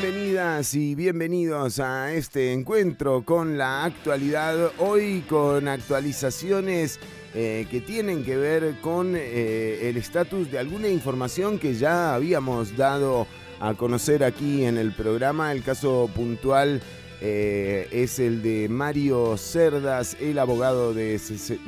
Bienvenidas 0.00 0.74
y 0.74 0.94
bienvenidos 0.94 1.78
a 1.78 2.12
este 2.12 2.52
encuentro 2.52 3.24
con 3.24 3.56
la 3.58 3.84
actualidad, 3.84 4.72
hoy 4.78 5.24
con 5.28 5.68
actualizaciones 5.68 6.98
eh, 7.34 7.66
que 7.70 7.80
tienen 7.80 8.24
que 8.24 8.36
ver 8.36 8.76
con 8.80 9.14
eh, 9.14 9.88
el 9.88 9.96
estatus 9.96 10.50
de 10.50 10.58
alguna 10.58 10.88
información 10.88 11.58
que 11.58 11.74
ya 11.74 12.14
habíamos 12.14 12.76
dado 12.76 13.26
a 13.60 13.74
conocer 13.74 14.24
aquí 14.24 14.64
en 14.64 14.78
el 14.78 14.92
programa. 14.92 15.52
El 15.52 15.62
caso 15.62 16.10
puntual 16.14 16.80
eh, 17.20 17.88
es 17.92 18.18
el 18.18 18.42
de 18.42 18.68
Mario 18.68 19.36
Cerdas, 19.36 20.16
el 20.20 20.38
abogado 20.38 20.92
de, 20.92 21.20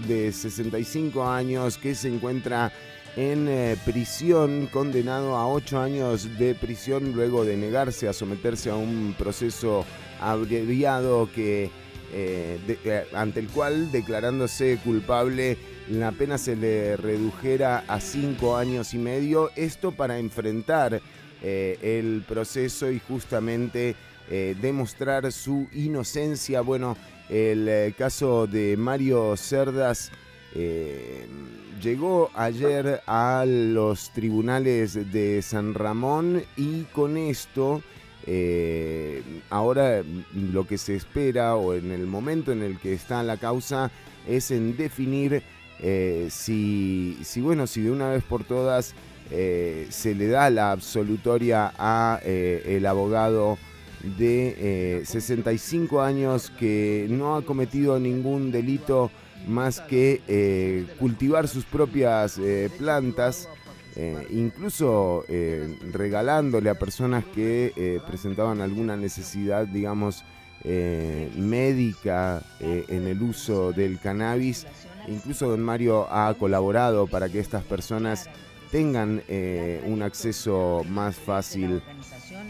de 0.07 0.33
65 0.33 1.29
años 1.29 1.79
que 1.79 1.95
se 1.95 2.09
encuentra 2.09 2.73
en 3.19 3.49
eh, 3.49 3.77
prisión, 3.85 4.69
condenado 4.69 5.35
a 5.35 5.49
ocho 5.49 5.81
años 5.81 6.39
de 6.39 6.55
prisión 6.55 7.15
luego 7.15 7.45
de 7.45 7.57
negarse 7.57 8.07
a 8.07 8.13
someterse 8.13 8.71
a 8.71 8.77
un 8.77 9.13
proceso 9.19 9.85
abreviado 10.21 11.29
que, 11.35 11.69
eh, 12.13 12.79
eh, 12.85 13.05
ante 13.13 13.41
el 13.41 13.49
cual, 13.49 13.91
declarándose 13.91 14.79
culpable, 14.85 15.59
la 15.91 16.13
pena 16.13 16.39
se 16.39 16.55
le 16.55 16.97
redujera 16.97 17.83
a 17.89 17.99
cinco 17.99 18.57
años 18.57 18.95
y 18.95 18.99
medio. 18.99 19.51
Esto 19.57 19.91
para 19.91 20.21
enfrentar 20.21 21.03
el 21.43 22.25
proceso 22.27 22.91
y 22.91 23.01
justamente 23.01 23.97
demostrar 24.61 25.33
su 25.33 25.67
inocencia. 25.73 26.61
Bueno, 26.61 26.97
el 27.31 27.95
caso 27.97 28.47
de 28.47 28.77
Mario 28.77 29.37
Cerdas 29.37 30.11
llegó 31.81 32.31
ayer 32.35 33.03
a 33.07 33.45
los 33.47 34.11
tribunales 34.11 35.13
de 35.13 35.43
San 35.43 35.75
Ramón 35.75 36.43
y 36.57 36.83
con 36.85 37.17
esto 37.17 37.83
eh, 38.27 39.23
ahora 39.51 40.03
lo 40.35 40.67
que 40.67 40.79
se 40.79 40.95
espera 40.95 41.57
o 41.57 41.75
en 41.75 41.93
el 41.93 42.07
momento 42.07 42.53
en 42.53 42.63
el 42.63 42.79
que 42.79 42.93
está 42.93 43.23
la 43.23 43.37
causa 43.37 43.91
es 44.27 44.51
en 44.51 44.77
definir 44.77 45.43
eh, 45.81 46.29
si, 46.31 47.17
si, 47.23 47.41
bueno, 47.41 47.67
si 47.67 47.83
de 47.83 47.91
una 47.91 48.11
vez 48.11 48.25
por 48.25 48.45
todas 48.45 48.95
eh, 49.31 49.87
se 49.91 50.15
le 50.15 50.27
da 50.27 50.51
la 50.51 50.73
absolutoria 50.73 51.73
a 51.79 52.21
el 52.25 52.87
abogado 52.87 53.59
de 54.19 55.03
65 55.05 56.01
años 56.01 56.51
que 56.59 57.07
no 57.11 57.37
ha 57.37 57.43
cometido 57.43 57.99
ningún 57.99 58.51
delito 58.51 59.11
más 59.47 59.81
que 59.81 60.23
eh, 60.29 60.87
cultivar 60.99 61.49
sus 61.49 61.65
propias 61.65 62.39
eh, 62.39 62.71
plantas, 62.79 63.49
eh, 63.97 64.27
incluso 64.31 65.25
regalándole 65.93 66.71
a 66.71 66.79
personas 66.79 67.25
que 67.25 68.01
presentaban 68.07 68.61
alguna 68.61 68.97
necesidad, 68.97 69.67
digamos, 69.67 70.25
médica 70.65 72.43
en 72.61 73.09
el 73.09 73.21
uso 73.23 73.73
del 73.73 73.99
cannabis. 73.99 74.67
Incluso 75.09 75.49
don 75.49 75.63
Mario 75.63 76.07
ha 76.13 76.33
colaborado 76.35 77.07
para 77.09 77.29
que 77.29 77.41
estas 77.41 77.65
personas 77.65 78.29
tengan 78.71 79.23
un 79.85 80.03
acceso 80.03 80.85
más 80.89 81.17
fácil 81.17 81.83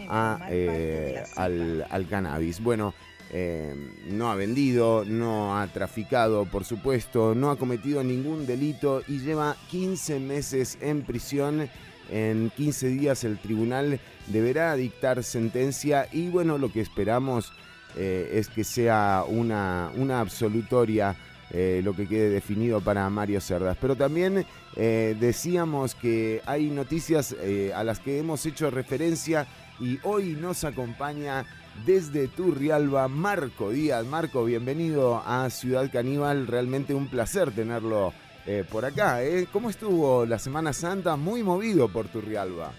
al, 0.07 1.87
al 1.89 2.07
cannabis. 2.07 2.61
Bueno, 2.61 2.93
eh, 3.31 3.75
no 4.07 4.31
ha 4.31 4.35
vendido, 4.35 5.05
no 5.05 5.59
ha 5.59 5.67
traficado, 5.67 6.45
por 6.45 6.65
supuesto, 6.65 7.35
no 7.35 7.51
ha 7.51 7.57
cometido 7.57 8.03
ningún 8.03 8.47
delito 8.47 9.03
y 9.07 9.19
lleva 9.19 9.55
15 9.69 10.19
meses 10.19 10.77
en 10.81 11.03
prisión. 11.03 11.69
En 12.11 12.51
15 12.57 12.87
días 12.87 13.23
el 13.23 13.37
tribunal 13.37 13.99
deberá 14.27 14.75
dictar 14.75 15.23
sentencia 15.23 16.07
y 16.11 16.29
bueno, 16.29 16.57
lo 16.57 16.71
que 16.71 16.81
esperamos 16.81 17.53
eh, 17.95 18.31
es 18.33 18.49
que 18.49 18.63
sea 18.63 19.23
una, 19.27 19.91
una 19.95 20.19
absolutoria 20.19 21.15
eh, 21.51 21.81
lo 21.83 21.95
que 21.95 22.07
quede 22.07 22.29
definido 22.29 22.81
para 22.81 23.07
Mario 23.11 23.39
Cerdas. 23.41 23.77
Pero 23.79 23.95
también 23.95 24.45
decíamos 24.75 25.93
que 25.93 26.41
hay 26.45 26.69
noticias 26.69 27.35
a 27.75 27.83
las 27.83 27.99
que 27.99 28.17
hemos 28.17 28.45
hecho 28.45 28.71
referencia 28.71 29.45
y 29.79 29.99
hoy 30.03 30.37
nos 30.39 30.63
acompaña 30.63 31.45
desde 31.85 32.27
Turrialba, 32.27 33.07
Marco 33.07 33.71
Díaz. 33.71 34.05
Marco, 34.05 34.45
bienvenido 34.45 35.21
a 35.25 35.49
Ciudad 35.49 35.89
Caníbal, 35.91 36.47
realmente 36.47 36.93
un 36.93 37.07
placer 37.07 37.51
tenerlo 37.51 38.13
eh, 38.45 38.63
por 38.69 38.85
acá. 38.85 39.23
¿eh? 39.23 39.47
¿Cómo 39.51 39.69
estuvo 39.69 40.25
la 40.25 40.39
Semana 40.39 40.73
Santa? 40.73 41.15
Muy 41.15 41.43
movido 41.43 41.87
por 41.89 42.07
Turrialba. 42.07 42.71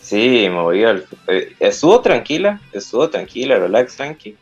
Sí, 0.00 0.48
movido. 0.50 1.00
Eh, 1.28 1.54
estuvo 1.60 2.00
tranquila, 2.00 2.60
estuvo 2.72 3.08
tranquila, 3.10 3.58
relax, 3.58 3.96
tranqui. 3.96 4.36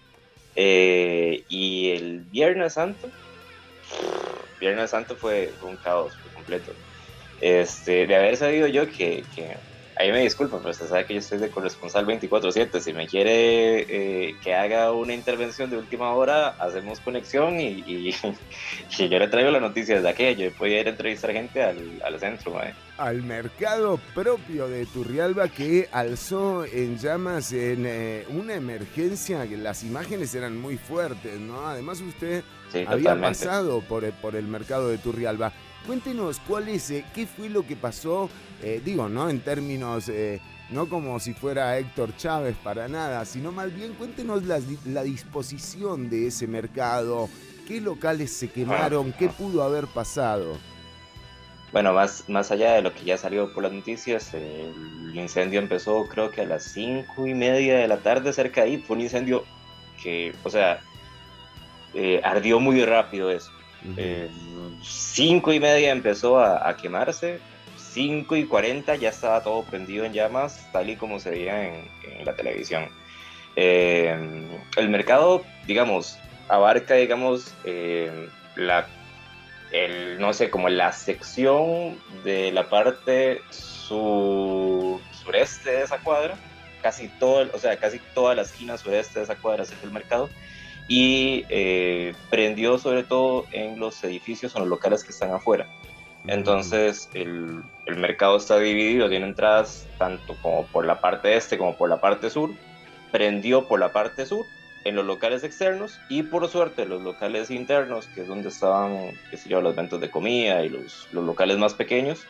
y 0.55 1.91
el 1.91 2.21
Viernes 2.31 2.75
Santo, 2.75 3.09
Viernes 4.61 4.91
Santo 4.91 5.17
fue 5.17 5.53
un 5.63 5.77
caos 5.77 6.13
completo. 6.35 6.73
Este, 7.41 8.07
de 8.07 8.17
haber 8.17 8.37
sabido 8.37 8.67
yo 8.67 8.89
que, 8.89 9.25
que 9.35 9.57
ahí 9.99 10.13
me 10.13 10.21
disculpan, 10.21 10.61
pero 10.61 10.71
usted 10.71 10.87
sabe 10.87 11.05
que 11.05 11.15
yo 11.15 11.21
estoy 11.21 11.39
de 11.39 11.51
corresponsal 11.51 12.07
24-7. 12.07 12.81
Si 12.81 12.93
me 12.93 13.07
quiere 13.07 13.81
eh, 14.29 14.37
que 14.43 14.55
haga 14.55 14.93
una 14.93 15.13
intervención 15.13 15.71
de 15.71 15.77
última 15.77 16.13
hora, 16.13 16.51
hacemos 16.61 17.01
conexión 17.01 17.59
y, 17.59 17.83
y, 17.87 18.13
yo 19.09 19.19
le 19.19 19.29
traigo 19.29 19.51
la 19.51 19.61
noticia 19.61 19.97
desde 19.97 20.09
aquello. 20.09 20.51
Yo 20.51 20.53
podía 20.53 20.81
ir 20.81 20.87
a 20.87 20.91
entrevistar 20.91 21.33
gente 21.33 21.63
al, 21.63 22.01
al 22.05 22.21
centro. 22.21 22.59
Al 22.97 23.23
mercado 23.23 23.99
propio 24.15 24.69
de 24.69 24.87
Turrialba 24.87 25.49
que 25.49 25.89
alzó 25.93 26.65
en 26.65 26.97
llamas 26.99 27.53
en 27.53 27.85
eh, 27.87 28.25
una 28.29 28.55
emergencia, 28.55 29.47
que 29.47 29.57
las 29.57 29.83
imágenes 29.83 30.35
eran 30.35 30.61
muy 30.61 30.79
fuertes, 30.79 31.39
¿no? 31.39 31.67
Además 31.67 32.01
usted 32.01 32.45
había 32.87 33.21
pasado 33.21 33.81
por, 33.81 34.09
por 34.13 34.37
el 34.37 34.47
mercado 34.47 34.89
de 34.89 34.99
Turrialba. 34.99 35.53
Cuéntenos 35.89 36.39
cuál 36.47 36.69
es, 36.69 36.91
eh, 36.91 37.03
qué 37.15 37.27
fue 37.27 37.49
lo 37.49 37.67
que 37.67 37.75
pasó, 37.75 38.29
eh, 38.63 38.83
digo, 38.85 39.09
no 39.09 39.31
en 39.31 39.41
términos, 39.41 40.11
eh, 40.11 40.39
no 40.69 40.87
como 40.87 41.19
si 41.19 41.33
fuera 41.33 41.79
Héctor 41.79 42.15
Chávez 42.15 42.55
para 42.63 42.89
nada, 42.89 43.25
sino 43.25 43.53
más 43.53 43.75
bien 43.75 43.95
cuéntenos 43.95 44.43
la, 44.45 45.03
disposición 45.03 46.11
de 46.11 46.27
ese 46.27 46.47
mercado, 46.47 47.31
qué 47.67 47.81
locales 47.81 48.31
se 48.35 48.51
quemaron, 48.51 49.15
qué 49.15 49.31
pudo 49.31 49.63
haber 49.63 49.87
pasado. 49.87 50.59
Bueno, 51.73 51.95
más, 51.95 52.29
más 52.29 52.51
allá 52.51 52.75
de 52.75 52.83
lo 52.83 52.93
que 52.93 53.05
ya 53.05 53.17
salió 53.17 53.55
por 53.55 53.63
las 53.63 53.73
noticias, 53.73 54.35
el 54.35 55.15
incendio 55.15 55.59
empezó 55.59 56.07
creo 56.07 56.31
que 56.31 56.43
a 56.43 56.45
las 56.45 56.65
cinco 56.65 57.27
y 57.27 57.33
media 57.33 57.79
de 57.79 57.89
la 57.89 57.97
tarde 57.97 58.35
cerca 58.35 58.61
de 58.61 58.67
ahí. 58.73 58.77
Fue 58.77 58.97
un 58.97 59.01
incendio 59.05 59.43
que, 60.03 60.35
o 60.45 60.51
sea, 60.51 60.83
ardió 62.23 62.61
muy 62.61 62.85
rápido 62.85 63.31
eso. 63.31 63.51
5 64.83 65.53
y 65.53 65.61
media 65.61 65.93
empezó 65.93 66.41
a, 66.41 66.77
quemarse, 66.77 67.39
5 67.77 68.37
y 68.37 68.47
40 68.47 68.97
ya 68.97 69.11
estaba 69.11 69.43
todo 69.43 69.63
prendido 69.63 70.05
en 70.05 70.13
llamas, 70.13 70.67
tal 70.73 70.91
y 70.91 70.97
como 70.97 71.21
se 71.21 71.31
veía 71.31 71.67
en, 71.67 71.89
la 72.25 72.35
televisión. 72.35 72.89
Eh, 73.57 74.17
el 74.77 74.89
mercado, 74.89 75.45
digamos, 75.67 76.19
abarca, 76.49 76.95
digamos, 76.95 77.55
eh, 77.65 78.29
la, 78.57 78.87
el, 79.73 80.19
no 80.19 80.33
sé, 80.33 80.51
como 80.51 80.69
la 80.69 80.93
sección 80.93 81.99
de 82.25 82.51
la 82.53 82.69
parte 82.69 83.41
sureste 83.51 85.01
de 85.71 85.83
esa 85.83 85.99
cuadra, 85.99 86.37
casi 86.83 87.09
todo, 87.09 87.49
o 87.53 87.59
sea, 87.59 87.77
casi 87.79 87.99
toda 88.15 88.35
la 88.35 88.43
esquina 88.43 88.79
sureste 88.79 89.21
de 89.21 89.25
esa 89.25 89.37
cuadra 89.37 89.65
es 89.65 89.73
el 89.83 89.91
mercado 89.91 90.29
y 90.89 91.45
eh, 91.51 92.15
prendió 92.31 92.79
sobre 92.79 93.05
todo 93.05 93.47
en 93.53 93.79
los 93.79 94.03
edificios 94.03 94.55
o 94.55 94.59
en 94.59 94.65
los 94.65 94.71
locales 94.71 95.05
que 95.05 95.11
están 95.11 95.33
afuera. 95.33 95.67
Entonces 96.27 97.09
el, 97.15 97.63
el, 97.87 97.97
mercado 97.97 98.37
está 98.37 98.59
dividido, 98.59 99.09
tiene 99.09 99.27
entradas 99.27 99.87
tanto 99.99 100.37
como 100.43 100.67
por 100.67 100.85
la 100.85 101.01
parte 101.01 101.37
este 101.37 101.57
como 101.57 101.77
por 101.77 101.89
la 101.89 102.01
parte 102.01 102.31
sur. 102.31 102.51
Prendió 103.13 103.67
por 103.69 103.81
la 103.81 103.93
parte 103.93 104.27
sur 104.27 104.45
en 104.85 104.97
los 104.97 105.05
locales 105.05 105.45
externos 105.45 106.01
y 106.09 106.23
por 106.23 106.49
suerte 106.49 106.87
los 106.87 107.03
locales 107.03 107.51
internos, 107.51 108.07
que 108.07 108.23
es 108.23 108.29
donde 108.29 108.49
estaban, 108.49 109.13
qué 109.31 109.37
sé 109.37 109.49
yo, 109.49 109.61
los 109.61 109.77
ventos 109.77 110.01
de 110.01 110.11
comida 110.11 110.65
y 110.65 110.69
los, 110.69 111.09
los 111.13 111.25
locales 111.25 111.59
más 111.59 111.75
pequeños, 111.75 112.27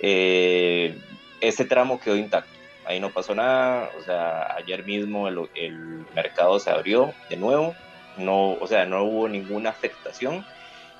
eh, 0.00 0.98
ese 1.40 1.64
tramo 1.64 2.00
quedó 2.00 2.16
intacto. 2.16 2.50
Ahí 2.86 3.00
no 3.00 3.10
pasó 3.10 3.34
nada, 3.34 3.90
o 3.98 4.02
sea, 4.02 4.54
ayer 4.56 4.84
mismo 4.84 5.28
el, 5.28 5.48
el 5.54 6.04
mercado 6.14 6.58
se 6.58 6.70
abrió 6.70 7.14
de 7.30 7.36
nuevo, 7.36 7.74
no, 8.16 8.52
o 8.52 8.66
sea, 8.66 8.86
no 8.86 9.04
hubo 9.04 9.28
ninguna 9.28 9.70
afectación. 9.70 10.44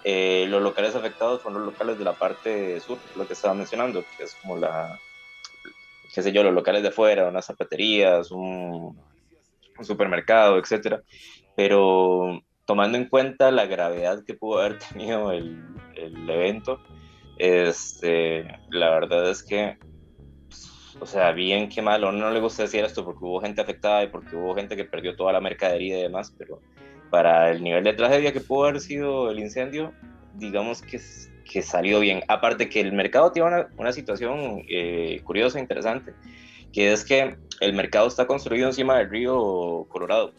Eh, 0.04 0.46
los 0.48 0.62
locales 0.62 0.94
afectados 0.94 1.40
fueron 1.40 1.64
los 1.64 1.72
locales 1.72 1.98
de 1.98 2.04
la 2.04 2.12
parte 2.12 2.78
sur, 2.80 2.98
lo 3.16 3.26
que 3.26 3.32
estaba 3.32 3.54
mencionando, 3.54 4.04
que 4.16 4.24
es 4.24 4.34
como 4.34 4.56
la, 4.58 5.00
qué 6.14 6.22
sé 6.22 6.32
yo, 6.32 6.42
los 6.42 6.54
locales 6.54 6.82
de 6.82 6.88
afuera, 6.88 7.28
unas 7.28 7.46
zapaterías, 7.46 8.30
un, 8.30 8.98
supermercado, 9.82 10.58
etcétera. 10.58 11.02
Pero 11.56 12.40
tomando 12.64 12.98
en 12.98 13.08
cuenta 13.08 13.50
la 13.50 13.66
gravedad 13.66 14.24
que 14.26 14.34
pudo 14.34 14.60
haber 14.60 14.78
tenido 14.92 15.32
el, 15.32 15.62
evento, 16.28 16.80
este, 17.38 18.46
la 18.70 18.90
verdad 18.90 19.30
es 19.30 19.42
que 19.42 19.78
o 21.00 21.06
sea, 21.06 21.32
bien 21.32 21.68
que 21.68 21.82
mal, 21.82 22.00
no 22.00 22.30
le 22.30 22.40
gusta 22.40 22.62
decir 22.62 22.84
esto 22.84 23.04
porque 23.04 23.24
hubo 23.24 23.40
gente 23.40 23.60
afectada 23.60 24.04
y 24.04 24.08
porque 24.08 24.36
hubo 24.36 24.54
gente 24.54 24.76
que 24.76 24.84
perdió 24.84 25.16
toda 25.16 25.32
la 25.32 25.40
mercadería 25.40 25.98
y 25.98 26.02
demás, 26.02 26.32
pero 26.38 26.60
para 27.14 27.52
el 27.52 27.62
nivel 27.62 27.84
de 27.84 27.92
tragedia 27.92 28.32
que 28.32 28.40
pudo 28.40 28.64
haber 28.64 28.80
sido 28.80 29.30
el 29.30 29.38
incendio, 29.38 29.92
digamos 30.34 30.82
que, 30.82 31.00
que 31.48 31.62
salió 31.62 32.00
bien. 32.00 32.24
Aparte 32.26 32.68
que 32.68 32.80
el 32.80 32.92
mercado 32.92 33.30
tiene 33.30 33.46
una, 33.46 33.68
una 33.76 33.92
situación 33.92 34.64
eh, 34.68 35.20
curiosa 35.22 35.60
interesante, 35.60 36.12
que 36.72 36.92
es 36.92 37.04
que 37.04 37.36
el 37.60 37.72
mercado 37.72 38.08
está 38.08 38.26
construido 38.26 38.66
encima 38.66 38.98
del 38.98 39.10
río 39.10 39.86
Colorado. 39.88 40.32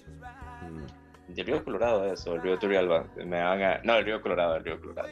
Mm. 0.63 1.33
Del 1.33 1.45
río 1.45 1.63
Colorado, 1.63 2.12
eso, 2.12 2.36
el 2.36 2.42
río 2.42 2.60
Turrialba. 2.60 3.06
Me 3.25 3.42
van 3.42 3.80
no, 3.86 3.95
el 3.95 4.04
río 4.04 4.22
Colorado, 4.22 4.57
el 4.57 4.66
río 4.66 4.77
Colorado. 4.81 5.07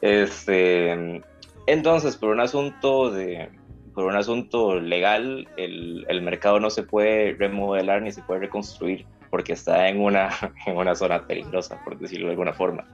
Este, 0.00 1.20
entonces, 1.66 2.16
por 2.16 2.30
un 2.30 2.40
asunto 2.40 3.10
de, 3.10 3.50
por 3.92 4.04
un 4.04 4.16
asunto 4.16 4.80
legal, 4.80 5.46
el, 5.58 6.06
el, 6.08 6.22
mercado 6.22 6.58
no 6.58 6.70
se 6.70 6.84
puede 6.84 7.34
remodelar 7.34 8.00
ni 8.00 8.12
se 8.12 8.22
puede 8.22 8.40
reconstruir 8.40 9.04
porque 9.32 9.54
está 9.54 9.88
en 9.88 9.98
una, 9.98 10.28
en 10.66 10.76
una 10.76 10.94
zona 10.94 11.26
peligrosa, 11.26 11.82
por 11.82 11.98
decirlo 11.98 12.26
de 12.26 12.32
alguna 12.32 12.52
forma. 12.52 12.84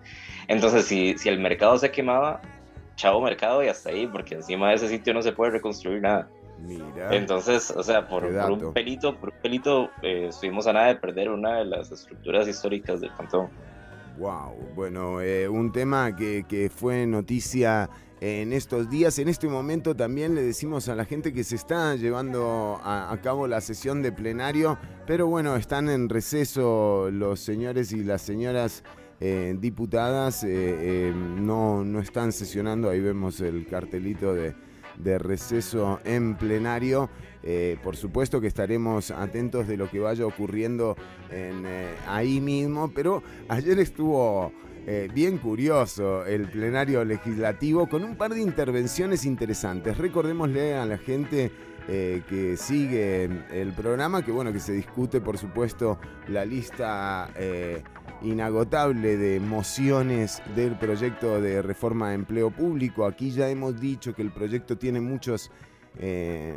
Entonces, 0.47 0.85
si, 0.87 1.19
si 1.19 1.29
el 1.29 1.41
mercado 1.41 1.77
se 1.79 1.91
quemaba, 1.91 2.41
chavo 2.95 3.21
mercado 3.21 3.65
y 3.65 3.67
hasta 3.67 3.91
ahí, 3.91 4.07
porque 4.07 4.37
encima 4.37 4.69
de 4.69 4.77
ese 4.77 4.89
sitio 4.89 5.13
no 5.13 5.21
se 5.21 5.33
puede 5.33 5.51
reconstruir 5.51 6.01
nada. 6.01 6.31
Mira. 6.61 7.13
Entonces, 7.13 7.73
o 7.73 7.83
sea, 7.83 8.07
por, 8.07 8.25
un 8.25 8.73
pelito, 8.73 9.17
por 9.17 9.31
un 9.31 9.41
pelito, 9.43 9.91
eh, 10.03 10.27
estuvimos 10.29 10.69
a 10.69 10.73
nada 10.73 10.87
de 10.87 10.95
perder 10.95 11.29
una 11.29 11.59
de 11.59 11.65
las 11.65 11.91
estructuras 11.91 12.47
históricas 12.47 13.01
del 13.01 13.13
cantón. 13.17 13.49
Wow, 14.19 14.55
bueno, 14.77 15.21
eh, 15.21 15.49
un 15.49 15.73
tema 15.73 16.15
que, 16.15 16.45
que 16.49 16.71
fue 16.71 17.05
noticia 17.07 17.91
en 18.21 18.53
estos 18.53 18.91
días. 18.91 19.19
En 19.19 19.29
este 19.29 19.49
momento 19.49 19.95
también 19.95 20.35
le 20.35 20.43
decimos 20.43 20.89
a 20.89 20.95
la 20.95 21.05
gente 21.05 21.33
que 21.33 21.45
se 21.45 21.57
está 21.57 21.95
llevando 21.97 22.81
a, 22.83 23.17
cabo 23.23 23.47
la 23.47 23.61
sesión 23.61 24.03
de 24.03 24.13
plenario, 24.13 24.79
pero 25.07 25.27
bueno, 25.27 25.57
están 25.57 25.89
en 25.89 26.09
receso 26.09 27.11
los 27.11 27.41
señores 27.41 27.93
y 27.93 28.03
las 28.05 28.23
señoras 28.23 28.83
eh, 29.21 29.57
diputadas, 29.59 30.45
eh, 30.45 30.49
eh, 30.51 31.13
no, 31.15 31.85
no 31.85 32.01
están 32.01 32.33
sesionando, 32.33 32.89
ahí 32.89 33.01
vemos 33.01 33.41
el 33.41 33.67
cartelito 33.67 34.35
de, 34.35 34.55
de 34.97 35.19
receso 35.19 36.01
en 36.05 36.37
plenario. 36.37 37.11
por 37.83 37.97
supuesto 37.97 38.41
que 38.41 38.47
estaremos 38.47 39.11
atentos 39.11 39.67
de 39.67 39.77
lo 39.77 39.89
que 39.89 40.01
vaya 40.01 40.27
ocurriendo 40.27 40.97
en, 41.31 41.65
ahí 42.07 42.41
mismo, 42.41 42.91
pero 42.95 43.23
ayer 43.49 43.79
estuvo 43.79 44.53
eh, 44.91 45.07
bien 45.13 45.37
curioso 45.37 46.25
el 46.25 46.49
plenario 46.49 47.05
legislativo 47.05 47.91
con 47.91 48.05
un 48.05 48.17
par 48.17 48.33
de 48.33 48.41
intervenciones 48.41 49.27
interesantes. 49.27 49.99
Recordémosle 49.99 50.77
a 50.77 50.87
la 50.87 50.97
gente 50.97 51.53
eh, 51.87 52.23
que 52.27 52.57
sigue 52.57 53.25
el 53.51 53.75
programa 53.75 54.25
que 54.25 54.33
bueno 54.33 54.51
que 54.51 54.61
se 54.61 54.73
discute 54.73 55.21
por 55.21 55.37
supuesto 55.37 55.99
la 56.29 56.47
lista 56.47 57.29
eh, 57.37 57.83
inagotable 58.23 59.19
de 59.19 59.41
mociones 59.41 60.41
del 60.57 60.79
proyecto 60.79 61.39
de 61.39 61.61
reforma 61.61 62.09
de 62.09 62.15
empleo 62.15 62.51
público. 62.51 63.05
Aquí 63.05 63.31
ya 63.31 63.51
hemos 63.51 63.79
dicho 63.79 64.15
que 64.15 64.23
el 64.23 64.31
proyecto 64.31 64.79
tiene 64.79 65.03
muchos 65.03 65.51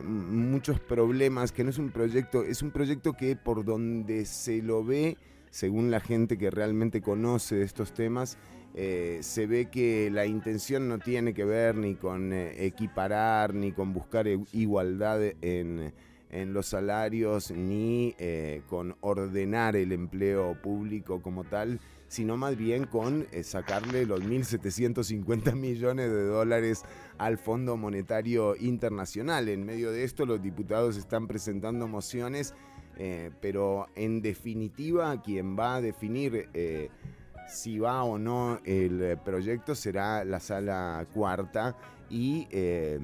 muchos 0.03 0.79
problemas, 0.79 1.51
que 1.51 1.63
no 1.63 1.71
es 1.71 1.79
un 1.79 1.89
proyecto, 1.89 2.43
es 2.43 2.61
un 2.61 2.69
proyecto 2.69 3.13
que 3.13 3.35
por 3.35 3.65
donde 3.65 4.25
se 4.25 4.61
lo 4.61 4.83
ve 4.85 5.17
según 5.51 5.91
la 5.91 5.99
gente 5.99 6.37
que 6.37 6.49
realmente 6.49 7.01
conoce 7.01 7.61
estos 7.61 7.93
temas, 7.93 8.37
eh, 8.73 9.19
se 9.21 9.47
ve 9.47 9.69
que 9.69 10.09
la 10.09 10.25
intención 10.25 10.87
no 10.87 10.97
tiene 10.97 11.33
que 11.33 11.43
ver 11.43 11.75
ni 11.75 11.95
con 11.95 12.31
eh, 12.31 12.65
equiparar, 12.65 13.53
ni 13.53 13.73
con 13.73 13.93
buscar 13.93 14.27
e-, 14.29 14.39
igualdad 14.53 15.21
en, 15.41 15.93
los 16.53 16.67
salarios, 16.67 17.51
ni 17.51 18.15
eh, 18.17 18.61
con 18.67 18.95
ordenar 19.01 19.75
el 19.75 19.91
empleo 19.91 20.55
público 20.61 21.21
como 21.21 21.43
tal, 21.43 21.81
sino 22.07 22.37
más 22.37 22.55
bien 22.55 22.85
con 22.85 23.27
sacarle 23.43 24.05
los 24.05 24.21
1.750 24.21 25.53
millones 25.55 26.09
de 26.09 26.23
dólares 26.23 26.83
al 27.17 27.37
Fondo 27.37 27.75
Monetario 27.75 28.55
Internacional. 28.55 29.49
En 29.49 29.65
medio 29.65 29.91
de 29.91 30.05
esto, 30.05 30.25
los 30.25 30.41
diputados 30.41 30.95
están 30.95 31.27
presentando 31.27 31.89
mociones 31.89 32.53
eh, 33.03 33.31
pero 33.41 33.87
en 33.95 34.21
definitiva 34.21 35.19
quien 35.23 35.57
va 35.57 35.77
a 35.77 35.81
definir 35.81 36.49
eh, 36.53 36.91
si 37.47 37.79
va 37.79 38.03
o 38.03 38.19
no 38.19 38.59
el 38.63 39.17
proyecto 39.25 39.73
será 39.73 40.23
la 40.23 40.39
sala 40.39 41.07
cuarta 41.11 41.75
y, 42.11 42.47
eh, 42.51 42.99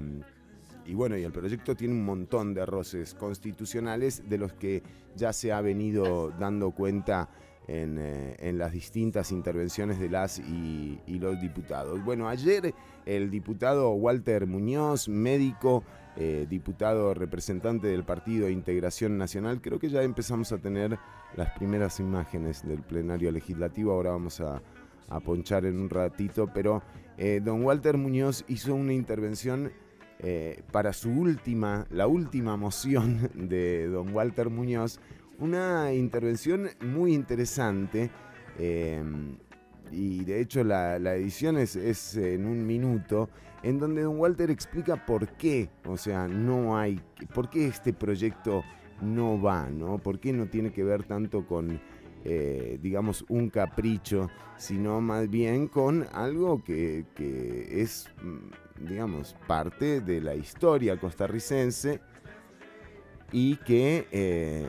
y 0.86 0.94
bueno, 0.94 1.18
y 1.18 1.24
el 1.24 1.32
proyecto 1.32 1.76
tiene 1.76 1.96
un 1.96 2.06
montón 2.06 2.54
de 2.54 2.64
roces 2.68 3.16
constitucionales 3.16 4.30
de 4.30 4.38
los 4.38 4.54
que 4.54 4.84
ya 5.16 5.34
se 5.34 5.52
ha 5.52 5.62
venido 5.62 6.30
dando 6.30 6.70
cuenta 6.70 7.30
en, 7.68 8.60
las 8.60 8.74
distintas 8.74 9.32
intervenciones 9.32 10.00
de 10.00 10.10
las 10.10 10.38
y 10.38 11.02
los 11.08 11.42
diputados. 11.42 12.06
Bueno, 12.06 12.30
ayer 12.30 12.72
el 13.08 13.32
diputado 13.32 13.90
Walter 13.94 14.46
Muñoz, 14.46 15.10
médico, 15.10 15.84
eh, 16.20 16.48
diputado 16.50 17.14
representante 17.14 17.86
del 17.86 18.04
Partido 18.04 18.50
Integración 18.50 19.20
Nacional. 19.20 19.62
Creo 19.62 19.78
que 19.78 19.88
ya 19.88 20.02
empezamos 20.02 20.52
a 20.52 20.58
tener 20.58 20.98
las 21.36 21.52
primeras 21.52 22.00
imágenes 22.00 22.68
del 22.68 22.82
plenario 22.82 23.32
legislativo. 23.32 23.92
Ahora 23.92 24.10
vamos 24.12 24.42
a, 24.42 24.60
ponchar 25.24 25.66
en 25.66 25.80
un 25.80 25.92
ratito, 25.92 26.50
pero 26.52 26.82
eh, 27.20 27.40
don 27.44 27.64
Walter 27.64 27.98
Muñoz 27.98 28.44
hizo 28.48 28.74
una 28.74 28.94
intervención 28.94 29.72
eh, 30.18 30.64
para 30.72 30.92
su 30.92 31.12
última, 31.12 31.86
la 31.92 32.08
última 32.08 32.58
moción 32.58 33.30
de 33.36 33.86
don 33.86 34.12
Walter 34.12 34.50
Muñoz, 34.50 35.00
una 35.38 35.94
intervención 35.94 36.70
muy 36.82 37.14
interesante. 37.14 38.10
y 39.92 40.24
de 40.26 40.42
hecho 40.42 40.64
la, 40.64 40.96
edición 41.16 41.60
es 41.60 42.18
en 42.18 42.48
un 42.48 42.66
minuto 42.66 43.30
en 43.68 43.80
donde 43.80 44.04
Don 44.04 44.18
Walter 44.18 44.50
explica 44.50 45.06
por 45.06 45.28
qué, 45.28 45.70
o 45.86 45.98
sea, 45.98 46.26
no 46.30 46.78
hay, 46.78 47.02
por 47.34 47.50
qué 47.50 47.68
este 47.68 47.92
proyecto 47.92 48.64
no 49.02 49.42
va, 49.42 49.70
¿no? 49.70 49.98
¿Por 49.98 50.22
qué 50.22 50.32
no 50.32 50.48
tiene 50.48 50.72
que 50.72 50.86
ver 50.86 51.04
tanto 51.04 51.46
con, 51.46 51.82
eh, 52.24 52.80
digamos, 52.82 53.26
un 53.28 53.50
capricho, 53.50 54.30
sino 54.56 55.02
más 55.02 55.30
bien 55.30 55.68
con 55.68 56.08
algo 56.14 56.64
que, 56.64 57.04
es, 57.70 58.10
mm, 58.24 58.86
digamos, 58.88 59.36
parte 59.48 60.00
de 60.00 60.22
la 60.22 60.34
historia 60.34 60.98
costarricense 60.98 62.00
y 63.34 63.58
que, 63.58 64.08
eh, 64.14 64.66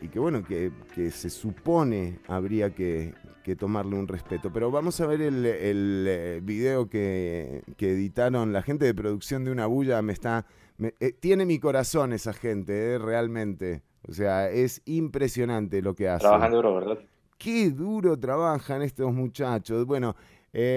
y 0.00 0.08
que 0.08 0.18
bueno, 0.18 0.42
que, 0.42 0.72
que 0.94 1.10
se 1.10 1.28
supone 1.28 2.20
habría 2.26 2.74
que, 2.74 3.12
que 3.42 3.56
tomarle 3.56 3.96
un 3.96 4.08
respeto. 4.08 4.52
Pero 4.52 4.70
vamos 4.70 5.00
a 5.00 5.06
ver 5.06 5.20
el, 5.20 5.44
el 5.44 6.06
eh, 6.08 6.40
video 6.42 6.88
que, 6.88 7.62
editaron 7.78 8.52
la 8.52 8.62
gente 8.62 8.84
de 8.84 8.94
producción 8.94 9.44
de 9.44 9.50
Una 9.50 9.66
Bulla. 9.66 10.00
Me 10.02 10.12
está, 10.12 10.46
eh, 10.78 11.12
tiene 11.12 11.44
mi 11.44 11.58
corazón 11.58 12.12
esa 12.12 12.32
gente, 12.32 12.94
eh, 12.94 12.98
realmente. 12.98 13.82
O 14.08 14.12
sea, 14.12 14.50
es 14.50 14.82
impresionante 14.84 15.82
lo 15.82 15.94
que 15.94 16.08
hacen. 16.08 16.28
Trabajan 16.28 16.52
duro, 16.52 16.74
¿verdad? 16.74 16.98
Qué 17.38 17.70
duro 17.70 18.18
trabajan 18.18 18.82
estos 18.82 19.12
muchachos. 19.12 19.84
Bueno, 19.86 20.14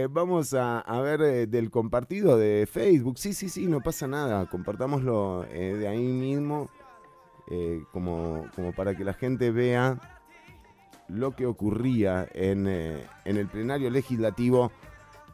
vamos 0.09 0.53
a, 0.53 0.79
a 0.79 1.01
ver 1.01 1.47
del 1.47 1.69
compartido 1.69 2.37
de 2.37 2.67
Facebook. 2.71 3.17
Sí, 3.17 3.33
sí, 3.33 3.49
sí, 3.49 3.67
no 3.67 3.81
pasa 3.81 4.07
nada. 4.07 4.47
Compartámoslo 4.47 5.43
de 5.43 5.87
ahí 5.87 6.07
mismo. 6.07 6.69
como, 7.91 8.47
como 8.55 8.73
para 8.73 8.95
que 8.95 9.03
la 9.03 9.13
gente 9.13 9.51
vea 9.51 9.99
lo 11.07 11.35
que 11.35 11.45
ocurría 11.45 12.27
en, 12.33 12.67
eh, 12.67 13.07
en 13.25 13.37
el 13.37 13.47
plenario 13.47 13.89
legislativo 13.89 14.71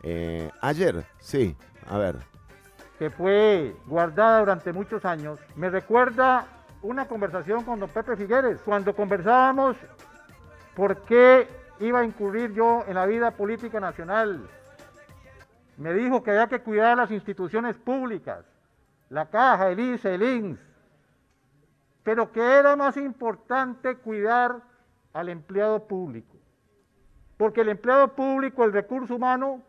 eh, 0.04 0.50
ayer. 0.62 1.06
Sí, 1.20 1.56
a 1.88 1.98
ver. 1.98 2.18
Que 2.98 3.10
fue 3.10 3.76
guardada 3.88 4.40
durante 4.40 4.74
muchos 4.74 5.06
años. 5.06 5.40
Me 5.56 5.70
recuerda 5.70 6.46
una 6.82 7.08
conversación 7.08 7.64
con 7.64 7.80
don 7.80 7.90
Pepe 7.90 8.16
Figueres, 8.16 8.60
cuando 8.62 8.96
conversábamos 8.96 9.78
por 10.76 10.98
qué 11.04 11.48
iba 11.80 12.00
a 12.00 12.06
incurrir 12.06 12.54
yo 12.54 12.84
en 12.88 12.96
la 12.96 13.06
vida 13.06 13.32
política 13.32 13.80
nacional. 13.80 14.48
Me 15.78 15.94
dijo 15.94 16.24
que 16.24 16.32
había 16.32 16.48
que 16.48 16.62
cuidar 16.62 16.98
las 16.98 17.12
instituciones 17.12 17.76
públicas, 17.76 18.46
la 19.10 19.28
caja, 19.28 19.70
el 19.70 19.80
ICE, 19.80 20.16
el 20.16 20.24
INS, 20.24 20.60
pero 22.04 22.32
que 22.32 22.42
era 22.42 22.76
más 22.76 22.98
importante 22.98 23.96
cuidar 23.98 24.62
al 25.14 25.30
empleado 25.30 25.88
público. 25.88 26.38
Porque 27.38 27.62
el 27.62 27.70
empleado 27.70 28.16
público, 28.16 28.64
el 28.64 28.74
recurso 28.74 29.16
humano, 29.16 29.62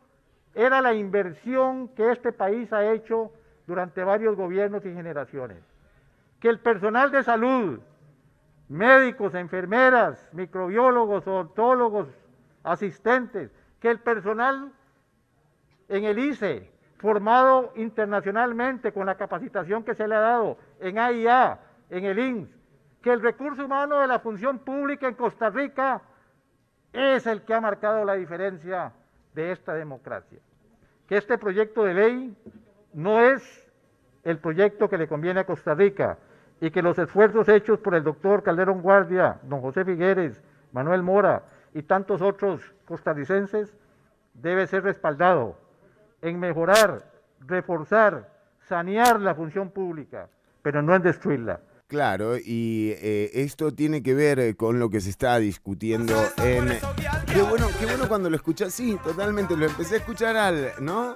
era 0.54 0.80
la 0.80 0.94
inversión 0.94 1.88
que 1.88 2.12
este 2.12 2.32
país 2.32 2.72
ha 2.72 2.92
hecho 2.92 3.32
durante 3.66 4.04
varios 4.04 4.36
gobiernos 4.36 4.84
y 4.84 4.92
generaciones. 4.92 5.58
Que 6.40 6.48
el 6.48 6.60
personal 6.60 7.10
de 7.10 7.22
salud, 7.22 7.80
médicos, 8.68 9.34
enfermeras, 9.34 10.28
microbiólogos, 10.32 11.26
odontólogos, 11.26 12.08
asistentes, 12.62 13.50
que 13.80 13.90
el 13.90 14.00
personal 14.00 14.72
en 15.88 16.04
el 16.04 16.18
ICE, 16.18 16.70
formado 16.98 17.72
internacionalmente 17.76 18.92
con 18.92 19.06
la 19.06 19.16
capacitación 19.16 19.82
que 19.82 19.94
se 19.94 20.06
le 20.06 20.14
ha 20.14 20.20
dado 20.20 20.58
en 20.80 20.98
AIA, 20.98 21.58
en 21.90 22.04
el 22.04 22.18
INS, 22.18 22.48
que 23.02 23.12
el 23.12 23.20
recurso 23.20 23.64
humano 23.64 24.00
de 24.00 24.06
la 24.06 24.20
función 24.20 24.60
pública 24.60 25.08
en 25.08 25.14
Costa 25.14 25.50
Rica 25.50 26.00
es 26.92 27.26
el 27.26 27.42
que 27.42 27.54
ha 27.54 27.60
marcado 27.60 28.04
la 28.04 28.14
diferencia 28.14 28.92
de 29.34 29.52
esta 29.52 29.74
democracia. 29.74 30.38
Que 31.08 31.16
este 31.16 31.36
proyecto 31.36 31.84
de 31.84 31.94
ley 31.94 32.36
no 32.92 33.20
es 33.20 33.70
el 34.22 34.38
proyecto 34.38 34.88
que 34.88 34.98
le 34.98 35.08
conviene 35.08 35.40
a 35.40 35.46
Costa 35.46 35.74
Rica 35.74 36.18
y 36.60 36.70
que 36.70 36.82
los 36.82 36.98
esfuerzos 36.98 37.48
hechos 37.48 37.80
por 37.80 37.94
el 37.94 38.04
doctor 38.04 38.42
Calderón 38.42 38.82
Guardia, 38.82 39.40
don 39.42 39.60
José 39.60 39.84
Figueres, 39.84 40.40
Manuel 40.70 41.02
Mora 41.02 41.42
y 41.74 41.82
tantos 41.82 42.22
otros 42.22 42.62
costarricenses 42.86 43.76
debe 44.34 44.66
ser 44.66 44.84
respaldado 44.84 45.58
en 46.20 46.38
mejorar, 46.38 47.02
reforzar, 47.40 48.30
sanear 48.60 49.20
la 49.20 49.34
función 49.34 49.70
pública, 49.70 50.28
pero 50.62 50.82
no 50.82 50.94
en 50.94 51.02
destruirla. 51.02 51.60
Claro, 51.92 52.38
y 52.38 52.94
eh, 53.02 53.30
esto 53.34 53.74
tiene 53.74 54.02
que 54.02 54.14
ver 54.14 54.38
eh, 54.38 54.56
con 54.56 54.78
lo 54.78 54.88
que 54.88 55.02
se 55.02 55.10
está 55.10 55.38
discutiendo 55.38 56.14
en... 56.38 56.68
Qué 57.30 57.42
bueno, 57.42 57.68
qué 57.78 57.84
bueno 57.84 58.08
cuando 58.08 58.30
lo 58.30 58.36
escuchas, 58.36 58.72
sí, 58.72 58.96
totalmente, 59.04 59.54
lo 59.58 59.66
empecé 59.66 59.96
a 59.96 59.98
escuchar 59.98 60.34
al, 60.38 60.72
¿no? 60.80 61.14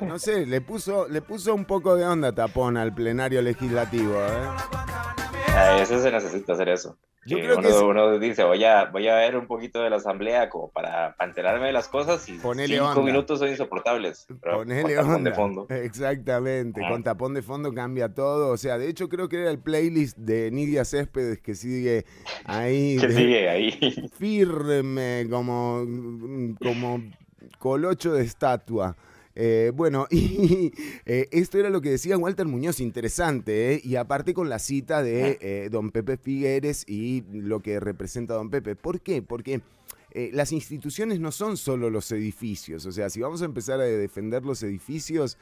No 0.00 0.16
sé, 0.20 0.46
le 0.46 0.60
puso, 0.60 1.08
le 1.08 1.22
puso 1.22 1.56
un 1.56 1.64
poco 1.64 1.96
de 1.96 2.06
onda 2.06 2.30
tapón 2.30 2.76
al 2.76 2.94
plenario 2.94 3.42
legislativo, 3.42 4.14
¿eh? 4.14 5.52
A 5.56 5.82
eso 5.82 6.00
se 6.00 6.12
necesita 6.12 6.52
hacer 6.52 6.68
eso. 6.68 6.96
Yo 7.24 7.38
creo 7.38 7.58
uno, 7.58 7.68
que 7.68 7.74
uno 7.74 8.18
dice, 8.18 8.42
voy 8.42 8.64
a, 8.64 8.86
voy 8.86 9.06
a 9.06 9.14
ver 9.14 9.36
un 9.36 9.46
poquito 9.46 9.80
de 9.80 9.90
la 9.90 9.96
asamblea 9.96 10.50
como 10.50 10.70
para, 10.70 11.14
enterarme 11.20 11.66
de 11.66 11.72
las 11.72 11.86
cosas 11.86 12.28
y 12.28 12.38
cinco 12.38 13.02
minutos 13.02 13.38
son 13.38 13.48
insoportables. 13.48 14.26
Ponele 14.42 14.96
con 14.96 15.04
tapón 15.04 15.24
de 15.24 15.32
fondo. 15.32 15.66
Exactamente, 15.70 16.80
ah. 16.84 16.88
con 16.90 17.02
tapón 17.04 17.34
de 17.34 17.42
fondo 17.42 17.72
cambia 17.72 18.12
todo. 18.12 18.52
O 18.52 18.56
sea, 18.56 18.76
de 18.76 18.88
hecho 18.88 19.08
creo 19.08 19.28
que 19.28 19.40
era 19.40 19.50
el 19.50 19.60
playlist 19.60 20.18
de 20.18 20.50
Nidia 20.50 20.84
Céspedes 20.84 21.40
que 21.40 21.54
sigue 21.54 22.04
ahí. 22.44 22.96
que 23.00 23.12
sigue 23.12 23.48
ahí. 23.48 24.10
Firme, 24.18 25.26
como, 25.30 25.86
como 26.60 27.02
colocho 27.58 28.14
de 28.14 28.24
estatua. 28.24 28.96
Eh, 29.34 29.72
bueno, 29.74 30.06
y 30.10 30.72
eh, 31.06 31.28
esto 31.30 31.58
era 31.58 31.70
lo 31.70 31.80
que 31.80 31.90
decía 31.90 32.18
Walter 32.18 32.46
Muñoz, 32.46 32.80
interesante, 32.80 33.74
¿eh? 33.74 33.80
y 33.82 33.96
aparte 33.96 34.34
con 34.34 34.48
la 34.48 34.58
cita 34.58 35.02
de 35.02 35.68
don 35.70 35.90
Pepe 35.90 36.16
Figueres 36.16 36.84
y 36.86 37.22
lo 37.32 37.60
que 37.60 37.80
representa 37.80 38.34
don 38.34 38.50
Pepe. 38.50 38.76
¿Por 38.76 39.00
qué? 39.00 39.22
Porque 39.22 39.60
las 40.32 40.52
instituciones 40.52 41.20
no 41.20 41.32
son 41.32 41.56
solo 41.56 41.88
los 41.88 42.12
edificios, 42.12 42.84
o 42.84 42.92
sea, 42.92 43.08
si 43.08 43.20
vamos 43.20 43.40
a 43.40 43.46
empezar 43.46 43.80
a 43.80 43.84
defender 43.84 44.44
los 44.44 44.62
edificios, 44.62 45.38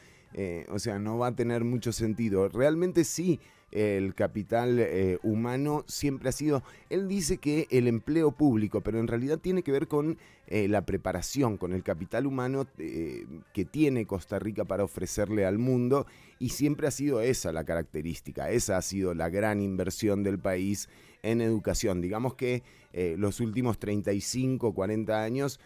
o 0.69 0.79
sea, 0.79 0.99
no 1.01 1.19
va 1.19 1.29
a 1.29 1.35
tener 1.35 1.65
mucho 1.65 1.93
sentido. 1.93 2.49
Realmente 2.49 3.03
sí 3.03 3.41
el 3.73 4.15
capital 4.15 4.79
eh, 4.81 5.19
humano 5.23 5.85
siempre 5.87 6.29
ha 6.29 6.33
sido, 6.33 6.63
él 6.89 7.09
dice 7.09 7.39
que 7.39 7.69
el 7.71 7.87
empleo 7.87 8.33
público, 8.33 8.81
pero 8.81 8.99
en 8.99 9.07
realidad 9.07 9.39
tiene 9.39 9.63
que 9.63 9.73
ver 9.73 9.87
con 9.87 10.19
eh, 10.47 10.67
la 10.69 10.85
preparación, 10.85 11.57
con 11.57 11.73
el 11.73 11.85
capital 11.85 12.27
humano 12.27 12.67
eh, 12.79 13.27
que 13.55 13.65
tiene 13.65 14.07
Costa 14.07 14.39
Rica 14.39 14.65
para 14.65 14.85
ofrecerle 14.85 15.47
al 15.47 15.59
mundo 15.59 16.07
y 16.39 16.51
siempre 16.51 16.89
ha 16.89 16.91
sido 16.91 17.21
esa 17.21 17.53
la 17.53 17.65
característica, 17.65 18.51
esa 18.51 18.77
ha 18.77 18.83
sido 18.83 19.15
la 19.15 19.29
gran 19.29 19.61
inversión 19.61 20.25
del 20.25 20.39
país 20.39 20.89
en 21.23 21.41
educación. 21.41 22.01
Digamos 22.01 22.35
que 22.35 22.63
los 22.93 23.39
últimos 23.39 23.79
35, 23.79 24.75
40 24.75 25.23
años, 25.23 25.61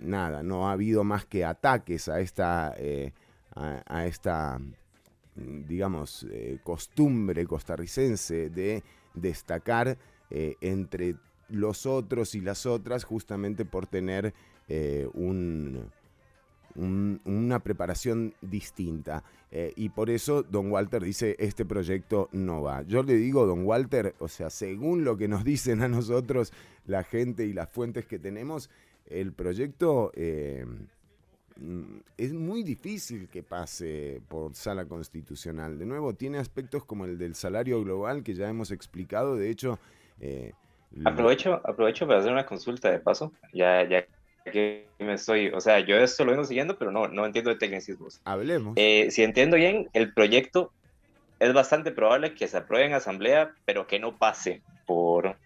nada, 0.00 0.42
no 0.42 0.68
ha 0.68 0.72
habido 0.72 1.04
más 1.04 1.26
que 1.26 1.44
ataques 1.44 2.08
a 2.08 2.20
esta... 2.20 2.74
a 3.54 4.06
esta 4.06 4.58
digamos, 5.66 6.26
eh, 6.30 6.58
costumbre 6.62 7.46
costarricense 7.46 8.50
de 8.50 8.82
destacar 9.14 9.98
eh, 10.30 10.56
entre 10.60 11.16
los 11.48 11.86
otros 11.86 12.34
y 12.34 12.40
las 12.40 12.66
otras 12.66 13.04
justamente 13.04 13.64
por 13.64 13.86
tener 13.86 14.34
eh, 14.68 15.08
un, 15.14 15.90
una 16.76 17.58
preparación 17.60 18.34
distinta. 18.40 19.24
y 19.50 19.88
por 19.88 20.10
eso 20.10 20.42
don 20.42 20.70
Walter 20.70 21.02
dice, 21.02 21.34
este 21.38 21.64
proyecto 21.64 22.28
no 22.32 22.62
va. 22.62 22.82
Yo 22.82 23.02
le 23.02 23.14
digo, 23.14 23.46
don 23.46 23.64
Walter, 23.64 24.14
o 24.18 24.28
sea, 24.28 24.50
según 24.50 25.04
lo 25.04 25.16
que 25.16 25.26
nos 25.26 25.42
dicen 25.52 25.82
a 25.82 25.88
nosotros 25.88 26.52
la 26.86 27.02
gente 27.02 27.46
y 27.46 27.52
las 27.54 27.70
fuentes 27.70 28.06
que 28.06 28.18
tenemos, 28.18 28.70
el 29.06 29.32
proyecto 29.32 30.12
Mm, 30.14 30.97
es 32.16 32.32
muy 32.32 32.62
difícil 32.62 33.28
que 33.28 33.42
pase 33.42 34.20
por 34.28 34.54
sala 34.54 34.84
constitucional. 34.86 35.78
De 35.78 35.86
nuevo, 35.86 36.14
tiene 36.14 36.38
aspectos 36.38 36.84
como 36.84 37.04
el 37.04 37.18
del 37.18 37.34
salario 37.34 37.82
global 37.82 38.22
que 38.22 38.34
ya 38.34 38.48
hemos 38.48 38.70
explicado. 38.70 39.36
De 39.36 39.50
hecho... 39.50 39.78
Eh, 40.20 40.52
aprovecho, 41.04 41.60
aprovecho 41.64 42.06
para 42.06 42.20
hacer 42.20 42.32
una 42.32 42.46
consulta 42.46 42.90
de 42.90 43.00
paso. 43.00 43.32
Ya, 43.52 43.82
ya 43.88 44.06
que 44.52 44.86
me 44.98 45.14
estoy, 45.14 45.48
o 45.48 45.60
sea, 45.60 45.80
yo 45.80 45.96
esto 45.96 46.24
lo 46.24 46.30
vengo 46.30 46.44
siguiendo, 46.44 46.78
pero 46.78 46.90
no, 46.90 47.08
no 47.08 47.26
entiendo 47.26 47.50
de 47.50 47.56
tecnicismos. 47.56 48.20
Hablemos. 48.24 48.74
Eh, 48.76 49.10
si 49.10 49.22
entiendo 49.22 49.56
bien, 49.56 49.88
el 49.92 50.14
proyecto 50.14 50.72
es 51.38 51.52
bastante 51.52 51.90
probable 51.92 52.34
que 52.34 52.48
se 52.48 52.56
apruebe 52.56 52.86
en 52.86 52.94
asamblea, 52.94 53.52
pero 53.64 53.86
que 53.86 53.98
no 53.98 54.16
pase 54.16 54.62
por, 54.86 55.36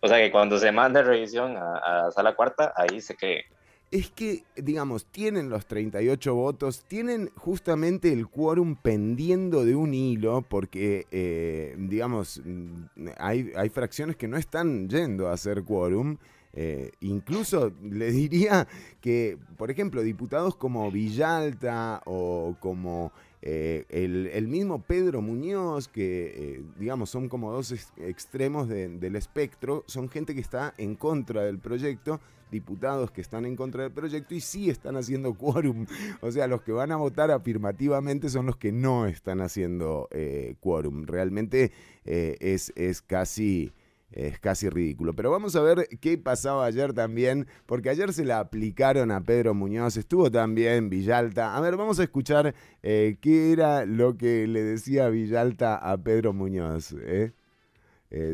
o 0.00 0.08
sea, 0.08 0.18
que 0.18 0.30
cuando 0.30 0.58
se 0.58 0.72
mande 0.72 1.02
revisión 1.02 1.56
a, 1.56 2.06
a 2.06 2.10
sala 2.10 2.34
cuarta, 2.34 2.72
ahí 2.76 3.00
se 3.00 3.16
cree 3.16 3.46
es 3.90 4.10
que, 4.10 4.44
digamos, 4.54 5.06
tienen 5.06 5.50
los 5.50 5.66
38 5.66 6.34
votos, 6.34 6.84
tienen 6.86 7.30
justamente 7.34 8.12
el 8.12 8.28
quórum 8.28 8.76
pendiendo 8.76 9.64
de 9.64 9.74
un 9.74 9.94
hilo, 9.94 10.42
porque, 10.42 11.06
eh, 11.10 11.74
digamos, 11.76 12.40
mm, 12.44 13.08
hay, 13.18 13.50
hay, 13.56 13.68
fracciones 13.68 14.14
que 14.14 14.28
no 14.28 14.36
están 14.36 14.88
yendo 14.88 15.28
a 15.28 15.32
hacer 15.32 15.64
quórum. 15.64 16.18
Eh, 16.52 16.92
incluso 17.00 17.72
le 17.82 18.10
diría 18.12 18.68
que, 19.00 19.38
por 19.56 19.72
ejemplo, 19.72 20.02
diputados 20.02 20.54
como 20.54 20.90
Villalta 20.92 22.00
o 22.06 22.56
como 22.60 23.12
eh, 23.42 23.86
el, 23.88 24.46
mismo 24.46 24.82
Pedro 24.82 25.20
Muñoz, 25.20 25.88
que 25.88 26.62
digamos 26.78 27.10
son 27.10 27.28
como 27.28 27.52
dos 27.52 27.72
extremos 27.98 28.68
del 28.68 29.16
espectro, 29.16 29.84
son 29.86 30.08
gente 30.08 30.34
que 30.34 30.40
está 30.40 30.74
en 30.76 30.96
contra 30.96 31.42
del 31.42 31.58
proyecto 31.58 32.20
diputados 32.50 33.10
que 33.10 33.20
están 33.20 33.44
en 33.44 33.56
contra 33.56 33.84
del 33.84 33.92
proyecto 33.92 34.34
y 34.34 34.40
sí 34.40 34.70
están 34.70 34.96
haciendo 34.96 35.34
quórum. 35.38 35.86
O 36.20 36.30
sea, 36.30 36.46
los 36.46 36.62
que 36.62 36.72
van 36.72 36.92
a 36.92 36.96
votar 36.96 37.30
afirmativamente 37.30 38.28
son 38.28 38.46
los 38.46 38.56
que 38.56 38.72
no 38.72 39.06
están 39.06 39.40
haciendo 39.40 40.08
eh, 40.10 40.54
quórum. 40.60 41.06
Realmente 41.06 41.72
eh, 42.04 42.36
es, 42.40 42.72
es 42.76 43.02
casi 43.02 43.72
es 44.12 44.40
casi 44.40 44.68
ridículo. 44.68 45.14
Pero 45.14 45.30
vamos 45.30 45.54
a 45.54 45.62
ver 45.62 45.86
qué 46.00 46.18
pasaba 46.18 46.66
ayer 46.66 46.92
también, 46.92 47.46
porque 47.66 47.90
ayer 47.90 48.12
se 48.12 48.24
la 48.24 48.40
aplicaron 48.40 49.12
a 49.12 49.20
Pedro 49.22 49.54
Muñoz, 49.54 49.96
estuvo 49.96 50.32
también 50.32 50.90
Villalta. 50.90 51.56
A 51.56 51.60
ver, 51.60 51.76
vamos 51.76 52.00
a 52.00 52.02
escuchar 52.02 52.52
eh, 52.82 53.18
qué 53.20 53.52
era 53.52 53.86
lo 53.86 54.16
que 54.16 54.48
le 54.48 54.64
decía 54.64 55.08
Villalta 55.10 55.76
a 55.76 55.96
Pedro 55.96 56.32
Muñoz. 56.32 56.92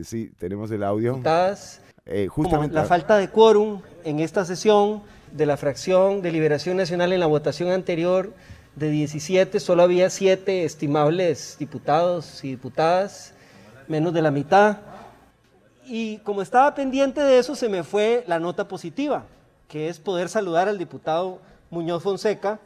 sí, 0.05 0.33
tenemos 0.39 0.71
el 0.71 0.83
audio. 0.83 1.21
Eh, 2.09 2.29
justamente 2.29 2.73
la 2.73 2.85
falta 2.85 3.17
de 3.17 3.29
quórum 3.29 3.83
en 4.05 4.21
esta 4.21 4.45
sesión 4.45 5.03
de 5.33 5.45
la 5.45 5.57
fracción 5.57 6.23
de 6.23 6.31
Liberación 6.31 6.77
Nacional 6.77 7.13
en 7.13 7.19
la 7.19 7.27
votación 7.27 7.71
anterior 7.73 8.33
de 8.77 8.91
17, 8.91 9.59
solo 9.59 9.83
había 9.83 10.09
7 10.09 10.65
estimables 10.65 11.57
diputados 11.59 12.45
y 12.45 12.51
diputadas, 12.51 13.35
menos 13.89 14.15
de 14.15 14.23
la 14.23 14.31
mitad. 14.31 14.79
Y 15.85 16.19
como 16.19 16.43
estaba 16.43 16.77
pendiente 16.77 17.21
de 17.21 17.41
eso, 17.41 17.57
se 17.57 17.69
me 17.69 17.83
fue 17.83 18.23
la 18.29 18.39
nota 18.39 18.69
positiva, 18.69 19.25
que 19.67 19.89
es 19.89 19.99
poder 19.99 20.29
saludar 20.29 20.69
al 20.69 20.79
diputado 20.79 21.41
Muñoz 21.71 22.05
Fonseca 22.05 22.61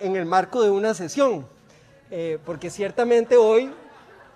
en 0.00 0.16
el 0.16 0.24
marco 0.24 0.62
de 0.62 0.70
una 0.70 0.94
sesión, 0.94 1.44
eh, 2.10 2.38
porque 2.46 2.70
ciertamente 2.70 3.36
hoy, 3.36 3.70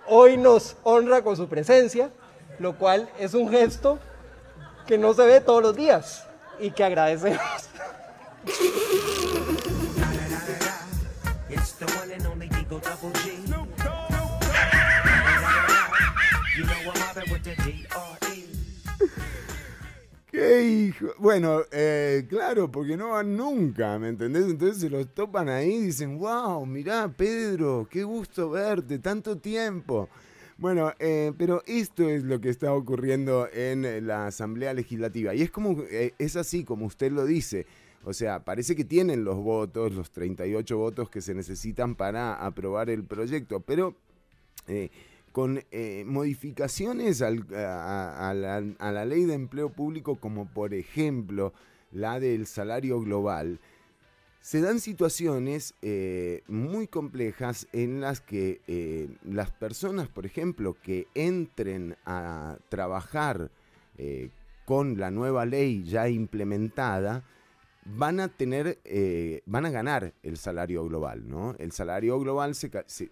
hoy 0.06 0.36
nos 0.36 0.76
honra 0.82 1.22
con 1.22 1.34
su 1.34 1.48
presencia 1.48 2.10
lo 2.58 2.76
cual 2.76 3.08
es 3.18 3.34
un 3.34 3.50
gesto 3.50 3.98
que 4.86 4.98
no 4.98 5.14
se 5.14 5.24
ve 5.26 5.40
todos 5.40 5.62
los 5.62 5.76
días 5.76 6.26
y 6.58 6.70
que 6.70 6.84
agradecemos. 6.84 7.40
¿Qué 20.30 20.62
hijo? 20.62 21.08
Bueno, 21.18 21.60
eh, 21.70 22.26
claro, 22.28 22.70
porque 22.70 22.96
no 22.96 23.10
van 23.10 23.36
nunca, 23.36 23.98
¿me 23.98 24.08
entendés? 24.08 24.44
Entonces 24.44 24.80
se 24.80 24.88
los 24.88 25.12
topan 25.14 25.48
ahí 25.50 25.74
y 25.74 25.82
dicen, 25.86 26.18
wow, 26.18 26.64
mirá, 26.64 27.08
Pedro, 27.08 27.86
qué 27.90 28.02
gusto 28.02 28.48
verte, 28.50 28.98
tanto 28.98 29.36
tiempo. 29.36 30.08
Bueno, 30.62 30.92
eh, 31.00 31.32
pero 31.36 31.60
esto 31.66 32.08
es 32.08 32.22
lo 32.22 32.40
que 32.40 32.48
está 32.48 32.72
ocurriendo 32.72 33.48
en 33.52 34.06
la 34.06 34.28
Asamblea 34.28 34.72
Legislativa. 34.72 35.34
Y 35.34 35.42
es 35.42 35.50
como, 35.50 35.82
eh, 35.90 36.14
es 36.20 36.36
así 36.36 36.62
como 36.62 36.86
usted 36.86 37.10
lo 37.10 37.24
dice. 37.26 37.66
o 38.04 38.12
sea, 38.12 38.44
parece 38.44 38.76
que 38.76 38.84
tienen 38.84 39.24
los 39.24 39.38
votos, 39.38 39.92
los 39.92 40.12
38 40.12 40.78
votos 40.78 41.10
que 41.10 41.20
se 41.20 41.34
necesitan 41.34 41.96
para 41.96 42.34
aprobar 42.34 42.90
el 42.90 43.02
proyecto, 43.02 43.58
pero 43.58 43.96
eh, 44.68 44.90
con 45.32 45.64
eh, 45.72 46.04
modificaciones 46.06 47.22
a, 47.22 47.30
la, 48.32 49.04
ley 49.04 49.24
de 49.24 49.34
empleo 49.34 49.70
público, 49.70 50.14
como 50.14 50.46
por 50.46 50.74
ejemplo 50.74 51.52
la 51.90 52.20
del 52.20 52.46
salario 52.46 53.00
global, 53.00 53.58
se 54.42 54.60
dan 54.60 54.80
situaciones 54.80 55.74
eh, 55.80 56.42
muy 56.48 56.86
complejas 56.88 57.66
en 57.72 58.02
las 58.02 58.20
que 58.20 59.08
las 59.24 59.50
personas, 59.52 60.08
por 60.08 60.26
ejemplo, 60.26 60.76
que 60.82 61.06
entren 61.14 61.96
a 62.04 62.58
trabajar 62.68 63.50
con 64.64 64.98
la 64.98 65.10
nueva 65.10 65.46
ley 65.46 65.84
ya 65.84 66.08
implementada, 66.08 67.24
van 67.84 68.20
a 68.20 68.28
tener, 68.28 68.78
eh, 68.84 69.42
van 69.46 69.66
a 69.66 69.70
ganar 69.70 70.14
el 70.22 70.36
salario 70.36 70.84
global, 70.84 71.28
¿no? 71.28 71.54
El 71.58 71.72
salario 71.72 72.18
global 72.20 72.54
se, 72.54 72.70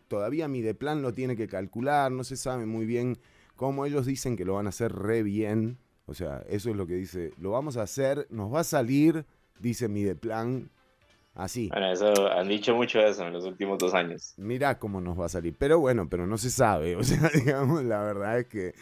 todavía 0.09 0.49
Mideplan 0.49 1.03
lo 1.03 1.13
tiene 1.13 1.37
que 1.37 1.49
calcular, 1.49 2.13
no 2.13 2.25
se 2.25 2.37
sabe 2.37 2.67
muy 2.67 2.87
bien 2.87 3.19
cómo 3.57 3.85
ellos 3.85 4.07
dicen 4.07 4.37
que 4.37 4.45
lo 4.45 4.55
van 4.55 4.67
a 4.67 4.71
hacer 4.71 4.93
re 4.93 5.23
bien, 5.23 5.79
o 6.07 6.15
sea, 6.15 6.45
eso 6.49 6.71
es 6.71 6.77
lo 6.77 6.87
que 6.87 6.95
dice, 6.95 7.33
lo 7.39 7.51
vamos 7.51 7.77
a 7.77 7.83
hacer, 7.83 8.27
nos 8.31 8.53
va 8.53 8.61
a 8.61 8.65
salir, 8.65 9.27
dice 9.59 9.89
Mideplan, 9.89 10.71
así. 11.43 11.69
Bueno, 11.69 11.91
eso, 11.91 12.31
han 12.31 12.49
dicho 12.49 12.75
mucho 12.75 13.01
eso 13.01 13.27
en 13.27 13.33
los 13.33 13.45
últimos 13.45 13.79
dos 13.79 13.95
años. 13.95 14.35
Mira 14.37 14.79
cómo 14.79 15.01
nos 15.01 15.19
va 15.19 15.27
a 15.27 15.31
salir, 15.31 15.55
pero 15.59 15.79
bueno, 15.81 16.09
pero 16.09 16.27
no 16.27 16.39
se 16.39 16.51
sabe, 16.51 16.97
o 16.97 17.03
sea, 17.03 17.31
digamos, 17.35 17.85
la 17.85 18.03
verdad 18.03 18.39
es 18.41 18.47
que 18.47 18.75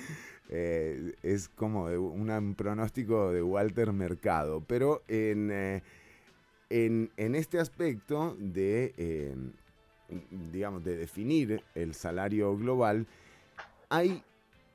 eh, 0.50 1.14
es 1.22 1.48
como 1.50 1.84
un 1.84 2.54
pronóstico 2.54 3.30
de 3.32 3.42
Walter 3.42 3.92
Mercado, 3.92 4.64
pero 4.66 5.02
en, 5.06 5.50
eh, 5.52 5.82
en, 6.70 7.34
este 7.34 7.58
aspecto 7.58 8.34
de, 8.38 8.94
eh, 8.96 9.36
digamos, 10.50 10.82
de 10.84 10.96
definir 10.96 11.62
el 11.74 11.94
salario 11.94 12.56
global, 12.56 13.06
hay 13.90 14.22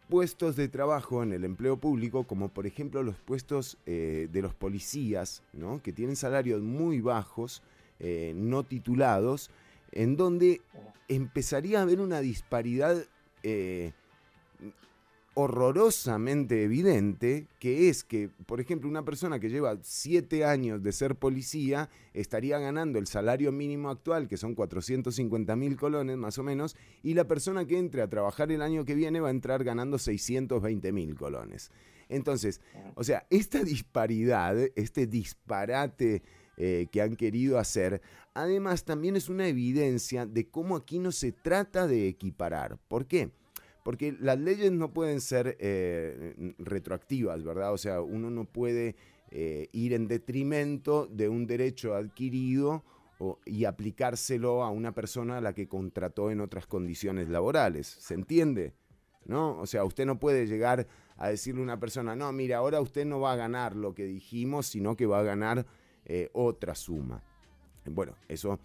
puestos 0.10 0.56
de 0.56 0.68
trabajo 0.68 1.24
en 1.24 1.34
el 1.34 1.44
empleo 1.44 1.78
público, 1.78 2.26
como 2.26 2.50
por 2.50 2.68
ejemplo 2.68 3.02
los 3.02 3.16
puestos 3.16 3.80
de 3.86 4.42
los 4.42 4.54
policías, 4.54 5.42
¿no? 5.54 5.82
que 5.82 5.92
tienen 5.92 6.16
salarios 6.16 6.62
muy 6.62 7.02
bajos, 7.02 7.64
no 8.36 8.64
titulados, 8.64 9.50
en 9.92 10.18
donde 10.18 10.62
empezaría 11.08 11.80
a 11.80 11.84
haber 11.84 12.00
una 12.00 12.20
disparidad 12.20 13.06
horrorosamente 15.36 16.64
evidente, 16.64 17.48
que 17.58 17.90
es 17.90 18.04
que, 18.04 18.30
por 18.46 18.62
ejemplo, 18.62 18.88
una 18.88 19.04
persona 19.04 19.40
que 19.40 19.50
lleva 19.50 19.80
siete 19.82 20.46
años 20.46 20.84
de 20.84 20.92
ser 20.92 21.16
policía 21.16 21.90
estaría 22.14 22.60
ganando 22.60 23.00
el 23.00 23.08
salario 23.08 23.52
mínimo 23.52 23.90
actual, 23.90 24.28
que 24.28 24.38
son 24.38 24.54
450 24.54 25.56
mil 25.56 25.76
colones 25.76 26.18
más 26.18 26.38
o 26.38 26.44
menos, 26.44 26.76
y 27.02 27.16
la 27.16 27.28
persona 27.28 27.66
que 27.66 27.80
entre 27.80 28.04
a 28.04 28.10
trabajar 28.10 28.52
el 28.52 28.62
año 28.62 28.86
que 28.86 28.94
viene 28.94 29.22
va 29.22 29.30
a 29.30 29.32
entrar 29.32 29.64
ganando 29.64 29.98
620 29.98 30.92
mil 30.92 31.16
colones. 31.16 31.72
Entonces, 32.10 32.62
o 32.94 33.04
sea, 33.04 33.26
esta 33.32 33.64
disparidad, 33.64 34.56
este 34.76 35.08
disparate 35.08 36.22
eh, 36.58 36.88
que 36.92 37.02
han 37.02 37.16
querido 37.16 37.58
hacer, 37.58 38.02
además 38.34 38.86
también 38.86 39.16
es 39.16 39.28
una 39.30 39.48
evidencia 39.48 40.26
de 40.26 40.50
cómo 40.50 40.76
aquí 40.76 41.00
no 41.00 41.12
se 41.12 41.32
trata 41.32 41.88
de 41.88 42.08
equiparar. 42.08 42.78
¿Por 42.88 43.08
qué? 43.08 43.32
Porque 43.84 44.16
las 44.20 44.40
leyes 44.40 44.72
no 44.72 44.94
pueden 44.94 45.20
ser 45.20 45.58
eh, 45.60 46.54
retroactivas, 46.60 47.44
¿verdad? 47.44 47.74
O 47.74 47.78
sea, 47.78 48.02
uno 48.02 48.30
no 48.30 48.46
puede 48.46 48.96
eh, 49.32 49.68
ir 49.72 49.94
en 49.94 50.08
detrimento 50.08 51.08
de 51.08 51.28
un 51.28 51.48
derecho 51.48 51.96
adquirido 51.96 52.84
y 53.46 53.66
aplicárselo 53.66 54.64
a 54.64 54.70
una 54.70 54.94
persona 54.94 55.38
a 55.38 55.42
la 55.42 55.54
que 55.54 55.68
contrató 55.68 56.30
en 56.30 56.42
otras 56.42 56.68
condiciones 56.68 57.30
laborales. 57.30 57.88
¿Se 57.88 58.14
entiende? 58.14 58.74
¿No? 59.26 59.58
O 59.60 59.66
sea, 59.66 59.86
usted 59.86 60.06
no 60.06 60.20
puede 60.20 60.46
llegar 60.46 60.88
a 61.18 61.30
decirle 61.30 61.62
a 61.62 61.64
una 61.64 61.80
persona, 61.80 62.16
no, 62.16 62.32
mira, 62.32 62.58
ahora 62.58 62.82
usted 62.82 63.06
no 63.06 63.20
va 63.20 63.34
a 63.34 63.38
ganar 63.38 63.76
lo 63.76 63.94
que 63.94 64.06
dijimos, 64.06 64.68
sino 64.68 64.96
que 64.96 65.06
va 65.06 65.20
a 65.20 65.24
ganar 65.24 65.66
eh, 66.06 66.30
otra 66.34 66.76
suma. 66.76 67.22
Bueno, 67.86 68.16
eso 68.28 68.60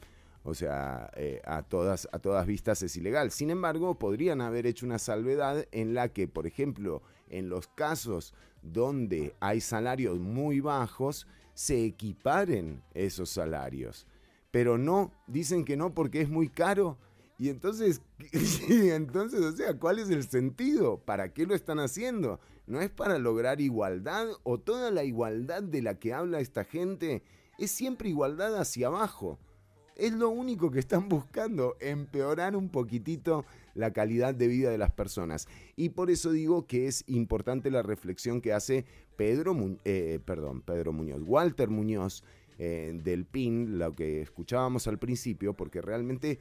o 0.49 0.55
sea, 0.55 1.11
eh, 1.17 1.43
a, 1.45 1.63
todas, 1.63 2.09
a 2.11 2.19
todas 2.19 2.47
vistas 2.47 2.83
es 2.83 2.97
ilegal. 2.97 3.31
Sin 3.31 3.51
embargo, 3.51 3.99
podrían 3.99 4.41
haber 4.41 4.67
hecho 4.67 4.87
una 4.87 4.99
salvedad 4.99 5.67
en 5.73 5.93
la 5.93 6.09
que, 6.09 6.27
por 6.27 6.47
ejemplo, 6.47 7.03
en 7.29 7.51
los 7.51 7.69
casos 7.69 8.33
donde 8.63 9.35
hay 9.41 9.61
salarios 9.61 10.19
muy 10.19 10.61
bajos, 10.61 11.27
se 11.53 11.85
equiparen 11.85 12.83
esos 12.95 13.29
salarios. 13.29 14.07
Pero 14.51 14.79
no, 14.79 15.13
dicen 15.27 15.67
que 15.67 15.77
no 15.77 15.93
porque 15.93 16.23
es 16.23 16.31
muy 16.31 16.49
caro. 16.49 16.97
Y 17.39 17.51
entonces, 17.51 18.01
entonces, 18.69 19.41
o 19.41 19.53
sea, 19.53 19.79
¿cuál 19.79 19.99
es 19.99 20.09
el 20.09 20.27
sentido? 20.27 20.99
¿Para 20.99 21.33
qué 21.35 21.47
lo 21.47 21.55
están 21.55 21.79
haciendo? 21.79 22.41
¿No 22.69 22.83
es 22.83 22.91
para 22.91 23.19
lograr 23.19 23.63
igualdad? 23.63 24.29
¿O 24.43 24.59
toda 24.59 24.91
la 24.91 25.03
igualdad 25.03 25.63
de 25.63 25.81
la 25.81 25.99
que 25.99 26.13
habla 26.13 26.41
esta 26.41 26.65
gente 26.65 27.23
es 27.59 27.71
siempre 27.71 28.11
igualdad 28.11 28.61
hacia 28.61 28.89
abajo? 28.89 29.39
Es 29.97 30.13
lo 30.13 30.29
único 30.29 30.71
que 30.71 30.79
están 30.79 31.09
buscando, 31.09 31.77
empeorar 31.81 32.55
un 32.55 32.69
poquitito 32.69 33.47
la 33.75 33.95
calidad 33.95 34.35
de 34.35 34.49
vida 34.49 34.71
de 34.71 34.77
las 34.77 34.93
personas. 34.93 35.49
Y 35.77 35.89
por 35.89 36.11
eso 36.11 36.31
digo 36.31 36.67
que 36.67 36.87
es 36.87 37.05
importante 37.07 37.71
la 37.71 37.83
reflexión 37.83 38.43
que 38.43 38.53
hace 38.53 38.85
Pedro, 39.17 39.57
eh, 39.87 40.21
perdón, 40.23 40.61
Pedro 40.61 40.93
Muñoz, 40.93 41.23
Walter 41.25 41.71
Muñoz 41.71 42.23
eh, 42.59 43.01
del 43.03 43.25
PIN, 43.25 43.79
lo 43.79 43.95
que 43.95 44.21
escuchábamos 44.21 44.87
al 44.89 44.99
principio, 44.99 45.55
porque 45.55 45.81
realmente 45.81 46.39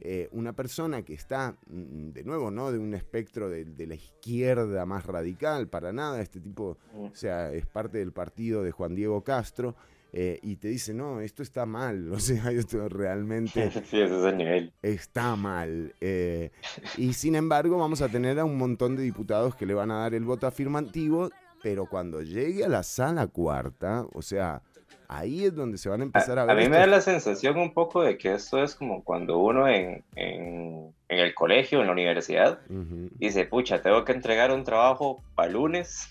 eh, 0.00 0.28
una 0.32 0.52
persona 0.52 1.02
que 1.02 1.14
está, 1.14 1.56
mm, 1.66 2.10
de 2.10 2.24
nuevo, 2.24 2.50
¿no? 2.50 2.70
De 2.72 2.78
un 2.78 2.94
espectro 2.94 3.48
de, 3.50 3.64
de, 3.64 3.86
la 3.86 3.94
izquierda 3.94 4.86
más 4.86 5.06
radical, 5.06 5.68
para 5.68 5.92
nada, 5.92 6.20
este 6.20 6.40
tipo, 6.40 6.78
o 6.94 7.14
sea, 7.14 7.52
es 7.52 7.66
parte 7.66 7.98
del 7.98 8.12
partido 8.12 8.62
de 8.62 8.70
Juan 8.70 8.94
Diego 8.94 9.22
Castro. 9.24 9.74
Eh, 10.12 10.38
y 10.42 10.56
te 10.56 10.68
dice, 10.68 10.94
no, 10.94 11.20
esto 11.20 11.42
está 11.42 11.66
mal, 11.66 12.10
o 12.12 12.18
sea, 12.18 12.50
esto 12.50 12.88
realmente 12.88 13.70
sí, 13.70 14.00
ese 14.00 14.04
es 14.04 14.24
el 14.24 14.36
nivel. 14.38 14.72
está 14.82 15.36
mal. 15.36 15.94
Eh, 16.00 16.50
y 16.96 17.12
sin 17.12 17.34
embargo, 17.34 17.76
vamos 17.76 18.00
a 18.00 18.08
tener 18.08 18.38
a 18.38 18.44
un 18.44 18.56
montón 18.56 18.96
de 18.96 19.02
diputados 19.02 19.54
que 19.54 19.66
le 19.66 19.74
van 19.74 19.90
a 19.90 19.98
dar 19.98 20.14
el 20.14 20.24
voto 20.24 20.46
afirmativo, 20.46 21.30
pero 21.62 21.86
cuando 21.86 22.22
llegue 22.22 22.64
a 22.64 22.68
la 22.68 22.82
sala 22.82 23.26
cuarta, 23.26 24.06
o 24.12 24.22
sea, 24.22 24.62
ahí 25.08 25.44
es 25.44 25.54
donde 25.54 25.78
se 25.78 25.88
van 25.88 26.00
a 26.00 26.04
empezar 26.04 26.38
a, 26.38 26.44
ver. 26.44 26.56
A 26.56 26.60
mí 26.60 26.68
me 26.68 26.76
da 26.76 26.86
la 26.86 27.00
sensación 27.00 27.58
un 27.58 27.74
poco 27.74 28.02
de 28.02 28.16
que 28.16 28.34
esto 28.34 28.62
es 28.62 28.74
como 28.74 29.02
cuando 29.02 29.38
uno 29.38 29.66
en, 29.66 30.04
en, 30.14 30.94
el 31.08 31.34
colegio, 31.34 31.80
en 31.80 31.86
la 31.86 31.92
universidad, 31.92 32.60
dice, 32.68 33.46
pucha, 33.46 33.82
tengo 33.82 34.04
que 34.04 34.12
entregar 34.12 34.52
un 34.52 34.64
trabajo 34.64 35.24
para 35.34 35.50
lunes 35.50 36.08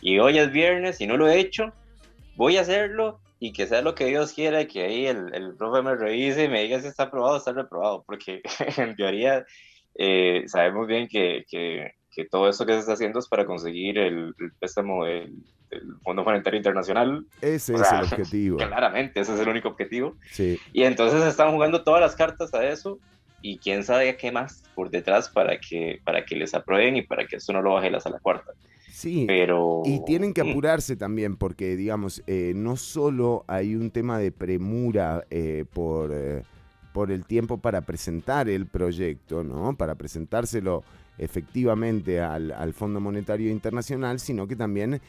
y 0.00 0.18
hoy 0.18 0.38
es 0.38 0.50
viernes 0.50 1.00
y 1.00 1.06
no 1.06 1.16
lo 1.16 1.28
he 1.28 1.38
hecho 1.38 1.72
voy 2.40 2.56
a 2.56 2.62
hacerlo 2.62 3.20
y 3.38 3.52
que 3.52 3.66
sea 3.66 3.82
lo 3.82 3.94
que 3.94 4.06
Dios 4.06 4.32
quiera 4.32 4.62
y 4.62 4.66
que 4.66 4.82
ahí 4.82 5.06
el, 5.06 5.34
el 5.34 5.56
profe 5.56 5.82
me 5.82 5.94
revise 5.94 6.44
y 6.44 6.48
me 6.48 6.62
diga 6.62 6.80
si 6.80 6.88
está 6.88 7.04
aprobado 7.04 7.34
o 7.34 7.36
está 7.36 7.52
reprobado, 7.52 8.02
porque 8.06 8.40
en 8.78 8.96
teoría 8.96 9.44
eh, 9.94 10.44
sabemos 10.46 10.86
bien 10.86 11.06
que, 11.06 11.44
que, 11.46 11.92
que, 12.10 12.24
todo 12.24 12.48
eso 12.48 12.64
que 12.64 12.72
se 12.72 12.78
está 12.78 12.94
haciendo 12.94 13.18
es 13.18 13.28
para 13.28 13.44
conseguir 13.44 13.98
el, 13.98 14.34
préstamo 14.58 15.04
del, 15.04 15.34
Fondo 16.02 16.24
Monetario 16.24 16.58
Internacional. 16.58 17.26
Ese 17.40 17.74
es 17.74 17.92
el 17.92 18.00
objetivo. 18.04 18.56
Claramente, 18.58 19.20
ese 19.20 19.34
es 19.34 19.40
el 19.40 19.48
único 19.48 19.68
objetivo. 19.68 20.16
Sí. 20.30 20.58
Y 20.72 20.84
entonces 20.84 21.22
están 21.24 21.52
jugando 21.52 21.82
todas 21.82 22.00
las 22.00 22.16
cartas 22.16 22.52
a 22.54 22.66
eso 22.66 22.98
y 23.42 23.58
quién 23.58 23.84
sabe 23.84 24.16
qué 24.16 24.32
más 24.32 24.62
por 24.74 24.90
detrás 24.90 25.28
para 25.28 25.58
que, 25.58 26.00
para 26.04 26.24
que 26.24 26.36
les 26.36 26.54
aprueben 26.54 26.96
y 26.96 27.02
para 27.02 27.26
que 27.26 27.36
esto 27.36 27.52
no 27.52 27.62
lo 27.62 27.74
baje 27.74 27.90
la 27.90 28.00
sala 28.00 28.18
cuarta. 28.20 28.52
Sí, 28.92 29.24
pero... 29.26 29.82
y 29.84 30.04
tienen 30.04 30.34
que 30.34 30.42
apurarse 30.42 30.96
también 30.96 31.36
porque, 31.36 31.76
digamos, 31.76 32.22
eh, 32.26 32.52
no 32.54 32.76
solo 32.76 33.44
hay 33.46 33.74
un 33.74 33.90
tema 33.90 34.18
de 34.18 34.30
premura 34.30 35.24
eh, 35.30 35.64
por, 35.72 36.10
eh, 36.12 36.42
por 36.92 37.10
el 37.10 37.24
tiempo 37.24 37.58
para 37.58 37.80
presentar 37.82 38.48
el 38.48 38.66
proyecto, 38.66 39.42
¿no? 39.42 39.74
Para 39.76 39.94
presentárselo 39.94 40.82
efectivamente 41.20 42.20
al, 42.20 42.50
al 42.50 42.72
Fondo 42.72 43.00
Monetario 43.00 43.50
Internacional, 43.50 44.18
sino 44.18 44.48
que 44.48 44.56
también 44.56 45.00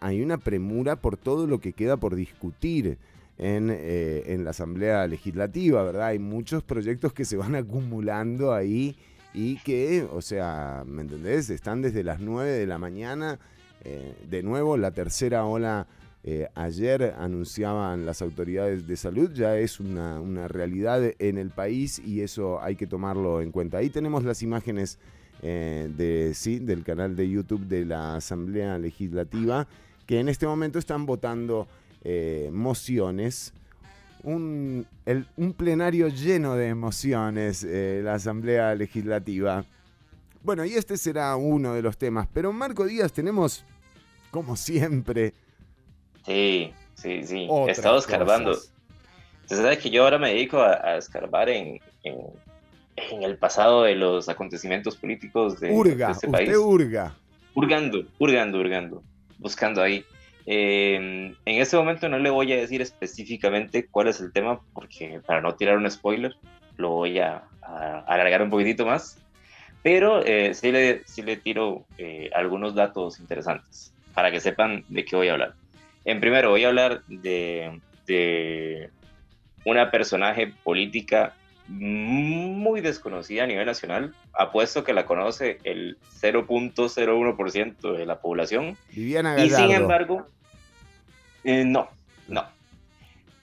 hay 0.00 0.22
una 0.22 0.38
premura 0.38 0.94
por 0.94 1.16
todo 1.16 1.48
lo 1.48 1.58
que 1.58 1.72
queda 1.72 1.96
por 1.96 2.14
discutir. 2.14 2.98
En, 3.38 3.68
en 3.68 4.44
la 4.44 4.50
Asamblea 4.50 5.06
Legislativa, 5.06 5.82
¿verdad? 5.82 6.06
Hay 6.06 6.18
muchos 6.18 6.62
proyectos 6.62 7.12
que 7.12 7.26
se 7.26 7.36
van 7.36 7.54
acumulando 7.54 8.54
ahí 8.54 8.96
y 9.36 9.58
que, 9.58 10.08
o 10.10 10.22
sea, 10.22 10.82
¿me 10.86 11.02
entendés? 11.02 11.50
Están 11.50 11.82
desde 11.82 12.02
las 12.02 12.20
9 12.20 12.50
de 12.50 12.66
la 12.66 12.78
mañana. 12.78 13.38
Eh, 13.84 14.14
de 14.30 14.42
nuevo, 14.42 14.78
la 14.78 14.92
tercera 14.92 15.44
ola 15.44 15.86
eh, 16.24 16.48
ayer 16.54 17.14
anunciaban 17.18 18.06
las 18.06 18.22
autoridades 18.22 18.88
de 18.88 18.96
salud, 18.96 19.30
ya 19.34 19.58
es 19.58 19.78
una, 19.78 20.48
realidad 20.48 21.02
en 21.18 21.36
el 21.36 21.50
país 21.50 21.98
y 21.98 22.22
eso 22.22 22.62
hay 22.62 22.76
que 22.76 22.86
tomarlo 22.86 23.42
en 23.42 23.52
cuenta. 23.52 23.76
Ahí 23.76 23.90
tenemos 23.90 24.24
las 24.24 24.42
imágenes 24.42 24.98
eh, 25.42 25.88
de, 25.96 26.34
sí, 26.34 26.58
del 26.58 26.82
canal 26.82 27.14
de 27.16 27.28
YouTube 27.28 27.66
de 27.66 27.84
la 27.84 28.16
Asamblea 28.16 28.78
Legislativa, 28.78 29.66
que 30.06 30.20
en 30.20 30.28
este 30.28 30.46
momento 30.46 30.78
están 30.78 31.06
votando 31.06 31.66
eh, 32.02 32.50
mociones. 32.52 33.52
Un, 34.22 34.86
un, 35.36 35.52
plenario 35.52 36.08
lleno 36.08 36.56
de 36.56 36.68
emociones, 36.68 37.62
eh, 37.64 38.00
la 38.02 38.14
Asamblea 38.14 38.74
Legislativa. 38.74 39.64
Bueno, 40.42 40.64
y 40.64 40.74
este 40.74 40.96
será 40.96 41.36
uno 41.36 41.74
de 41.74 41.82
los 41.82 41.96
temas, 41.96 42.26
pero 42.32 42.52
Marco 42.52 42.84
Díaz 42.84 43.12
tenemos, 43.12 43.64
como 44.30 44.56
siempre... 44.56 45.32
Sí, 46.24 46.72
sí, 46.94 47.22
sí. 47.24 47.48
He 47.68 47.70
estado 47.70 47.98
escarbando. 47.98 48.52
Usted 49.42 49.56
sabe 49.56 49.78
que 49.78 49.90
yo 49.90 50.02
ahora 50.02 50.18
me 50.18 50.30
dedico 50.30 50.60
a, 50.60 50.96
escarbar 50.96 51.48
en, 51.48 51.80
en, 52.02 52.16
el 52.96 53.36
pasado 53.36 53.82
de 53.82 53.94
los 53.94 54.28
acontecimientos 54.28 54.96
políticos 54.96 55.60
de, 55.60 55.72
urga, 55.72 56.12
este 56.12 56.28
país. 56.28 56.48
Usted 56.48 56.60
urga. 56.60 57.14
Urgando, 57.54 58.04
urgando, 58.18 58.58
urgando, 58.58 59.02
buscando 59.38 59.82
ahí. 59.82 60.04
Eh, 60.46 61.34
en 61.44 61.60
este 61.60 61.76
momento 61.76 62.08
no 62.08 62.18
le 62.18 62.30
voy 62.30 62.52
a 62.52 62.56
decir 62.56 62.80
específicamente 62.80 63.86
cuál 63.86 64.08
es 64.08 64.20
el 64.20 64.32
tema, 64.32 64.60
porque 64.72 65.20
para 65.26 65.40
no 65.40 65.54
tirar 65.54 65.76
un 65.76 65.90
spoiler, 65.90 66.36
lo 66.76 66.90
voy 66.90 67.18
a, 67.18 67.44
alargar 68.06 68.42
un 68.42 68.50
poquitito 68.50 68.86
más. 68.86 69.18
Pero 69.82 70.24
eh, 70.24 70.54
sí, 70.54 70.72
le, 70.72 71.02
sí 71.04 71.22
le 71.22 71.36
tiro 71.36 71.84
eh, 71.98 72.30
algunos 72.34 72.74
datos 72.74 73.20
interesantes 73.20 73.92
para 74.14 74.30
que 74.30 74.40
sepan 74.40 74.84
de 74.88 75.04
qué 75.04 75.16
voy 75.16 75.28
a 75.28 75.32
hablar. 75.32 75.54
En 76.04 76.20
primero, 76.20 76.50
voy 76.50 76.64
a 76.64 76.68
hablar 76.68 77.02
de, 77.08 77.80
de 78.06 78.90
una 79.64 79.90
personaje 79.90 80.52
política 80.64 81.34
muy 81.68 82.80
desconocida 82.80 83.44
a 83.44 83.46
nivel 83.46 83.66
nacional. 83.66 84.14
Apuesto 84.32 84.84
que 84.84 84.92
la 84.92 85.06
conoce 85.06 85.58
el 85.64 85.98
0.01% 86.20 87.96
de 87.96 88.06
la 88.06 88.20
población. 88.20 88.76
Viviana 88.90 89.34
Gallardo. 89.34 89.54
Y 89.54 89.68
sin 89.68 89.70
embargo, 89.72 90.26
eh, 91.44 91.64
no, 91.64 91.88
no. 92.28 92.44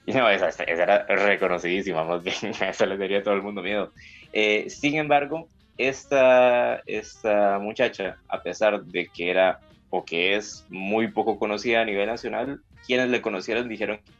No, 0.05 0.29
esa, 0.29 0.49
era 0.65 1.05
reconocidísima, 1.05 2.03
más 2.03 2.21
bien, 2.21 2.35
eso 2.69 2.85
le 2.85 2.97
daría 2.97 3.19
a 3.19 3.23
todo 3.23 3.35
el 3.35 3.41
mundo 3.41 3.61
miedo. 3.61 3.93
Eh, 4.33 4.69
sin 4.69 4.95
embargo, 4.95 5.47
esta, 5.77 6.81
esta 6.85 7.57
muchacha, 7.59 8.17
a 8.27 8.41
pesar 8.41 8.83
de 8.83 9.07
que 9.07 9.29
era 9.29 9.61
o 9.89 10.03
que 10.03 10.35
es 10.35 10.65
muy 10.69 11.07
poco 11.07 11.39
conocida 11.39 11.81
a 11.81 11.85
nivel 11.85 12.07
nacional, 12.07 12.59
quienes 12.85 13.09
le 13.09 13.21
conocieron 13.21 13.69
dijeron 13.69 13.97
que 13.97 14.11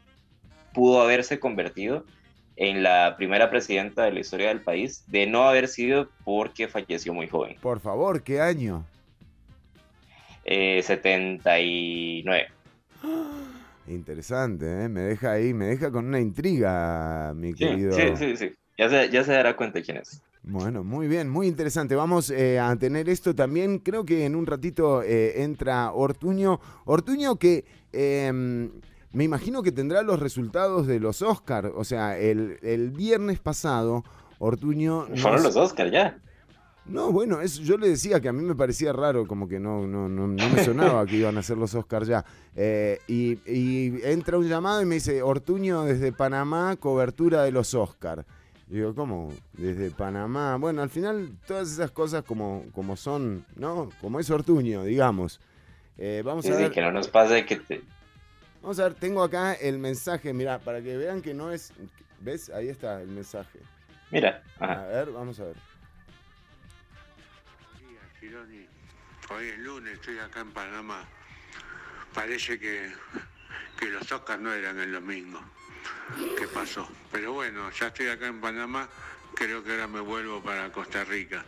pudo 0.74 1.02
haberse 1.02 1.40
convertido 1.40 2.06
en 2.56 2.84
la 2.84 3.16
primera 3.18 3.50
presidenta 3.50 4.04
de 4.04 4.12
la 4.12 4.20
historia 4.20 4.50
del 4.50 4.62
país, 4.62 5.04
de 5.08 5.26
no 5.28 5.48
haber 5.48 5.68
sido 5.68 6.10
porque 6.24 6.68
falleció 6.68 7.14
muy 7.14 7.28
joven. 7.28 7.56
Por 7.62 7.80
favor, 7.80 8.24
¿qué 8.24 8.42
año? 8.42 8.86
79. 10.46 12.48
Interesante, 13.88 14.84
¿eh? 14.84 14.90
me 14.90 15.02
deja 15.02 15.34
ahí, 15.34 15.54
me 15.54 15.66
deja 15.66 15.92
con 15.92 16.06
una 16.06 16.20
intriga, 16.20 17.34
mi 17.36 17.54
querido. 17.54 17.94
Sí, 17.94 18.16
sí, 18.16 18.38
sí, 18.38 18.52
ya 18.78 18.90
se, 18.90 19.10
ya 19.10 19.24
se 19.24 19.34
dará 19.34 19.56
cuenta 19.56 19.82
quién 19.82 19.98
es. 19.98 20.22
Bueno, 20.46 20.84
muy 20.84 21.08
bien, 21.08 21.30
muy 21.30 21.48
interesante. 21.48 21.96
Vamos 21.96 22.30
eh, 22.30 22.60
a 22.60 22.76
tener 22.76 23.08
esto 23.08 23.34
también. 23.34 23.80
Creo 23.80 24.06
que 24.06 24.26
en 24.26 24.36
un 24.36 24.46
ratito 24.46 25.02
eh, 25.02 25.42
entra 25.42 25.94
Ortuño. 25.94 26.60
Ortuño 26.86 27.38
que 27.38 27.64
em, 27.94 28.70
me 29.14 29.24
imagino 29.24 29.62
que 29.64 29.72
tendrá 29.72 30.02
los 30.02 30.20
resultados 30.20 30.88
de 30.88 31.00
los 31.00 31.22
Oscars. 31.22 31.70
O 31.76 31.84
sea, 31.84 32.18
el, 32.18 32.58
el 32.64 32.90
viernes 32.90 33.40
pasado, 33.40 34.04
Ortuño. 34.40 35.08
Fueron 35.16 35.44
los 35.44 35.56
Oscars 35.56 35.92
ya. 35.92 36.20
No, 36.86 37.14
bueno, 37.14 37.40
eso 37.40 37.62
yo 37.62 37.78
le 37.78 37.88
decía 37.88 38.20
que 38.20 38.28
a 38.28 38.34
mí 38.34 38.44
me 38.44 38.56
parecía 38.56 38.92
raro, 38.92 39.26
como 39.26 39.48
que 39.48 39.58
no, 39.58 39.88
no, 39.88 40.10
no, 40.10 40.28
me 40.28 40.66
sonaba 40.66 41.06
que 41.08 41.16
iban 41.16 41.38
a 41.38 41.44
ser 41.44 41.58
los 41.58 41.74
Oscars 41.76 42.08
ya. 42.08 42.26
Eh, 42.56 43.00
y, 43.08 43.40
y, 43.50 44.02
entra 44.04 44.38
un 44.38 44.50
llamado 44.50 44.82
y 44.82 44.86
me 44.86 44.96
dice, 44.96 45.22
Ortuño 45.22 45.84
desde 45.84 46.12
Panamá, 46.12 46.76
cobertura 46.76 47.44
de 47.44 47.52
los 47.52 47.74
Oscars. 47.74 48.26
Digo, 48.68 48.96
¿cómo? 48.96 49.32
Desde 49.54 49.92
Panamá. 49.92 50.58
Bueno, 50.58 50.82
al 50.82 50.90
final 50.90 51.38
todas 51.48 51.72
esas 51.72 51.92
cosas 51.92 52.24
como, 52.24 52.66
como 52.74 52.98
son, 52.98 53.46
¿no? 53.56 53.90
Como 54.02 54.20
es 54.20 54.30
Ortuño, 54.30 54.84
digamos. 54.84 55.40
Eh, 55.98 56.24
vamos 56.26 56.46
a 56.48 56.56
ver. 56.56 56.72
que 56.72 56.82
no 56.82 56.92
nos 56.92 57.08
pase 57.08 57.46
que 57.46 57.58
te, 57.58 57.84
Vamos 58.64 58.80
a 58.80 58.84
ver, 58.84 58.94
tengo 58.94 59.22
acá 59.22 59.56
el 59.56 59.78
mensaje, 59.78 60.32
mira, 60.32 60.58
para 60.58 60.82
que 60.82 60.96
vean 60.96 61.22
que 61.22 61.34
no 61.34 61.52
es. 61.52 61.74
¿Ves? 62.22 62.50
Ahí 62.50 62.70
está 62.70 63.02
el 63.02 63.10
mensaje. 63.10 63.60
Mira. 64.10 64.42
A 64.58 64.86
ver, 64.86 65.12
vamos 65.12 65.38
a 65.42 65.44
ver. 65.44 65.56
Hoy 69.30 69.48
es 69.50 69.60
lunes, 69.60 69.96
estoy 69.96 70.18
acá 70.20 70.40
en 70.40 70.52
Panamá. 70.52 71.04
Parece 72.14 72.58
que, 72.58 72.90
que 73.78 73.88
los 73.88 74.10
Oscars 74.10 74.40
no 74.40 74.54
eran 74.54 74.80
el 74.80 74.94
domingo. 74.94 75.42
¿Qué 76.38 76.48
pasó? 76.48 76.88
Pero 77.12 77.34
bueno, 77.34 77.70
ya 77.72 77.88
estoy 77.88 78.08
acá 78.08 78.28
en 78.28 78.40
Panamá, 78.40 78.88
creo 79.36 79.62
que 79.62 79.72
ahora 79.72 79.88
me 79.88 80.00
vuelvo 80.00 80.42
para 80.42 80.72
Costa 80.72 81.04
Rica. 81.04 81.44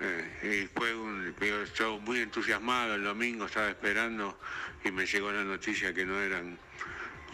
Eh, 0.00 0.66
y 0.66 0.78
fue 0.78 0.94
un 0.94 1.34
show 1.74 2.00
muy 2.00 2.20
entusiasmado 2.20 2.94
el 2.94 3.04
domingo, 3.04 3.46
estaba 3.46 3.68
esperando 3.68 4.38
y 4.84 4.90
me 4.90 5.06
llegó 5.06 5.30
la 5.30 5.44
noticia 5.44 5.94
que 5.94 6.04
no 6.04 6.20
eran. 6.20 6.58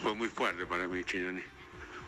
Fue 0.01 0.15
muy 0.15 0.29
fuerte 0.29 0.65
para 0.65 0.87
mí, 0.87 1.03
Chironi. 1.03 1.43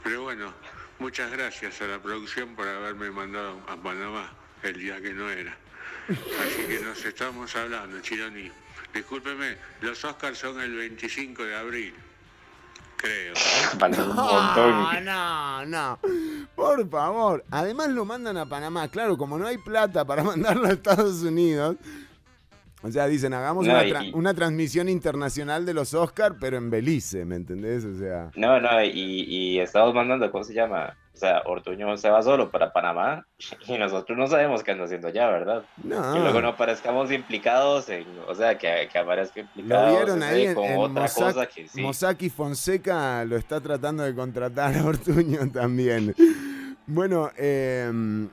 Pero 0.03 0.23
bueno, 0.23 0.53
muchas 0.99 1.31
gracias 1.31 1.81
a 1.81 1.87
la 1.87 2.01
producción 2.01 2.55
por 2.55 2.67
haberme 2.67 3.11
mandado 3.11 3.63
a 3.67 3.81
Panamá 3.81 4.33
el 4.61 4.79
día 4.79 5.01
que 5.01 5.13
no 5.13 5.29
era. 5.29 5.55
Así 6.09 6.67
que 6.67 6.79
nos 6.81 7.03
estamos 7.03 7.55
hablando, 7.55 7.99
Chironi. 8.01 8.51
Discúlpeme, 8.93 9.57
los 9.81 10.03
Oscars 10.03 10.37
son 10.37 10.59
el 10.61 10.75
25 10.75 11.45
de 11.45 11.55
abril 11.55 11.93
creo. 13.03 13.33
No, 13.83 15.01
no, 15.01 15.65
no. 15.65 15.99
Por 16.55 16.89
favor. 16.89 17.43
Además 17.49 17.89
lo 17.89 18.05
mandan 18.05 18.37
a 18.37 18.45
Panamá. 18.45 18.87
Claro, 18.87 19.17
como 19.17 19.37
no 19.37 19.47
hay 19.47 19.57
plata 19.57 20.05
para 20.05 20.23
mandarlo 20.23 20.67
a 20.67 20.71
Estados 20.71 21.21
Unidos. 21.23 21.75
O 22.81 22.91
sea, 22.91 23.07
dicen, 23.07 23.33
hagamos 23.33 23.65
una, 24.13 24.33
transmisión 24.33 24.89
internacional 24.89 25.65
de 25.65 25.73
los 25.73 25.93
Oscars, 25.93 26.35
pero 26.39 26.57
en 26.57 26.69
Belice, 26.69 27.25
¿me 27.25 27.35
entendés? 27.35 27.85
O 27.85 27.95
sea. 27.95 28.29
No, 28.35 28.59
no, 28.59 28.83
y, 28.83 29.25
y 29.27 29.59
estamos 29.59 29.93
mandando, 29.93 30.29
¿cómo 30.31 30.43
se 30.43 30.53
llama? 30.53 30.95
O 31.13 31.17
sea, 31.17 31.43
Ortuño 31.45 31.95
se 31.95 32.09
va 32.09 32.23
solo 32.23 32.49
para 32.49 32.73
Panamá 32.73 33.27
y 33.67 33.77
nosotros 33.77 34.17
no 34.17 34.27
sabemos 34.27 34.63
qué 34.63 34.71
anda 34.71 34.85
haciendo 34.85 35.09
allá, 35.09 35.29
¿verdad? 35.29 35.63
No. 35.83 36.13
Que 36.13 36.19
luego 36.19 36.41
no 36.41 36.57
parezcamos 36.57 37.11
implicados 37.11 37.87
en, 37.89 38.05
o 38.27 38.33
sea, 38.33 38.57
que, 38.57 38.89
que 38.91 38.97
aparezca 38.97 39.41
implicados 39.41 39.91
lo 39.91 39.97
vieron 39.97 40.23
ahí 40.23 40.45
en, 40.47 40.57
otra 40.57 41.07
cosa 41.09 41.45
que 41.45 41.67
sí. 41.67 41.81
Mosaki 41.81 42.29
Fonseca 42.29 43.23
lo 43.25 43.37
está 43.37 43.61
tratando 43.61 44.03
de 44.03 44.15
contratar 44.15 44.75
a 44.75 44.83
Ortuño 44.83 45.39
también. 45.53 46.15
Bueno, 46.87 47.29
em, 47.37 48.27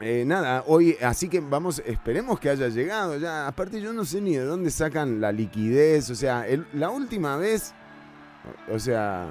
eh, 0.00 0.22
nada, 0.24 0.62
hoy, 0.68 0.96
así 1.02 1.28
que 1.28 1.40
vamos, 1.40 1.82
esperemos 1.84 2.38
que 2.38 2.48
haya 2.48 2.68
llegado 2.68 3.18
ya. 3.18 3.48
Aparte, 3.48 3.80
yo 3.80 3.92
no 3.92 4.04
sé 4.04 4.20
ni 4.20 4.36
de 4.36 4.44
dónde 4.44 4.70
sacan 4.70 5.20
la 5.20 5.32
liquidez, 5.32 6.08
o 6.10 6.14
sea, 6.14 6.46
la 6.74 6.90
última 6.90 7.36
vez, 7.36 7.74
o 8.72 8.78
sea, 8.78 9.26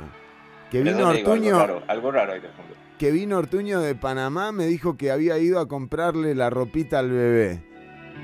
que 0.69 0.83
vino 0.83 1.07
Ortuño. 1.07 1.81
Algo 1.87 2.11
raro, 2.11 2.33
ahí 2.33 2.41
de 2.41 2.49
fondo 2.49 2.75
que 2.99 3.11
vino 3.11 3.37
Ortuño 3.37 3.79
de 3.79 3.95
Panamá 3.95 4.51
me 4.51 4.67
dijo 4.67 4.97
que 4.97 5.09
había 5.09 5.39
ido 5.39 5.61
a 5.61 5.69
comprarle 5.69 6.35
la 6.35 6.49
ropita 6.49 6.99
al 6.99 7.09
bebé. 7.09 7.63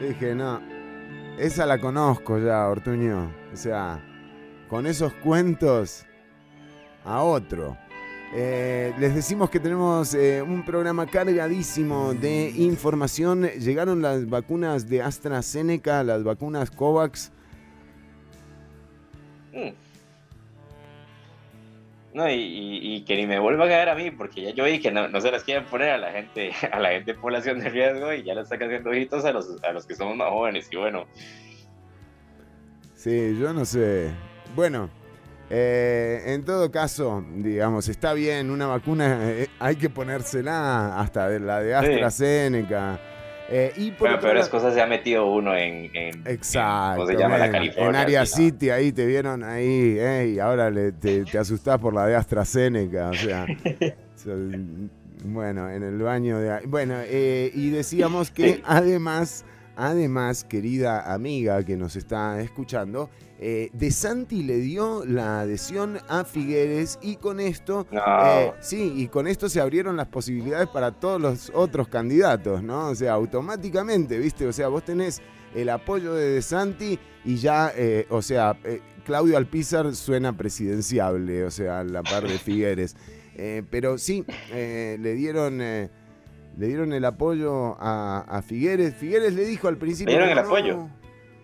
dije, 0.06 0.36
no, 0.36 0.62
esa 1.40 1.66
la 1.66 1.80
conozco 1.80 2.38
ya, 2.38 2.68
Ortuño. 2.68 3.32
O 3.54 3.56
sea, 3.56 4.04
con 4.68 4.86
esos 4.86 5.14
cuentos 5.14 6.06
a 7.06 7.22
otro. 7.24 7.78
Eh, 8.34 8.94
les 9.00 9.16
decimos 9.16 9.50
que 9.50 9.62
tenemos 9.62 10.14
eh, 10.14 10.42
un 10.42 10.66
programa 10.66 11.06
cargadísimo 11.06 12.14
de 12.14 12.50
información. 12.50 13.46
Llegaron 13.46 14.02
las 14.02 14.30
vacunas 14.30 14.90
de 14.90 15.02
AstraZeneca, 15.02 16.04
las 16.04 16.26
vacunas 16.26 16.70
COVAX. 16.70 17.32
Mm. 19.54 19.85
No, 22.16 22.30
y, 22.30 23.04
que 23.06 23.18
ni 23.18 23.28
me 23.28 23.40
vuelva 23.40 23.66
a 23.66 23.68
caer 23.68 23.90
a 23.90 23.96
mí, 23.96 24.10
porque 24.10 24.42
ya 24.42 24.52
yo 24.52 24.64
vi 24.64 24.80
que 24.80 24.90
no, 24.90 25.20
se 25.20 25.32
las 25.32 25.44
quieren 25.44 25.66
poner 25.66 25.90
a 25.90 25.98
la 25.98 26.14
gente, 26.14 26.54
a 26.72 26.80
la 26.80 26.92
gente 26.92 27.12
en 27.12 27.20
población 27.20 27.60
de 27.60 27.68
riesgo 27.68 28.14
y 28.14 28.24
ya 28.24 28.34
le 28.34 28.42
están 28.42 28.64
haciendo 28.64 28.90
ojitos 28.90 29.26
a 29.26 29.34
los, 29.34 29.62
a 29.62 29.74
los 29.74 29.86
que 29.86 29.96
somos 29.96 30.16
más 30.16 30.30
jóvenes. 30.30 30.70
Y 30.72 30.78
bueno. 30.78 31.08
Sí, 32.94 33.38
yo 33.38 33.52
no 33.52 33.66
sé. 33.66 34.12
Bueno, 34.56 34.90
eh, 35.50 36.24
en 36.28 36.46
todo 36.46 36.72
caso, 36.72 37.22
digamos, 37.36 37.90
está 37.90 38.14
bien, 38.14 38.50
una 38.50 38.68
vacuna 38.68 39.20
eh, 39.32 39.50
hay 39.60 39.76
que 39.76 39.90
ponérsela, 39.90 40.98
hasta 40.98 41.28
la 41.38 41.60
de 41.60 41.76
AstraZeneca. 41.76 42.98
Eh, 43.50 43.74
y 43.78 43.92
por 43.92 44.10
Pero 44.10 44.20
peores 44.20 44.50
cosas 44.50 44.74
se 44.74 44.82
ha 44.82 44.88
metido 44.88 45.28
uno 45.28 45.56
en, 45.56 45.92
Exacto, 46.26 47.06
se 47.06 47.16
llama? 47.16 47.38
La 47.38 47.52
California. 47.52 47.90
En 47.90 47.96
Area 47.96 48.26
City, 48.26 48.72
ahí 48.72 48.92
te 48.92 49.06
vieron 49.06 49.44
ahí, 49.44 50.00
y 50.34 50.40
ahora 50.40 50.72
te, 51.00 51.26
te, 51.26 51.38
asustás 51.38 51.78
por 51.78 51.94
la 51.94 52.08
de 52.08 52.16
AstraZeneca, 52.16 53.10
o 53.10 53.14
sea, 53.14 53.46
bueno, 55.26 55.70
en 55.70 55.84
el 55.84 55.98
baño 56.00 56.40
de... 56.40 56.66
Bueno, 56.66 56.96
eh, 57.04 57.52
y 57.54 57.70
decíamos 57.70 58.32
que 58.32 58.62
además 58.66 59.46
Además, 59.76 60.44
querida 60.46 61.14
amiga 61.14 61.64
que 61.64 61.76
nos 61.76 61.96
está 61.96 62.40
escuchando, 62.42 63.10
eh, 63.40 63.70
De 63.74 63.92
Santi 63.92 64.44
le 64.44 64.58
dio 64.60 65.04
la 65.06 65.42
adhesión 65.42 65.98
a 66.08 66.24
Figueres 66.24 66.98
y 67.02 67.18
con 67.18 67.42
esto, 67.42 67.86
eh, 67.92 68.54
sí, 68.62 68.94
y 68.96 69.08
con 69.10 69.28
esto 69.28 69.50
se 69.50 69.60
abrieron 69.60 69.98
las 69.98 70.08
posibilidades 70.08 70.70
para 70.70 70.92
todos 70.92 71.20
los 71.20 71.52
otros 71.54 71.90
candidatos, 71.90 72.64
¿no? 72.64 72.88
O 72.88 72.96
sea, 72.96 73.14
automáticamente, 73.14 74.18
¿viste? 74.18 74.48
O 74.48 74.54
sea, 74.54 74.70
vos 74.70 74.86
tenés 74.86 75.22
el 75.54 75.70
apoyo 75.70 76.14
de 76.14 76.30
De 76.30 76.42
Santi 76.42 76.98
y 77.26 77.36
ya, 77.36 77.74
eh, 77.76 78.06
o 78.10 78.22
sea, 78.22 78.58
Claudio 79.06 79.36
Alpizar 79.36 79.94
suena 79.94 80.38
presidenciable, 80.38 81.44
o 81.44 81.52
sea, 81.52 81.84
la 81.84 82.02
par 82.02 82.26
de 82.26 82.40
Figueres. 82.40 82.96
pero 83.70 83.98
sí, 83.98 84.24
le 84.54 85.14
dieron 85.16 85.62
le 86.58 86.68
dieron 86.68 86.94
el 86.94 87.06
apoyo 87.06 87.76
a, 87.80 88.42
Figueres. 88.46 88.96
Figueres 88.96 89.34
le 89.34 89.46
dijo 89.46 89.68
al 89.68 89.78
principio. 89.78 90.14
¿Le 90.14 90.26
dieron 90.26 90.38
el 90.38 90.46
apoyo? 90.46 90.88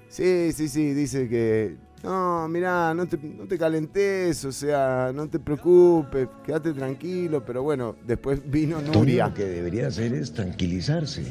Sí, 0.08 0.52
sí, 0.54 0.68
sí, 0.68 0.94
dice 0.94 1.28
que. 1.28 1.76
No, 2.04 2.48
mirá, 2.48 2.96
no 2.96 3.06
te, 3.06 3.16
no 3.18 3.46
te 3.46 3.60
calentes, 3.60 4.44
o 4.44 4.52
sea, 4.52 5.12
no 5.14 5.30
te 5.30 5.38
preocupes, 5.38 6.28
quédate 6.44 6.74
tranquilo, 6.74 7.46
pero 7.46 7.62
bueno, 7.62 7.96
después 8.08 8.42
vino 8.44 8.82
Nuria. 8.82 9.28
Lo 9.28 9.34
que 9.36 9.46
debería 9.46 9.88
hacer 9.88 10.12
es 10.14 10.34
tranquilizarse. 10.34 11.24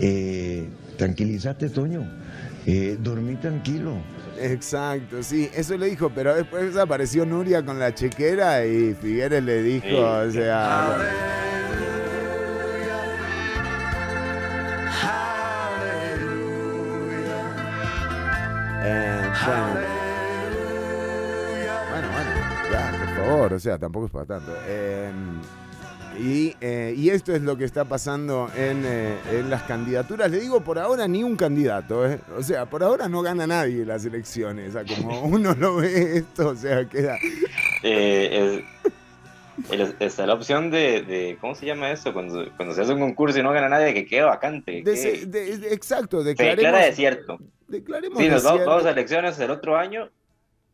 Eh, 0.00 0.68
tranquilízate, 0.96 1.70
Toño. 1.70 2.04
Eh, 2.66 2.98
dormí 3.00 3.36
tranquilo. 3.36 3.92
Exacto, 4.40 5.22
sí, 5.22 5.48
eso 5.54 5.76
le 5.78 5.86
dijo, 5.86 6.10
pero 6.12 6.34
después 6.34 6.76
apareció 6.76 7.24
Nuria 7.24 7.64
con 7.64 7.78
la 7.78 7.94
chequera 7.94 8.66
y 8.66 8.94
Figueres 8.94 9.44
le 9.44 9.62
dijo, 9.62 9.96
o 9.96 10.30
sea. 10.32 10.98
Eh, 18.88 19.32
bueno. 19.46 19.66
Bueno, 21.90 22.08
ya, 22.72 22.94
por 22.98 23.16
favor, 23.16 23.52
o 23.54 23.58
sea, 23.58 23.78
tampoco 23.78 24.06
es 24.06 24.12
para 24.12 24.26
tanto. 24.26 24.52
Em, 24.68 25.40
eh, 26.60 26.94
y, 26.96 27.10
esto 27.10 27.34
es 27.34 27.42
lo 27.42 27.56
que 27.56 27.64
está 27.64 27.84
pasando 27.84 28.48
eh, 28.54 29.18
en, 29.32 29.50
las 29.50 29.64
candidaturas. 29.64 30.30
Le 30.30 30.38
digo, 30.38 30.60
por 30.60 30.78
ahora 30.78 31.08
ni 31.08 31.24
un 31.24 31.36
candidato. 31.36 32.04
O 32.36 32.42
sea, 32.42 32.66
por 32.66 32.84
ahora 32.84 33.08
no 33.08 33.22
gana 33.22 33.46
nadie 33.46 33.84
las 33.84 34.04
elecciones. 34.04 34.70
O 34.70 34.72
sea, 34.72 34.96
como 34.96 35.22
uno 35.22 35.54
lo 35.54 35.76
ve 35.76 36.18
esto, 36.18 36.50
o 36.50 36.54
sea, 36.54 36.88
queda... 36.88 37.16
está 40.00 40.26
la 40.26 40.34
opción 40.34 40.70
de, 40.70 41.36
¿cómo 41.40 41.54
se 41.54 41.66
llama 41.66 41.90
eso? 41.90 42.12
Cuando, 42.12 42.50
cuando 42.56 42.74
se 42.74 42.82
hace 42.82 42.92
un 42.92 43.00
concurso 43.00 43.38
y 43.38 43.42
no 43.42 43.52
gana 43.52 43.68
nadie, 43.68 43.94
que 43.94 44.06
queda 44.06 44.26
vacante. 44.26 44.78
exacto, 44.78 46.22
declaremos, 46.22 46.36
se 46.36 46.62
declara 46.62 46.86
desierto. 46.86 47.38
Declaremos 47.68 48.18
sí, 48.18 48.28
nos 48.28 48.44
vamos, 48.44 48.84
a 48.84 48.90
elecciones 48.90 49.38
el 49.40 49.50
otro 49.50 49.76
año 49.76 50.10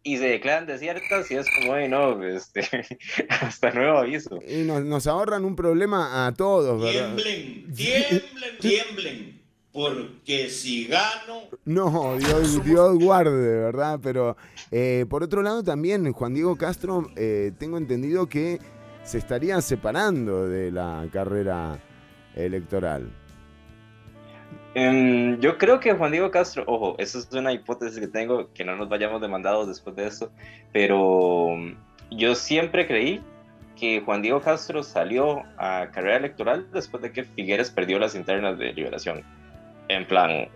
y 0.02 0.18
se 0.18 0.28
declaran 0.28 0.66
desiertas 0.66 1.30
y 1.30 1.36
es 1.36 1.46
como, 1.60 1.76
no, 1.88 2.22
este, 2.26 2.62
hasta 3.28 3.70
nuevo 3.70 3.98
aviso. 3.98 4.38
Y 4.46 4.62
nos, 4.64 5.06
ahorran 5.06 5.44
un 5.44 5.56
problema 5.56 6.26
a 6.26 6.34
todos, 6.34 6.82
¿verdad? 6.82 7.14
Tiemblen, 7.16 7.74
tiemblen, 7.74 8.58
tiemblen. 8.60 9.41
Porque 9.72 10.50
si 10.50 10.86
gano. 10.86 11.48
No, 11.64 12.16
Dios, 12.18 12.62
Dios 12.64 12.98
guarde, 12.98 13.60
¿verdad? 13.60 13.98
Pero 14.02 14.36
eh, 14.70 15.06
por 15.08 15.22
otro 15.22 15.42
lado, 15.42 15.62
también 15.62 16.12
Juan 16.12 16.34
Diego 16.34 16.56
Castro, 16.56 17.10
eh, 17.16 17.52
tengo 17.58 17.78
entendido 17.78 18.28
que 18.28 18.58
se 19.02 19.18
estaría 19.18 19.60
separando 19.60 20.46
de 20.48 20.70
la 20.70 21.06
carrera 21.10 21.78
electoral. 22.36 23.10
Em, 24.74 25.38
yo 25.40 25.58
creo 25.58 25.80
que 25.80 25.92
Juan 25.92 26.12
Diego 26.12 26.30
Castro, 26.30 26.64
ojo, 26.66 26.94
esa 26.98 27.18
es 27.18 27.30
una 27.32 27.52
hipótesis 27.52 27.98
que 28.00 28.08
tengo, 28.08 28.50
que 28.52 28.64
no 28.64 28.76
nos 28.76 28.88
vayamos 28.88 29.20
demandados 29.20 29.68
después 29.68 29.94
de 29.96 30.06
eso, 30.06 30.30
pero 30.72 31.56
yo 32.10 32.34
siempre 32.34 32.86
creí 32.86 33.22
que 33.76 34.00
Juan 34.00 34.22
Diego 34.22 34.40
Castro 34.40 34.82
salió 34.82 35.42
a 35.58 35.88
carrera 35.92 36.16
electoral 36.16 36.68
después 36.72 37.02
de 37.02 37.12
que 37.12 37.24
Figueres 37.24 37.70
perdió 37.70 37.98
las 37.98 38.14
internas 38.14 38.58
de 38.58 38.72
liberación. 38.72 39.22
En 39.92 40.06
plan, 40.06 40.48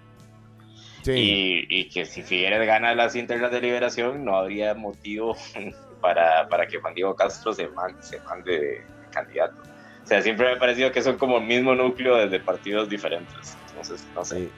y, 1.15 1.89
que 1.89 2.05
si 2.05 2.23
Figueres 2.23 2.67
gana 2.67 2.95
las 2.95 3.15
internas 3.15 3.51
de 3.51 3.61
liberación, 3.61 4.25
no 4.25 4.37
habría 4.37 4.75
motivo 4.75 5.37
para, 6.01 6.49
para 6.49 6.67
que 6.67 6.79
Juan 6.79 6.95
Diego 6.95 7.15
Castro 7.15 7.53
se 7.53 7.69
mande, 7.69 8.03
se 8.03 8.21
mande 8.21 8.59
de 8.59 8.85
candidato. 9.11 9.57
O 10.03 10.07
sea, 10.07 10.23
siempre 10.23 10.47
me 10.47 10.53
ha 10.53 10.59
parecido 10.59 10.93
que 10.93 11.03
son 11.03 11.19
como 11.19 11.39
el 11.39 11.45
mismo 11.45 11.75
núcleo 11.75 12.17
desde 12.17 12.41
partidos 12.41 12.89
diferentes. 12.89 13.57
Entonces, 13.69 14.07
no 14.15 14.25
sé. 14.25 14.37
Sí, 14.37 14.51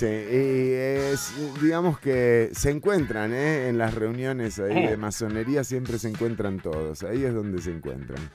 y 0.00 0.72
es, 0.72 1.32
digamos 1.60 1.98
que 1.98 2.50
se 2.52 2.70
encuentran 2.70 3.32
¿eh? 3.32 3.68
en 3.68 3.78
las 3.78 3.94
reuniones 3.94 4.58
ahí 4.58 4.86
de 4.86 4.96
masonería, 4.96 5.64
siempre 5.64 5.98
se 5.98 6.08
encuentran 6.08 6.58
todos, 6.58 7.02
ahí 7.02 7.24
es 7.24 7.34
donde 7.34 7.60
se 7.60 7.70
encuentran. 7.70 8.30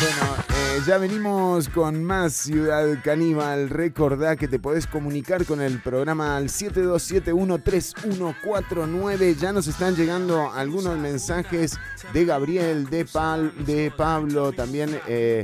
Bueno, 0.00 0.36
eh, 0.50 0.80
ya 0.86 0.98
venimos 0.98 1.68
con 1.68 2.04
más 2.04 2.32
Ciudad 2.32 2.86
Caníbal. 3.02 3.68
Recordá 3.68 4.36
que 4.36 4.46
te 4.46 4.60
podés 4.60 4.86
comunicar 4.86 5.44
con 5.44 5.60
el 5.60 5.82
programa 5.82 6.36
al 6.36 6.50
72713149. 6.50 9.34
Ya 9.36 9.52
nos 9.52 9.66
están 9.66 9.96
llegando 9.96 10.52
algunos 10.52 10.96
mensajes 10.98 11.80
de 12.12 12.24
Gabriel, 12.24 12.88
de, 12.88 13.06
Pal, 13.06 13.52
de 13.64 13.90
Pablo, 13.90 14.52
también 14.52 15.00
eh, 15.08 15.42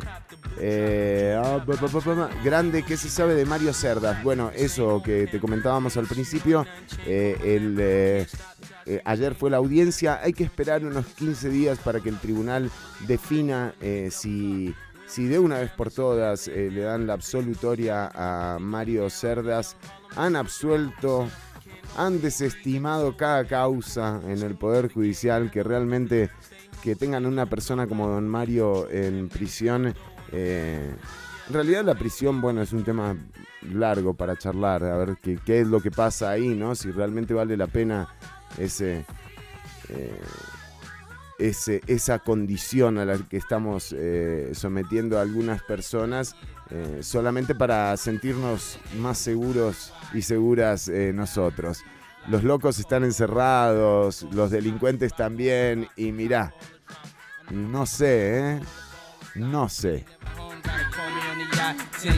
eh, 0.59 1.41
ah, 1.43 1.65
grande, 2.45 2.83
¿qué 2.83 2.97
se 2.97 3.09
sabe 3.09 3.35
de 3.35 3.45
Mario 3.45 3.73
Cerdas? 3.73 4.23
Bueno, 4.23 4.51
eso 4.55 5.03
que 5.03 5.27
te 5.27 5.41
comentábamos 5.41 5.97
al 5.97 6.07
principio, 6.07 6.67
el 7.07 7.79
eh, 8.87 9.01
ayer 9.05 9.35
fue 9.35 9.51
la 9.51 9.57
audiencia, 9.57 10.21
hay 10.23 10.33
que 10.33 10.45
esperar 10.45 10.85
unos 10.85 11.07
15 11.07 11.49
días 11.49 11.79
para 11.79 12.01
que 12.01 12.11
el 12.11 12.19
tribunal 12.19 12.71
defina 13.07 13.75
eh, 13.81 14.11
si, 14.11 14.75
si 15.07 15.27
de 15.27 15.39
una 15.39 15.59
vez 15.59 15.71
por 15.71 15.91
todas 15.91 16.49
eh, 16.49 16.69
le 16.71 16.83
dan 16.83 17.07
la 17.07 17.15
absolutoria 17.15 18.11
a 18.15 18.59
Mario 18.59 19.09
Cerdas. 19.09 19.77
Han 20.17 20.37
absuelto, 20.37 21.29
han 21.97 22.21
desestimado 22.21 23.17
cada 23.17 23.47
causa 23.47 24.21
en 24.29 24.43
el 24.43 24.55
Poder 24.55 24.93
Judicial, 24.93 25.51
que 25.51 25.63
realmente 25.63 26.31
que 26.83 26.95
tengan 26.95 27.25
una 27.25 27.47
persona 27.47 27.87
como 27.87 28.09
don 28.09 28.29
Mario 28.29 28.91
en 28.91 29.31
prisión. 29.31 29.95
En 30.35 31.53
realidad 31.53 31.85
la 31.85 31.95
prisión, 31.95 32.41
bueno, 32.41 32.63
es 32.63 32.73
un 32.73 32.85
tema 32.85 33.17
largo 33.73 34.15
para 34.15 34.37
charlar, 34.37 34.85
a 34.85 34.97
ver 34.97 35.17
qué, 35.23 35.61
es 35.61 35.67
lo 35.67 35.81
que 35.81 35.91
pasa 35.91 36.31
ahí, 36.31 36.49
¿no? 36.49 36.75
Si 36.75 36.91
realmente 36.91 37.35
vale 37.35 37.57
la 37.57 37.67
pena 37.67 38.09
ese, 38.59 39.05
eh, 39.89 40.21
ese, 41.39 41.83
esa 41.87 42.19
condición 42.19 42.99
a 42.99 43.05
la 43.05 43.19
que 43.19 43.37
estamos 43.37 43.95
eh, 43.97 44.51
sometiendo 44.55 45.19
a 45.19 45.23
algunas 45.23 45.63
personas 45.63 46.35
eh, 46.71 47.01
solamente 47.03 47.55
para 47.55 47.97
sentirnos 47.97 48.79
más 48.99 49.19
seguros 49.19 49.93
y 50.15 50.23
seguras 50.23 50.89
nosotros. 50.89 51.83
Los 52.29 52.43
locos 52.43 52.79
están 52.79 53.05
encerrados, 53.05 54.27
los 54.33 54.51
delincuentes 54.51 55.15
también, 55.15 55.89
y 55.95 56.11
mirá, 56.13 56.55
no 57.51 57.85
sé, 57.85 58.61
No 59.35 59.69
sé. 59.69 60.05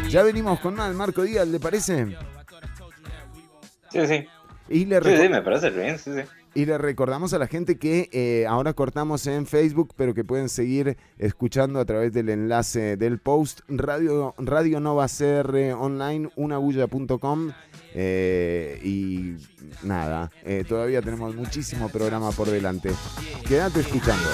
Ya 0.09 0.23
venimos 0.23 0.61
con 0.61 0.75
más, 0.75 0.95
Marco 0.95 1.23
Díaz, 1.23 1.47
¿le 1.49 1.61
parece? 1.61 2.17
Sí, 3.91 4.07
sí. 4.07 4.27
Y 4.69 4.85
le 4.85 5.01
sí, 5.01 5.17
sí, 5.23 5.29
me 5.29 5.43
parece 5.43 5.71
bien, 5.71 5.99
sí, 5.99 6.13
sí. 6.15 6.23
Y 6.57 6.65
le 6.65 6.79
recordamos 6.79 7.35
a 7.35 7.39
la 7.39 7.47
gente 7.49 7.79
que 7.79 8.09
eh, 8.13 8.47
ahora 8.49 8.73
cortamos 8.73 9.27
en 9.27 9.47
Facebook, 9.47 9.93
pero 9.95 10.15
que 10.15 10.25
pueden 10.25 10.49
seguir 10.49 10.97
escuchando 11.19 11.79
a 11.79 11.85
través 11.85 12.15
del 12.15 12.31
enlace 12.31 12.97
del 12.97 13.19
post 13.19 13.61
Radio, 13.69 14.35
Radio 14.39 14.81
Nova 14.81 15.07
CR 15.07 15.75
online, 15.79 16.31
unabulla.com. 16.35 17.53
Eh, 17.95 18.81
y 18.83 19.37
nada, 19.83 20.31
eh, 20.45 20.65
todavía 20.67 21.03
tenemos 21.03 21.37
muchísimo 21.37 21.91
programa 21.91 22.31
por 22.33 22.49
delante. 22.49 22.91
Quédate 23.47 23.81
escuchando. 23.81 24.27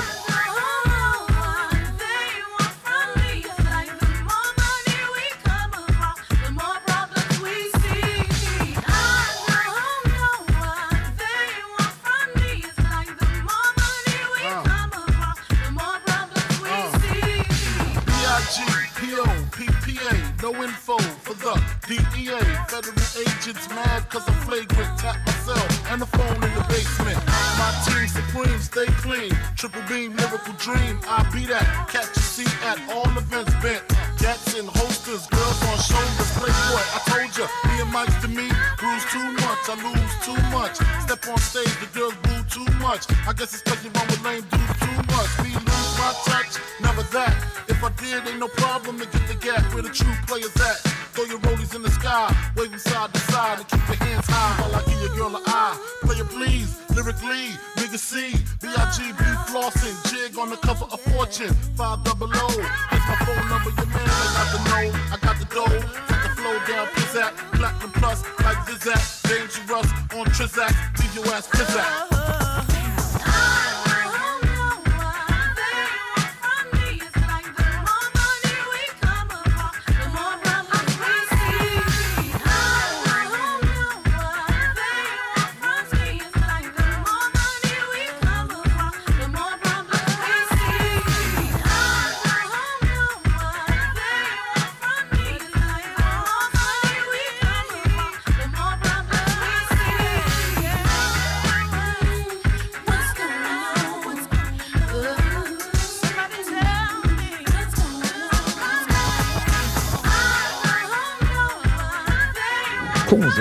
DEA, 21.92 22.40
federal 22.68 22.96
agents 23.20 23.68
mad 23.68 24.08
cause 24.08 24.26
I'm 24.26 24.34
flagrant. 24.46 24.98
Tap 24.98 25.16
myself 25.26 25.90
and 25.90 26.00
the 26.00 26.06
phone 26.06 26.36
in 26.36 26.52
the 26.54 26.64
basement. 26.68 27.18
My 27.60 27.70
team 27.84 28.08
supreme, 28.08 28.58
stay 28.60 28.86
clean. 29.04 29.32
Triple 29.56 29.82
beam, 29.88 30.16
lyrical 30.16 30.54
dream. 30.54 31.00
I 31.06 31.28
be 31.34 31.44
that. 31.52 31.88
Catch 31.90 32.16
a 32.16 32.20
seat 32.20 32.64
at 32.64 32.80
all 32.88 33.06
events 33.18 33.52
bent 33.60 33.82
gats 34.22 34.56
and 34.58 34.68
holsters, 34.68 35.26
girls 35.26 35.60
on 35.68 35.76
shoulders. 35.82 36.30
Playboy, 36.38 36.84
I 36.96 37.00
told 37.10 37.36
ya, 37.36 37.46
me 37.68 37.74
and 37.82 37.92
Mike 37.92 38.14
to 38.22 38.28
me, 38.28 38.48
cruise 38.78 39.04
too 39.12 39.28
much, 39.44 39.62
I 39.68 39.74
lose 39.82 40.14
too 40.24 40.40
much. 40.48 40.76
Step 41.04 41.28
on 41.28 41.38
stage, 41.38 41.74
the 41.82 41.88
girls 41.92 42.14
boo 42.22 42.40
too 42.48 42.68
much. 42.78 43.04
I 43.28 43.32
guess 43.34 43.52
it's 43.52 43.62
cause 43.62 43.84
you 43.84 43.90
run 43.90 44.06
with 44.06 44.24
lame 44.24 44.46
dudes 44.48 44.78
too 44.80 44.96
much. 45.12 45.30
Lose 45.44 45.71
my 46.02 46.12
touch, 46.26 46.58
never 46.80 47.02
that. 47.14 47.34
If 47.68 47.78
I 47.82 47.90
did, 48.02 48.26
ain't 48.26 48.40
no 48.40 48.48
problem 48.48 48.98
to 48.98 49.06
get 49.06 49.24
the 49.30 49.38
gap 49.38 49.62
where 49.72 49.82
the 49.82 49.94
true 49.94 50.14
players 50.26 50.54
at. 50.58 50.78
Throw 51.14 51.24
your 51.24 51.38
rollies 51.46 51.74
in 51.76 51.82
the 51.82 51.90
sky, 51.90 52.26
waving 52.56 52.78
side 52.78 53.14
to 53.14 53.20
side, 53.30 53.58
and 53.60 53.68
keep 53.68 53.84
your 53.86 54.00
hands 54.08 54.26
high 54.26 54.52
while 54.60 54.74
I 54.74 54.80
give 54.88 55.00
your 55.04 55.14
girl 55.14 55.36
an 55.36 55.44
eye. 55.46 55.76
Play 56.02 56.16
it 56.16 56.28
please, 56.28 56.70
lyrically, 56.96 57.54
nigga 57.78 57.98
C, 57.98 58.34
B-I-G-B 58.62 59.22
flossing, 59.50 59.96
jig 60.10 60.38
on 60.38 60.50
the 60.50 60.56
cover 60.56 60.86
of 60.90 61.00
Fortune, 61.12 61.54
five 61.78 62.02
double 62.02 62.30
O. 62.32 62.48
It's 62.94 63.06
my 63.10 63.16
phone 63.22 63.46
number, 63.52 63.70
your 63.78 63.90
man, 63.94 64.08
I 64.10 64.32
got 64.34 64.48
the 64.54 64.60
know, 64.66 64.84
I 65.14 65.16
got 65.20 65.36
the 65.38 65.46
dough, 65.54 65.78
take 66.08 66.22
the 66.26 66.32
flow 66.40 66.56
down, 66.66 66.86
pizzazz, 66.96 67.32
platinum 67.54 67.92
plus, 67.92 68.24
like 68.42 68.60
Zizak, 68.66 69.02
dangerous 69.28 69.88
on 70.16 70.26
Trizak, 70.34 70.72
leave 70.98 71.14
your 71.14 71.34
ass 71.34 71.46
pizzazz. 71.46 72.51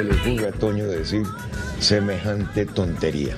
Se 0.01 0.07
le 0.07 0.15
ocurre 0.15 0.47
a 0.47 0.51
Toño 0.51 0.87
decir 0.87 1.23
semejante 1.79 2.65
tontería? 2.65 3.35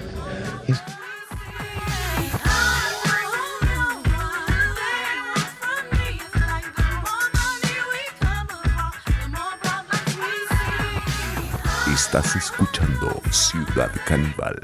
Estás 11.94 12.36
escuchando 12.36 13.22
Ciudad 13.32 13.92
Caníbal. 14.06 14.60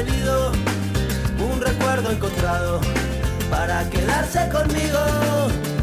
Un 0.00 1.60
recuerdo 1.60 2.12
encontrado 2.12 2.80
para 3.50 3.88
quedarse 3.90 4.48
conmigo. 4.48 4.98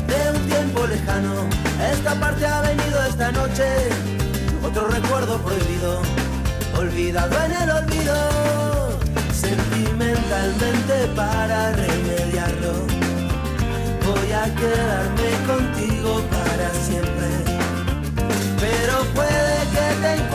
De 0.07 0.31
un 0.31 0.47
tiempo 0.47 0.87
lejano, 0.87 1.49
esta 1.91 2.17
parte 2.17 2.45
ha 2.45 2.61
venido 2.61 3.03
esta 3.03 3.31
noche 3.33 3.65
otro 4.63 4.87
recuerdo 4.87 5.37
prohibido, 5.39 6.01
olvidado 6.77 7.35
en 7.43 7.51
el 7.61 7.69
olvido, 7.71 8.99
sentimentalmente 9.33 11.07
para 11.15 11.71
remediarlo. 11.73 12.87
Voy 14.05 14.31
a 14.31 14.45
quedarme 14.55 15.29
contigo 15.45 16.21
para 16.31 16.69
siempre, 16.87 17.27
pero 18.61 19.03
puede 19.13 19.59
que 19.73 20.01
te 20.01 20.13
encuentre 20.13 20.34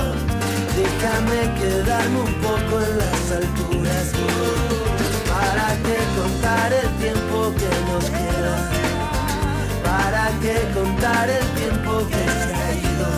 déjame 0.83 1.39
quedarme 1.59 2.19
un 2.21 2.33
poco 2.35 2.81
en 2.81 2.97
las 2.97 3.31
alturas. 3.39 4.07
¿Para 5.31 5.67
qué 5.85 5.97
contar 6.19 6.73
el 6.73 6.89
tiempo 7.03 7.37
que 7.59 7.71
nos 7.89 8.05
queda? 8.17 8.55
¿Para 9.83 10.25
qué 10.41 10.57
contar 10.73 11.29
el 11.29 11.45
tiempo 11.61 11.91
que 12.11 12.23
se 12.41 12.53
ha 12.61 12.71
ido? 12.91 13.09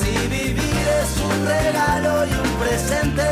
Si 0.00 0.14
vivir 0.28 0.86
es 1.00 1.12
un 1.28 1.36
regalo 1.46 2.26
y 2.26 2.32
un 2.44 2.50
presente, 2.62 3.28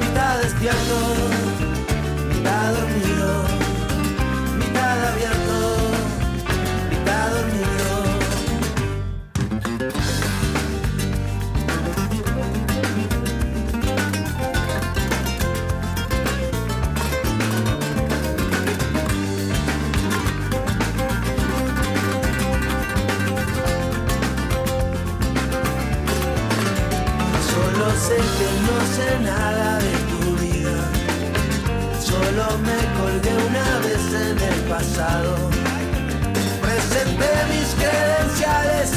mitad 0.00 0.38
despierto, 0.42 1.15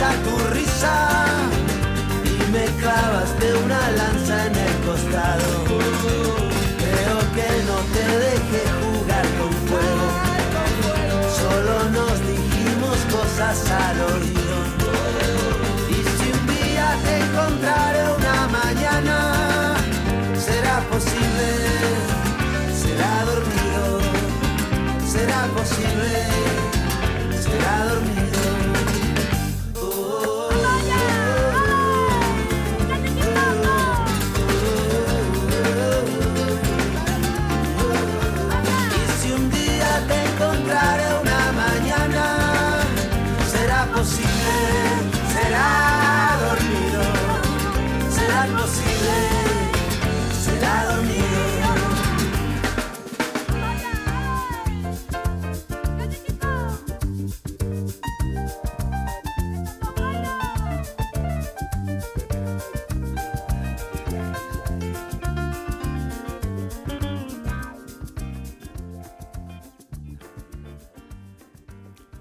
tu 0.07 0.37
risa 0.53 1.25
y 2.23 2.51
me 2.51 2.65
clavaste 2.79 3.53
una 3.65 3.91
lanza 3.91 4.45
en 4.47 4.55
el 4.55 4.75
costado. 4.87 5.65
Creo 6.83 7.19
que 7.35 7.49
no 7.69 7.77
te 7.95 8.05
dejé 8.27 8.63
jugar 8.79 9.25
con 9.37 9.51
fuego. 9.67 10.07
Solo 11.41 11.75
nos 11.97 12.15
dijimos 12.31 12.97
cosas 13.11 13.57
al 13.71 13.99
oído. 14.13 14.57
Y 15.89 15.97
si 16.15 16.31
un 16.31 16.47
día 16.47 16.87
te 17.03 17.13
encontraré 17.19 18.03
una 18.19 18.47
mañana, 18.47 19.75
será 20.39 20.79
posible, 20.89 21.49
será 22.83 23.25
dormido, 23.25 23.99
será 25.05 25.41
posible, 25.57 26.13
será 27.43 27.85
dormido. 27.89 28.08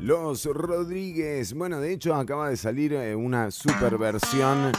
Los 0.09 0.47
Rodríguez. 0.47 1.53
Bueno, 1.53 1.83
de 1.83 1.93
hecho 1.93 2.15
acaba 2.15 2.49
de 2.49 2.57
salir 2.57 2.95
eh, 2.95 3.15
una 3.15 3.51
super 3.51 3.99
versión 3.99 4.73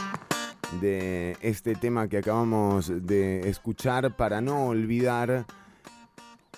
de 0.80 1.36
este 1.40 1.76
tema 1.76 2.08
que 2.08 2.18
acabamos 2.18 2.92
de 3.06 3.48
escuchar 3.48 4.16
para 4.16 4.40
no 4.40 4.66
olvidar. 4.66 5.46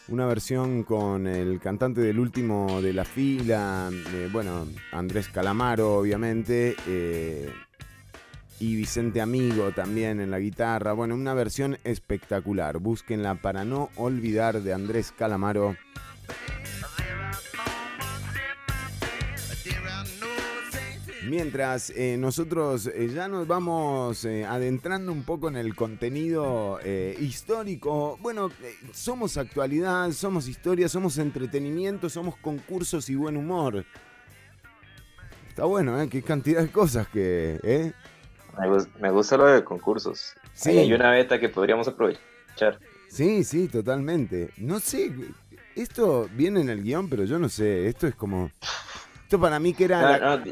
Una 0.08 0.24
versión 0.24 0.84
con 0.84 1.26
el 1.26 1.60
cantante 1.60 2.00
del 2.00 2.18
último 2.18 2.80
de 2.80 2.94
la 2.94 3.04
fila, 3.04 3.90
eh, 3.92 4.30
bueno, 4.32 4.66
Andrés 4.90 5.28
Calamaro 5.28 5.98
obviamente, 5.98 6.74
eh, 6.88 7.52
y 8.58 8.74
Vicente 8.74 9.20
Amigo 9.20 9.72
también 9.72 10.18
en 10.18 10.30
la 10.30 10.38
guitarra. 10.38 10.94
Bueno, 10.94 11.14
una 11.14 11.34
versión 11.34 11.76
espectacular. 11.84 12.78
Búsquenla 12.78 13.34
para 13.34 13.66
no 13.66 13.90
olvidar 13.96 14.62
de 14.62 14.72
Andrés 14.72 15.12
Calamaro. 15.12 15.76
Mientras 21.24 21.90
eh, 21.90 22.16
nosotros 22.18 22.86
eh, 22.86 23.08
ya 23.14 23.28
nos 23.28 23.46
vamos 23.46 24.24
eh, 24.24 24.44
adentrando 24.44 25.12
un 25.12 25.22
poco 25.22 25.48
en 25.48 25.56
el 25.56 25.74
contenido 25.76 26.80
histórico, 27.20 28.18
bueno, 28.20 28.50
somos 28.92 29.36
actualidad, 29.36 30.10
somos 30.12 30.48
historia, 30.48 30.88
somos 30.88 31.18
entretenimiento, 31.18 32.08
somos 32.08 32.36
concursos 32.36 33.08
y 33.08 33.14
buen 33.14 33.36
humor. 33.36 33.84
Está 35.48 35.64
bueno, 35.64 36.00
¿eh? 36.00 36.08
Qué 36.08 36.22
cantidad 36.22 36.62
de 36.62 36.68
cosas 36.68 37.06
que... 37.08 37.92
Me, 39.00 39.10
gusta 39.10 39.36
lo 39.36 39.46
de 39.46 39.64
concursos. 39.64 40.34
Sí. 40.54 40.70
hay 40.70 40.92
una 40.92 41.10
beta 41.10 41.38
que 41.38 41.48
podríamos 41.48 41.88
aprovechar. 41.88 42.78
Sí, 43.08 43.44
sí, 43.44 43.68
totalmente. 43.68 44.50
No 44.56 44.80
sé, 44.80 45.12
esto 45.76 46.28
viene 46.34 46.62
en 46.62 46.70
el 46.70 46.82
guion, 46.82 47.08
pero 47.08 47.24
yo 47.24 47.38
no 47.38 47.48
sé, 47.48 47.86
esto 47.86 48.06
es 48.06 48.14
como... 48.14 48.50
Esto 49.22 49.40
para 49.40 49.58
mí 49.58 49.72
que 49.72 49.84
era 49.84 50.18
la 50.18 50.44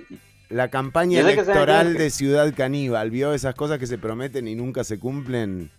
campaña 0.68 1.20
electoral 1.20 1.94
de 1.94 2.11
Ciudad 2.11 2.53
Caníbal, 2.55 3.11
¿vio 3.11 3.32
esas 3.32 3.55
cosas 3.55 3.78
que 3.78 3.86
se 3.86 3.98
prometen 3.98 4.48
y 4.48 4.57
nunca 4.57 4.84
se 4.84 4.98
cumplen? 4.98 5.70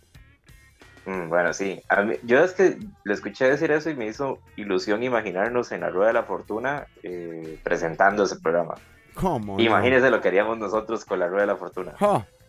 Mm, 1.05 1.29
bueno, 1.29 1.53
sí. 1.53 1.81
yo 2.23 2.43
es 2.43 2.53
que 2.53 2.77
le 3.03 3.13
escuché 3.13 3.49
decir 3.49 3.71
eso 3.71 3.89
y 3.89 3.95
me 3.95 4.07
hizo 4.07 4.39
ilusión 4.55 5.03
imaginarnos 5.03 5.71
en 5.71 5.81
la 5.81 5.89
Rueda 5.89 6.07
de 6.07 6.13
la 6.13 6.23
Fortuna 6.23 6.87
eh, 7.03 7.59
presentando 7.63 8.23
ese 8.23 8.39
programa. 8.39 8.75
¿Cómo? 9.15 9.59
Imagínese 9.59 10.09
lo 10.09 10.21
que 10.21 10.29
haríamos 10.29 10.57
nosotros 10.57 11.03
con 11.03 11.19
la 11.19 11.27
Rueda 11.27 11.41
de 11.41 11.47
la 11.47 11.57
Fortuna. 11.57 11.93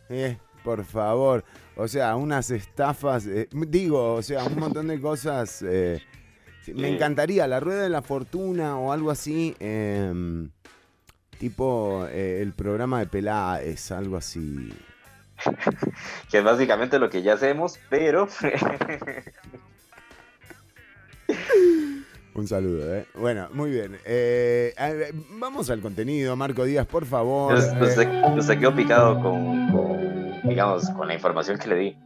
Eh, 0.08 0.36
por 0.62 0.84
favor. 0.84 1.42
O 1.76 1.88
sea, 1.88 2.14
unas 2.16 2.50
estafas, 2.50 3.26
eh, 3.26 3.48
digo, 3.50 4.14
o 4.14 4.22
sea, 4.22 4.44
un 4.44 4.58
montón 4.58 4.88
de 4.88 5.00
cosas. 5.00 5.62
Me 5.62 6.88
encantaría 6.88 7.48
la 7.48 7.58
Rueda 7.58 7.82
de 7.82 7.88
la 7.88 8.02
Fortuna 8.02 8.78
o 8.78 8.92
algo 8.92 9.10
así. 9.10 9.56
Tipo 11.42 12.06
eh, 12.08 12.40
el 12.40 12.52
programa 12.52 13.00
de 13.00 13.06
Peláez, 13.06 13.90
algo 13.90 14.16
así. 14.16 14.72
que 16.30 16.38
es 16.38 16.44
básicamente 16.44 17.00
lo 17.00 17.10
que 17.10 17.20
ya 17.20 17.34
hacemos, 17.34 17.80
pero. 17.90 18.28
Un 22.36 22.46
saludo, 22.46 22.94
¿eh? 22.94 23.08
Bueno, 23.16 23.48
muy 23.52 23.72
bien. 23.72 23.98
Eh, 24.04 24.72
vamos 25.30 25.68
al 25.70 25.80
contenido, 25.80 26.36
Marco 26.36 26.64
Díaz, 26.64 26.86
por 26.86 27.06
favor. 27.06 27.60
Se 27.60 28.56
quedó 28.56 28.76
picado 28.76 29.20
con, 29.20 30.38
digamos, 30.44 30.88
con 30.90 31.08
la 31.08 31.14
información 31.14 31.58
que 31.58 31.68
le 31.70 31.74
di. 31.74 31.98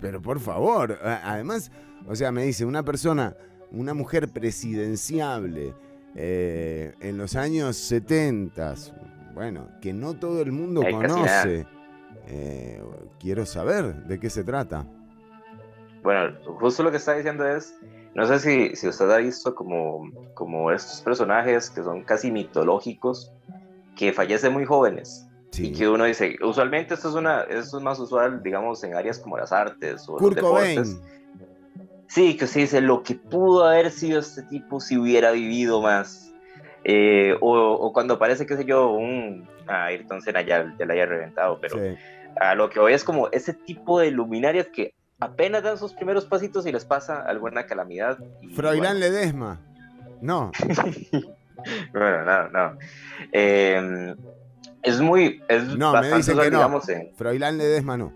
Pero 0.00 0.22
por 0.22 0.40
favor, 0.40 0.98
además, 1.02 1.70
o 2.06 2.16
sea, 2.16 2.32
me 2.32 2.42
dice, 2.42 2.64
una 2.64 2.82
persona, 2.82 3.36
una 3.70 3.92
mujer 3.92 4.30
presidenciable, 4.30 5.74
eh, 6.20 6.94
en 6.98 7.16
los 7.16 7.36
años 7.36 7.76
70, 7.76 8.74
bueno, 9.34 9.68
que 9.80 9.92
no 9.92 10.14
todo 10.14 10.42
el 10.42 10.50
mundo 10.50 10.82
conoce. 10.90 11.64
Eh, 12.26 12.82
quiero 13.20 13.46
saber 13.46 13.94
de 14.04 14.18
qué 14.18 14.28
se 14.28 14.42
trata. 14.42 14.84
Bueno, 16.02 16.36
justo 16.58 16.82
lo 16.82 16.90
que 16.90 16.96
está 16.96 17.14
diciendo 17.14 17.46
es, 17.46 17.72
no 18.16 18.26
sé 18.26 18.40
si, 18.40 18.74
si 18.74 18.88
usted 18.88 19.08
ha 19.12 19.18
visto 19.18 19.54
como, 19.54 20.10
como 20.34 20.72
estos 20.72 21.02
personajes 21.02 21.70
que 21.70 21.84
son 21.84 22.02
casi 22.02 22.32
mitológicos, 22.32 23.32
que 23.94 24.12
fallecen 24.12 24.52
muy 24.52 24.64
jóvenes. 24.64 25.24
Y 25.56 25.72
que 25.72 25.88
uno 25.88 26.04
dice, 26.04 26.36
usualmente 26.42 26.94
esto 26.94 27.10
es, 27.10 27.14
una, 27.14 27.42
esto 27.42 27.78
es 27.78 27.82
más 27.84 27.98
usual, 28.00 28.42
digamos, 28.42 28.82
en 28.82 28.94
áreas 28.94 29.20
como 29.20 29.38
las 29.38 29.52
artes 29.52 30.08
o 30.08 30.18
los 30.18 30.34
deportes. 30.34 31.00
Sí, 32.08 32.36
que 32.36 32.46
se 32.46 32.60
dice 32.60 32.80
lo 32.80 33.02
que 33.02 33.14
pudo 33.14 33.66
haber 33.66 33.90
sido 33.90 34.20
este 34.20 34.42
tipo 34.42 34.80
si 34.80 34.96
hubiera 34.96 35.30
vivido 35.30 35.82
más. 35.82 36.32
Eh, 36.84 37.36
o, 37.40 37.92
cuando 37.92 38.18
parece, 38.18 38.46
qué 38.46 38.56
sé 38.56 38.64
yo, 38.64 38.90
un 38.90 39.46
ah, 39.66 39.84
Ayrton 39.84 40.22
Senna 40.22 40.40
ya, 40.40 40.74
ya 40.78 40.86
la 40.86 40.94
haya 40.94 41.04
reventado, 41.04 41.58
pero 41.60 41.76
a 42.40 42.54
lo 42.54 42.70
que 42.70 42.80
voy 42.80 42.94
es 42.94 43.04
como 43.04 43.28
ese 43.30 43.52
tipo 43.52 44.00
de 44.00 44.10
luminarias 44.10 44.68
que 44.68 44.94
apenas 45.20 45.62
dan 45.62 45.76
sus 45.76 45.92
primeros 45.92 46.24
pasitos 46.24 46.66
y 46.66 46.72
les 46.72 46.86
pasa 46.86 47.22
alguna 47.22 47.66
calamidad. 47.66 48.18
Y, 48.40 48.54
Froilán 48.54 49.00
Ledesma. 49.00 49.60
No. 50.22 50.50
bueno, 51.92 52.24
no, 52.24 52.48
no. 52.48 52.78
Em, 53.32 54.16
es 54.82 55.00
muy. 55.00 55.42
Es 55.48 55.64
no, 55.64 55.92
me 56.00 56.10
dicen 56.10 56.38
que 56.38 56.50
no. 56.50 56.80
Froilán 57.16 57.58
Ledesma 57.58 57.98
no. 57.98 58.14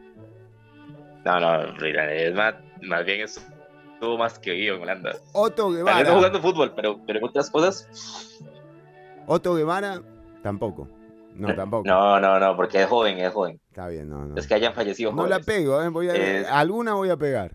No, 1.27 1.41
no, 1.41 1.75
Froilán 1.77 2.07
Ledesma 2.07 2.57
más 2.83 3.05
bien 3.05 3.21
es 3.21 3.41
tuvo 4.03 4.19
más 4.19 4.37
que 4.39 4.51
oído 4.51 4.75
en 4.75 4.83
Holanda. 4.83 5.17
Otto 5.33 5.71
Guevara. 5.71 6.01
está 6.01 6.13
jugando 6.13 6.43
fútbol, 6.43 6.73
pero, 6.75 6.99
pero 7.07 7.25
otras 7.25 7.49
cosas. 7.49 7.89
Otto 9.27 9.55
Guevara, 9.55 10.03
tampoco. 10.43 10.89
No, 11.37 11.55
tampoco. 11.55 11.87
No, 11.87 12.19
no, 12.21 12.41
no, 12.41 12.57
porque 12.57 12.83
es 12.83 12.89
joven, 12.89 13.19
es 13.19 13.33
joven. 13.33 13.61
Está 13.71 13.87
bien, 13.87 14.11
no, 14.11 14.27
no. 14.27 14.37
Es 14.37 14.47
que 14.47 14.55
hayan 14.55 14.75
fallecido 14.75 15.13
No 15.13 15.27
la 15.29 15.39
pego, 15.39 15.81
¿eh? 15.81 15.89
Voy 15.89 16.09
a, 16.09 16.59
alguna 16.59 16.95
voy 16.95 17.11
a 17.11 17.17
pegar. 17.17 17.53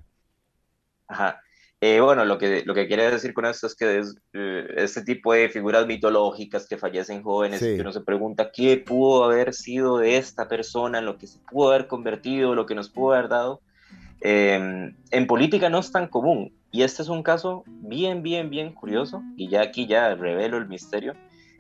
Ajá. 1.10 1.42
Eh, 1.80 2.00
bueno, 2.00 2.26
lo 2.26 2.40
que, 2.40 2.64
lo 2.66 2.74
que 2.74 2.88
quiere 2.88 3.12
decir 3.12 3.34
con 3.34 3.46
esto 3.46 3.68
es 3.68 3.76
que 3.76 4.00
es 4.00 4.16
eh, 4.34 4.68
este 4.78 5.04
tipo 5.04 5.34
de 5.34 5.50
figuras 5.50 5.86
mitológicas 5.86 6.66
que 6.68 6.78
fallecen 6.78 7.22
jóvenes, 7.22 7.60
que 7.60 7.82
uno 7.82 7.92
se 7.92 8.02
pregunta 8.02 8.52
qué 8.52 8.78
pudo 8.78 9.26
haber 9.26 9.54
sido 9.54 9.98
de 10.00 10.18
esta 10.18 10.48
persona, 10.48 11.02
lo 11.02 11.18
que 11.18 11.28
se 11.28 11.40
pudo 11.40 11.70
haber 11.70 11.88
convertido, 11.88 12.56
lo 12.56 12.66
que 12.66 12.74
nos 12.74 12.90
pudo 12.90 13.14
haber 13.14 13.28
dado. 13.28 13.62
Em, 14.22 14.96
en 15.12 15.28
política 15.28 15.70
no 15.70 15.80
es 15.80 15.92
tan 15.92 16.08
común 16.08 16.52
y 16.72 16.84
este 16.84 17.04
es 17.04 17.10
un 17.10 17.24
caso 17.24 17.64
bien, 17.68 18.24
bien, 18.24 18.50
bien 18.50 18.74
curioso 18.74 19.22
y 19.36 19.48
ya 19.48 19.62
aquí 19.62 19.86
ya 19.88 20.16
revelo 20.16 20.58
el 20.58 20.68
misterio. 20.68 21.14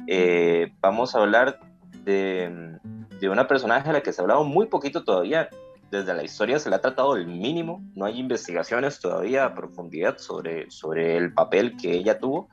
Eh, 0.08 0.72
vamos 0.82 1.16
a 1.16 1.20
hablar 1.20 1.60
de, 2.04 2.78
de, 3.20 3.30
una 3.30 3.48
personaje 3.48 3.90
a 3.90 3.94
la 3.94 4.02
que 4.02 4.14
se 4.14 4.22
ha 4.22 4.24
hablado 4.24 4.44
muy 4.44 4.68
poquito 4.68 5.04
todavía. 5.04 5.50
Desde 5.92 6.14
la 6.14 6.24
historia 6.24 6.60
se 6.60 6.70
le 6.70 6.76
ha 6.76 6.82
tratado 6.82 7.16
el 7.16 7.28
mínimo, 7.28 7.82
no 7.96 8.06
hay 8.06 8.20
investigaciones 8.20 9.00
todavía 9.00 9.46
a 9.46 9.56
profundidad 9.56 10.18
sobre, 10.18 10.70
sobre 10.70 11.16
el 11.16 11.34
papel 11.34 11.78
que 11.78 11.94
ella 11.94 12.20
tuvo. 12.20 12.50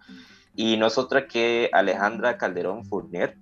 Y 0.54 0.76
no 0.76 0.86
es 0.86 0.98
otra 0.98 1.26
que 1.26 1.68
Alejandra 1.72 2.38
Calderón 2.38 2.84
Fournier, 2.84 3.36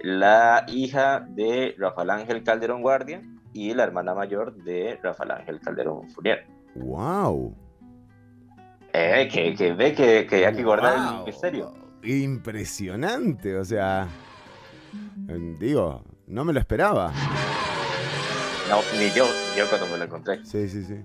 la 0.00 0.64
hija 0.68 1.20
de 1.20 1.74
Rafael 1.78 2.10
Ángel 2.10 2.42
Calderón 2.42 2.82
Guardia, 2.82 3.22
y 3.56 3.72
la 3.72 3.84
hermana 3.84 4.14
mayor 4.14 4.54
de 4.64 4.98
Rafael 5.02 5.30
Ángel 5.30 5.60
Calderón 5.60 6.08
Fournier. 6.10 6.46
¡Wow! 6.74 7.56
Eh, 8.92 9.28
que, 9.32 9.72
ve 9.72 9.94
que, 9.94 10.26
que 10.26 10.46
hay 10.46 10.54
que 10.54 10.62
guardar 10.62 11.20
el 11.20 11.24
misterio. 11.24 11.72
Impresionante, 12.02 13.56
o 13.56 13.64
sea, 13.64 14.08
digo, 15.58 16.02
no 16.26 16.44
me 16.44 16.52
lo 16.52 16.60
esperaba. 16.60 17.12
No, 18.68 18.80
ni 18.98 19.10
yo, 19.10 19.26
ni 19.52 19.58
yo 19.58 19.68
cuando 19.68 19.86
me 19.86 19.98
lo 19.98 20.04
encontré. 20.04 20.44
Sí, 20.44 20.68
sí, 20.68 20.84
sí. 20.84 21.02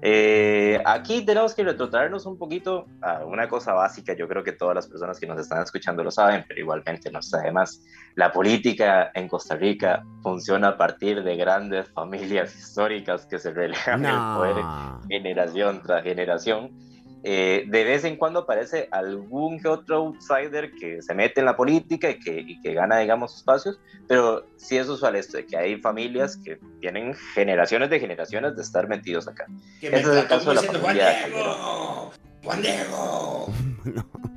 Eh, 0.00 0.80
aquí 0.84 1.24
tenemos 1.24 1.54
que 1.54 1.64
retrotraernos 1.64 2.24
un 2.26 2.38
poquito 2.38 2.86
a 3.02 3.24
una 3.24 3.48
cosa 3.48 3.72
básica. 3.72 4.14
Yo 4.14 4.28
creo 4.28 4.44
que 4.44 4.52
todas 4.52 4.74
las 4.74 4.86
personas 4.86 5.18
que 5.18 5.26
nos 5.26 5.40
están 5.40 5.62
escuchando 5.62 6.04
lo 6.04 6.10
saben, 6.10 6.44
pero 6.46 6.60
igualmente 6.60 7.10
no 7.10 7.18
está 7.18 7.42
de 7.42 7.52
más. 7.52 7.82
La 8.14 8.32
política 8.32 9.10
en 9.14 9.28
Costa 9.28 9.56
Rica 9.56 10.04
funciona 10.22 10.68
a 10.68 10.76
partir 10.76 11.22
de 11.24 11.36
grandes 11.36 11.88
familias 11.88 12.54
históricas 12.58 13.26
que 13.26 13.38
se 13.38 13.52
relegan 13.52 14.04
el 14.04 14.16
poder 14.36 14.64
generación 15.08 15.82
tras 15.82 16.02
generación 16.02 16.87
eh, 17.30 17.64
de 17.66 17.84
vez 17.84 18.04
en 18.04 18.16
cuando 18.16 18.40
aparece 18.40 18.88
algún 18.90 19.60
que 19.60 19.68
otro 19.68 19.96
outsider 19.96 20.70
que 20.72 21.02
se 21.02 21.14
mete 21.14 21.40
en 21.40 21.44
la 21.44 21.54
política 21.54 22.08
y 22.08 22.18
que, 22.18 22.40
y 22.40 22.58
que 22.62 22.72
gana, 22.72 22.96
digamos, 23.00 23.36
espacios, 23.36 23.78
pero 24.06 24.46
sí 24.56 24.78
es 24.78 24.88
usual 24.88 25.14
esto, 25.14 25.36
de 25.36 25.44
que 25.44 25.54
hay 25.54 25.76
familias 25.76 26.38
que 26.38 26.58
tienen 26.80 27.14
generaciones 27.34 27.90
de 27.90 28.00
generaciones 28.00 28.56
de 28.56 28.62
estar 28.62 28.88
metidos 28.88 29.28
acá. 29.28 29.44
Ese 29.82 29.98
es 29.98 30.06
el 30.06 30.26
caso 30.26 30.48
de 30.48 30.56
la 30.56 30.62
familia 30.62 32.10
Juan 32.42 32.62
Diego. 32.62 33.52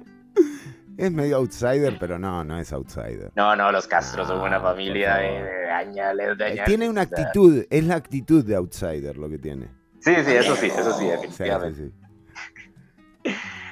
Es 0.98 1.12
medio 1.12 1.38
outsider, 1.38 1.98
pero 1.98 2.20
no, 2.20 2.44
no 2.44 2.60
es 2.60 2.72
outsider. 2.74 3.32
No, 3.36 3.56
no, 3.56 3.72
los 3.72 3.88
Castros 3.88 4.28
son 4.28 4.42
una 4.42 4.60
familia 4.60 5.16
de, 5.16 5.72
añales, 5.72 6.38
de 6.38 6.46
añales. 6.46 6.66
Tiene 6.66 6.90
una 6.90 7.02
actitud, 7.02 7.66
es 7.68 7.84
la 7.86 7.96
actitud 7.96 8.46
de 8.46 8.56
outsider 8.56 9.18
lo 9.18 9.28
que 9.28 9.40
tiene. 9.40 9.68
Sí, 10.00 10.14
sí, 10.24 10.32
eso 10.34 10.56
sí, 10.56 10.68
eso 10.68 10.94
sí, 10.94 11.06
definitivamente. 11.06 12.01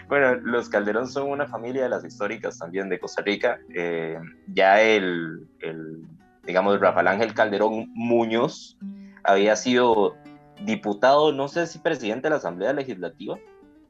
Bueno, 0.10 0.36
los 0.43 0.70
Calderón 0.70 1.07
son 1.07 1.30
una 1.30 1.47
familia 1.47 1.84
de 1.84 1.89
las 1.89 2.03
históricas 2.03 2.57
también 2.57 2.89
de 2.89 2.99
Costa 2.99 3.22
Rica. 3.22 3.60
Eh, 3.76 4.18
ya 4.47 4.82
el, 4.82 5.47
el, 5.60 6.03
digamos, 6.43 6.80
Rafael 6.80 7.07
Ángel 7.07 7.36
Calderón 7.36 7.91
Muñoz 7.93 8.76
había 9.24 9.55
sido 9.55 10.16
diputado, 10.66 11.32
no 11.32 11.47
sé 11.47 11.68
si 11.68 11.78
presidente 11.78 12.24
de 12.24 12.32
la 12.32 12.38
Asamblea 12.38 12.74
Legislativa, 12.74 13.38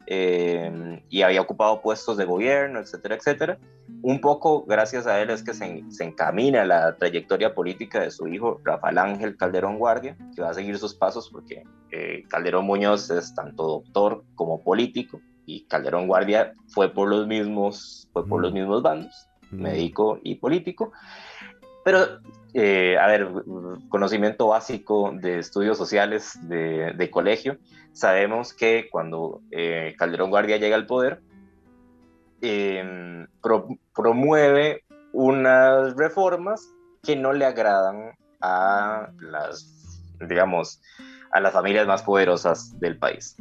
eh, 0.07 1.01
y 1.09 1.21
había 1.21 1.39
ocupado 1.39 1.81
puestos 1.81 2.17
de 2.17 2.25
gobierno, 2.25 2.79
etcétera, 2.79 3.15
etcétera. 3.15 3.57
Un 4.01 4.19
poco 4.19 4.65
gracias 4.65 5.07
a 5.07 5.21
él 5.21 5.29
es 5.29 5.41
que 5.41 5.53
se, 5.53 5.85
encamina 6.03 6.65
la 6.65 6.97
trayectoria 6.97 7.53
política 7.53 8.01
de 8.01 8.11
su 8.11 8.27
hijo, 8.27 8.59
Rafael 8.65 8.97
Ángel 8.97 9.37
Calderón 9.37 9.77
Guardia, 9.77 10.17
que 10.35 10.41
va 10.41 10.49
a 10.49 10.53
seguir 10.53 10.77
sus 10.77 10.95
pasos 10.95 11.29
porque 11.29 11.63
eh, 11.91 12.23
Calderón 12.27 12.65
Muñoz 12.65 13.09
es 13.09 13.33
tanto 13.33 13.63
doctor 13.63 14.25
como 14.35 14.61
político 14.61 15.21
y 15.49 15.65
Calderón 15.65 16.05
Guardia 16.05 16.53
fue 16.67 16.93
por 16.93 17.09
los 17.09 17.25
mismos, 17.25 18.07
fue 18.13 18.27
por 18.27 18.39
los 18.39 18.53
mismos 18.53 18.83
bandos, 18.83 19.27
médico 19.49 20.19
y 20.21 20.35
político. 20.35 20.91
Pero, 21.83 22.19
eh, 22.53 22.97
a 22.99 23.07
ver, 23.07 23.27
conocimiento 23.89 24.47
básico 24.47 25.11
de 25.11 25.39
estudios 25.39 25.75
sociales 25.75 26.37
de, 26.43 26.93
de 26.93 27.09
colegio, 27.09 27.57
sabemos 27.93 28.53
que 28.53 28.89
cuando 28.91 29.41
eh, 29.49 29.95
Calderón 29.97 30.29
Guardia 30.29 30.57
llega 30.57 30.75
al 30.75 30.85
poder, 30.85 31.19
eh, 32.41 33.25
promueve 33.95 34.83
unas 35.11 35.95
reformas 35.95 36.69
que 37.01 37.15
no 37.15 37.33
le 37.33 37.45
agradan 37.45 38.11
a 38.39 39.09
las, 39.19 40.03
digamos, 40.27 40.79
a 41.31 41.39
las 41.39 41.53
familias 41.53 41.87
más 41.87 42.03
poderosas 42.03 42.79
del 42.79 42.99
país 42.99 43.35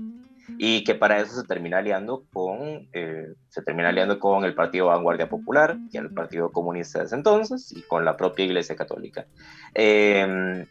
y 0.57 0.85
que 0.85 0.95
para 0.95 1.21
eso 1.21 1.41
se 1.41 1.47
termina 1.47 1.79
aliando 1.79 2.25
con, 2.33 2.89
eh, 2.93 3.35
se 3.49 3.63
termina 3.63 3.91
aliando 3.91 4.19
con 4.19 4.45
el 4.45 4.55
Partido 4.55 4.87
Vanguardia 4.87 5.29
Popular, 5.29 5.77
que 5.91 5.99
era 5.99 6.07
el 6.07 6.15
Partido 6.15 6.51
Comunista 6.51 7.01
de 7.01 7.07
ese 7.07 7.17
entonces, 7.17 7.73
y 7.73 7.83
con 7.83 8.05
la 8.05 8.17
propia 8.17 8.47
Iglesia 8.47 8.77
Católica. 8.77 9.27
Eh, 9.75 10.65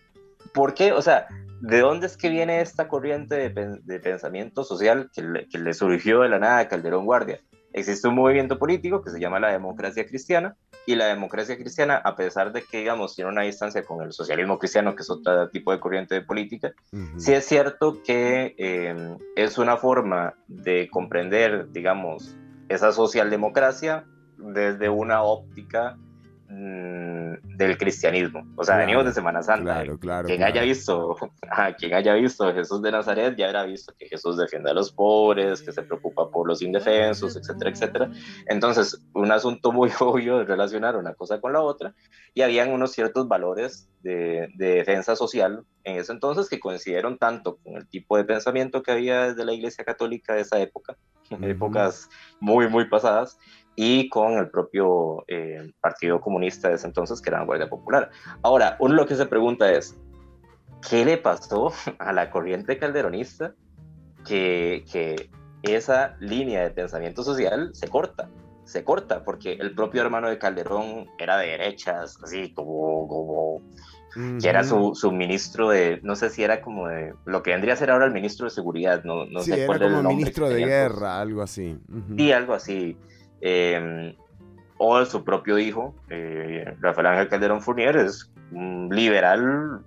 ¿Por 0.54 0.74
qué? 0.74 0.92
O 0.92 1.02
sea, 1.02 1.28
¿de 1.62 1.80
dónde 1.80 2.08
es 2.08 2.18
que 2.18 2.30
viene 2.30 2.62
esta 2.62 2.88
corriente 2.88 3.50
de, 3.50 3.80
de 3.84 4.00
pensamiento 4.00 4.64
social 4.64 5.10
que 5.14 5.22
le, 5.22 5.48
que 5.48 5.60
le, 5.60 5.74
surgió 5.74 6.22
de 6.22 6.30
la 6.30 6.40
nada 6.40 6.60
a 6.60 6.68
Calderón 6.68 7.06
Guardia? 7.06 7.42
Existe 7.74 8.08
un 8.08 8.16
movimiento 8.16 8.58
político 8.58 9.04
que 9.04 9.12
se 9.12 9.20
llama 9.20 9.40
la 9.40 9.52
democracia 9.52 10.06
cristiana, 10.06 10.56
y 10.88 10.96
la 10.96 11.08
democracia 11.08 11.58
cristiana, 11.58 11.98
a 11.98 12.16
pesar 12.16 12.54
de 12.54 12.64
que, 12.64 12.78
digamos, 12.78 13.14
tiene 13.14 13.30
una 13.30 13.42
distancia 13.42 13.84
con 13.84 14.02
el 14.02 14.14
socialismo 14.14 14.58
cristiano, 14.58 14.96
que 14.96 15.04
es 15.04 15.10
otro 15.10 15.50
tipo 15.50 15.74
de 15.74 15.82
corriente 15.82 16.16
de 16.16 16.22
política, 16.22 16.72
uh 16.94 16.98
-huh. 16.98 17.20
sí 17.20 17.34
es 17.34 17.46
cierto 17.46 18.02
que 18.02 18.56
eh, 18.58 19.18
es 19.36 19.58
una 19.58 19.76
forma 19.76 20.36
de 20.48 20.88
comprender, 20.90 21.70
digamos, 21.74 22.38
esa 22.70 22.94
socialdemocracia 22.94 24.06
desde 24.38 24.88
una 24.88 25.24
óptica 25.24 25.98
mmm, 26.48 27.58
del 27.58 27.78
cristianismo. 27.78 28.46
O 28.56 28.64
sea, 28.64 28.76
claro, 28.76 28.88
venimos 28.88 29.06
de 29.06 29.14
Semana 29.14 29.42
Santa. 29.42 29.64
Claro, 29.64 30.00
claro, 30.00 30.28
quien, 30.28 30.38
claro. 30.38 30.54
Haya 30.54 30.62
visto, 30.64 31.16
a 31.50 31.74
quien 31.74 31.94
haya 31.94 32.14
visto 32.14 32.54
Jesús 32.54 32.82
de 32.82 32.92
Nazaret 32.92 33.36
ya 33.38 33.48
habrá 33.48 33.64
visto 33.64 33.94
que 33.98 34.08
Jesús 34.08 34.38
defiende 34.38 34.72
a 34.72 34.74
los 34.74 34.92
pobres, 34.92 35.62
que 35.62 35.72
se 35.72 35.82
preocupa 35.82 36.30
por 36.30 36.48
los 36.48 36.62
indefensos, 36.62 37.36
etcétera, 37.36 37.72
etcétera. 37.72 38.12
Entonces, 38.48 39.02
un 39.14 39.32
asunto 39.32 39.72
muy 39.72 39.90
obvio 40.00 40.40
de 40.40 40.46
relacionar 40.46 40.96
una 40.96 41.14
cosa 41.14 41.42
con 41.42 41.54
la 41.54 41.62
otra 41.62 41.94
y 42.34 42.42
habían 42.42 42.72
unos 42.72 42.92
ciertos 42.92 43.28
valores 43.28 43.90
de, 44.02 44.48
de 44.56 44.76
defensa 44.76 45.16
social 45.16 45.64
en 45.84 45.98
ese 45.98 46.12
entonces 46.12 46.50
que 46.50 46.60
coincidieron 46.60 47.18
tanto 47.18 47.58
con 47.64 47.78
el 47.78 47.88
tipo 47.88 48.18
de 48.18 48.26
pensamiento 48.26 48.84
que 48.84 48.92
había 48.92 49.28
desde 49.30 49.46
la 49.46 49.54
Iglesia 49.54 49.86
Católica 49.86 50.34
de 50.34 50.42
esa 50.42 50.60
época, 50.60 50.98
en 51.30 51.44
épocas 51.46 52.10
muy, 52.40 52.68
muy 52.68 52.90
pasadas, 52.90 53.38
y 53.80 54.10
con 54.10 54.34
el 54.34 54.50
propio 54.50 55.24
eh, 55.28 55.72
Partido 55.80 56.20
Comunista 56.20 56.68
de 56.68 56.76
ese 56.76 56.88
entonces, 56.88 57.22
que 57.22 57.30
era 57.30 57.38
la 57.38 57.46
Guardia 57.46 57.70
Popular. 57.70 58.10
Ahora, 58.42 58.76
uno 58.80 58.96
lo 58.96 59.06
que 59.06 59.16
se 59.16 59.28
pregunta 59.28 59.72
es, 59.72 59.96
¿qué 60.90 61.06
le 61.06 61.18
pasó 61.18 61.72
a 62.00 62.12
la 62.12 62.32
corriente 62.32 62.80
calderonista 62.80 63.54
que, 64.26 64.84
que 64.92 65.30
esa 65.62 66.18
línea 66.20 66.64
de 66.64 66.72
pensamiento 66.72 67.24
social 67.24 67.70
se 67.74 67.88
corta? 67.88 68.30
Se 68.66 68.84
corta, 68.84 69.24
porque 69.24 69.54
el 69.54 69.76
propio 69.76 70.02
hermano 70.02 70.28
de 70.28 70.40
Calderón 70.40 71.06
era 71.20 71.38
de 71.38 71.50
derechas, 71.50 72.18
así 72.24 72.52
como, 72.56 73.08
como 73.08 73.62
que 74.42 74.50
era 74.50 74.64
su, 74.64 74.96
su, 74.96 75.12
ministro 75.12 75.70
de, 75.70 76.00
no 76.02 76.16
sé 76.16 76.32
si 76.32 76.42
era 76.44 76.62
como 76.62 76.88
de, 76.88 77.14
lo 77.26 77.44
que 77.44 77.52
vendría 77.52 77.76
a 77.76 77.78
ser 77.78 77.92
ahora 77.92 78.06
el 78.06 78.12
ministro 78.12 78.46
de 78.46 78.50
seguridad, 78.50 79.04
no, 79.04 79.26
no 79.26 79.42
sí, 79.42 79.52
sé 79.52 79.68
cuál 79.68 79.84
era 79.84 79.96
como 79.96 80.10
el 80.10 80.16
ministro 80.18 80.50
de 80.50 80.66
guerra, 80.66 81.22
algo 81.22 81.44
así. 81.44 81.78
Uh 81.88 81.96
-huh. 81.96 82.16
Sí, 82.18 82.32
algo 82.32 82.54
así. 82.56 82.98
Eh, 83.42 84.16
o 84.80 85.04
su 85.06 85.24
propio 85.24 85.58
hijo, 85.58 85.96
eh, 86.10 86.74
Rafael 86.80 87.08
Ángel 87.08 87.30
Calderón 87.30 87.62
Fournier, 87.62 87.98
es 87.98 88.30
un 88.52 88.90
liberal 88.92 89.84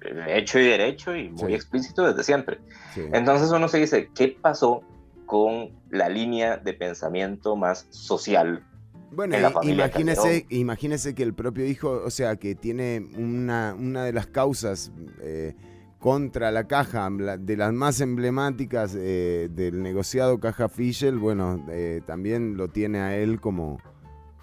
de 0.00 0.38
hecho 0.38 0.58
y 0.58 0.64
derecho 0.64 1.14
y 1.14 1.28
muy 1.28 1.50
sí. 1.50 1.54
explícito 1.54 2.06
desde 2.06 2.24
siempre. 2.24 2.58
Sí. 2.94 3.02
Entonces 3.12 3.50
uno 3.50 3.68
se 3.68 3.78
dice, 3.78 4.10
¿qué 4.14 4.36
pasó 4.40 4.82
con 5.26 5.70
la 5.90 6.08
línea 6.08 6.56
de 6.56 6.72
pensamiento 6.72 7.54
más 7.54 7.86
social 7.90 8.64
bueno, 9.12 9.36
imagínese, 9.62 10.46
imagínese 10.48 11.14
que 11.14 11.22
el 11.22 11.34
propio 11.34 11.66
hijo, 11.66 12.02
o 12.02 12.10
sea, 12.10 12.36
que 12.36 12.54
tiene 12.54 13.06
una, 13.16 13.76
una 13.78 14.04
de 14.04 14.12
las 14.12 14.26
causas 14.26 14.90
eh, 15.20 15.54
contra 16.02 16.50
la 16.50 16.66
caja, 16.66 17.08
de 17.38 17.56
las 17.56 17.72
más 17.72 18.00
emblemáticas 18.00 18.96
eh, 18.98 19.48
del 19.52 19.84
negociado 19.84 20.40
Caja 20.40 20.68
Fischel, 20.68 21.16
bueno, 21.16 21.64
eh, 21.70 22.02
también 22.04 22.56
lo 22.56 22.66
tiene 22.66 22.98
a 22.98 23.16
él 23.16 23.40
como, 23.40 23.78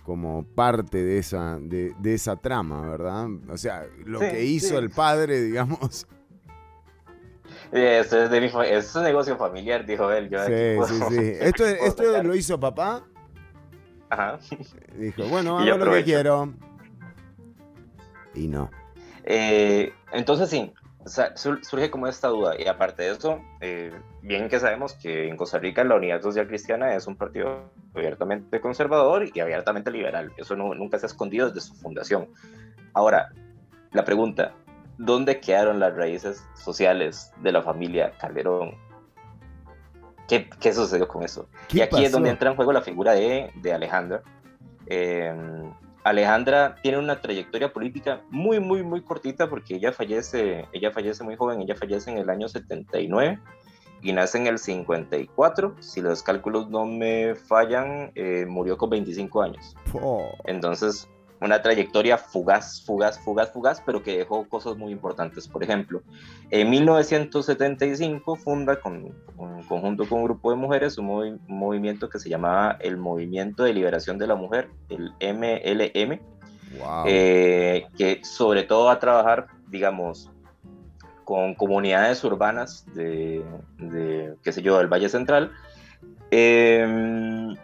como 0.06 0.46
parte 0.56 1.04
de 1.04 1.18
esa, 1.18 1.60
de, 1.60 1.94
de 2.00 2.14
esa 2.14 2.38
trama, 2.38 2.90
¿verdad? 2.90 3.28
O 3.50 3.58
sea, 3.58 3.86
lo 4.06 4.22
sí, 4.22 4.28
que 4.32 4.46
hizo 4.46 4.70
sí. 4.70 4.76
el 4.76 4.90
padre, 4.90 5.42
digamos. 5.42 6.08
Es, 7.72 8.10
de 8.10 8.42
mi, 8.42 8.50
es 8.68 8.96
un 8.96 9.04
negocio 9.04 9.38
familiar, 9.38 9.86
dijo 9.86 10.12
él. 10.12 10.28
Yo 10.28 10.44
sí, 10.44 10.52
sí, 10.88 11.02
sí. 11.10 11.18
¿Esto, 11.40 11.66
esto 11.66 12.24
lo 12.24 12.36
hizo 12.36 12.60
papá? 12.60 13.04
Ajá. 14.10 14.40
Dijo, 14.98 15.28
bueno, 15.28 15.60
hago 15.60 15.86
lo 15.86 15.92
que 15.92 16.04
quiero. 16.04 16.52
Y 18.34 18.48
no. 18.48 18.72
Eh, 19.24 19.94
entonces 20.12 20.50
sí, 20.50 20.74
surge 21.36 21.90
como 21.90 22.08
esta 22.08 22.28
duda. 22.28 22.54
Y 22.60 22.68
aparte 22.68 23.04
de 23.04 23.12
eso, 23.12 23.42
eh, 23.62 23.92
bien 24.22 24.50
que 24.50 24.60
sabemos 24.60 24.94
que 24.94 25.28
en 25.28 25.38
Costa 25.38 25.60
Rica 25.60 25.84
la 25.84 25.96
Unidad 25.96 26.22
Social 26.22 26.48
Cristiana 26.48 26.96
es 26.96 27.08
un 27.08 27.16
partido 27.16 27.72
abiertamente 27.94 28.62
conservador 28.62 29.30
y 29.34 29.40
abiertamente 29.40 29.92
liberal. 29.92 30.32
Eso 30.38 30.56
no, 30.56 30.74
nunca 30.76 31.00
se 31.00 31.06
ha 31.06 31.08
escondido 31.08 31.50
desde 31.50 31.62
su 31.62 31.76
fundación. 31.76 32.30
Ahora, 32.94 33.30
la 33.92 34.06
pregunta, 34.06 34.54
¿dónde 34.98 35.40
quedaron 35.40 35.80
las 35.80 35.96
raíces 35.96 36.44
sociales 36.56 37.32
de 37.42 37.52
la 37.52 37.62
familia 37.62 38.14
Calderón? 38.20 38.76
¿Qué, 40.28 40.50
qué 40.60 40.74
sucedió 40.74 41.08
con 41.08 41.24
eso? 41.24 41.50
Y 41.72 41.82
aquí 41.82 41.92
pasó? 41.92 42.04
es 42.04 42.12
donde 42.12 42.30
entra 42.30 42.52
en 42.52 42.56
juego 42.56 42.72
la 42.72 42.82
figura 42.82 43.14
de, 43.14 43.52
de 43.56 43.74
Alejandra. 43.74 44.22
Eh, 44.86 45.34
Alejandra 46.04 46.76
tiene 46.82 46.98
una 46.98 47.20
trayectoria 47.22 47.74
política 47.74 48.22
muy, 48.30 48.60
muy, 48.60 48.84
muy 48.84 49.02
cortita 49.02 49.50
porque 49.50 49.76
ella 49.76 49.92
fallece, 49.92 50.66
ella 50.72 50.92
fallece 50.92 51.24
muy 51.24 51.36
joven, 51.36 51.62
ella 51.62 51.76
fallece 51.76 52.12
en 52.12 52.18
el 52.18 52.30
año 52.30 52.48
79 52.48 53.40
y 54.02 54.14
nace 54.14 54.38
en 54.38 54.48
el 54.48 54.58
54. 54.58 55.76
Si 55.80 56.02
los 56.02 56.24
cálculos 56.24 56.70
no 56.70 56.86
me 56.86 57.36
fallan, 57.36 58.12
eh, 58.16 58.46
murió 58.48 58.78
con 58.78 58.90
25 58.90 59.42
años. 59.42 59.76
Entonces, 60.46 61.10
una 61.42 61.62
trayectoria 61.62 62.18
fugaz, 62.18 62.84
fugaz, 62.86 63.20
fugaz, 63.20 63.52
fugaz, 63.52 63.82
pero 63.86 64.04
que 64.04 64.18
dejó 64.18 64.48
cosas 64.48 64.76
muy 64.76 64.92
importantes. 64.92 65.48
Por 65.48 65.64
ejemplo, 65.64 66.02
en 66.52 66.70
1975 66.70 68.36
funda 68.36 68.80
con, 68.80 69.14
con, 69.38 69.64
conjunto 69.64 70.08
con 70.08 70.20
un 70.20 70.26
grupo 70.26 70.52
de 70.52 70.58
mujeres 70.58 70.98
un, 70.98 71.06
movi 71.06 71.30
un, 71.30 71.42
movimiento 71.48 72.10
que 72.10 72.20
se 72.20 72.30
llamaba 72.30 72.78
el 72.82 72.98
Movimiento 72.98 73.64
de 73.64 73.74
Liberación 73.74 74.18
de 74.18 74.28
la 74.28 74.36
Mujer, 74.36 74.70
el 74.90 75.14
MLM, 75.22 76.20
wow. 76.80 77.04
eh, 77.08 77.88
que 77.98 78.22
sobre 78.24 78.64
todo 78.64 78.86
va 78.86 78.94
a 78.94 79.00
trabajar, 79.00 79.48
digamos, 79.68 80.30
con 81.24 81.56
comunidades 81.56 82.24
urbanas 82.24 82.86
de, 82.94 83.44
de 83.78 84.34
qué 84.44 84.52
sé 84.52 84.62
yo, 84.62 84.78
del 84.78 84.88
Valle 84.88 85.10
Central. 85.10 85.52
Eh, 86.32 87.56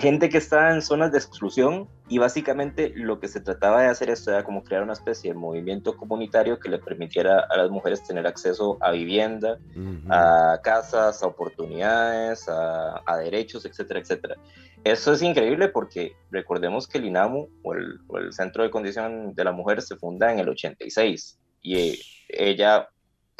gente 0.00 0.28
que 0.28 0.38
estaba 0.38 0.72
en 0.72 0.82
zonas 0.82 1.12
de 1.12 1.18
exclusión 1.18 1.88
y 2.08 2.18
básicamente 2.18 2.92
lo 2.96 3.20
que 3.20 3.28
se 3.28 3.40
trataba 3.40 3.82
de 3.82 3.88
hacer 3.88 4.10
esto 4.10 4.30
era 4.30 4.44
como 4.44 4.64
crear 4.64 4.82
una 4.82 4.94
especie 4.94 5.32
de 5.32 5.38
movimiento 5.38 5.96
comunitario 5.96 6.58
que 6.58 6.68
le 6.68 6.78
permitiera 6.78 7.46
a 7.48 7.56
las 7.56 7.70
mujeres 7.70 8.02
tener 8.02 8.26
acceso 8.26 8.78
a 8.80 8.90
vivienda, 8.92 9.58
uh 9.76 9.78
-huh. 9.78 10.06
a 10.08 10.60
casas, 10.62 11.22
a 11.22 11.26
oportunidades, 11.26 12.48
a, 12.48 13.02
a, 13.06 13.16
derechos, 13.18 13.64
etcétera, 13.64 14.00
etcétera. 14.00 14.36
Eso 14.82 15.12
es 15.12 15.22
increíble 15.22 15.68
porque 15.68 16.16
recordemos 16.30 16.88
que 16.88 16.98
el 16.98 17.04
INAMU 17.04 17.48
o 17.62 17.74
el, 17.74 18.00
o 18.08 18.18
el 18.18 18.32
Centro 18.32 18.62
de 18.62 18.70
Condición 18.70 19.34
de 19.34 19.44
la 19.44 19.52
Mujer 19.52 19.82
se 19.82 19.96
funda 19.96 20.32
en 20.32 20.38
el 20.40 20.48
86 20.48 21.38
y 21.62 22.00
ella 22.28 22.88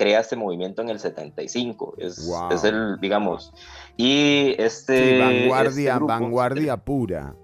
crea 0.00 0.20
este 0.20 0.34
movimiento 0.34 0.80
en 0.80 0.88
el 0.88 0.98
75. 0.98 1.96
Es, 1.98 2.26
es 2.50 2.64
el, 2.64 2.98
digamos, 3.00 3.52
y 3.98 4.54
este... 4.56 5.18
vanguardia, 5.18 5.92
este 5.92 6.04
vanguardia 6.06 6.76
pura. 6.78 7.34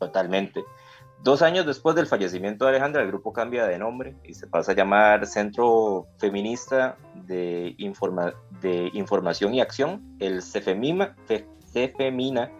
Totalmente. 0.00 0.64
Dos 1.22 1.42
años 1.42 1.66
después 1.66 1.94
del 1.94 2.08
fallecimiento 2.08 2.64
de 2.64 2.72
Alejandra, 2.72 3.02
el 3.02 3.08
grupo 3.08 3.32
cambia 3.32 3.66
de 3.66 3.78
nombre 3.78 4.16
y 4.24 4.34
se 4.34 4.48
pasa 4.48 4.72
a 4.72 4.74
llamar 4.74 5.24
Centro 5.28 6.08
Feminista 6.18 6.96
de, 7.14 7.76
de 8.60 8.90
Información 8.94 9.54
y 9.54 9.60
Acción, 9.60 10.16
el 10.18 10.40
CFEMIMA, 10.40 11.14
CFEMINA, 11.72 12.50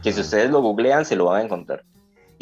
que 0.00 0.12
si 0.12 0.20
ustedes 0.20 0.48
lo 0.48 0.62
googlean 0.62 1.04
se 1.04 1.16
lo 1.16 1.24
van 1.24 1.40
a 1.40 1.44
encontrar. 1.44 1.82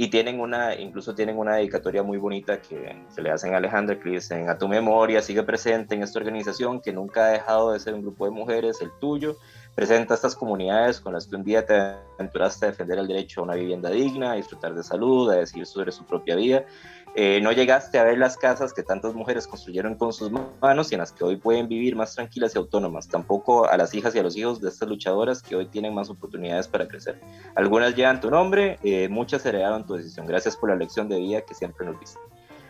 Y 0.00 0.10
tienen 0.10 0.38
una, 0.38 0.76
incluso 0.76 1.12
tienen 1.12 1.38
una 1.38 1.56
dedicatoria 1.56 2.04
muy 2.04 2.18
bonita 2.18 2.62
que 2.62 3.04
se 3.08 3.20
le 3.20 3.32
hacen 3.32 3.52
a 3.52 3.56
Alejandra, 3.56 3.98
que 3.98 4.10
dicen, 4.10 4.48
a 4.48 4.56
tu 4.56 4.68
memoria, 4.68 5.20
sigue 5.20 5.42
presente 5.42 5.96
en 5.96 6.04
esta 6.04 6.20
organización 6.20 6.80
que 6.80 6.92
nunca 6.92 7.24
ha 7.24 7.30
dejado 7.30 7.72
de 7.72 7.80
ser 7.80 7.94
un 7.94 8.02
grupo 8.02 8.24
de 8.24 8.30
mujeres, 8.30 8.80
el 8.80 8.92
tuyo, 9.00 9.38
Presenta 9.78 10.14
estas 10.14 10.34
comunidades 10.34 10.98
con 10.98 11.12
las 11.12 11.28
que 11.28 11.36
un 11.36 11.44
día 11.44 11.64
te 11.64 11.72
aventuraste 12.18 12.66
a 12.66 12.70
defender 12.70 12.98
el 12.98 13.06
derecho 13.06 13.40
a 13.40 13.44
una 13.44 13.54
vivienda 13.54 13.88
digna, 13.88 14.32
a 14.32 14.34
disfrutar 14.34 14.74
de 14.74 14.82
salud, 14.82 15.30
a 15.30 15.36
decidir 15.36 15.66
sobre 15.66 15.92
su 15.92 16.04
propia 16.04 16.34
vida. 16.34 16.64
Eh, 17.14 17.40
no 17.42 17.52
llegaste 17.52 17.98
a 17.98 18.04
ver 18.04 18.18
las 18.18 18.36
casas 18.36 18.72
que 18.72 18.82
tantas 18.82 19.14
mujeres 19.14 19.46
construyeron 19.46 19.96
con 19.96 20.12
sus 20.12 20.30
manos 20.60 20.92
y 20.92 20.94
en 20.94 21.00
las 21.00 21.12
que 21.12 21.24
hoy 21.24 21.36
pueden 21.36 21.68
vivir 21.68 21.96
más 21.96 22.14
tranquilas 22.14 22.54
y 22.54 22.58
autónomas. 22.58 23.08
Tampoco 23.08 23.68
a 23.68 23.76
las 23.76 23.94
hijas 23.94 24.14
y 24.14 24.18
a 24.18 24.22
los 24.22 24.36
hijos 24.36 24.60
de 24.60 24.68
estas 24.68 24.88
luchadoras 24.88 25.42
que 25.42 25.56
hoy 25.56 25.66
tienen 25.66 25.94
más 25.94 26.10
oportunidades 26.10 26.68
para 26.68 26.86
crecer. 26.86 27.20
Algunas 27.54 27.96
llevan 27.96 28.20
tu 28.20 28.30
nombre, 28.30 28.78
eh, 28.84 29.08
muchas 29.08 29.44
heredaron 29.46 29.84
tu 29.86 29.94
decisión. 29.94 30.26
Gracias 30.26 30.56
por 30.56 30.70
la 30.70 30.76
lección 30.76 31.08
de 31.08 31.18
vida 31.18 31.40
que 31.42 31.54
siempre 31.54 31.86
nos 31.86 31.98
diste. 31.98 32.20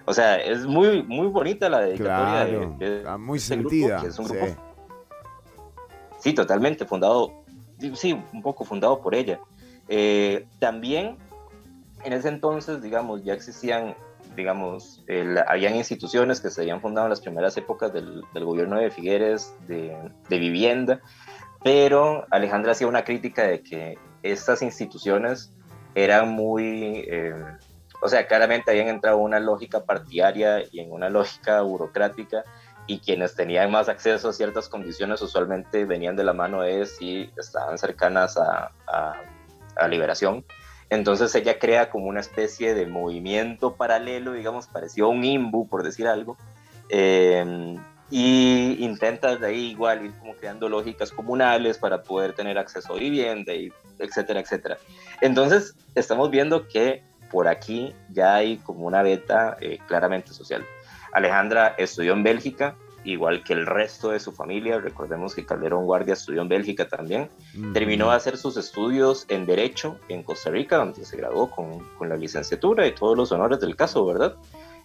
O 0.07 0.15
sea, 0.15 0.37
es 0.37 0.65
muy, 0.65 1.03
muy 1.03 1.27
bonita 1.27 1.69
la 1.69 1.81
dedicatoria. 1.81 2.75
Claro, 2.79 3.19
muy 3.19 3.37
este 3.37 3.57
sentida. 3.57 4.01
grupo 4.01 4.69
Sí, 6.19 6.33
totalmente, 6.33 6.85
fundado, 6.85 7.33
sí, 7.95 8.13
un 8.33 8.43
poco 8.43 8.65
fundado 8.65 9.01
por 9.01 9.15
ella. 9.15 9.39
Eh, 9.89 10.47
también 10.59 11.17
en 12.05 12.13
ese 12.13 12.29
entonces, 12.29 12.83
digamos, 12.83 13.23
ya 13.25 13.35
existían, 13.35 13.95
digamos, 14.39 15.05
habían 15.49 15.75
instituciones 15.75 16.41
que 16.41 16.49
se 16.49 16.63
habían 16.63 16.81
fundado 16.81 17.09
en 17.09 17.11
las 17.11 17.21
primeras 17.21 17.57
épocas 17.57 17.93
del, 17.93 18.23
gobierno 18.33 18.79
de 18.79 18.91
Figueres 18.91 19.53
de, 19.67 20.13
vivienda, 20.31 21.01
pero 21.65 22.25
Alejandra 22.31 22.73
hacía 22.73 22.87
una 22.87 23.05
crítica 23.05 23.43
de 23.43 23.63
que 23.65 23.99
estas 24.23 24.63
instituciones 24.63 25.53
eran 25.97 26.29
muy, 26.29 27.05
eh, 27.09 27.35
o 28.01 28.09
sea, 28.09 28.29
claramente 28.29 28.71
habían 28.71 28.87
entrado 28.87 29.19
en 29.19 29.25
una 29.25 29.41
lógica 29.41 29.85
partidaria 29.85 30.63
y 30.71 30.79
en 30.79 30.93
una 30.93 31.09
lógica 31.09 31.61
burocrática 31.63 32.45
y 32.87 33.01
quienes 33.01 33.35
tenían 33.35 33.73
más 33.73 33.89
acceso 33.89 34.29
a 34.29 34.33
ciertas 34.33 34.69
condiciones 34.69 35.21
usualmente 35.21 35.85
venían 35.85 36.15
de 36.15 36.23
la 36.23 36.33
mano 36.33 36.63
de 36.63 36.87
si 36.87 37.29
estaban 37.37 37.77
cercanas 37.77 38.37
a, 38.37 38.71
a, 38.87 39.89
liberación. 39.89 40.45
Entonces 40.91 41.35
ella 41.35 41.59
crea 41.59 41.91
como 41.91 42.07
una 42.07 42.21
especie 42.21 42.75
de 42.75 42.87
movimiento 42.87 43.75
paralelo, 43.75 44.33
digamos, 44.33 44.67
parecido 44.67 45.09
a 45.09 45.11
un 45.11 45.25
imbu, 45.25 45.69
por 45.69 45.83
decir 45.83 46.07
algo, 46.07 46.37
eh, 46.89 47.77
y 48.11 48.77
intenta 48.81 49.37
de 49.37 49.47
ahí 49.47 49.71
igual 49.71 50.07
ir 50.07 50.13
como 50.19 50.35
creando 50.35 50.69
lógicas 50.69 51.13
comunales 51.13 51.77
para 51.77 52.03
poder 52.03 52.33
tener 52.33 52.57
acceso 52.57 52.95
a 52.95 52.99
vivienda, 52.99 53.53
y 53.53 53.71
etcétera, 53.99 54.41
etcétera. 54.41 54.79
Entonces 55.21 55.75
estamos 55.95 56.31
viendo 56.31 56.67
que 56.69 57.03
por 57.31 57.49
aquí 57.49 57.95
ya 58.09 58.37
hay 58.37 58.57
como 58.59 58.87
una 58.87 59.03
beta 59.03 59.59
eh, 59.61 59.79
claramente 59.87 60.33
social. 60.33 60.65
Alejandra 61.13 61.75
estudió 61.77 62.15
en 62.15 62.23
Bélgica, 62.23 62.77
igual 63.05 63.43
que 63.45 63.53
el 63.53 63.67
resto 63.67 64.11
de 64.11 64.21
su 64.21 64.33
familia. 64.33 64.79
Recordemos 64.79 65.35
que 65.35 65.45
Calderón 65.47 65.85
Guardia 65.85 66.15
estudió 66.15 66.43
en 66.43 66.49
Bélgica 66.49 66.89
también. 66.89 67.31
Terminó 67.73 68.11
de 68.11 68.17
hacer 68.17 68.37
sus 68.37 68.57
estudios 68.57 69.25
en 69.29 69.47
Derecho 69.47 69.99
en 70.09 70.23
Costa 70.23 70.51
Rica, 70.51 70.77
donde 70.77 71.05
se 71.05 71.17
graduó 71.17 71.51
con, 71.51 71.81
con 71.97 72.09
la 72.09 72.17
licenciatura 72.17 72.87
y 72.87 72.95
todos 72.95 73.17
los 73.17 73.33
honores 73.33 73.61
del 73.61 73.77
caso, 73.77 74.05
¿verdad? 74.05 74.37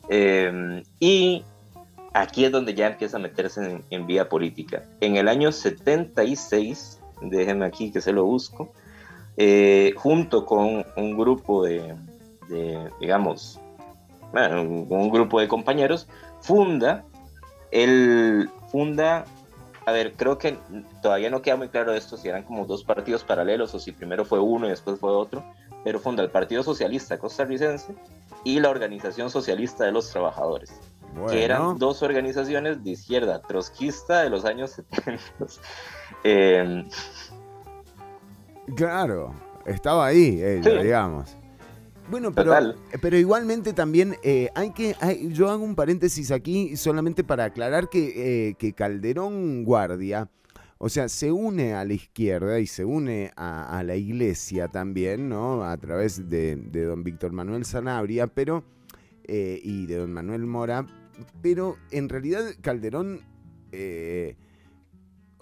Em, 0.09 0.83
y 0.99 1.43
aquí 2.13 2.45
es 2.45 2.51
donde 2.51 2.73
ya 2.73 2.87
empieza 2.87 3.17
a 3.17 3.19
meterse 3.19 3.81
en, 3.89 4.07
vía 4.07 4.29
política. 4.29 4.83
En 5.01 5.17
el 5.17 5.27
año 5.27 5.51
76, 5.51 6.99
déjenme 7.21 7.65
aquí 7.65 7.91
que 7.91 8.01
se 8.01 8.11
lo 8.11 8.25
busco, 8.25 8.73
eh, 9.37 9.93
junto 9.95 10.45
con 10.45 10.85
un 10.95 11.17
grupo 11.17 11.63
de, 11.63 11.95
de 12.49 12.89
digamos, 12.99 13.59
bueno, 14.31 14.61
un, 14.61 15.09
grupo 15.09 15.39
de 15.39 15.47
compañeros, 15.47 16.07
funda, 16.41 17.05
el 17.73 18.49
funda, 18.71 19.25
a 19.85 19.91
ver, 19.91 20.13
creo 20.13 20.37
que 20.37 20.57
todavía 21.01 21.29
no 21.29 21.41
queda 21.41 21.55
muy 21.55 21.69
claro 21.69 21.93
esto, 21.93 22.17
si 22.17 22.29
eran 22.29 22.43
como 22.43 22.65
dos 22.65 22.83
partidos 22.83 23.23
paralelos 23.23 23.73
o 23.73 23.79
si 23.79 23.91
primero 23.91 24.23
fue 24.23 24.39
uno 24.39 24.67
y 24.67 24.69
después 24.69 24.99
fue 24.99 25.11
otro, 25.11 25.43
pero 25.83 25.99
funda 25.99 26.23
el 26.23 26.29
Partido 26.29 26.63
Socialista 26.63 27.17
Costarricense 27.17 27.95
y 28.43 28.59
la 28.59 28.69
Organización 28.69 29.29
Socialista 29.29 29.85
de 29.85 29.91
los 29.91 30.09
Trabajadores, 30.11 30.79
que 31.29 31.43
eran 31.43 31.79
dos 31.79 32.03
organizaciones 32.03 32.83
de 32.83 32.91
izquierda 32.91 33.41
trotskista 33.41 34.21
de 34.21 34.29
los 34.29 34.45
años 34.45 34.71
70. 34.71 35.21
Em, 36.25 36.87
claro, 38.77 39.33
estaba 39.65 40.05
ahí 40.05 40.41
ella, 40.41 40.81
digamos. 40.81 41.35
Bueno, 42.09 42.33
pero, 42.33 42.53
pero 43.01 43.17
igualmente 43.17 43.73
también 43.73 44.15
eh, 44.23 44.49
hay 44.55 44.71
que. 44.71 44.95
yo 45.31 45.49
hago 45.49 45.63
un 45.63 45.75
paréntesis 45.75 46.31
aquí 46.31 46.75
solamente 46.75 47.23
para 47.23 47.45
aclarar 47.45 47.89
que, 47.89 48.49
eh, 48.49 48.53
que, 48.55 48.73
Calderón 48.73 49.63
Guardia, 49.63 50.29
o 50.77 50.89
sea, 50.89 51.07
se 51.07 51.31
une 51.31 51.73
a 51.73 51.85
la 51.85 51.93
izquierda 51.93 52.59
y 52.59 52.67
se 52.67 52.83
une 52.83 53.31
a, 53.37 53.81
la 53.85 53.95
iglesia 53.95 54.67
también, 54.67 55.29
¿no? 55.29 55.63
A 55.63 55.77
través 55.77 56.29
de, 56.29 56.55
don 56.55 57.03
Víctor 57.03 57.31
Manuel 57.31 57.65
Sanabria, 57.65 58.27
pero. 58.27 58.63
Eh, 59.25 59.61
y 59.63 59.85
de 59.85 59.95
don 59.95 60.11
Manuel 60.11 60.45
Mora, 60.45 60.85
pero 61.41 61.77
en 61.91 62.09
realidad 62.09 62.43
Calderón 62.59 63.21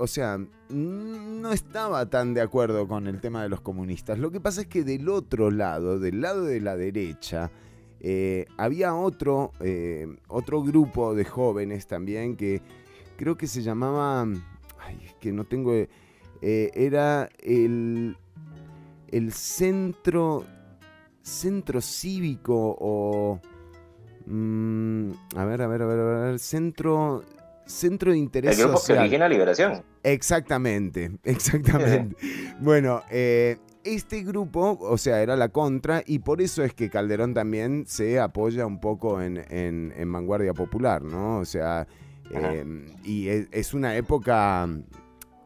o 0.02 0.08
sea, 0.08 0.40
no 0.70 1.52
estaba 1.52 2.10
tan 2.10 2.34
de 2.34 2.42
acuerdo 2.42 2.88
con 2.88 3.06
el 3.06 3.22
tema 3.22 3.44
de 3.44 3.50
los 3.50 3.62
comunistas. 3.62 4.18
Lo 4.18 4.32
que 4.32 4.40
pasa 4.42 4.62
es 4.62 4.68
que 4.68 4.84
del 4.84 5.08
otro 5.10 5.52
lado, 5.52 6.00
del 6.00 6.22
lado 6.22 6.44
de 6.44 6.60
la 6.60 6.76
derecha, 6.76 7.52
eh, 8.00 8.48
había 8.58 8.96
otro, 8.96 9.52
eh, 9.60 10.08
otro 10.28 10.64
grupo 10.64 11.14
de 11.14 11.24
jóvenes 11.24 11.86
también 11.86 12.36
que 12.36 12.64
creo 13.16 13.38
que 13.38 13.46
se 13.46 13.62
llamaba, 13.62 14.24
ay, 14.80 14.98
que 15.20 15.32
no 15.32 15.44
tengo, 15.44 15.72
eh, 15.76 15.88
era 16.42 17.30
el, 17.44 18.18
el 19.08 19.32
centro, 19.32 20.46
centro 21.22 21.80
cívico 21.80 22.76
o... 22.80 23.40
Mm, 24.26 25.12
a 25.36 25.46
ver, 25.46 25.62
a 25.62 25.68
ver, 25.68 25.82
a 25.84 25.86
ver, 25.86 26.00
a 26.00 26.04
ver, 26.04 26.40
centro 26.40 27.24
Centro 27.72 28.12
de 28.12 28.18
Interés 28.18 28.58
El 28.58 28.66
grupo 28.66 28.80
Social. 28.80 29.10
que 29.10 29.30
liberación. 29.30 29.84
Exactamente, 30.04 31.12
exactamente. 31.24 32.16
bueno, 32.60 33.02
eh, 33.10 33.58
este 33.84 34.24
grupo, 34.24 34.78
o 34.80 34.98
sea, 34.98 35.22
era 35.22 35.36
la 35.36 35.50
contra 35.50 36.04
y 36.06 36.20
por 36.20 36.42
eso 36.42 36.64
es 36.64 36.74
que 36.74 36.90
Calderón 36.90 37.34
también 37.34 37.86
se 37.88 38.20
apoya 38.20 38.66
un 38.66 38.80
poco 38.80 39.22
en, 39.22 39.38
en, 39.50 40.12
Vanguardia 40.12 40.54
Popular, 40.54 41.02
¿no? 41.02 41.40
O 41.40 41.46
sea, 41.46 41.88
em, 42.32 42.86
y 43.04 43.28
es, 43.28 43.74
una 43.74 43.96
época, 43.96 44.70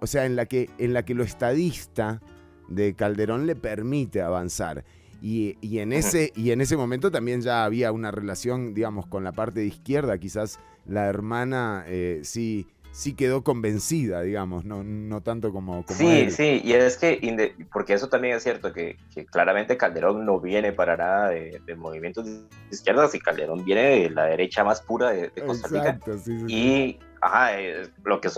o 0.02 0.08
sea, 0.08 0.26
en 0.26 0.36
la, 0.36 0.46
que, 0.46 0.70
en 0.78 0.94
la 0.94 1.06
que 1.06 1.14
lo 1.14 1.24
estadista 1.24 2.22
de 2.68 2.94
Calderón 2.94 3.46
le 3.48 3.56
permite 3.56 4.22
avanzar. 4.22 4.84
Y, 5.22 5.58
y, 5.62 5.80
en 5.80 5.94
ese, 5.94 6.34
y 6.36 6.52
en 6.52 6.62
ese 6.62 6.76
momento 6.78 7.10
también 7.10 7.42
ya 7.42 7.64
había 7.64 7.92
una 7.92 8.12
relación, 8.12 8.74
digamos, 8.74 9.08
con 9.08 9.24
la 9.24 9.32
parte 9.32 9.62
de 9.62 9.68
izquierda, 9.68 10.18
quizás 10.18 10.60
la 10.86 11.08
hermana 11.08 11.84
eh, 11.88 12.22
sí, 12.24 12.68
sí 12.92 13.14
quedó 13.14 13.44
convencida, 13.44 14.22
digamos, 14.22 14.64
no, 14.64 14.84
no 14.84 15.22
tanto 15.22 15.52
como, 15.52 15.84
como 15.86 16.00
Sí, 16.00 16.32
sí, 16.32 16.62
y 16.64 16.74
es 16.74 16.98
que, 16.98 17.54
porque 17.72 17.94
eso 17.94 18.08
también 18.08 18.38
es 18.38 18.44
cierto, 18.44 18.72
que, 18.72 18.98
claramente 19.32 19.76
Calderón 19.76 20.26
no 20.26 20.40
viene 20.40 20.72
para 20.72 20.96
nada 20.96 21.30
de, 21.30 21.62
movimientos 21.76 22.26
de 22.26 22.42
izquierdas 22.72 23.14
y 23.14 23.20
Calderón 23.20 23.66
viene 23.66 23.82
de 23.82 24.10
la 24.10 24.26
derecha 24.26 24.64
más 24.64 24.82
pura 24.82 25.12
de, 25.12 25.30
Costa 25.32 25.68
Rica. 25.68 26.00
y 26.48 26.98
ajá, 27.26 27.58
lo 28.04 28.22
que, 28.22 28.30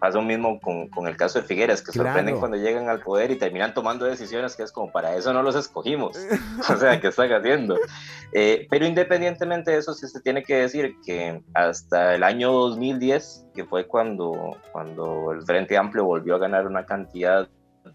pasa 0.00 0.18
lo 0.18 0.22
mismo 0.22 0.60
con, 0.60 0.88
con, 0.88 1.06
el 1.06 1.16
caso 1.16 1.40
de 1.40 1.46
Figueres, 1.46 1.82
que 1.82 1.92
sorprenden 1.92 2.38
cuando 2.40 2.56
llegan 2.56 2.88
al 2.88 3.00
poder 3.00 3.30
y 3.30 3.36
terminan 3.36 3.74
tomando 3.74 4.06
decisiones 4.06 4.56
que 4.56 4.64
es 4.64 4.72
como 4.72 4.90
para 4.90 5.14
eso 5.14 5.32
no 5.32 5.42
los 5.42 5.54
escogimos. 5.54 6.16
o 6.68 6.76
sea, 6.76 7.00
¿qué 7.00 7.08
están 7.08 7.32
haciendo? 7.32 7.76
Eh, 8.32 8.66
pero 8.70 8.86
independientemente 8.86 9.70
de 9.70 9.78
eso, 9.78 9.94
sí 9.94 10.08
se 10.08 10.20
tiene 10.20 10.42
que 10.42 10.56
decir 10.56 10.96
que 11.04 11.40
hasta 11.54 12.16
el 12.16 12.24
año 12.24 12.50
2010, 12.50 13.46
que 13.54 13.64
fue 13.64 13.86
cuando, 13.86 14.56
cuando 14.72 15.30
el 15.32 15.42
Frente 15.42 15.76
Amplio 15.76 16.04
volvió 16.04 16.34
a 16.34 16.38
ganar 16.38 16.66
una 16.66 16.84
cantidad 16.84 17.48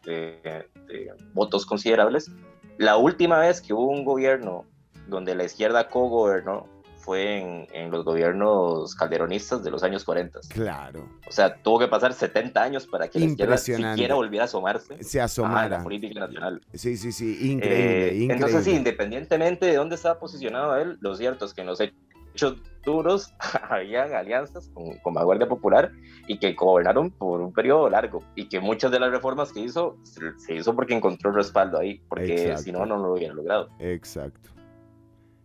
de, 0.05 0.69
de 0.87 1.11
votos 1.33 1.65
considerables, 1.65 2.31
la 2.77 2.95
última 2.95 3.39
vez 3.39 3.61
que 3.61 3.73
hubo 3.73 3.87
un 3.87 4.05
gobierno 4.05 4.65
donde 5.07 5.35
la 5.35 5.43
izquierda 5.43 5.89
co-gobernó 5.89 6.72
fue 7.03 7.39
en, 7.39 7.67
en, 7.73 7.91
los 7.91 8.05
gobiernos 8.05 8.95
calderonistas 8.95 9.63
de 9.63 9.71
los 9.71 9.83
años 9.83 10.05
40. 10.05 10.39
Claro. 10.47 11.09
O 11.27 11.31
sea, 11.31 11.61
tuvo 11.61 11.79
que 11.79 11.87
pasar 11.87 12.13
70 12.13 12.63
años 12.63 12.87
para 12.87 13.09
que 13.09 13.19
la 13.19 13.25
izquierda 13.25 13.57
siquiera 13.57 14.15
volviera 14.15 14.43
a 14.43 14.45
asomarse. 14.45 15.03
Se 15.03 15.19
asomara. 15.19 15.75
A 15.75 15.79
la 15.79 15.83
política 15.83 16.21
nacional. 16.21 16.61
Sí, 16.73 16.95
sí, 16.95 17.11
sí, 17.11 17.51
increíble, 17.51 18.07
eh, 18.07 18.07
increíble. 18.07 18.33
Entonces, 18.33 18.63
sí, 18.63 18.71
independientemente 18.71 19.65
de 19.65 19.75
dónde 19.75 19.95
estaba 19.95 20.17
posicionado 20.17 20.77
él, 20.77 20.97
lo 21.01 21.13
cierto 21.15 21.45
es 21.45 21.53
que 21.53 21.61
en 21.61 21.67
los 21.67 21.81
hechos 21.81 22.55
duros 22.85 23.33
habían 23.69 24.13
alianzas 24.13 24.69
con, 24.69 24.97
con 24.99 25.13
la 25.13 25.23
Guardia 25.23 25.47
Popular 25.47 25.91
y 26.27 26.37
que 26.37 26.53
gobernaron 26.53 27.11
por 27.11 27.41
un 27.41 27.51
periodo 27.51 27.89
largo 27.89 28.23
y 28.35 28.47
que 28.47 28.61
muchas 28.61 28.91
de 28.91 28.99
las 28.99 29.11
reformas 29.11 29.51
que 29.51 29.59
hizo 29.59 29.97
se, 30.37 30.55
hizo 30.55 30.73
porque 30.73 30.93
encontró 30.93 31.31
respaldo 31.31 31.79
ahí, 31.79 32.01
porque 32.07 32.55
si 32.57 32.71
no, 32.71 32.85
no 32.85 32.97
lo 32.97 33.13
hubiera 33.13 33.33
logrado. 33.33 33.69
Exacto. 33.79 34.53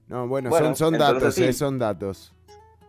No, 0.08 0.26
bueno, 0.26 0.50
son, 0.50 0.74
son 0.74 0.98
datos, 0.98 1.36
eh, 1.38 1.52
son 1.52 1.78
datos. 1.78 2.32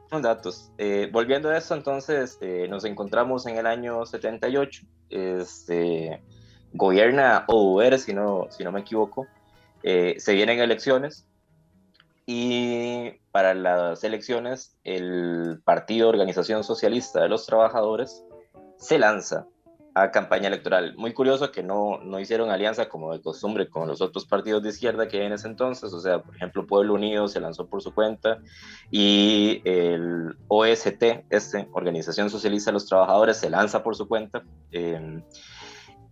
Son 0.09 0.21
datos. 0.21 0.71
Eh, 0.77 1.09
volviendo 1.11 1.49
a 1.49 1.57
eso, 1.57 1.75
entonces 1.75 2.37
eh, 2.41 2.67
nos 2.69 2.85
encontramos 2.85 3.45
en 3.45 3.57
el 3.57 3.65
año 3.67 4.05
78. 4.05 4.83
Este, 5.09 6.23
gobierna 6.73 7.45
OUR, 7.47 7.97
si 7.99 8.13
no, 8.13 8.47
si 8.49 8.63
no 8.63 8.71
me 8.71 8.81
equivoco. 8.81 9.27
se 9.83 10.33
vienen 10.33 10.59
elecciones 10.59 11.25
y 12.25 13.11
para 13.31 13.53
las 13.53 14.03
elecciones 14.03 14.77
el 14.83 15.61
Partido 15.63 16.09
Organización 16.09 16.63
Socialista 16.63 17.21
de 17.21 17.29
los 17.29 17.45
Trabajadores 17.45 18.23
se 18.77 18.99
lanza 18.99 19.45
a 19.93 20.11
campaña 20.11 20.47
electoral. 20.47 20.95
Muy 20.97 21.13
curioso 21.13 21.51
que 21.51 21.63
no, 21.63 21.99
no 22.03 22.19
hicieron 22.19 22.49
alianza 22.49 22.89
como 22.89 23.13
de 23.13 23.21
costumbre 23.21 23.69
con 23.69 23.87
los 23.87 24.01
otros 24.01 24.25
partidos 24.25 24.63
de 24.63 24.69
izquierda 24.69 25.07
que 25.07 25.19
hay 25.19 25.27
en 25.27 25.33
ese 25.33 25.47
entonces, 25.47 25.91
o 25.93 25.99
sea, 25.99 26.21
por 26.21 26.35
ejemplo, 26.35 26.65
Pueblo 26.65 26.93
Unido 26.93 27.27
se 27.27 27.39
lanzó 27.39 27.67
por 27.67 27.81
su 27.81 27.93
cuenta 27.93 28.39
y 28.91 29.61
el 29.65 30.35
OST, 30.47 31.03
este, 31.29 31.67
Organización 31.73 32.29
Socialista 32.29 32.71
de 32.71 32.73
los 32.73 32.85
Trabajadores, 32.85 33.37
se 33.37 33.49
lanza 33.49 33.83
por 33.83 33.95
su 33.95 34.07
cuenta. 34.07 34.43
Eh, 34.71 35.21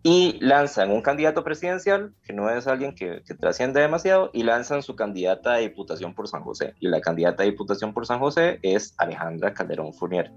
y 0.10 0.40
lanzan 0.40 0.92
un 0.92 1.02
candidato 1.02 1.44
presidencial, 1.44 2.14
que 2.24 2.32
no 2.32 2.50
es 2.50 2.66
alguien 2.68 2.96
que, 2.96 3.22
trasciende 3.38 3.82
demasiado, 3.82 4.30
y 4.34 4.44
lanzan 4.44 4.82
su 4.82 4.96
candidata 4.96 5.56
a 5.56 5.58
diputación 5.58 6.14
por 6.14 6.30
San 6.30 6.44
José. 6.44 6.76
Y 6.80 6.88
la 6.88 7.02
candidata 7.02 7.44
a 7.44 7.46
diputación 7.46 7.94
por 7.94 8.06
San 8.06 8.20
José 8.20 8.60
es 8.62 8.94
Alejandra 8.98 9.54
Calderón 9.54 9.94
Fournier. 9.94 10.32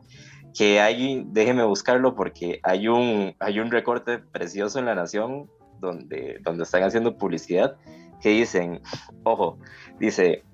Que 0.57 0.81
hay, 0.81 1.25
déjeme 1.29 1.65
buscarlo 1.65 2.15
porque 2.15 2.61
hay 2.63 2.89
un, 2.89 3.35
hay 3.39 3.61
un 3.61 3.71
recorte 3.71 4.19
precioso 4.19 4.79
en 4.79 4.87
La 4.87 4.95
Nación 4.95 5.49
donde, 5.79 6.39
donde 6.43 6.65
están 6.65 6.83
haciendo 6.83 7.17
publicidad 7.17 7.77
que 8.21 8.31
dicen, 8.31 8.81
ojo, 9.25 9.59
dice, 9.99 10.45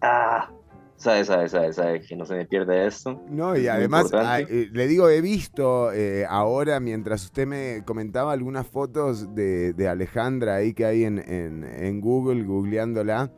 ah, 0.00 0.50
sabe, 0.96 1.24
sabe, 1.24 1.48
sabe, 1.48 1.72
sabe, 1.72 2.00
que 2.00 2.16
no 2.16 2.26
se 2.26 2.34
me 2.34 2.46
pierde 2.46 2.86
esto. 2.86 3.22
No, 3.28 3.56
y 3.56 3.68
además, 3.68 4.10
eh, 4.12 4.68
le 4.72 4.86
digo, 4.86 5.08
he 5.08 5.20
visto 5.20 5.92
eh, 5.92 6.26
ahora, 6.28 6.80
mientras 6.80 7.24
usted 7.24 7.46
me 7.46 7.82
comentaba 7.84 8.32
algunas 8.32 8.66
fotos 8.66 9.34
de, 9.34 9.88
Alejandra 9.88 10.56
ahí 10.56 10.74
que 10.74 10.84
hay 10.84 11.04
en, 11.04 11.18
en, 11.18 12.00
Google, 12.00 12.44
googleándola. 12.44 13.32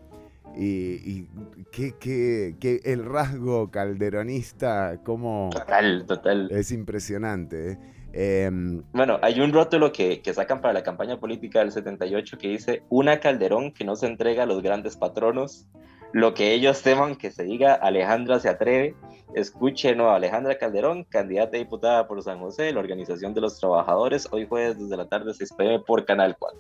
Y, 0.57 1.27
y 1.27 1.29
que, 1.71 2.81
el 2.85 3.05
rasgo 3.05 3.71
calderonista, 3.71 5.01
como... 5.05 5.51
Total, 5.53 6.05
total. 6.07 6.49
Es 6.51 6.73
impresionante. 6.73 7.73
¿eh? 7.73 7.79
Em, 8.13 8.83
bueno, 8.93 9.19
hay 9.23 9.41
un 9.41 9.53
rótulo 9.53 9.93
que, 9.93 10.21
que, 10.21 10.35
sacan 10.35 10.61
para 10.61 10.75
la 10.75 10.83
campaña 10.83 11.21
política 11.21 11.61
del 11.61 11.71
78 11.71 12.39
que 12.39 12.49
dice, 12.49 12.83
una 12.89 13.21
Calderón 13.21 13.73
que 13.73 13.85
no 13.85 13.95
se 13.95 14.07
entrega 14.07 14.43
a 14.43 14.47
los 14.47 14.63
grandes 14.63 14.97
patronos, 14.97 15.69
lo 16.13 16.35
que 16.35 16.53
ellos 16.53 16.83
teman 16.83 17.15
que 17.15 17.31
se 17.31 17.45
diga, 17.45 17.75
Alejandra 17.75 18.41
se 18.41 18.49
atreve, 18.49 18.97
escuchen 19.35 20.01
a 20.01 20.17
Alejandra 20.17 20.59
Calderón, 20.59 21.05
candidata 21.05 21.57
a 21.57 21.61
diputada 21.61 22.09
por 22.09 22.21
San 22.23 22.41
José, 22.41 22.73
la 22.73 22.81
Organización 22.81 23.33
de 23.33 23.41
los 23.41 23.61
Trabajadores, 23.61 24.27
hoy 24.33 24.47
jueves 24.47 24.79
desde 24.79 24.97
la 24.97 25.07
tarde 25.07 25.33
6 25.33 25.53
pm 25.53 25.79
por 25.81 26.05
Canal 26.05 26.37
4. 26.37 26.59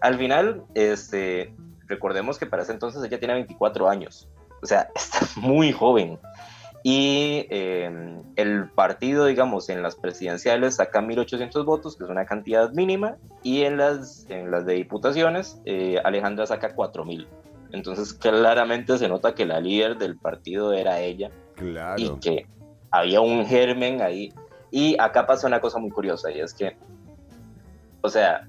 Al 0.00 0.18
final, 0.18 0.62
este, 0.74 1.54
recordemos 1.86 2.38
que 2.38 2.46
para 2.46 2.62
ese 2.62 2.72
entonces 2.72 3.02
ella 3.02 3.18
tiene 3.18 3.34
24 3.34 3.88
años, 3.88 4.28
o 4.62 4.66
sea, 4.66 4.88
está 4.94 5.20
muy 5.36 5.72
joven. 5.72 6.18
Y 6.82 7.46
eh, 7.50 7.90
el 8.36 8.70
partido, 8.70 9.26
digamos, 9.26 9.68
en 9.70 9.82
las 9.82 9.96
presidenciales 9.96 10.76
saca 10.76 11.00
1.800 11.00 11.64
votos, 11.64 11.96
que 11.96 12.04
es 12.04 12.10
una 12.10 12.26
cantidad 12.26 12.70
mínima, 12.70 13.16
y 13.42 13.62
en 13.62 13.76
las, 13.76 14.24
en 14.30 14.52
las 14.52 14.66
de 14.66 14.74
diputaciones, 14.74 15.60
eh, 15.64 16.00
Alejandra 16.04 16.46
saca 16.46 16.76
4.000. 16.76 17.26
Entonces 17.72 18.14
claramente 18.14 18.96
se 18.98 19.08
nota 19.08 19.34
que 19.34 19.46
la 19.46 19.60
líder 19.60 19.98
del 19.98 20.16
partido 20.16 20.72
era 20.72 21.00
ella 21.00 21.30
claro. 21.56 22.00
y 22.00 22.10
que 22.20 22.46
había 22.90 23.20
un 23.20 23.44
germen 23.46 24.00
ahí. 24.00 24.32
Y 24.70 24.96
acá 25.00 25.26
pasa 25.26 25.46
una 25.46 25.60
cosa 25.60 25.78
muy 25.78 25.90
curiosa 25.90 26.30
y 26.30 26.40
es 26.40 26.54
que, 26.54 26.76
o 28.00 28.08
sea, 28.08 28.48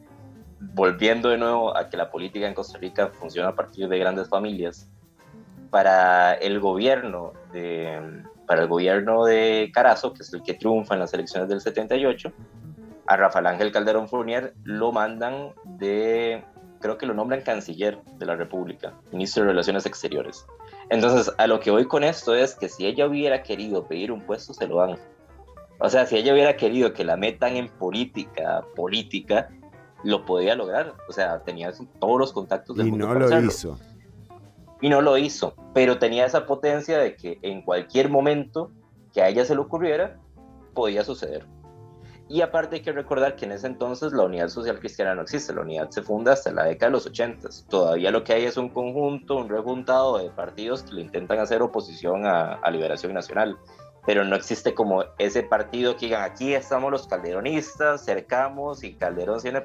volviendo 0.60 1.30
de 1.30 1.38
nuevo 1.38 1.76
a 1.76 1.89
que 1.89 1.97
la 1.97 2.10
política 2.10 2.47
en 2.47 2.53
Costa 2.53 2.78
Rica 2.78 3.08
funciona 3.08 3.49
a 3.49 3.55
partir 3.55 3.88
de 3.88 3.99
grandes 3.99 4.30
familias, 4.30 4.89
para 5.70 6.34
el 6.36 6.60
gobierno 6.60 7.34
de, 7.51 8.24
para 8.47 8.62
el 8.62 8.68
gobierno 8.68 9.26
de 9.26 9.70
Carazo, 9.74 10.14
que 10.14 10.24
es 10.24 10.34
el 10.34 10.41
que 10.41 10.53
triunfa 10.53 10.93
en 10.93 11.01
las 11.01 11.14
elecciones 11.14 11.49
del 11.49 11.62
78, 11.62 12.32
a 13.08 13.18
Rafael 13.18 13.47
Ángel 13.47 13.72
Calderón 13.72 14.08
Fournier 14.08 14.53
lo 14.64 14.91
mandan 14.91 15.53
de 15.66 16.43
creo 16.80 16.97
que 16.97 17.05
lo 17.05 17.14
nombran 17.14 17.41
canciller 17.41 17.99
de 18.18 18.26
la 18.26 18.36
República, 18.36 18.93
ministro 19.12 19.43
de 19.43 19.49
Relaciones 19.49 19.86
Exteriores. 19.86 20.45
Entonces, 20.89 21.34
a 21.38 21.47
lo 21.47 21.60
que 21.60 21.72
voy 21.72 21.86
con 21.86 22.03
esto 22.03 22.36
es 22.36 22.55
que 22.55 22.70
si 22.70 22.86
ella 22.86 23.08
hubiera 23.08 23.43
querido 23.43 23.88
pedir 23.88 24.12
un 24.12 24.22
puesto, 24.22 24.53
se 24.53 24.68
lo 24.68 24.78
dan. 24.78 24.97
O 25.80 25.89
sea, 25.89 26.05
si 26.05 26.18
ella 26.18 26.34
hubiera 26.34 26.55
querido 26.55 26.93
que 26.93 27.03
la 27.03 27.18
metan 27.18 27.55
en 27.55 27.68
política, 27.68 28.64
política, 28.76 29.49
lo 30.03 30.25
podía 30.25 30.55
lograr. 30.55 30.95
O 31.07 31.11
sea, 31.11 31.39
tenía 31.43 31.71
todos 31.99 32.19
los 32.19 32.33
contactos 32.33 32.75
del 32.77 32.87
y 32.87 32.91
mundo. 32.91 33.05
Y 33.05 33.09
no 33.09 33.19
lo 33.19 33.41
hizo. 33.41 33.79
Y 34.81 34.89
no 34.89 35.01
lo 35.01 35.17
hizo, 35.17 35.55
pero 35.73 35.97
tenía 35.97 36.25
esa 36.25 36.45
potencia 36.45 36.99
de 36.99 37.15
que 37.15 37.39
en 37.41 37.63
cualquier 37.63 38.09
momento 38.09 38.71
que 39.11 39.21
a 39.23 39.29
ella 39.29 39.43
se 39.43 39.55
le 39.55 39.61
ocurriera, 39.61 40.19
podía 40.73 41.03
suceder. 41.03 41.45
Y 42.29 42.41
aparte 42.41 42.75
hay 42.77 42.81
que 42.81 42.91
recordar 42.91 43.35
que 43.35 43.45
en 43.45 43.53
ese 43.53 43.67
entonces 43.67 44.11
la 44.11 44.23
Unidad 44.23 44.49
Social 44.49 44.79
Cristiana 44.79 45.15
no 45.15 45.21
existe, 45.21 45.53
la 45.53 45.61
unidad 45.61 45.89
se 45.91 46.01
funda 46.01 46.33
hasta 46.33 46.51
la 46.51 46.65
década 46.65 46.89
de 46.89 46.93
los 46.97 47.05
80. 47.05 47.47
Todavía 47.69 48.11
lo 48.11 48.23
que 48.23 48.33
hay 48.33 48.43
es 48.43 48.57
un 48.57 48.69
conjunto, 48.69 49.37
un 49.37 49.47
rejuntado 49.47 50.17
de 50.17 50.29
partidos 50.29 50.83
que 50.83 50.95
le 50.95 51.01
intentan 51.01 51.39
hacer 51.39 51.61
oposición 51.61 52.25
a, 52.25 52.59
Liberación 52.69 53.13
Nacional, 53.13 53.57
pero 54.08 54.24
no 54.24 54.38
existe 54.38 54.74
como 54.74 55.03
ese 55.20 55.43
partido 55.43 55.97
que 55.97 56.05
digan 56.05 56.24
aquí 56.24 56.53
estamos 56.53 56.89
los 56.89 57.08
calderonistas, 57.08 58.05
cercamos 58.05 58.86
y 58.86 58.93
Calderón 58.93 59.41
tiene... 59.41 59.62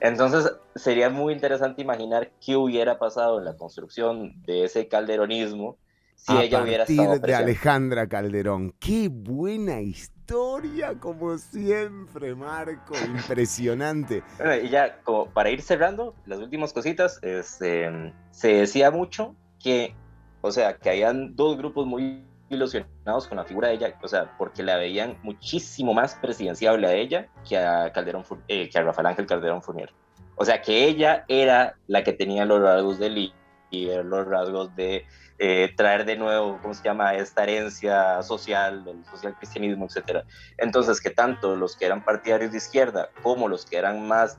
Entonces 0.00 0.52
sería 0.74 1.08
muy 1.08 1.32
interesante 1.32 1.82
imaginar 1.82 2.32
qué 2.44 2.56
hubiera 2.56 2.98
pasado 2.98 3.38
en 3.38 3.44
la 3.44 3.56
construcción 3.56 4.42
de 4.42 4.64
ese 4.64 4.88
calderonismo 4.88 5.78
si 6.16 6.36
ella 6.36 6.62
hubiera 6.62 6.82
estado 6.82 7.20
de 7.20 7.34
Alejandra 7.34 8.08
Calderón. 8.08 8.74
Qué 8.80 9.08
buena 9.08 9.80
historia 9.80 10.16
historia, 10.26 10.94
como 10.98 11.38
siempre, 11.38 12.34
Marco. 12.34 12.94
Impresionante. 13.06 14.24
Bueno, 14.38 14.56
y 14.56 14.68
ya, 14.68 15.00
como 15.04 15.30
para 15.30 15.50
ir 15.50 15.62
cerrando, 15.62 16.16
las 16.26 16.40
últimas 16.40 16.72
cositas, 16.72 17.20
este, 17.22 18.12
se 18.32 18.48
decía 18.48 18.90
mucho 18.90 19.36
que, 19.62 19.94
o 20.40 20.50
sea, 20.50 20.78
que 20.78 20.90
habían 20.90 21.36
dos 21.36 21.56
grupos 21.56 21.86
muy 21.86 22.25
ilusionados 22.48 23.26
con 23.26 23.36
la 23.36 23.44
figura 23.44 23.68
de 23.68 23.74
ella, 23.74 23.98
o 24.02 24.08
sea, 24.08 24.36
porque 24.38 24.62
la 24.62 24.76
veían 24.76 25.18
muchísimo 25.22 25.94
más 25.94 26.14
presidenciable 26.14 26.86
a 26.86 26.94
ella 26.94 27.28
que 27.48 27.58
a 27.58 27.92
Calderón, 27.92 28.24
eh, 28.48 28.68
que 28.68 28.78
a 28.78 28.82
Rafael 28.82 29.08
Ángel 29.08 29.26
Calderón 29.26 29.62
Fournier. 29.62 29.92
O 30.36 30.44
sea, 30.44 30.60
que 30.60 30.84
ella 30.84 31.24
era 31.28 31.76
la 31.86 32.04
que 32.04 32.12
tenía 32.12 32.44
los 32.44 32.60
rasgos 32.60 32.98
de 32.98 33.10
líder, 33.10 34.04
los 34.04 34.26
rasgos 34.26 34.74
de 34.76 35.04
eh, 35.38 35.72
traer 35.76 36.04
de 36.04 36.16
nuevo, 36.16 36.58
¿cómo 36.62 36.72
se 36.74 36.82
llama?, 36.82 37.14
esta 37.14 37.42
herencia 37.42 38.22
social, 38.22 38.84
del 38.84 39.04
social 39.06 39.34
cristianismo, 39.36 39.86
etc. 39.86 40.24
Entonces, 40.56 41.00
que 41.00 41.10
tanto 41.10 41.56
los 41.56 41.76
que 41.76 41.86
eran 41.86 42.04
partidarios 42.04 42.52
de 42.52 42.58
izquierda 42.58 43.10
como 43.22 43.48
los 43.48 43.66
que 43.66 43.76
eran 43.76 44.06
más 44.06 44.38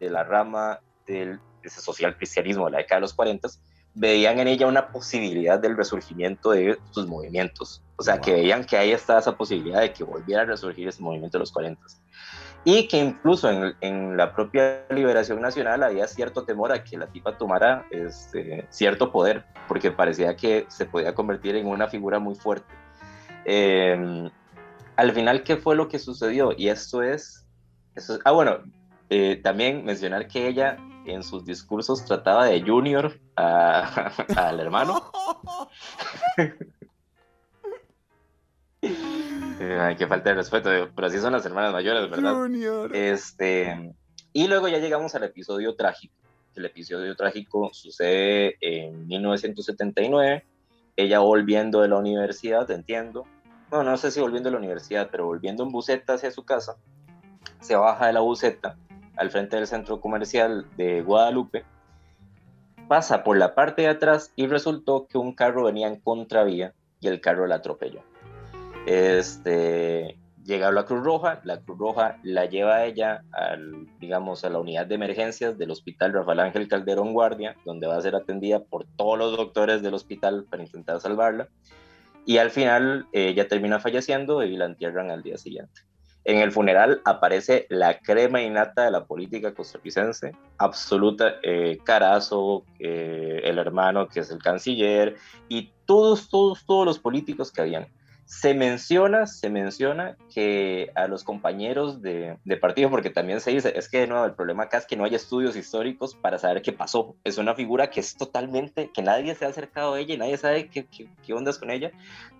de 0.00 0.10
la 0.10 0.24
rama 0.24 0.80
del 1.06 1.40
ese 1.62 1.80
social 1.80 2.16
cristianismo 2.16 2.64
de 2.64 2.72
la 2.72 2.78
década 2.78 2.96
de 2.96 3.02
los 3.02 3.14
40, 3.14 3.48
veían 3.94 4.38
en 4.38 4.48
ella 4.48 4.66
una 4.66 4.88
posibilidad 4.88 5.58
del 5.58 5.76
resurgimiento 5.76 6.52
de 6.52 6.78
sus 6.90 7.06
movimientos. 7.06 7.82
O 7.96 8.02
sea, 8.02 8.20
que 8.20 8.32
veían 8.32 8.64
que 8.64 8.76
ahí 8.76 8.92
estaba 8.92 9.20
esa 9.20 9.36
posibilidad 9.36 9.80
de 9.80 9.92
que 9.92 10.04
volviera 10.04 10.42
a 10.42 10.44
resurgir 10.46 10.88
ese 10.88 11.02
movimiento 11.02 11.38
de 11.38 11.40
los 11.40 11.52
40 11.52 11.82
y 12.64 12.86
que 12.86 12.98
incluso 12.98 13.50
en, 13.50 13.74
en, 13.80 14.16
la 14.16 14.34
propia 14.34 14.84
liberación 14.90 15.40
nacional 15.40 15.82
había 15.82 16.06
cierto 16.06 16.44
temor 16.44 16.72
a 16.72 16.84
que 16.84 16.96
la 16.96 17.08
tipa 17.08 17.36
tomara 17.36 17.86
este, 17.90 18.66
cierto 18.70 19.10
poder, 19.10 19.44
porque 19.66 19.90
parecía 19.90 20.36
que 20.36 20.66
se 20.68 20.86
podía 20.86 21.14
convertir 21.14 21.56
en 21.56 21.66
una 21.66 21.88
figura 21.88 22.20
muy 22.20 22.36
fuerte. 22.36 22.72
Em, 23.44 24.30
al 24.96 25.12
final, 25.12 25.42
¿qué 25.42 25.56
fue 25.56 25.74
lo 25.74 25.88
que 25.88 25.98
sucedió? 25.98 26.52
Y 26.56 26.68
esto 26.68 27.02
es, 27.02 27.44
esto 27.96 28.18
ah, 28.24 28.30
bueno, 28.30 28.58
eh, 29.10 29.40
también 29.42 29.84
mencionar 29.84 30.28
que 30.28 30.46
ella 30.46 30.76
en 31.06 31.22
sus 31.22 31.44
discursos 31.44 32.04
trataba 32.04 32.46
de 32.46 32.62
Junior 32.62 33.18
al 33.36 34.60
hermano. 34.60 35.10
Ay, 38.82 39.94
qué 39.96 40.06
falta 40.06 40.30
de 40.30 40.36
respeto, 40.36 40.70
pero 40.94 41.06
así 41.06 41.18
son 41.18 41.32
las 41.32 41.46
hermanas 41.46 41.72
mayores, 41.72 42.10
¿verdad? 42.10 42.34
Junior. 42.34 42.94
Este, 42.94 43.94
y 44.32 44.48
luego 44.48 44.66
ya 44.68 44.78
llegamos 44.78 45.14
al 45.14 45.24
episodio 45.24 45.76
trágico. 45.76 46.14
El 46.54 46.64
episodio 46.66 47.14
trágico 47.16 47.70
sucede 47.72 48.56
en 48.60 49.06
1979, 49.06 50.44
ella 50.96 51.20
volviendo 51.20 51.80
de 51.80 51.88
la 51.88 51.96
universidad, 51.96 52.66
te 52.66 52.74
entiendo. 52.74 53.24
Bueno, 53.70 53.90
no 53.90 53.96
sé 53.96 54.10
si 54.10 54.20
volviendo 54.20 54.48
de 54.48 54.54
la 54.54 54.58
universidad, 54.58 55.08
pero 55.10 55.26
volviendo 55.26 55.62
en 55.62 55.70
buseta 55.70 56.14
hacia 56.14 56.30
su 56.30 56.44
casa, 56.44 56.76
se 57.60 57.76
baja 57.76 58.08
de 58.08 58.12
la 58.12 58.20
buseta 58.20 58.76
al 59.16 59.30
frente 59.30 59.56
del 59.56 59.66
centro 59.66 60.00
comercial 60.00 60.66
de 60.76 61.02
Guadalupe, 61.02 61.64
pasa 62.88 63.24
por 63.24 63.38
la 63.38 63.54
parte 63.54 63.82
de 63.82 63.88
atrás 63.88 64.32
y 64.36 64.46
resultó 64.46 65.06
que 65.06 65.18
un 65.18 65.34
carro 65.34 65.64
venía 65.64 65.88
en 65.88 66.00
contravía 66.00 66.74
y 67.00 67.08
el 67.08 67.20
carro 67.20 67.46
la 67.46 67.56
atropelló. 67.56 68.02
Este, 68.86 70.18
llega 70.44 70.72
la 70.72 70.84
Cruz 70.84 71.04
Roja, 71.04 71.40
la 71.44 71.60
Cruz 71.60 71.78
Roja 71.78 72.18
la 72.22 72.46
lleva 72.46 72.76
a 72.76 72.86
ella 72.86 73.22
al, 73.32 73.86
digamos, 73.98 74.44
a 74.44 74.50
la 74.50 74.58
unidad 74.58 74.86
de 74.86 74.96
emergencias 74.96 75.58
del 75.58 75.70
Hospital 75.70 76.12
Rafael 76.12 76.40
Ángel 76.40 76.68
Calderón 76.68 77.12
Guardia, 77.12 77.56
donde 77.64 77.86
va 77.86 77.96
a 77.96 78.02
ser 78.02 78.14
atendida 78.14 78.60
por 78.60 78.86
todos 78.96 79.18
los 79.18 79.36
doctores 79.36 79.82
del 79.82 79.94
hospital 79.94 80.44
para 80.48 80.62
intentar 80.62 81.00
salvarla. 81.00 81.48
Y 82.24 82.38
al 82.38 82.50
final 82.50 83.06
ella 83.12 83.48
termina 83.48 83.80
falleciendo 83.80 84.42
y 84.44 84.56
la 84.56 84.66
entierran 84.66 85.10
al 85.10 85.22
día 85.22 85.38
siguiente. 85.38 85.82
En 86.24 86.38
el 86.38 86.52
funeral 86.52 87.00
aparece 87.04 87.66
la 87.68 87.98
crema 87.98 88.40
innata 88.40 88.84
de 88.84 88.90
la 88.92 89.04
política 89.04 89.54
costarricense, 89.54 90.32
absoluta, 90.58 91.34
eh, 91.42 91.78
Carazo, 91.84 92.64
el 92.78 93.58
hermano 93.58 94.08
que 94.08 94.20
es 94.20 94.30
el 94.30 94.38
canciller, 94.38 95.16
y 95.48 95.72
todos, 95.84 96.28
todos, 96.28 96.64
todos 96.64 96.86
los 96.86 96.98
políticos 96.98 97.50
que 97.50 97.62
habían 97.62 97.88
se 98.24 98.54
menciona, 98.54 99.26
se 99.26 99.50
menciona 99.50 100.16
que 100.32 100.90
a 100.94 101.06
los 101.06 101.24
compañeros 101.24 102.00
de, 102.02 102.38
partido, 102.60 102.90
porque 102.90 103.10
también 103.10 103.40
se 103.40 103.50
dice, 103.50 103.72
es 103.76 103.88
que 103.88 104.00
de 104.00 104.06
nuevo 104.06 104.24
el 104.24 104.34
problema 104.34 104.64
acá 104.64 104.78
es 104.78 104.86
que 104.86 104.96
no 104.96 105.04
hay 105.04 105.14
estudios 105.14 105.56
históricos 105.56 106.14
para 106.14 106.38
saber 106.38 106.62
qué 106.62 106.72
pasó. 106.72 107.16
Es 107.24 107.38
una 107.38 107.54
figura 107.54 107.90
que 107.90 108.00
es 108.00 108.16
totalmente, 108.16 108.90
que 108.92 109.02
nadie 109.02 109.34
se 109.34 109.44
ha 109.44 109.48
acercado 109.48 109.94
a 109.94 110.00
ella 110.00 110.14
y 110.14 110.18
nadie 110.18 110.36
sabe 110.36 110.68
qué, 110.68 110.86
qué, 110.86 111.08
qué 111.24 111.34
ondas 111.34 111.58
con 111.58 111.70
ella. 111.70 111.90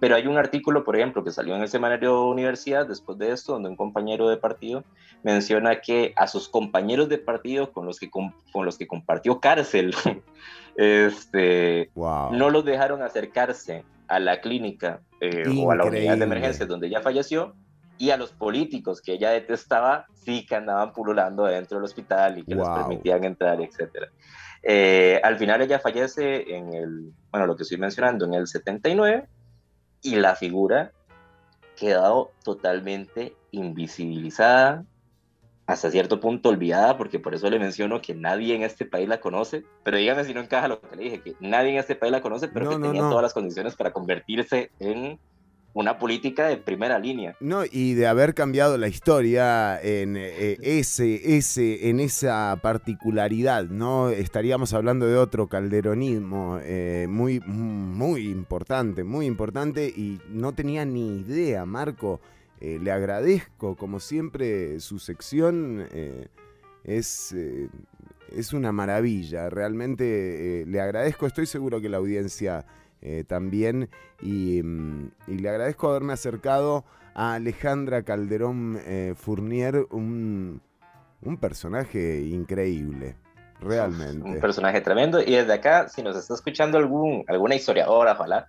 Pero 0.01 0.15
hay 0.15 0.27
un 0.27 0.39
artículo, 0.39 0.85
por 0.85 0.97
ejemplo, 0.97 1.25
que 1.25 1.31
salió 1.31 1.55
en 1.55 1.63
el 1.63 1.69
semanario 1.69 2.27
Universidad 2.27 2.87
después 2.87 3.19
de 3.19 3.33
esto, 3.33 3.53
donde 3.53 3.69
un 3.69 3.77
compañero 3.77 4.29
de 4.29 4.37
partido 4.37 4.85
menciona 5.23 5.81
que 5.81 6.13
a 6.17 6.27
sus 6.27 6.49
compañeros 6.49 7.09
de 7.09 7.19
partido 7.19 7.73
con 7.73 7.87
los 7.87 7.99
que, 7.99 8.11
con, 8.11 8.35
los 8.55 8.79
que 8.79 8.87
compartió 8.87 9.41
cárcel, 9.41 9.95
este, 10.77 11.91
no 11.95 12.51
los 12.51 12.65
dejaron 12.65 13.03
acercarse 13.03 13.85
a 14.09 14.19
la 14.19 14.41
clínica 14.41 15.01
eh, 15.25 15.45
o 15.57 15.71
a 15.71 15.77
la 15.77 15.85
unidad 15.85 16.19
de 16.19 16.25
emergencia 16.25 16.67
donde 16.67 16.89
ella 16.89 17.01
falleció 17.01 17.55
y 17.97 18.11
a 18.11 18.17
los 18.17 18.33
políticos 18.33 19.01
que 19.01 19.13
ella 19.13 19.31
detestaba 19.31 20.07
sí 20.15 20.45
que 20.45 20.57
andaban 20.57 20.93
pululando 20.93 21.45
dentro 21.45 21.79
del 21.79 21.85
hospital 21.85 22.39
y 22.39 22.45
que 22.45 22.57
les 22.57 22.69
permitían 22.69 23.23
entrar, 23.23 23.61
etc. 23.61 24.11
Eh, 24.65 25.21
al 25.23 25.39
final 25.39 25.63
ella 25.63 25.79
fallece 25.79 26.57
en 26.57 26.75
el, 26.75 27.13
bueno, 27.31 27.47
lo 27.47 27.55
que 27.55 27.63
estoy 27.63 27.79
mencionando, 27.79 28.25
en 28.25 28.35
el 28.35 28.49
79 28.49 29.29
y 30.03 30.17
la 30.17 30.35
figura 30.35 30.91
quedado 31.77 32.33
totalmente 32.43 33.37
invisibilizada, 33.53 34.85
hasta 35.67 35.91
cierto 35.91 36.21
punto 36.21 36.49
olvidada, 36.49 36.97
porque 36.97 37.19
por 37.19 37.35
eso 37.35 37.49
le 37.49 37.59
menciono 37.59 38.03
que 38.03 38.15
nadie 38.15 38.55
en 38.55 38.63
este 38.63 38.85
país 38.85 39.09
la 39.09 39.21
conoce, 39.21 39.65
pero 39.85 39.97
dígame 39.97 40.25
si 40.25 40.35
no 40.35 40.41
encaja 40.41 40.69
lo 40.69 40.81
que 40.81 40.97
le 40.97 41.05
dije, 41.05 41.21
que 41.21 41.35
nadie 41.41 41.71
en 41.71 41.79
este 41.79 41.95
país 41.95 42.13
la 42.13 42.21
conoce, 42.21 42.49
pero 42.49 42.71
que 42.71 42.77
tenía 42.77 43.03
todas 43.03 43.23
las 43.23 43.35
condiciones 43.35 43.77
para 43.77 43.93
convertirse 43.93 44.71
en 44.81 45.19
una 45.75 45.99
política 45.99 46.49
de 46.49 46.59
primera 46.59 46.99
línea. 46.99 47.37
No, 47.41 47.63
y 47.65 47.95
de 47.95 48.07
haber 48.07 48.35
cambiado 48.35 48.77
la 48.77 48.89
historia 48.89 49.81
en 49.81 50.17
eh, 50.19 50.59
ese, 50.61 51.37
ese, 51.37 51.89
en 51.89 52.01
esa 52.01 52.59
particularidad, 52.61 53.65
¿no? 53.65 54.11
Estaríamos 54.11 54.75
hablando 54.75 55.07
de 55.07 55.17
otro 55.17 55.47
calderonismo 55.47 56.59
eh, 56.63 57.07
muy, 57.09 57.41
muy 57.41 58.29
importante, 58.29 59.05
muy 59.05 59.27
importante, 59.27 59.87
y 59.87 60.21
no 60.29 60.53
tenía 60.53 60.85
ni 60.85 61.21
idea, 61.21 61.65
Marco. 61.65 62.21
Eh, 62.61 62.79
le 62.81 62.93
agradezco, 62.93 63.77
como 63.77 64.01
siempre, 64.01 64.79
su 64.81 64.99
sección 64.99 65.87
eh, 65.93 66.29
es, 66.85 67.33
eh, 67.33 67.69
es 68.31 68.53
una 68.53 68.73
maravilla. 68.73 69.51
Realmente 69.51 70.65
le 70.67 70.81
agradezco, 70.81 71.27
estoy 71.27 71.47
seguro 71.47 71.81
que 71.81 71.89
la 71.89 71.99
audiencia 71.99 72.65
también, 73.27 73.91
y, 74.21 74.63
mm, 74.63 75.11
y, 75.27 75.39
le 75.39 75.49
agradezco 75.49 75.89
haberme 75.89 76.13
acercado 76.13 76.85
a 77.15 77.35
Alejandra 77.35 78.05
Calderón 78.05 78.79
Fournier, 79.17 79.89
un, 79.91 80.63
un 81.21 81.37
personaje 81.37 82.21
increíble. 82.21 83.17
Realmente. 83.63 84.29
Un 84.29 84.41
personaje 84.41 84.81
tremendo. 84.81 85.21
Y 85.21 85.33
desde 85.33 85.53
acá, 85.53 85.89
si 85.89 86.03
nos 86.03 86.17
está 86.17 86.35
escuchando 86.35 86.79
algún, 86.79 87.25
alguna 87.29 87.55
historiadora, 87.55 88.13
ojalá, 88.13 88.49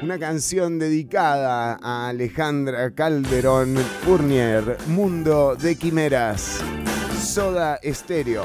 Una 0.02 0.18
canción 0.18 0.78
dedicada 0.78 1.78
a 1.82 2.08
Alejandra 2.08 2.94
Calderón 2.94 3.76
Fournier, 4.02 4.78
Mundo 4.86 5.56
de 5.56 5.76
Quimeras, 5.76 6.62
Soda 7.18 7.76
Estéreo. 7.82 8.44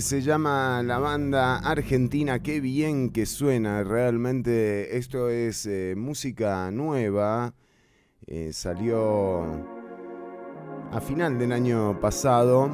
Se 0.00 0.22
llama 0.22 0.82
la 0.82 0.98
banda 0.98 1.58
argentina, 1.58 2.42
qué 2.42 2.60
bien 2.60 3.10
que 3.10 3.24
suena, 3.24 3.84
realmente 3.84 4.96
esto 4.98 5.30
es 5.30 5.66
eh, 5.66 5.94
música 5.96 6.68
nueva, 6.72 7.54
eh, 8.26 8.50
salió 8.52 9.44
a 10.90 11.00
final 11.00 11.38
del 11.38 11.52
año 11.52 12.00
pasado 12.00 12.68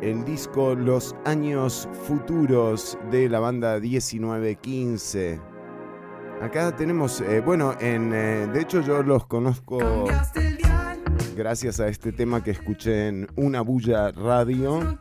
el 0.00 0.24
disco 0.24 0.74
Los 0.74 1.14
años 1.26 1.86
futuros 2.06 2.96
de 3.10 3.28
la 3.28 3.40
banda 3.40 3.78
1915. 3.78 5.38
Acá 6.40 6.74
tenemos, 6.74 7.20
eh, 7.20 7.42
bueno, 7.42 7.74
en, 7.78 8.08
de 8.10 8.58
hecho 8.58 8.80
yo 8.80 9.02
los 9.02 9.26
conozco 9.26 10.06
gracias 11.34 11.80
a 11.80 11.88
este 11.88 12.12
tema 12.12 12.42
que 12.42 12.50
escuché 12.50 13.08
en 13.08 13.28
Una 13.36 13.60
Bulla 13.60 14.10
Radio. 14.12 14.98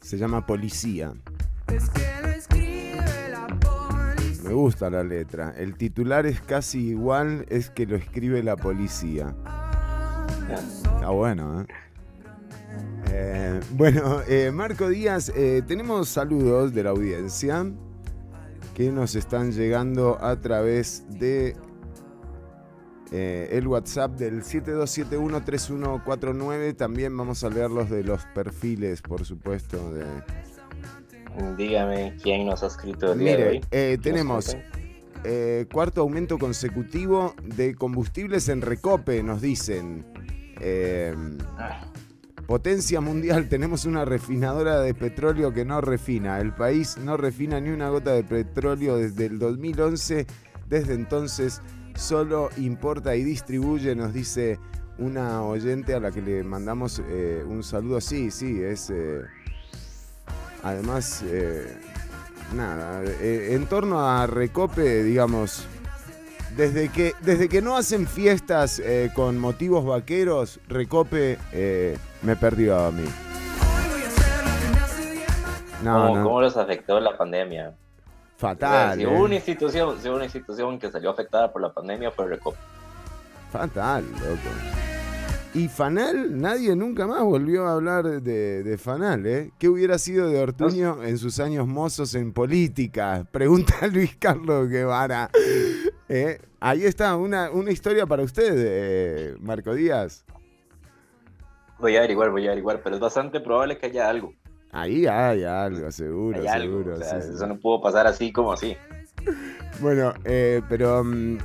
Se 0.00 0.18
llama 0.18 0.46
Policía. 0.46 1.12
Me 4.44 4.52
gusta 4.52 4.88
la 4.90 5.02
letra. 5.02 5.54
El 5.56 5.76
titular 5.76 6.26
es 6.26 6.40
casi 6.40 6.88
igual, 6.88 7.46
es 7.48 7.70
que 7.70 7.86
lo 7.86 7.96
escribe 7.96 8.42
la 8.42 8.56
policía. 8.56 9.34
Está 10.48 11.10
bueno, 11.10 11.62
¿eh? 11.62 11.66
eh 13.10 13.60
bueno, 13.72 14.20
eh, 14.28 14.52
Marco 14.52 14.88
Díaz, 14.88 15.32
eh, 15.34 15.62
tenemos 15.66 16.08
saludos 16.08 16.72
de 16.72 16.84
la 16.84 16.90
audiencia 16.90 17.66
que 18.76 18.92
nos 18.92 19.16
están 19.16 19.50
llegando 19.52 20.22
a 20.22 20.38
través 20.38 21.06
de 21.08 21.56
eh, 23.10 23.48
el 23.52 23.66
WhatsApp 23.66 24.18
del 24.18 24.42
72713149. 24.42 26.76
También 26.76 27.16
vamos 27.16 27.42
a 27.42 27.48
leer 27.48 27.70
los 27.70 27.88
de 27.88 28.04
los 28.04 28.26
perfiles, 28.34 29.00
por 29.00 29.24
supuesto. 29.24 29.78
De... 29.94 30.04
Dígame 31.56 32.18
quién 32.22 32.44
nos 32.44 32.62
ha 32.62 32.66
escrito 32.66 33.14
el 33.14 33.20
día 33.20 33.38
de 33.38 33.48
hoy. 33.48 33.62
Eh, 33.70 33.96
tenemos 34.02 34.54
eh, 35.24 35.64
cuarto 35.72 36.02
aumento 36.02 36.36
consecutivo 36.36 37.34
de 37.42 37.74
combustibles 37.74 38.50
en 38.50 38.60
Recope, 38.60 39.22
nos 39.22 39.40
dicen. 39.40 40.04
Ah. 41.56 41.80
Potencia 42.46 43.00
mundial, 43.00 43.48
tenemos 43.50 43.84
una 43.84 44.04
refinadora 44.04 44.80
de 44.80 44.94
petróleo 44.94 45.52
que 45.52 45.64
no 45.64 45.80
refina. 45.80 46.40
El 46.40 46.54
país 46.54 46.96
no 46.98 47.16
refina 47.16 47.60
ni 47.60 47.70
una 47.70 47.88
gota 47.88 48.12
de 48.12 48.22
petróleo 48.22 48.96
desde 48.96 49.26
el 49.26 49.38
2011. 49.38 50.26
Desde 50.68 50.94
entonces 50.94 51.60
solo 51.96 52.50
importa 52.56 53.16
y 53.16 53.24
distribuye, 53.24 53.94
nos 53.94 54.12
dice 54.12 54.58
una 54.98 55.42
oyente 55.42 55.94
a 55.94 56.00
la 56.00 56.10
que 56.10 56.22
le 56.22 56.44
mandamos 56.44 57.02
eh, 57.08 57.44
un 57.46 57.62
saludo. 57.62 58.00
Sí, 58.00 58.30
sí, 58.30 58.62
es... 58.62 58.90
Eh, 58.90 59.22
además, 60.62 61.22
eh, 61.26 61.66
nada, 62.54 63.02
en 63.20 63.66
torno 63.66 64.00
a 64.00 64.26
Recope, 64.26 65.02
digamos, 65.04 65.66
desde 66.56 66.88
que, 66.90 67.14
desde 67.20 67.48
que 67.48 67.62
no 67.62 67.76
hacen 67.76 68.06
fiestas 68.06 68.82
con 69.14 69.38
motivos 69.38 69.84
vaqueros, 69.84 70.60
Recope 70.68 71.38
me 72.22 72.36
perdió 72.36 72.78
a 72.78 72.90
mí. 72.90 73.04
No, 75.82 76.08
¿Cómo, 76.08 76.40
los 76.40 76.56
afectó 76.56 76.98
la 77.00 77.16
pandemia? 77.16 77.74
Fatal. 78.36 78.98
si, 78.98 79.06
hubo 79.06 79.14
eh. 79.14 79.22
una 79.22 79.34
institución, 79.36 79.96
si 80.00 80.08
una 80.08 80.24
institución 80.24 80.78
que 80.78 80.90
salió 80.90 81.10
afectada 81.10 81.52
por 81.52 81.62
la 81.62 81.72
pandemia 81.72 82.10
fue 82.10 82.26
Recope. 82.26 82.58
Fatal, 83.50 84.04
loco. 84.04 84.50
Y 85.54 85.68
Fanal, 85.68 86.38
nadie 86.38 86.76
nunca 86.76 87.06
más 87.06 87.22
volvió 87.22 87.66
a 87.66 87.72
hablar 87.74 88.04
de, 88.20 88.62
de 88.62 88.78
Fanal, 88.78 89.24
¿eh? 89.26 89.52
¿Qué 89.58 89.70
hubiera 89.70 89.96
sido 89.96 90.28
de 90.28 90.38
Ortuño 90.38 91.02
en 91.02 91.16
sus 91.16 91.40
años 91.40 91.66
mozos 91.66 92.14
en 92.14 92.32
política? 92.32 93.26
Pregunta 93.30 93.86
Luis 93.92 94.16
Carlos 94.18 94.68
Guevara. 94.68 95.30
¿Eh? 96.08 96.40
Ahí 96.60 96.84
está, 96.84 97.16
una, 97.16 97.50
una 97.50 97.70
historia 97.70 98.06
para 98.06 98.22
usted, 98.22 98.54
eh, 98.56 99.36
Marco 99.40 99.74
Díaz. 99.74 100.24
Voy 101.78 101.96
a 101.96 101.98
averiguar, 101.98 102.30
voy 102.30 102.46
a 102.46 102.50
averiguar, 102.50 102.80
pero 102.82 102.94
es 102.94 103.00
bastante 103.00 103.40
probable 103.40 103.76
que 103.76 103.86
haya 103.86 104.08
algo. 104.08 104.32
Ahí 104.72 105.06
hay 105.06 105.44
algo, 105.44 105.90
seguro, 105.90 106.40
Hay 106.40 106.46
algo, 106.46 106.78
seguro. 106.78 106.96
o 106.96 106.98
sea, 106.98 107.20
sí, 107.20 107.28
sí. 107.28 107.34
Eso 107.34 107.46
no 107.46 107.58
pudo 107.58 107.80
pasar 107.80 108.06
así 108.06 108.32
como 108.32 108.52
así. 108.52 108.76
Bueno, 109.78 110.14
eh, 110.24 110.62
pero 110.70 111.04
mm, 111.04 111.36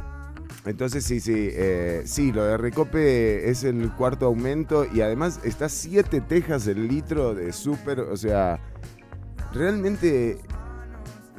entonces 0.66 1.04
sí, 1.04 1.20
sí, 1.20 1.50
eh, 1.52 2.04
sí, 2.06 2.32
lo 2.32 2.46
de 2.46 2.56
Recope 2.56 3.50
es 3.50 3.66
el 3.66 3.92
cuarto 3.92 4.28
aumento 4.28 4.86
y 4.86 5.02
además 5.02 5.42
está 5.44 5.68
7 5.68 6.22
tejas 6.22 6.66
el 6.68 6.88
litro 6.88 7.36
de 7.36 7.52
súper, 7.52 8.00
o 8.00 8.16
sea, 8.16 8.58
realmente 9.54 10.38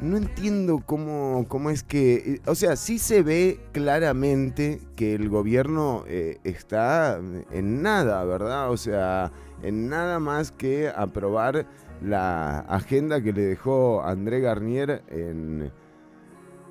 no 0.03 0.17
entiendo 0.17 0.83
cómo, 0.85 1.47
cómo 1.49 1.71
es 1.71 1.83
que, 1.83 2.15
eh, 2.15 2.41
o 2.47 2.55
sea, 2.55 2.77
sí 2.77 2.99
se 2.99 3.23
ve 3.23 3.61
claramente 3.73 4.81
que 4.97 5.15
el 5.15 5.29
gobierno 5.29 6.05
eh, 6.09 6.39
está 6.45 7.19
en 7.51 7.83
nada, 7.83 8.25
¿verdad? 8.25 8.71
O 8.71 8.77
sea, 8.77 9.31
en 9.63 9.89
nada 9.89 10.19
más 10.19 10.51
que 10.53 10.89
aprobar 10.89 11.67
la 12.03 12.61
agenda 12.61 13.23
que 13.23 13.33
le 13.33 13.43
dejó 13.43 14.03
André 14.03 14.41
Garnier 14.41 15.03
en 15.09 15.71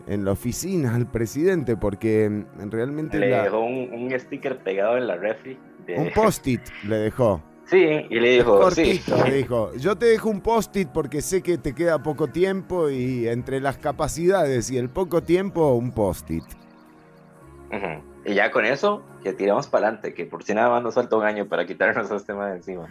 en 0.08 0.26
la 0.26 0.32
oficina 0.32 0.96
al 0.96 1.10
presidente 1.10 1.78
porque 1.78 2.44
realmente 2.72 3.20
Le 3.20 3.30
la- 3.30 3.44
dejó 3.44 3.60
un, 3.60 3.94
un 3.94 4.20
sticker 4.20 4.58
pegado 4.64 4.98
en 4.98 5.06
la 5.08 5.16
refri. 5.16 5.58
de- 5.86 5.96
un 5.96 6.10
post-it 6.12 6.62
le 6.88 6.96
dejó. 6.98 7.42
Sí, 7.66 8.06
y 8.10 8.20
le 8.20 8.32
dijo, 8.32 8.70
sí. 8.72 9.00
Cortito, 9.00 9.28
le 9.28 9.36
dijo, 9.36 9.74
yo 9.76 9.96
te 9.98 10.08
dejo 10.08 10.30
un 10.30 10.42
post-it 10.42 10.90
porque 10.90 11.22
sé 11.22 11.42
que 11.42 11.58
te 11.58 11.74
queda 11.74 12.04
poco 12.04 12.28
tiempo 12.28 12.90
y 12.90 13.28
entre 13.28 13.62
las 13.62 13.78
capacidades 13.78 14.70
y 14.72 14.78
el 14.78 14.90
poco 14.90 15.24
tiempo, 15.24 15.74
un 15.74 15.92
post-it. 15.92 16.44
Y 18.26 18.34
ya 18.34 18.52
con 18.52 18.66
eso, 18.66 19.02
que 19.24 19.34
tiramos 19.34 19.68
para 19.68 19.88
adelante, 19.88 20.14
que 20.14 20.26
por 20.26 20.44
si 20.44 20.54
nada 20.54 20.70
más 20.70 20.84
nos 20.84 20.96
falta 20.96 21.16
un 21.16 21.24
año 21.24 21.48
para 21.48 21.66
quitarnos 21.66 22.12
este 22.12 22.34
tema 22.34 22.50
de 22.50 22.58
encima. 22.58 22.88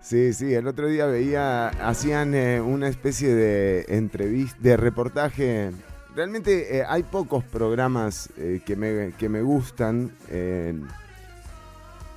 Sí, 0.00 0.32
sí, 0.32 0.54
el 0.54 0.68
otro 0.68 0.86
día 0.86 1.06
veía, 1.06 1.68
hacían 1.68 2.34
eh, 2.34 2.60
una 2.60 2.88
especie 2.88 3.34
de 3.34 3.84
entrevista, 3.88 4.56
de 4.60 4.76
reportaje. 4.76 5.72
Realmente 6.14 6.78
eh, 6.78 6.84
hay 6.88 7.02
pocos 7.02 7.42
programas 7.44 8.30
eh, 8.38 8.60
que, 8.64 8.76
me, 8.76 9.12
que 9.18 9.28
me 9.28 9.42
gustan. 9.42 10.12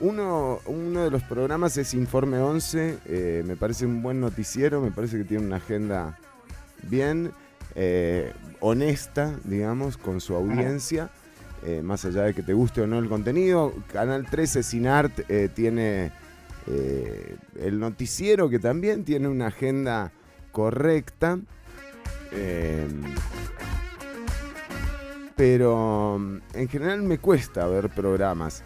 Uno, 0.02 0.60
uno 0.66 1.04
de 1.04 1.12
los 1.12 1.24
programas 1.24 1.78
es 1.78 1.94
Informe 1.94 2.40
11, 2.40 2.98
eh, 3.06 3.44
me 3.46 3.56
parece 3.56 3.86
un 3.86 4.02
buen 4.02 4.20
noticiero, 4.20 4.82
me 4.82 4.92
parece 4.92 5.18
que 5.18 5.24
tiene 5.24 5.46
una 5.46 5.58
agenda 5.58 6.18
bien 6.84 7.32
eh, 7.76 8.34
honesta, 8.60 9.36
digamos, 9.44 9.98
con 9.98 10.20
su 10.20 10.36
audiencia, 10.36 11.10
eh, 11.66 11.82
más 11.84 12.04
allá 12.06 12.24
de 12.24 12.34
que 12.34 12.42
te 12.42 12.54
guste 12.54 12.82
o 12.82 12.88
no 12.88 12.98
el 13.00 13.08
contenido. 13.08 13.74
Canal 13.94 14.26
13 14.30 14.64
Sinart 14.64 15.20
eh, 15.30 15.50
tiene 15.54 16.12
eh, 16.68 17.38
el 17.60 17.80
noticiero 17.80 18.50
que 18.50 18.60
también 18.60 19.06
tiene 19.06 19.28
una 19.28 19.48
agenda 19.48 20.12
correcta. 20.52 21.40
eh, 22.32 22.88
pero 25.36 26.18
mm, 26.20 26.38
en 26.54 26.68
general 26.68 27.02
me 27.02 27.18
cuesta 27.18 27.66
ver 27.66 27.90
programas. 27.90 28.64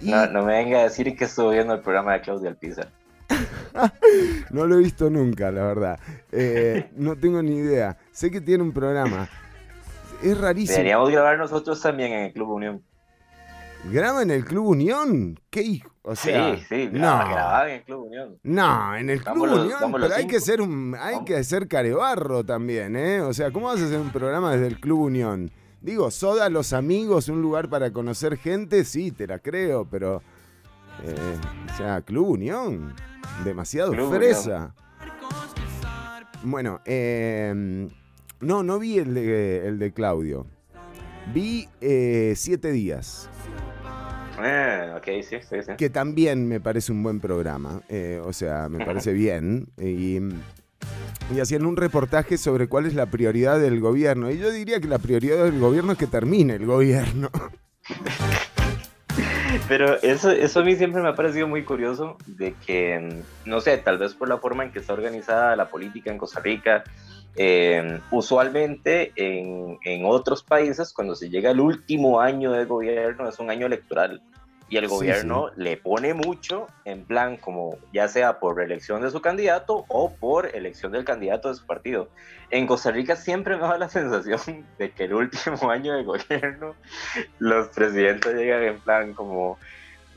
Y 0.00 0.10
No, 0.10 0.26
no 0.28 0.44
me 0.44 0.54
venga 0.56 0.80
a 0.80 0.82
decir 0.84 1.14
que 1.16 1.24
estuvo 1.24 1.50
viendo 1.50 1.74
el 1.74 1.80
programa 1.80 2.14
de 2.14 2.20
Claudia 2.22 2.50
Alpizar. 2.50 2.90
no 4.50 4.66
lo 4.66 4.76
he 4.76 4.78
visto 4.78 5.08
nunca, 5.10 5.50
la 5.50 5.62
verdad. 5.64 5.98
Eh, 6.32 6.90
no 6.96 7.16
tengo 7.16 7.42
ni 7.42 7.56
idea. 7.56 7.96
Sé 8.12 8.30
que 8.30 8.40
tiene 8.40 8.62
un 8.62 8.72
programa. 8.72 9.28
Es 10.22 10.36
rarísimo. 10.38 10.76
Deberíamos 10.76 11.10
grabar 11.10 11.38
nosotros 11.38 11.80
también 11.80 12.12
en 12.12 12.24
el 12.26 12.32
Club 12.32 12.50
Unión. 12.50 12.82
¿Graba 13.90 14.22
en 14.22 14.30
el 14.30 14.44
Club 14.44 14.66
Unión? 14.66 15.40
¿Qué 15.48 15.62
hijo? 15.62 15.90
O 16.02 16.14
sea, 16.14 16.54
sí, 16.56 16.64
sí, 16.68 16.88
no. 16.92 16.98
graba- 17.00 17.30
grababa 17.30 17.68
en 17.68 17.74
el 17.76 17.82
Club 17.84 18.06
Unión. 18.06 18.38
No, 18.42 18.94
en 18.96 19.08
el 19.10 19.22
Club 19.22 19.46
los- 19.46 19.58
Unión, 19.60 19.92
pero 19.92 20.04
hay 20.06 20.22
cinco. 20.22 20.28
que 20.32 20.40
ser 20.40 20.60
un, 20.60 20.94
hay 21.00 21.24
que 21.24 21.42
ser 21.44 21.66
carebarro 21.68 22.44
también, 22.44 22.94
¿eh? 22.96 23.20
O 23.22 23.32
sea, 23.32 23.50
¿cómo 23.50 23.66
vas 23.68 23.80
a 23.80 23.84
hacer 23.86 23.98
un 23.98 24.10
programa 24.10 24.52
desde 24.52 24.66
el 24.66 24.80
Club 24.80 25.00
Unión? 25.00 25.50
Digo, 25.80 26.10
Soda, 26.10 26.48
los 26.50 26.72
amigos, 26.72 27.28
un 27.28 27.40
lugar 27.40 27.68
para 27.70 27.90
conocer 27.92 28.36
gente, 28.36 28.84
sí, 28.84 29.10
te 29.12 29.26
la 29.26 29.38
creo, 29.38 29.86
pero. 29.90 30.22
eh, 31.04 31.14
o 31.72 31.76
sea, 31.76 32.02
Club 32.02 32.28
Unión, 32.30 32.94
demasiado 33.44 33.92
Club 33.92 34.14
fresa. 34.14 34.74
Bueno, 36.42 36.80
eh, 36.84 37.88
no, 38.40 38.62
no 38.62 38.78
vi 38.78 38.98
el 38.98 39.14
de, 39.14 39.66
el 39.68 39.78
de 39.78 39.92
Claudio. 39.92 40.46
Vi 41.34 41.68
eh, 41.80 42.34
Siete 42.36 42.72
Días. 42.72 43.28
Eh, 44.42 44.94
ok, 44.96 45.04
sí, 45.22 45.36
sí, 45.46 45.56
sí. 45.66 45.72
que 45.76 45.90
también 45.90 46.48
me 46.48 46.60
parece 46.60 46.92
un 46.92 47.02
buen 47.02 47.20
programa. 47.20 47.82
eh, 47.88 48.20
o 48.24 48.32
sea, 48.32 48.68
me 48.68 48.84
parece 48.86 49.12
bien. 49.12 49.68
Y, 49.78 50.18
y 51.34 51.40
hacían 51.40 51.66
un 51.66 51.76
reportaje 51.76 52.38
sobre 52.38 52.68
cuál 52.68 52.86
es 52.86 52.94
la 52.94 53.06
prioridad 53.06 53.60
del 53.60 53.80
gobierno. 53.80 54.30
Y 54.30 54.38
yo 54.38 54.50
diría 54.50 54.80
que 54.80 54.88
la 54.88 54.98
prioridad 54.98 55.44
del 55.44 55.60
gobierno 55.60 55.92
es 55.92 55.98
que 55.98 56.06
termine 56.06 56.54
el 56.54 56.66
gobierno. 56.66 57.30
Pero 59.68 60.00
eso, 60.02 60.30
eso 60.30 60.60
a 60.60 60.64
mí 60.64 60.76
siempre 60.76 61.02
me 61.02 61.08
ha 61.08 61.14
parecido 61.14 61.46
muy 61.48 61.64
curioso, 61.64 62.16
de 62.26 62.54
que, 62.66 63.22
no 63.44 63.60
sé, 63.60 63.78
tal 63.78 63.98
vez 63.98 64.14
por 64.14 64.28
la 64.28 64.38
forma 64.38 64.64
en 64.64 64.72
que 64.72 64.78
está 64.80 64.92
organizada 64.92 65.56
la 65.56 65.68
política 65.68 66.10
en 66.10 66.18
Costa 66.18 66.40
Rica, 66.40 66.84
eh, 67.36 68.00
usualmente 68.10 69.12
en, 69.16 69.78
en 69.84 70.04
otros 70.04 70.42
países, 70.42 70.92
cuando 70.92 71.14
se 71.14 71.30
llega 71.30 71.50
el 71.50 71.60
último 71.60 72.20
año 72.20 72.52
de 72.52 72.64
gobierno, 72.64 73.28
es 73.28 73.38
un 73.38 73.50
año 73.50 73.66
electoral. 73.66 74.22
Y 74.70 74.76
el 74.76 74.84
Sí, 74.84 74.90
gobierno 74.90 75.50
le 75.56 75.76
pone 75.76 76.14
mucho 76.14 76.68
en 76.84 77.04
plan, 77.04 77.36
como 77.36 77.76
ya 77.92 78.08
sea 78.08 78.38
por 78.38 78.56
reelección 78.56 79.02
de 79.02 79.10
su 79.10 79.20
candidato 79.20 79.84
o 79.88 80.14
por 80.14 80.54
elección 80.54 80.92
del 80.92 81.04
candidato 81.04 81.48
de 81.48 81.56
su 81.56 81.66
partido. 81.66 82.08
En 82.50 82.66
Costa 82.68 82.92
Rica 82.92 83.16
siempre 83.16 83.56
me 83.56 83.62
da 83.62 83.76
la 83.78 83.88
sensación 83.90 84.64
de 84.78 84.92
que 84.92 85.04
el 85.04 85.14
último 85.14 85.70
año 85.70 85.94
de 85.94 86.04
gobierno 86.04 86.76
los 87.40 87.68
presidentes 87.68 88.32
llegan 88.34 88.62
en 88.62 88.80
plan 88.80 89.12
como, 89.12 89.58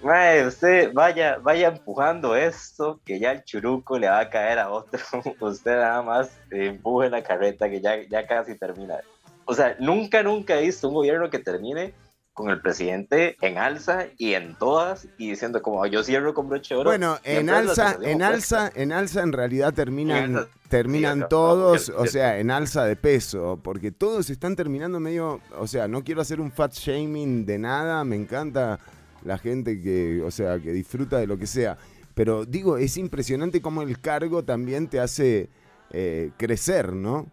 "Mae, 0.04 0.46
usted 0.46 0.94
vaya, 0.94 1.38
vaya 1.42 1.70
empujando 1.70 2.36
esto, 2.36 3.00
que 3.06 3.20
ya 3.20 3.32
el 3.32 3.44
churuco 3.44 3.98
le 3.98 4.08
va 4.10 4.20
a 4.20 4.30
caer 4.30 4.60
a 4.60 4.70
otro, 4.70 5.00
usted 5.40 5.78
nada 5.78 6.02
más 6.04 6.32
empuje 6.52 7.10
la 7.10 7.24
carreta 7.24 7.70
que 7.70 7.82
ya, 7.82 8.02
ya 8.04 8.28
casi 8.28 8.56
termina. 8.58 9.00
O 9.46 9.54
sea, 9.56 9.76
nunca, 9.80 10.22
nunca 10.24 10.58
he 10.60 10.62
visto 10.64 10.88
un 10.88 10.94
gobierno 10.96 11.30
que 11.30 11.40
termine 11.40 11.94
con 12.34 12.50
el 12.50 12.62
presidente 12.62 13.38
en 13.42 13.60
alza 13.60 14.08
y 14.18 14.34
en 14.34 14.56
todas 14.56 15.08
y 15.18 15.30
diciendo 15.30 15.62
como 15.62 15.86
yo 15.86 16.04
cierro 16.04 16.34
con 16.34 16.50
broche 16.50 16.74
de 16.74 16.82
oro. 16.82 16.90
Bueno, 16.90 17.20
en 17.24 17.50
alza, 17.50 17.98
en 18.02 18.24
alza, 18.24 18.72
en 18.74 18.92
alza 18.92 19.22
en 19.22 19.34
realidad 19.34 19.74
terminan, 19.74 20.24
En 20.24 20.36
alza, 20.38 20.50
terminan 20.68 21.14
sí, 21.14 21.20
no, 21.20 21.26
no, 21.26 21.28
todos, 21.30 21.90
o 21.90 22.08
sea, 22.08 22.40
en 22.40 22.50
alza 22.50 22.86
de 22.86 22.96
peso, 22.96 23.60
porque 23.62 23.92
todos 23.92 24.32
están 24.32 24.56
terminando 24.56 25.00
medio, 25.00 25.42
o 25.58 25.68
sea, 25.68 25.88
no 25.88 26.04
quiero 26.04 26.22
hacer 26.22 26.42
un 26.42 26.52
fat 26.52 26.74
shaming 26.74 27.46
de 27.46 27.60
nada, 27.60 28.04
me 28.04 28.16
encanta 28.16 28.80
la 29.24 29.38
gente 29.38 29.80
que, 29.80 30.24
o 30.26 30.32
sea, 30.32 30.60
que 30.60 30.72
disfruta 30.72 31.20
de 31.20 31.28
lo 31.28 31.38
que 31.38 31.46
sea, 31.46 31.78
pero 32.16 32.46
digo, 32.46 32.78
es 32.78 32.98
impresionante 32.98 33.62
cómo 33.62 33.84
el 33.84 34.00
cargo 34.00 34.44
también 34.44 34.88
te 34.88 35.00
hace 35.00 35.50
eh, 35.92 36.32
crecer, 36.38 36.94
¿no? 36.94 37.28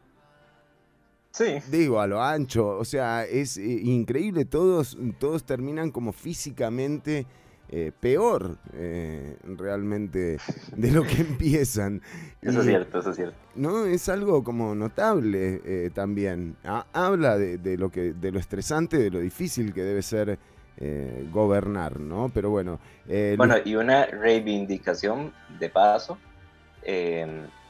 Sí. 1.32 1.59
Digo, 1.70 2.01
a 2.01 2.07
lo 2.07 2.23
ancho, 2.23 2.77
o 2.78 2.85
sea, 2.85 3.24
es 3.24 3.57
eh, 3.57 3.62
increíble, 3.62 4.44
todos, 4.44 4.98
todos 5.19 5.44
terminan 5.44 5.90
como 5.93 6.12
físicamente 6.12 7.27
eh, 7.69 7.93
peor 8.01 8.59
eh, 8.73 9.36
realmente 9.44 10.39
de 10.77 10.90
lo 10.90 11.05
que 11.05 11.20
empiezan. 11.20 12.02
Eso 12.43 12.59
Y, 12.59 12.61
es 12.61 12.65
cierto, 12.66 12.98
eso 12.98 13.11
es 13.11 13.16
cierto. 13.16 13.36
No, 13.55 13.85
es 13.86 14.09
algo 14.09 14.43
como 14.43 14.74
notable 14.74 15.90
también. 15.94 16.57
Ha- 16.65 16.86
habla 16.93 17.39
de, 17.39 17.59
de 17.59 17.78
lo 17.78 17.90
que, 17.90 18.12
de 18.12 18.32
lo 18.32 18.40
estresante, 18.40 18.98
de 18.98 19.11
lo 19.11 19.20
difícil 19.20 19.73
que 19.73 19.82
debe 19.82 20.02
ser 20.02 20.39
gobernar, 21.31 22.01
¿no? 22.01 22.31
Pero 22.32 22.48
bueno. 22.51 22.81
Bueno, 23.36 23.57
y 23.65 23.74
una 23.77 24.07
reivindicación 24.07 25.32
de 25.59 25.69
paso, 25.69 26.16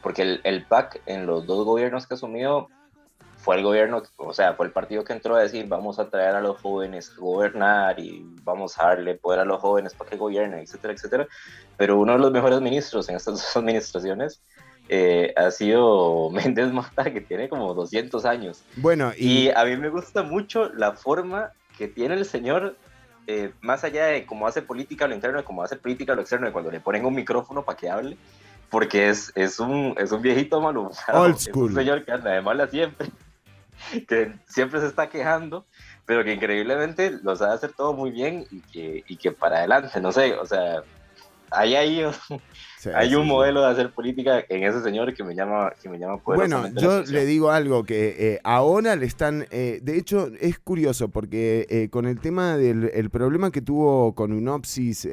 porque 0.02 0.22
el, 0.22 0.40
el 0.44 0.64
PAC 0.64 1.02
en 1.06 1.26
los 1.26 1.46
dos 1.46 1.64
gobiernos 1.64 2.06
que 2.06 2.14
asumió 2.14 2.68
fue 3.42 3.56
el 3.56 3.62
gobierno, 3.62 4.02
o 4.16 4.32
sea, 4.32 4.54
fue 4.54 4.66
el 4.66 4.72
partido 4.72 5.02
que 5.02 5.12
entró 5.12 5.34
a 5.34 5.40
decir 5.40 5.66
vamos 5.66 5.98
a 5.98 6.10
traer 6.10 6.34
a 6.34 6.40
los 6.40 6.60
jóvenes 6.60 7.12
a 7.16 7.20
gobernar 7.20 7.98
y 7.98 8.24
vamos 8.42 8.78
a 8.78 8.88
darle 8.88 9.14
poder 9.14 9.40
a 9.40 9.44
los 9.44 9.60
jóvenes 9.60 9.94
para 9.94 10.10
que 10.10 10.16
gobiernen, 10.16 10.60
etcétera, 10.60 10.92
etcétera. 10.92 11.28
Pero 11.76 11.98
uno 11.98 12.12
de 12.12 12.18
los 12.18 12.30
mejores 12.30 12.60
ministros 12.60 13.08
en 13.08 13.16
estas 13.16 13.34
dos 13.42 13.56
administraciones 13.56 14.42
eh, 14.88 15.32
ha 15.36 15.50
sido 15.50 16.30
Méndez 16.32 16.72
Mata, 16.72 17.12
que 17.12 17.20
tiene 17.20 17.48
como 17.48 17.72
200 17.74 18.24
años. 18.24 18.62
bueno, 18.76 19.12
y, 19.16 19.46
Y 19.46 19.50
a 19.50 19.64
mí 19.64 19.76
me 19.76 19.88
gusta 19.88 20.22
mucho 20.22 20.68
la 20.74 20.92
forma 20.92 21.52
que 21.78 21.88
tiene 21.88 22.14
el 22.14 22.26
señor 22.26 22.76
eh, 23.26 23.52
más 23.60 23.84
allá 23.84 24.06
de 24.06 24.26
cómo 24.26 24.46
hace 24.46 24.60
política 24.60 25.06
lo 25.06 25.14
interno, 25.14 25.38
de 25.38 25.44
cómo 25.44 25.62
hace 25.62 25.76
política 25.76 26.14
lo 26.14 26.22
externo, 26.22 26.46
de 26.46 26.52
cuando 26.52 26.70
le 26.70 26.80
ponen 26.80 27.04
un 27.04 27.14
micrófono 27.14 27.62
para 27.62 27.78
que 27.78 27.88
hable, 27.88 28.16
porque 28.68 29.08
es, 29.08 29.32
es, 29.36 29.60
un, 29.60 29.94
es 29.98 30.10
un 30.10 30.20
viejito 30.20 30.60
malo. 30.60 30.90
Old 31.12 31.38
school. 31.38 31.70
Es 31.70 31.70
un 31.70 31.74
señor 31.74 32.04
que 32.04 32.12
anda 32.12 32.32
de 32.32 32.42
mala 32.42 32.66
siempre, 32.66 33.08
que 34.08 34.32
siempre 34.46 34.80
se 34.80 34.86
está 34.86 35.08
quejando, 35.08 35.66
pero 36.06 36.24
que 36.24 36.32
increíblemente 36.32 37.10
lo 37.22 37.36
sabe 37.36 37.54
hacer 37.54 37.72
todo 37.72 37.92
muy 37.92 38.10
bien 38.10 38.46
y 38.50 38.60
que, 38.60 39.04
y 39.06 39.16
que 39.16 39.32
para 39.32 39.58
adelante, 39.58 40.00
no 40.00 40.12
sé, 40.12 40.34
o 40.34 40.46
sea, 40.46 40.82
hay 41.50 41.74
ahí 41.74 42.02
hay 42.94 43.14
un 43.14 43.26
modelo 43.26 43.62
de 43.62 43.66
hacer 43.68 43.90
política 43.92 44.44
en 44.48 44.64
ese 44.64 44.82
señor 44.82 45.12
que 45.14 45.24
me 45.24 45.34
llama 45.34 45.72
que 45.82 45.88
me 45.88 45.98
llama 45.98 46.20
Bueno, 46.24 46.68
yo 46.74 47.02
le 47.02 47.26
digo 47.26 47.50
algo 47.50 47.84
que 47.84 48.34
eh, 48.34 48.40
ahora 48.44 48.96
le 48.96 49.06
están 49.06 49.46
eh, 49.50 49.80
de 49.82 49.98
hecho 49.98 50.30
es 50.40 50.58
curioso 50.58 51.08
porque 51.08 51.66
eh, 51.68 51.88
con 51.90 52.06
el 52.06 52.20
tema 52.20 52.56
del 52.56 52.90
el 52.94 53.10
problema 53.10 53.50
que 53.50 53.60
tuvo 53.60 54.14
con 54.14 54.32
UNOPSIS 54.32 55.08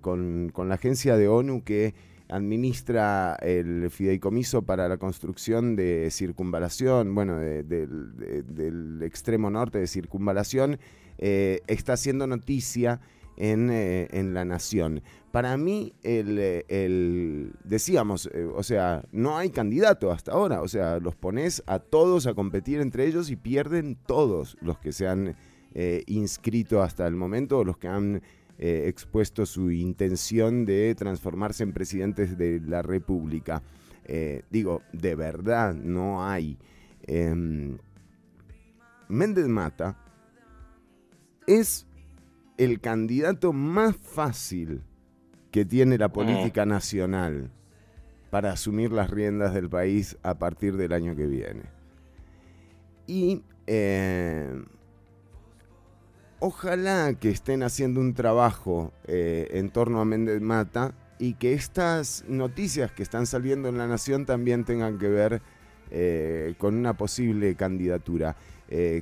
con, 0.00 0.50
con 0.52 0.68
la 0.68 0.74
agencia 0.74 1.16
de 1.16 1.28
ONU 1.28 1.62
que 1.64 1.94
administra 2.30 3.36
el 3.42 3.90
fideicomiso 3.90 4.62
para 4.62 4.88
la 4.88 4.96
construcción 4.96 5.76
de 5.76 6.08
circunvalación, 6.10 7.14
bueno, 7.14 7.38
del 7.38 9.00
extremo 9.02 9.50
norte 9.50 9.78
de 9.78 9.86
circunvalación, 9.86 10.78
está 11.18 11.94
haciendo 11.94 12.26
noticia 12.26 13.00
en, 13.36 13.70
en 13.70 14.34
la 14.34 14.44
nación. 14.44 15.02
Para 15.30 15.56
mí, 15.56 15.92
el, 16.02 17.52
decíamos, 17.62 18.28
eh, 18.34 18.44
o 18.52 18.64
sea, 18.64 19.04
no 19.12 19.38
hay 19.38 19.50
candidato 19.50 20.10
hasta 20.10 20.32
ahora. 20.32 20.60
O 20.60 20.66
sea, 20.66 20.98
los 20.98 21.14
pones 21.14 21.62
a 21.66 21.78
todos 21.78 22.26
a 22.26 22.34
competir 22.34 22.80
entre 22.80 23.06
ellos 23.06 23.30
y 23.30 23.36
pierden 23.36 23.96
todos 24.06 24.56
los 24.60 24.78
que 24.78 24.92
se 24.92 25.06
han 25.06 25.36
eh, 25.72 26.02
inscrito 26.08 26.82
hasta 26.82 27.06
el 27.06 27.14
momento 27.14 27.62
los 27.62 27.78
que 27.78 27.86
han 27.86 28.22
eh, 28.60 28.84
expuesto 28.86 29.44
su 29.46 29.72
intención 29.72 30.64
de 30.64 30.94
transformarse 30.94 31.64
en 31.64 31.72
presidentes 31.72 32.38
de 32.38 32.60
la 32.60 32.82
República. 32.82 33.62
digo, 34.50 34.82
de 34.92 35.14
verdad, 35.14 35.74
no 35.74 36.24
hay. 36.24 36.58
Em, 37.06 37.78
Méndez 39.08 39.48
Mata 39.48 39.96
es 41.46 41.86
el 42.58 42.80
candidato 42.80 43.52
más 43.52 43.96
fácil 43.96 44.82
que 45.50 45.64
tiene 45.64 45.98
la 45.98 46.10
política 46.10 46.66
nacional 46.66 47.50
para 48.30 48.52
asumir 48.52 48.92
las 48.92 49.10
riendas 49.10 49.52
del 49.54 49.68
país 49.68 50.16
a 50.22 50.38
partir 50.38 50.76
del 50.76 50.92
año 50.92 51.16
que 51.16 51.26
viene. 51.26 51.62
Y 53.06 53.42
eh, 53.66 54.62
ojalá 56.40 57.14
que 57.14 57.30
estén 57.30 57.62
haciendo 57.62 58.00
un 58.00 58.14
trabajo 58.14 58.92
eh, 59.06 59.48
en 59.52 59.70
torno 59.70 60.00
a 60.00 60.04
Méndez 60.04 60.40
Mata 60.40 60.92
y 61.18 61.34
que 61.34 61.52
estas 61.52 62.24
noticias 62.26 62.90
que 62.92 63.02
están 63.02 63.26
saliendo 63.26 63.68
en 63.68 63.78
la 63.78 63.86
nación 63.86 64.26
también 64.26 64.64
tengan 64.64 64.98
que 64.98 65.08
ver 65.08 65.42
eh, 65.90 66.54
con 66.58 66.74
una 66.74 66.94
posible 66.94 67.54
candidatura. 67.54 68.36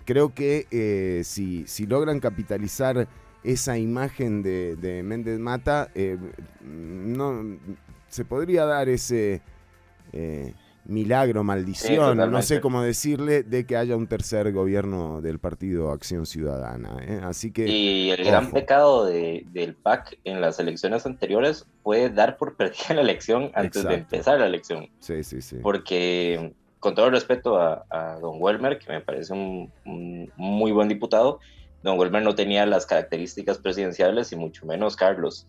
creo 0.04 0.34
que 0.34 1.22
si, 1.24 1.66
si 1.66 1.86
logran 1.86 2.20
capitalizar 2.20 3.08
esa 3.42 3.78
imagen 3.78 4.42
de, 4.42 5.02
Méndez 5.04 5.38
Mata, 5.38 5.90
eh, 5.94 6.18
no 6.62 7.58
se 8.08 8.24
podría 8.24 8.64
dar 8.64 8.88
ese 8.88 9.40
eh, 10.12 10.54
milagro, 10.88 11.44
maldición, 11.44 12.16
no 12.16 12.42
sé 12.42 12.60
cómo 12.60 12.82
decirle, 12.82 13.44
de 13.44 13.64
que 13.66 13.76
haya 13.76 13.94
un 13.96 14.08
tercer 14.08 14.52
gobierno 14.52 15.20
del 15.20 15.38
partido 15.38 15.92
Acción 15.92 16.26
Ciudadana. 16.26 16.96
¿eh? 17.02 17.20
Así 17.22 17.52
que. 17.52 17.68
Y 17.68 18.10
el 18.10 18.24
gran 18.24 18.50
pecado 18.50 19.06
del 19.06 19.76
PAC 19.80 20.18
en 20.24 20.40
las 20.40 20.58
elecciones 20.58 21.06
anteriores 21.06 21.66
fue 21.82 22.08
dar 22.10 22.36
por 22.36 22.56
perdida 22.56 22.94
la 22.94 23.02
elección 23.02 23.52
antes 23.54 23.84
de 23.84 23.94
empezar 23.94 24.40
la 24.40 24.46
elección. 24.46 24.88
Sí, 24.98 25.22
sí, 25.22 25.40
sí. 25.42 25.58
Porque, 25.62 26.52
con 26.80 26.94
todo 26.94 27.06
el 27.06 27.12
respeto 27.12 27.60
a, 27.60 28.18
don 28.20 28.36
Welmer, 28.40 28.78
que 28.78 28.90
me 28.90 29.00
parece 29.00 29.32
un 29.32 29.70
muy 30.36 30.72
buen 30.72 30.88
diputado, 30.88 31.38
Don 31.82 31.98
Wilmer 31.98 32.22
no 32.22 32.34
tenía 32.34 32.66
las 32.66 32.86
características 32.86 33.58
presidenciales 33.58 34.32
y 34.32 34.36
mucho 34.36 34.66
menos 34.66 34.96
Carlos. 34.96 35.46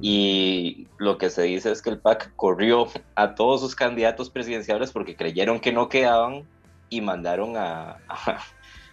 Y 0.00 0.88
lo 0.98 1.18
que 1.18 1.30
se 1.30 1.42
dice 1.42 1.70
es 1.70 1.82
que 1.82 1.90
el 1.90 1.98
PAC 1.98 2.32
corrió 2.36 2.88
a 3.14 3.34
todos 3.34 3.60
sus 3.60 3.74
candidatos 3.74 4.30
presidenciales 4.30 4.90
porque 4.90 5.16
creyeron 5.16 5.60
que 5.60 5.72
no 5.72 5.88
quedaban 5.88 6.44
y 6.88 7.00
mandaron, 7.00 7.56
a, 7.56 7.98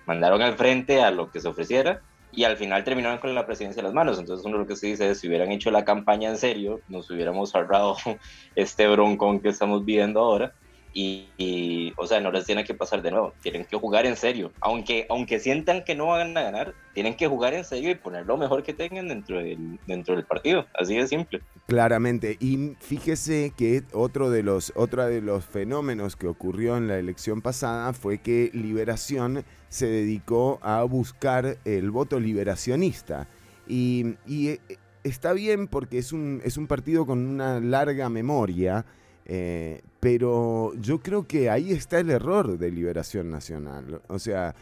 mandaron 0.06 0.42
al 0.42 0.54
frente 0.54 1.02
a 1.02 1.12
lo 1.12 1.32
que 1.32 1.40
se 1.40 1.48
ofreciera 1.48 2.02
y 2.32 2.44
al 2.44 2.58
final 2.58 2.84
terminaron 2.84 3.18
con 3.18 3.34
la 3.34 3.46
presidencia 3.46 3.80
en 3.80 3.86
las 3.86 3.94
manos. 3.94 4.20
Entonces 4.20 4.46
uno 4.46 4.60
lo 4.60 4.68
que 4.68 4.76
se 4.76 4.88
dice 4.88 5.10
es, 5.10 5.20
si 5.20 5.28
hubieran 5.28 5.52
hecho 5.52 5.72
la 5.72 5.86
campaña 5.86 6.30
en 6.30 6.38
serio, 6.38 6.82
nos 6.88 7.10
hubiéramos 7.10 7.56
ahorrado 7.56 7.96
este 8.56 8.88
broncón 8.88 9.40
que 9.40 9.50
estamos 9.50 9.84
viviendo 9.84 10.20
ahora 10.20 10.54
y, 10.94 11.94
o 11.98 12.08
sea, 12.08 12.20
no 12.20 12.32
les 12.32 12.46
tiene 12.46 12.64
que 12.64 12.74
pasar 12.74 13.02
de 13.02 13.12
nuevo, 13.12 13.34
tienen 13.42 13.66
que 13.66 13.78
jugar 13.78 14.06
en 14.06 14.16
serio, 14.16 14.52
aunque, 14.62 15.06
aunque 15.10 15.40
sientan 15.40 15.84
que 15.84 15.96
no 15.96 16.08
van 16.08 16.36
a 16.36 16.42
ganar, 16.42 16.74
tienen 16.94 17.16
que 17.16 17.28
jugar 17.28 17.54
en 17.54 17.64
serio 17.64 17.92
y 17.92 17.96
poner 17.96 18.26
lo 18.26 18.38
mejor 18.38 18.64
que 18.64 18.74
tengan 18.74 19.08
dentro 19.08 19.38
del, 19.38 19.80
dentro 19.86 20.16
del 20.16 20.26
partido, 20.26 20.66
así 20.74 20.96
de 20.96 21.08
simple. 21.08 21.42
Claramente, 21.68 22.38
y 22.40 22.76
fíjese 22.80 23.54
que 23.56 23.84
otro 23.94 24.32
de 24.32 24.42
los, 24.42 24.74
otro 24.76 25.06
de 25.06 25.22
los 25.22 25.46
fenómenos 25.46 26.16
que 26.16 26.28
ocurrió 26.28 26.78
en 26.78 26.88
la 26.88 26.98
elección 26.98 27.42
pasada 27.42 27.94
fue 27.94 28.18
que 28.20 28.50
Liberación 28.54 29.44
se 29.70 29.88
dedicó 29.88 30.60
a 30.62 30.84
buscar 30.84 31.58
el 31.66 31.92
voto 31.92 32.20
liberacionista. 32.20 33.28
Y, 33.68 34.16
y 34.26 34.50
eh, 34.50 34.60
está 35.04 35.34
bien 35.34 35.68
porque 35.68 35.98
es 35.98 36.14
un, 36.14 36.42
es 36.44 36.58
un 36.58 36.68
partido 36.68 37.06
con 37.06 37.26
una 37.28 37.60
larga 37.60 38.10
memoria, 38.10 38.86
eh, 39.30 39.82
pero 40.00 40.74
yo 40.80 41.00
creo 41.02 41.28
que 41.28 41.50
ahí 41.50 41.72
está 41.72 42.00
el 42.00 42.10
error 42.10 42.58
de 42.58 42.72
Liberación 42.72 43.30
Nacional. 43.30 44.02
O 44.08 44.20
sea, 44.20 44.56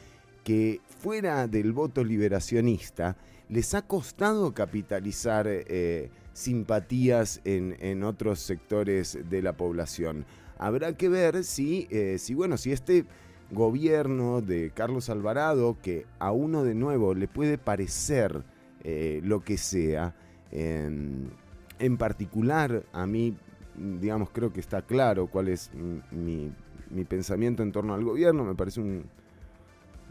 que 0.44 0.82
fuera 0.88 1.48
del 1.48 1.72
voto 1.72 2.04
liberacionista, 2.04 3.16
les 3.48 3.76
ha 3.76 3.84
costado 3.84 4.56
capitalizar 4.56 5.46
eh, 5.48 6.10
simpatías 6.34 7.42
en, 7.46 8.04
otros 8.04 8.40
sectores 8.40 9.20
de 9.30 9.44
la 9.44 9.54
población. 9.54 10.26
Habrá 10.58 10.98
que 10.98 11.10
ver 11.10 11.44
si, 11.44 11.88
eh, 11.92 12.18
si, 12.18 12.34
bueno, 12.34 12.58
si 12.58 12.72
este 12.72 13.06
gobierno 13.52 14.42
de 14.42 14.72
Carlos 14.74 15.12
Alvarado, 15.12 15.78
que 15.80 16.08
a 16.18 16.32
uno 16.32 16.64
de 16.64 16.74
nuevo 16.74 17.14
le 17.14 17.28
puede 17.28 17.60
parecer 17.60 18.44
lo 19.24 19.44
que 19.44 19.58
sea, 19.58 20.14
en 20.52 21.98
particular 21.98 22.84
a 22.94 23.08
mí 23.08 23.36
digamos, 23.78 24.30
creo 24.32 24.52
que 24.52 24.60
está 24.60 24.82
claro 24.82 25.28
cuál 25.28 25.48
es 25.48 25.72
mi, 26.12 26.52
pensamiento 27.08 27.64
en 27.64 27.72
torno 27.72 27.94
al 27.94 28.04
gobierno. 28.04 28.44
Me 28.44 28.56
parece 28.56 28.82
un, 28.82 29.06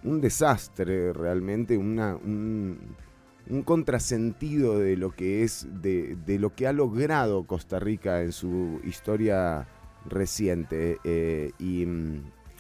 un 0.03 0.21
desastre 0.21 1.13
realmente, 1.13 1.77
una, 1.77 2.17
un, 2.17 2.95
contrasentido 3.65 4.79
de 4.79 4.97
lo 4.97 5.11
que 5.11 5.43
es, 5.43 5.67
de, 5.81 6.17
lo 6.39 6.55
que 6.55 6.67
ha 6.67 6.73
logrado 6.73 7.45
Costa 7.45 7.79
Rica 7.79 8.23
en 8.23 8.33
su 8.33 8.81
historia 8.85 9.69
reciente. 10.07 10.99
Eh, 11.05 11.53
y, 11.59 11.87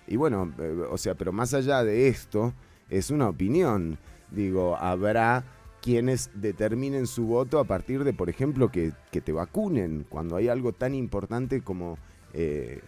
y, 0.06 0.16
bueno, 0.16 0.52
eh, 0.58 0.84
o 0.90 0.98
sea, 0.98 1.14
pero 1.14 1.32
más 1.32 1.54
allá 1.54 1.84
de 1.84 2.08
esto, 2.08 2.54
es 2.90 3.10
una 3.10 3.28
opinión. 3.28 3.98
Digo, 4.30 4.76
habrá 4.76 5.44
quienes 5.84 6.30
determinen 6.32 7.06
su 7.06 7.26
voto 7.26 7.58
a 7.58 7.64
partir 7.64 8.04
de, 8.04 8.14
por 8.14 8.30
ejemplo, 8.30 8.72
que, 8.72 8.94
te 9.10 9.32
vacunen, 9.32 10.06
cuando 10.08 10.36
hay 10.36 10.48
algo 10.48 10.72
tan 10.72 10.94
importante 10.94 11.60
como, 11.60 11.98
eh, 12.32 12.80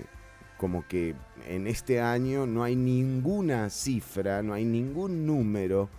como 0.57 0.89
que 0.89 1.15
en 1.47 1.67
este 1.67 2.01
año 2.01 2.47
no 2.47 2.65
hay 2.65 2.75
ninguna 2.75 3.69
cifra, 3.69 4.43
no 4.43 4.55
hay 4.55 4.65
ningún 4.65 5.27
número 5.27 5.91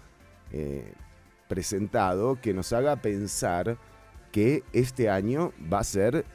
eh, 0.52 0.92
presentado 1.48 2.42
que 2.42 2.56
nos 2.56 2.74
haga 2.74 2.96
pensar 2.96 3.78
que 4.32 4.64
este 4.74 5.08
año 5.12 5.54
va 5.72 5.82
a 5.82 5.84
ser 5.84 6.26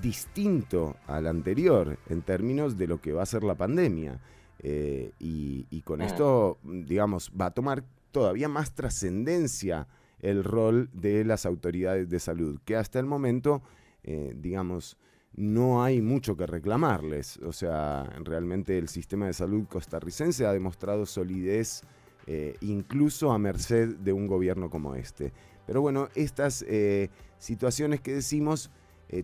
distinto 0.00 0.96
al 1.06 1.26
anterior 1.26 1.98
en 2.08 2.22
términos 2.22 2.78
de 2.78 2.86
lo 2.86 2.98
que 3.02 3.12
va 3.12 3.24
a 3.24 3.26
ser 3.26 3.44
la 3.44 3.56
pandemia. 3.56 4.18
Eh, 4.60 5.12
y, 5.18 5.66
y, 5.68 5.82
con 5.82 6.00
esto, 6.00 6.56
digamos, 6.62 7.30
va 7.38 7.46
a 7.46 7.50
tomar 7.50 7.84
todavía 8.12 8.48
más 8.48 8.74
trascendencia 8.74 9.88
el 10.22 10.44
rol 10.44 10.88
de 10.92 11.24
las 11.24 11.44
autoridades 11.44 12.08
de 12.08 12.20
salud, 12.20 12.60
que 12.64 12.76
hasta 12.76 13.00
el 13.00 13.06
momento, 13.06 13.60
eh, 14.04 14.32
digamos, 14.36 14.96
no 15.34 15.82
hay 15.82 16.00
mucho 16.00 16.36
que 16.36 16.46
reclamarles. 16.46 17.38
O 17.38 17.52
sea, 17.52 18.04
realmente 18.22 18.78
el 18.78 18.88
sistema 18.88 19.26
de 19.26 19.32
salud 19.32 19.66
costarricense 19.66 20.46
ha 20.46 20.52
demostrado 20.52 21.06
solidez 21.06 21.82
eh, 22.26 22.54
incluso 22.60 23.32
a 23.32 23.38
merced 23.38 23.96
de 23.96 24.12
un 24.12 24.28
gobierno 24.28 24.70
como 24.70 24.94
este. 24.94 25.32
Pero 25.66 25.80
bueno, 25.80 26.08
estas 26.14 26.64
eh, 26.68 27.10
situaciones 27.38 28.00
que 28.00 28.14
decimos 28.14 28.70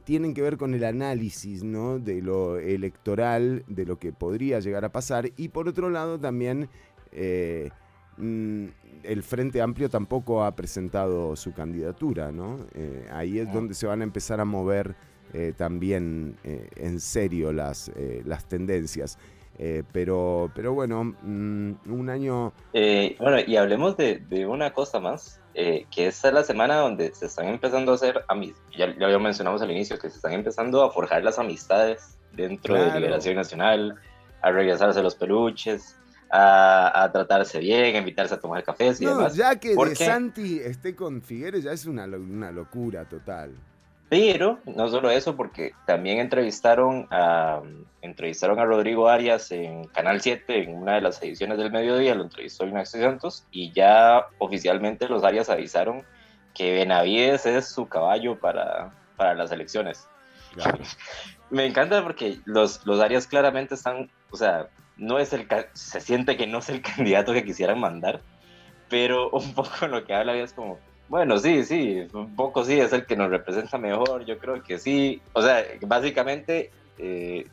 tienen 0.05 0.35
que 0.35 0.43
ver 0.43 0.59
con 0.59 0.74
el 0.74 0.85
análisis 0.85 1.65
¿no? 1.65 1.98
de 1.98 2.20
lo 2.20 2.59
electoral, 2.59 3.65
de 3.69 3.86
lo 3.86 3.98
que 3.98 4.12
podría 4.12 4.60
llegar 4.60 4.85
a 4.85 4.93
pasar, 4.93 5.31
y 5.39 5.48
por 5.48 5.66
otro 5.66 5.89
lado 5.89 6.20
también 6.20 6.69
el 8.18 9.22
Frente 9.22 9.60
Amplio 9.60 9.88
tampoco 9.88 10.44
ha 10.44 10.54
presentado 10.54 11.36
su 11.36 11.52
candidatura, 11.52 12.32
¿no? 12.32 12.58
Eh, 12.74 13.06
ahí 13.12 13.38
es 13.38 13.52
donde 13.52 13.74
se 13.74 13.86
van 13.86 14.00
a 14.00 14.04
empezar 14.04 14.40
a 14.40 14.44
mover 14.44 14.94
eh, 15.32 15.52
también 15.56 16.36
eh, 16.44 16.68
en 16.76 17.00
serio 17.00 17.52
las, 17.52 17.90
las 18.24 18.46
tendencias. 18.46 19.18
pero, 19.92 20.50
pero 20.54 20.72
bueno, 20.72 21.04
mm, 21.04 21.72
un 21.88 22.10
año... 22.10 22.52
bueno, 23.18 23.38
y 23.46 23.56
hablemos 23.56 23.96
de, 23.96 24.18
de 24.18 24.46
una 24.46 24.72
cosa 24.72 25.00
más, 25.00 25.40
que 25.54 26.06
esta 26.06 26.28
es 26.28 26.34
la 26.34 26.44
semana 26.44 26.76
donde 26.76 27.12
se 27.12 27.26
están 27.26 27.48
empezando 27.48 27.92
a 27.92 27.94
hacer, 27.96 28.24
ya, 28.76 28.96
ya 28.96 29.08
lo 29.08 29.18
mencionamos 29.18 29.60
al 29.62 29.70
inicio, 29.70 29.98
que 29.98 30.08
se 30.08 30.16
están 30.16 30.32
empezando 30.32 30.84
a 30.84 30.92
forjar 30.92 31.24
las 31.24 31.38
amistades 31.38 32.16
dentro 32.32 32.74
de 32.74 33.00
Liberación 33.00 33.34
Nacional, 33.34 33.96
a 34.42 34.52
regresarse 34.52 35.02
los 35.02 35.16
peluches, 35.16 35.98
a, 36.30 37.09
tratarse 37.12 37.59
bien, 37.59 37.96
a 37.96 37.98
invitarse 37.98 38.34
a 38.34 38.40
tomar 38.40 38.62
cafés 38.62 39.00
y 39.00 39.06
demás. 39.06 39.34
Ya 39.34 39.56
que 39.56 39.74
De 39.74 39.96
Santi 39.96 40.59
esté 40.59 40.94
con 40.94 41.22
Figueres 41.22 41.64
ya 41.64 41.72
es 41.72 41.86
una, 41.86 42.05
una 42.05 42.50
locura 42.50 43.05
total. 43.06 43.55
Pero 44.09 44.59
no 44.64 44.88
solo 44.88 45.10
eso, 45.10 45.36
porque 45.36 45.72
también 45.86 46.18
entrevistaron 46.18 47.06
a, 47.10 47.60
entrevistaron 48.00 48.59
a 48.59 48.64
Rodrigo 48.64 49.09
Arias 49.09 49.50
en 49.52 49.84
Canal 49.88 50.22
7 50.22 50.62
en 50.62 50.74
una 50.74 50.94
de 50.94 51.02
las 51.02 51.22
ediciones 51.22 51.59
del 51.59 51.70
mediodía, 51.70 52.14
lo 52.14 52.22
entrevistó 52.22 52.64
Ignacio 52.64 53.02
Santos 53.02 53.44
y 53.50 53.70
ya 53.72 54.26
oficialmente 54.38 55.09
los 55.09 55.24
Arias 55.24 55.50
avisaron 55.50 56.05
que 56.55 56.72
Benavides 56.72 57.44
es 57.44 57.68
su 57.68 57.86
caballo 57.86 58.38
para, 58.38 58.92
para 59.16 59.34
las 59.34 59.52
elecciones. 59.52 60.09
Me 61.50 61.66
encanta 61.66 62.02
porque 62.02 62.38
los, 62.46 62.86
los 62.86 63.00
Arias 63.00 63.26
claramente 63.26 63.74
están, 63.74 64.10
o 64.30 64.36
sea, 64.38 64.68
no 64.98 65.18
es 65.18 65.32
el, 65.32 65.46
se 65.72 66.00
siente 66.00 66.36
que 66.36 66.46
no 66.46 66.58
es 66.58 66.68
el 66.68 66.82
candidato 66.82 67.32
que 67.32 67.44
quisieran 67.44 67.80
mandar, 67.80 68.20
pero 68.88 69.30
un 69.30 69.54
poco 69.54 69.86
lo 69.86 70.04
que 70.04 70.14
habla 70.14 70.34
es 70.36 70.52
como, 70.52 70.78
bueno, 71.08 71.38
sí, 71.38 71.64
sí, 71.64 72.06
un 72.12 72.36
poco 72.36 72.64
sí, 72.64 72.78
es 72.78 72.92
el 72.92 73.06
que 73.06 73.16
nos 73.16 73.30
representa 73.30 73.78
mejor, 73.78 74.24
yo 74.26 74.38
creo 74.38 74.62
que 74.62 74.78
sí, 74.78 75.22
o 75.32 75.42
sea, 75.42 75.64
básicamente, 75.82 76.70
eh, 76.98 77.46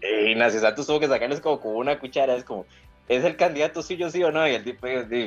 eh 0.00 0.30
Ignacio 0.30 0.60
Santos 0.60 0.86
tuvo 0.86 1.00
que 1.00 1.08
sacarles 1.08 1.40
como, 1.40 1.60
como 1.60 1.74
una 1.74 1.98
cuchara, 1.98 2.34
es 2.34 2.44
como, 2.44 2.66
¿Es 3.06 3.22
el 3.22 3.36
candidato 3.36 3.82
suyo, 3.82 4.08
sí 4.08 4.22
o 4.22 4.32
no? 4.32 4.48
Y 4.48 4.52
el 4.52 4.64
tipo 4.64 4.86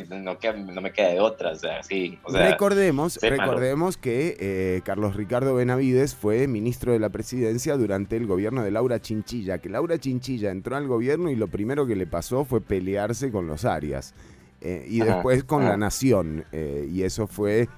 no, 0.09 0.37
no 0.73 0.81
me 0.81 0.91
queda 0.91 1.09
de 1.09 1.19
otra, 1.19 1.51
o 1.51 1.55
sea, 1.55 1.83
sí. 1.83 2.17
recordemos, 2.27 3.19
recordemos 3.21 3.97
que 3.97 4.35
eh, 4.39 4.81
Carlos 4.83 5.15
Ricardo 5.15 5.53
Benavides 5.53 6.15
fue 6.15 6.47
ministro 6.47 6.91
de 6.91 6.99
la 6.99 7.09
presidencia 7.09 7.77
durante 7.77 8.17
el 8.17 8.25
gobierno 8.25 8.63
de 8.63 8.71
Laura 8.71 8.99
Chinchilla, 8.99 9.59
que 9.59 9.69
Laura 9.69 9.99
Chinchilla 9.99 10.49
entró 10.49 10.75
al 10.75 10.87
gobierno 10.87 11.29
y 11.29 11.35
lo 11.35 11.49
primero 11.49 11.85
que 11.85 11.95
le 11.95 12.07
pasó 12.07 12.45
fue 12.45 12.61
pelearse 12.61 13.31
con 13.31 13.45
los 13.45 13.63
Arias 13.63 14.15
eh, 14.61 14.83
y 14.89 15.01
después 15.01 15.43
con 15.43 15.63
la 15.63 15.77
Nación. 15.77 16.45
Eh, 16.51 16.89
y 16.91 17.03
eso 17.03 17.27
fue 17.27 17.69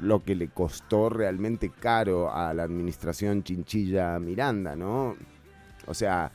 lo 0.00 0.22
que 0.22 0.34
le 0.34 0.48
costó 0.48 1.08
realmente 1.08 1.70
caro 1.70 2.30
a 2.30 2.52
la 2.52 2.62
administración 2.62 3.42
Chinchilla 3.42 4.18
Miranda, 4.18 4.76
¿no? 4.76 5.16
O 5.86 5.94
sea, 5.94 6.30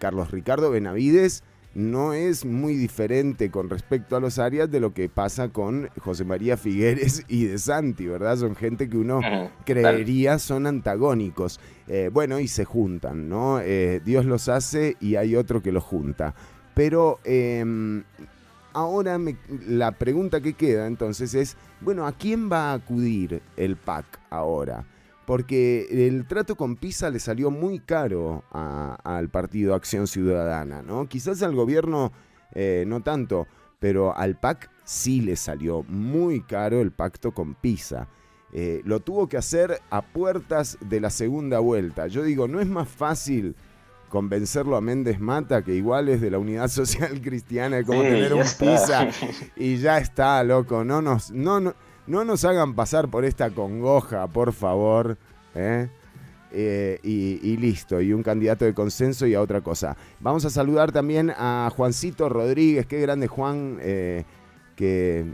Carlos 0.00 0.32
Ricardo 0.32 0.72
Benavides 0.72 1.44
no 1.74 2.12
es 2.12 2.44
muy 2.44 2.74
diferente 2.74 3.50
con 3.50 3.70
respecto 3.70 4.16
a 4.16 4.20
los 4.20 4.38
Arias 4.38 4.70
de 4.70 4.80
lo 4.80 4.92
que 4.94 5.08
pasa 5.08 5.50
con 5.50 5.88
José 6.00 6.24
María 6.24 6.56
Figueres 6.56 7.24
y 7.28 7.44
de 7.44 7.58
Santi, 7.58 8.06
¿verdad? 8.06 8.36
Son 8.36 8.56
gente 8.56 8.88
que 8.88 8.96
uno 8.96 9.20
creería 9.64 10.38
son 10.38 10.66
antagónicos. 10.66 11.60
Eh, 11.86 12.10
bueno, 12.12 12.40
y 12.40 12.48
se 12.48 12.64
juntan, 12.64 13.28
¿no? 13.28 13.60
Eh, 13.60 14.00
Dios 14.04 14.24
los 14.24 14.48
hace 14.48 14.96
y 15.00 15.16
hay 15.16 15.36
otro 15.36 15.62
que 15.62 15.72
los 15.72 15.84
junta. 15.84 16.34
Pero 16.74 17.20
em, 17.24 18.04
ahora 18.72 19.18
la 19.66 19.92
pregunta 19.92 20.40
que 20.40 20.54
queda 20.54 20.86
entonces 20.86 21.34
es, 21.34 21.56
bueno, 21.80 22.06
¿a 22.06 22.12
quién 22.12 22.50
va 22.50 22.70
a 22.70 22.74
acudir 22.74 23.42
el 23.56 23.76
PAC 23.76 24.04
ahora? 24.30 24.84
Porque 25.28 26.06
el 26.06 26.26
trato 26.26 26.56
con 26.56 26.76
Pisa 26.76 27.10
le 27.10 27.18
salió 27.18 27.50
muy 27.50 27.80
caro 27.80 28.44
al 28.50 29.28
partido 29.28 29.74
Acción 29.74 30.06
Ciudadana, 30.06 30.80
¿no? 30.80 31.06
Quizás 31.06 31.42
al 31.42 31.54
gobierno 31.54 32.12
eh, 32.54 32.84
no 32.86 33.02
tanto, 33.02 33.46
pero 33.78 34.16
al 34.16 34.40
PAC 34.40 34.70
sí 34.84 35.20
le 35.20 35.36
salió 35.36 35.82
muy 35.82 36.40
caro 36.40 36.80
el 36.80 36.92
pacto 36.92 37.32
con 37.32 37.54
Pisa. 37.54 38.08
Eh, 38.54 38.80
lo 38.86 39.00
tuvo 39.00 39.28
que 39.28 39.36
hacer 39.36 39.82
a 39.90 40.00
puertas 40.00 40.78
de 40.80 40.98
la 40.98 41.10
segunda 41.10 41.58
vuelta. 41.58 42.06
Yo 42.06 42.22
digo, 42.22 42.48
¿no 42.48 42.58
es 42.58 42.66
más 42.66 42.88
fácil 42.88 43.54
convencerlo 44.08 44.76
a 44.76 44.80
Méndez 44.80 45.20
Mata, 45.20 45.60
que 45.60 45.74
igual 45.74 46.08
es 46.08 46.22
de 46.22 46.30
la 46.30 46.38
Unidad 46.38 46.68
Social 46.68 47.20
Cristiana, 47.20 47.84
como 47.84 48.00
tener 48.00 48.32
un 48.32 48.40
Pisa 48.58 49.10
y 49.56 49.76
ya 49.76 49.98
está, 49.98 50.42
loco? 50.42 50.84
No 50.84 51.02
nos... 51.02 51.30
No, 51.32 51.60
no, 51.60 51.74
no 52.08 52.24
nos 52.24 52.44
hagan 52.44 52.74
pasar 52.74 53.08
por 53.08 53.24
esta 53.24 53.50
congoja, 53.50 54.26
por 54.26 54.52
favor. 54.52 55.18
¿eh? 55.54 55.88
Eh, 56.50 56.98
y, 57.02 57.56
listo, 57.58 58.00
y 58.00 58.14
un 58.14 58.22
candidato 58.22 58.64
de 58.64 58.72
consenso 58.72 59.26
y 59.26 59.34
a 59.34 59.42
otra 59.42 59.60
cosa. 59.60 59.96
Vamos 60.18 60.44
a 60.46 60.50
saludar 60.50 60.92
también 60.92 61.30
a 61.36 61.70
Juancito 61.76 62.30
Rodríguez, 62.30 62.86
qué 62.86 63.00
grande 63.00 63.26
Juan, 63.26 63.78
eh, 63.82 64.24
que 64.74 65.26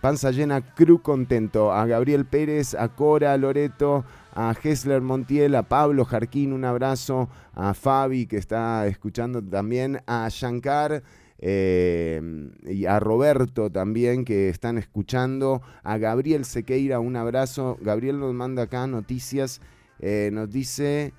panza 0.00 0.30
llena, 0.30 0.62
cru 0.62 1.02
contento. 1.02 1.70
A 1.70 1.84
Gabriel 1.86 2.24
Pérez, 2.24 2.74
a 2.74 2.88
Cora 2.88 3.36
Loreto, 3.36 4.04
a 4.34 4.54
Hessler 4.60 5.02
Montiel, 5.02 5.54
a 5.54 5.64
Pablo 5.64 6.06
Jarquín, 6.06 6.52
un 6.52 6.64
abrazo. 6.64 7.28
A 7.54 7.72
Fabi, 7.74 8.26
que 8.26 8.36
está 8.36 8.86
escuchando 8.86 9.42
también. 9.42 10.00
A 10.06 10.28
Shankar. 10.30 11.02
Eh, 11.46 12.22
y 12.62 12.86
a 12.86 12.98
Roberto 13.00 13.68
también 13.68 14.24
que 14.24 14.48
están 14.48 14.78
escuchando, 14.78 15.60
a 15.82 15.98
Gabriel 15.98 16.46
Sequeira, 16.46 17.00
un 17.00 17.16
abrazo. 17.16 17.76
Gabriel 17.82 18.18
nos 18.18 18.32
manda 18.32 18.62
acá 18.62 18.86
noticias, 18.86 19.60
eh, 19.98 20.30
nos 20.32 20.50
dice 20.50 21.12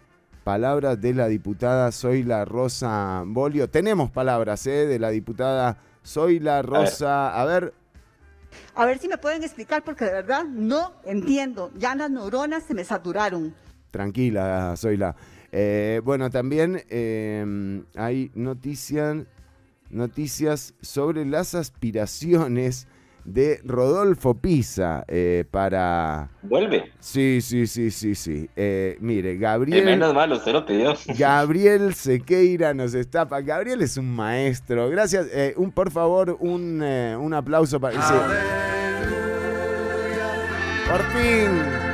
palabras 0.43 0.99
de 0.99 1.13
la 1.13 1.27
diputada 1.27 1.91
Zoila 1.91 2.43
Rosa 2.43 3.21
Bolio. 3.23 3.69
Tenemos 3.69 4.09
palabras 4.09 4.65
eh, 4.65 4.87
de 4.87 4.97
la 4.97 5.11
diputada 5.11 5.77
Zoila 6.03 6.63
Rosa. 6.63 7.39
A 7.39 7.45
ver. 7.45 7.75
A 8.73 8.83
ver 8.87 8.97
si 8.97 9.07
me 9.07 9.19
pueden 9.19 9.43
explicar 9.43 9.83
porque 9.83 10.05
de 10.05 10.11
verdad 10.11 10.43
no 10.43 10.93
entiendo. 11.05 11.71
Ya 11.77 11.93
las 11.93 12.09
neuronas 12.09 12.63
se 12.63 12.73
me 12.73 12.83
saturaron. 12.83 13.53
Tranquila, 13.91 14.73
Zoila. 14.75 15.15
bueno, 16.03 16.31
también 16.31 16.83
hay 17.95 18.31
noticias 18.33 19.17
noticias 19.95 20.73
sobre 20.81 21.25
las 21.25 21.55
aspiraciones 21.55 22.87
de 23.23 23.59
Rodolfo 23.63 24.35
Pisa 24.35 25.03
eh, 25.07 25.45
para... 25.49 26.29
¿Vuelve? 26.43 26.91
Sí, 26.99 27.41
sí, 27.41 27.65
sí, 27.65 27.89
sí, 27.89 28.13
sí. 28.13 28.47
Eh, 28.55 28.97
mire, 28.99 29.37
Gabriel... 29.37 29.83
menos 29.83 30.13
mal, 30.13 30.31
usted 30.31 30.53
lo 30.53 30.65
pidió. 30.65 30.93
Gabriel 31.17 31.95
Sequeira 31.95 32.73
nos 32.73 32.93
está... 32.93 33.25
Gabriel 33.25 33.81
es 33.81 33.97
un 33.97 34.15
maestro. 34.15 34.89
Gracias. 34.89 35.27
Eh, 35.31 35.55
un, 35.57 35.71
por 35.71 35.91
favor, 35.91 36.37
un, 36.39 36.81
un 36.81 37.33
aplauso 37.33 37.79
para... 37.79 37.99
Sí. 38.01 38.13
Por 40.87 41.01
fin. 41.01 41.85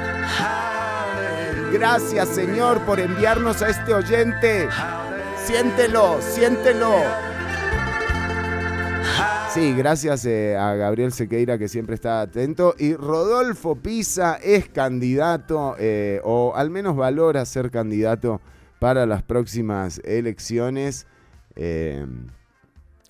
Gracias, 1.71 2.27
Señor, 2.27 2.81
por 2.81 2.99
enviarnos 2.99 3.61
a 3.61 3.69
este 3.69 3.93
oyente. 3.93 4.67
Siéntelo, 5.45 6.21
siéntelo. 6.21 7.30
Sí, 9.53 9.73
gracias 9.73 10.25
eh, 10.25 10.55
a 10.55 10.75
Gabriel 10.75 11.11
Sequeira 11.11 11.57
que 11.57 11.67
siempre 11.67 11.95
está 11.95 12.21
atento. 12.21 12.73
Y 12.79 12.95
Rodolfo 12.95 13.75
Pisa 13.75 14.37
es 14.41 14.69
candidato, 14.69 15.75
eh, 15.77 16.21
o 16.23 16.53
al 16.55 16.69
menos 16.69 16.95
valora 16.95 17.43
ser 17.45 17.69
candidato 17.69 18.39
para 18.79 19.05
las 19.05 19.23
próximas 19.23 19.99
elecciones. 20.05 21.05
Eh, 21.57 22.05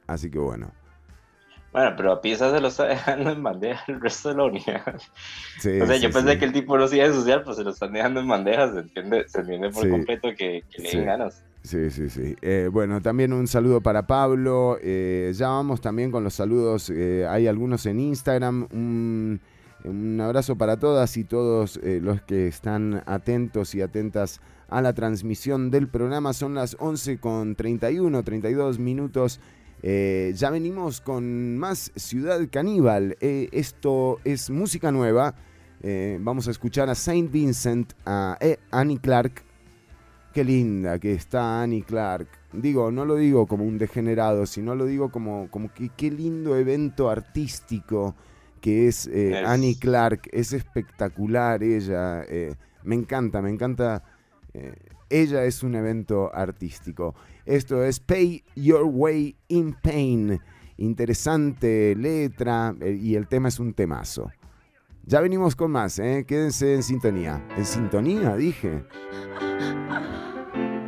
así 0.07 0.32
que 0.32 0.40
bueno. 0.40 0.72
Bueno, 1.72 1.94
pero 1.95 2.11
a 2.11 2.22
Pisa 2.22 2.52
se 2.52 2.60
lo 2.60 2.68
está 2.68 2.86
dejando 2.86 3.30
en 3.30 3.44
bandeja 3.44 3.84
el 3.88 4.02
resto 4.02 4.30
de 4.30 4.36
la 4.36 4.44
unidad. 4.44 4.95
o 4.95 5.61
sea, 5.61 5.95
yo 5.98 6.11
pensé 6.11 6.38
que 6.38 6.45
el 6.45 6.52
tipo 6.52 6.78
no 6.78 6.88
se 6.88 6.98
iba 6.98 7.06
a 7.06 7.10
ensuciar, 7.10 7.44
pues 7.44 7.57
se 7.57 7.64
lo 7.64 7.69
están 7.69 7.94
dejando 7.94 8.19
en 8.19 8.28
bandejas. 8.28 8.73
Se 8.73 8.80
entiende, 8.80 9.30
se 9.30 9.40
entiende 9.41 9.69
por 9.69 9.90
completo 9.90 10.30
que, 10.36 10.64
le 10.78 10.90
den 10.90 11.06
ganas. 11.06 11.44
Sí, 11.63 11.91
sí, 11.91 12.09
sí. 12.09 12.35
Eh, 12.41 12.69
bueno, 12.71 13.01
también 13.01 13.33
un 13.33 13.47
saludo 13.47 13.81
para 13.81 14.07
Pablo. 14.07 14.77
Eh, 14.81 15.31
ya 15.35 15.49
vamos 15.49 15.79
también 15.79 16.11
con 16.11 16.23
los 16.23 16.33
saludos. 16.33 16.89
Eh, 16.89 17.25
hay 17.29 17.47
algunos 17.47 17.85
en 17.85 17.99
Instagram. 17.99 18.67
Un, 18.71 19.39
abrazo 20.21 20.55
para 20.57 20.77
todas 20.77 21.17
y 21.17 21.23
todos 21.23 21.79
los 21.83 22.21
que 22.21 22.47
están 22.47 23.01
atentos 23.07 23.73
y 23.73 23.81
atentas 23.81 24.39
a 24.69 24.79
la 24.79 24.93
transmisión 24.93 25.71
del 25.71 25.88
programa. 25.88 26.33
Son 26.33 26.53
las 26.53 26.77
11 26.79 27.17
con 27.17 27.55
31, 27.55 28.21
32 28.21 28.77
minutos. 28.77 29.39
ya 29.81 30.49
venimos 30.51 31.01
con 31.01 31.57
más 31.57 31.91
Ciudad 31.95 32.39
Caníbal. 32.51 33.17
esto 33.19 34.19
es 34.23 34.51
música 34.51 34.91
nueva. 34.91 35.33
vamos 36.19 36.47
a 36.47 36.51
escuchar 36.51 36.88
a 36.91 36.93
Saint 36.93 37.31
Vincent, 37.31 37.93
a 38.05 38.38
Annie 38.69 38.99
Clark 38.99 39.43
Qué 40.34 40.44
linda 40.45 40.98
que 40.98 41.14
está 41.14 41.62
Annie 41.62 41.84
Clark. 41.84 42.28
digo, 42.53 42.90
no 42.91 43.06
lo 43.06 43.16
digo 43.16 43.48
como 43.48 43.66
un 43.66 43.78
degenerado, 43.78 44.45
sino 44.45 44.76
lo 44.76 44.86
digo 44.86 45.12
como, 45.12 45.49
como 45.49 45.74
que 45.74 45.90
qué 45.90 46.10
lindo 46.10 46.56
evento 46.56 47.10
artístico 47.10 48.16
que 48.62 48.88
es, 48.88 49.08
eh, 49.08 49.44
Annie 49.45 49.76
Clark, 49.78 50.30
es 50.32 50.53
espectacular 50.53 51.64
ella, 51.64 52.24
eh, 52.30 52.53
me 52.84 52.95
encanta, 52.95 53.41
me 53.41 53.49
encanta, 53.49 54.03
eh, 54.53 54.76
ella 55.10 55.44
es 55.44 55.64
un 55.64 55.76
evento 55.76 56.34
artístico. 56.34 57.16
Esto 57.45 57.84
es 57.84 57.99
Pay 57.99 58.44
Your 58.56 58.84
Way 58.86 59.36
in 59.49 59.76
Pain, 59.82 60.40
interesante 60.78 61.95
letra 61.95 62.74
y 62.82 63.16
el 63.16 63.28
tema 63.28 63.49
es 63.49 63.60
un 63.60 63.74
temazo. 63.74 64.32
Ya 65.03 65.19
venimos 65.19 65.56
con 65.56 65.72
más, 65.72 65.95
quédense 65.95 66.76
en 66.76 66.84
sintonía. 66.84 67.44
En 67.57 67.65
sintonía, 67.65 68.36
dije. 68.36 68.84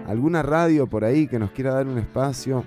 ¿Alguna 0.07 0.44
radio 0.44 0.88
por 0.88 1.03
ahí 1.03 1.27
que 1.27 1.40
nos 1.40 1.52
quiera 1.52 1.73
dar 1.73 1.88
un 1.88 1.98
espacio? 1.98 2.64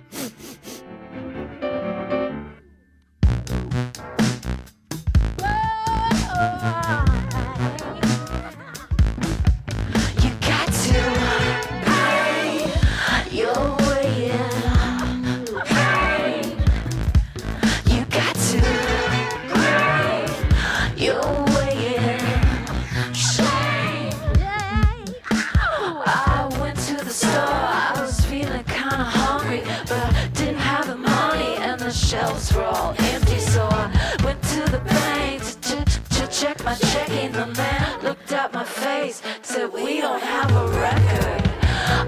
that 39.71 39.83
we 39.83 40.01
don't 40.01 40.23
have 40.23 40.51
a 40.51 40.69
record. 40.79 41.43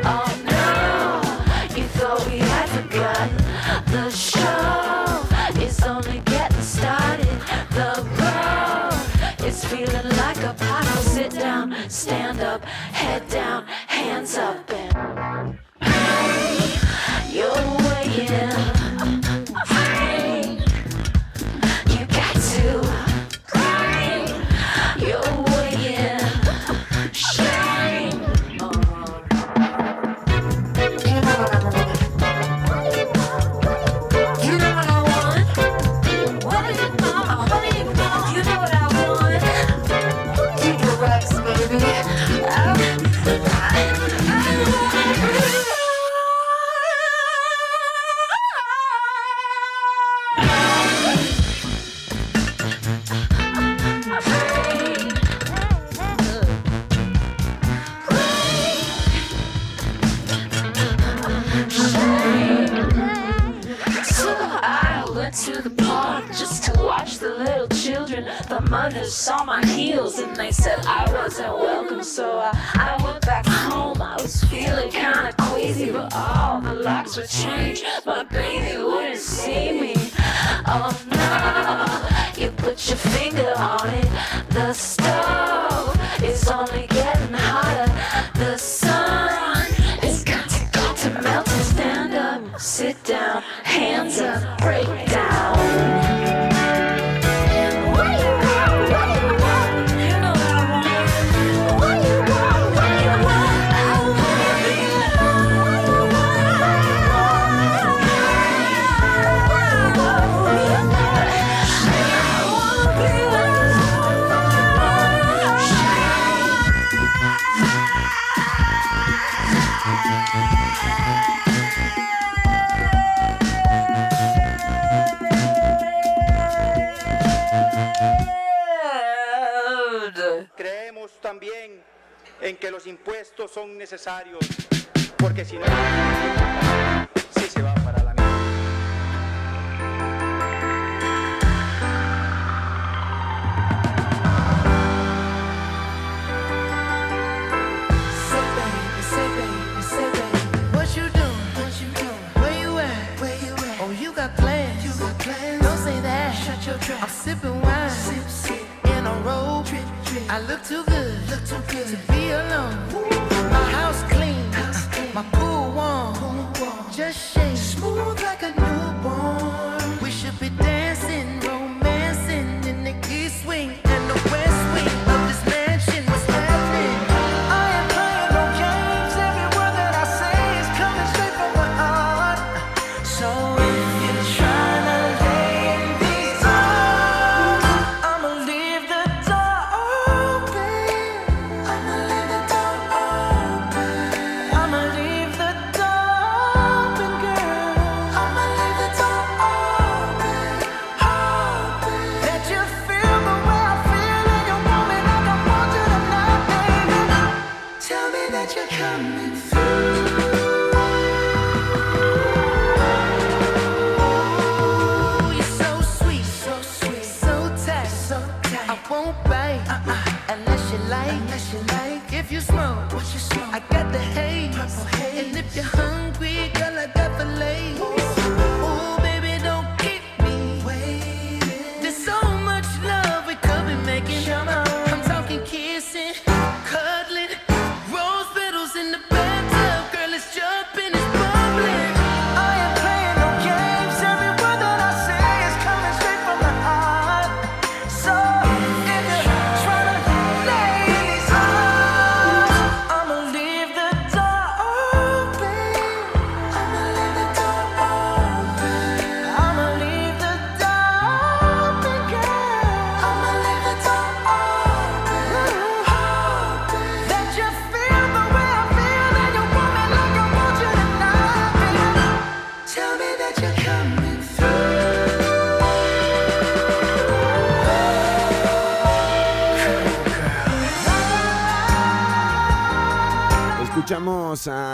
Oh 0.04 0.30
no, 0.44 1.76
you 1.76 1.84
thought 1.88 2.24
we 2.26 2.38
had 2.38 2.68
forgotten. 2.68 3.36
The 3.92 4.10
show 4.10 5.62
is 5.62 5.82
only 5.82 6.20
getting 6.20 6.60
started. 6.60 7.38
The 7.70 8.06
road 8.20 9.46
is 9.46 9.64
feeling 9.64 10.08
like 10.18 10.38
a 10.44 10.54
puddle. 10.54 11.02
Sit 11.02 11.32
down, 11.32 11.74
stand 11.88 12.40
up, 12.40 12.64
head 12.64 13.28
down, 13.28 13.66
hands 13.66 14.36
up, 14.36 14.66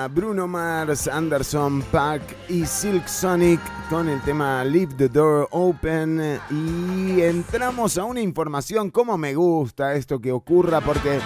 Bruno 0.08 0.46
Mars, 0.46 1.08
Anderson 1.08 1.82
Pack 1.90 2.22
y 2.48 2.66
Silk 2.66 3.06
Sonic 3.06 3.60
con 3.88 4.08
el 4.08 4.20
tema 4.22 4.64
Leave 4.64 4.94
the 4.94 5.08
Door 5.08 5.48
Open 5.50 6.40
y 6.50 7.20
entramos 7.20 7.98
a 7.98 8.04
una 8.04 8.20
información 8.20 8.90
como 8.90 9.16
me 9.16 9.34
gusta 9.34 9.94
esto 9.94 10.20
que 10.20 10.32
ocurra 10.32 10.80
porque 10.80 11.20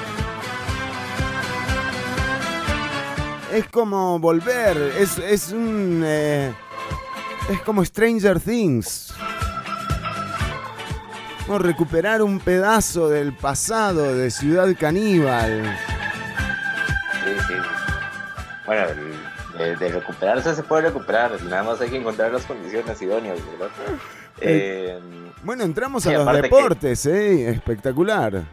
es 3.53 3.67
como 3.69 4.19
volver, 4.19 4.77
es, 4.99 5.19
es 5.19 5.53
un... 5.53 6.03
Eh, 6.05 6.53
es 7.51 7.61
como 7.63 7.85
Stranger 7.85 8.39
Things. 8.41 9.15
Como 11.47 11.59
recuperar 11.59 12.23
un 12.23 12.41
pedazo 12.41 13.09
del 13.09 13.33
pasado 13.33 14.15
de 14.15 14.31
Ciudad 14.31 14.69
Caníbal. 14.79 15.98
Bueno, 18.69 18.85
de, 19.57 19.89
recuperarse 19.89 20.55
se 20.55 20.63
puede 20.63 20.83
recuperar, 20.83 21.43
nada 21.45 21.63
más 21.63 21.81
hay 21.81 21.89
que 21.89 21.97
encontrar 21.97 22.31
las 22.31 22.45
condiciones 22.45 23.01
idóneas, 23.01 23.39
¿verdad? 23.53 23.71
Eh, 24.41 24.97
bueno, 25.43 25.65
entramos 25.65 26.07
a 26.07 26.13
los 26.13 26.33
deportes, 26.33 27.05
¿eh? 27.07 27.51
Espectacular. 27.51 28.45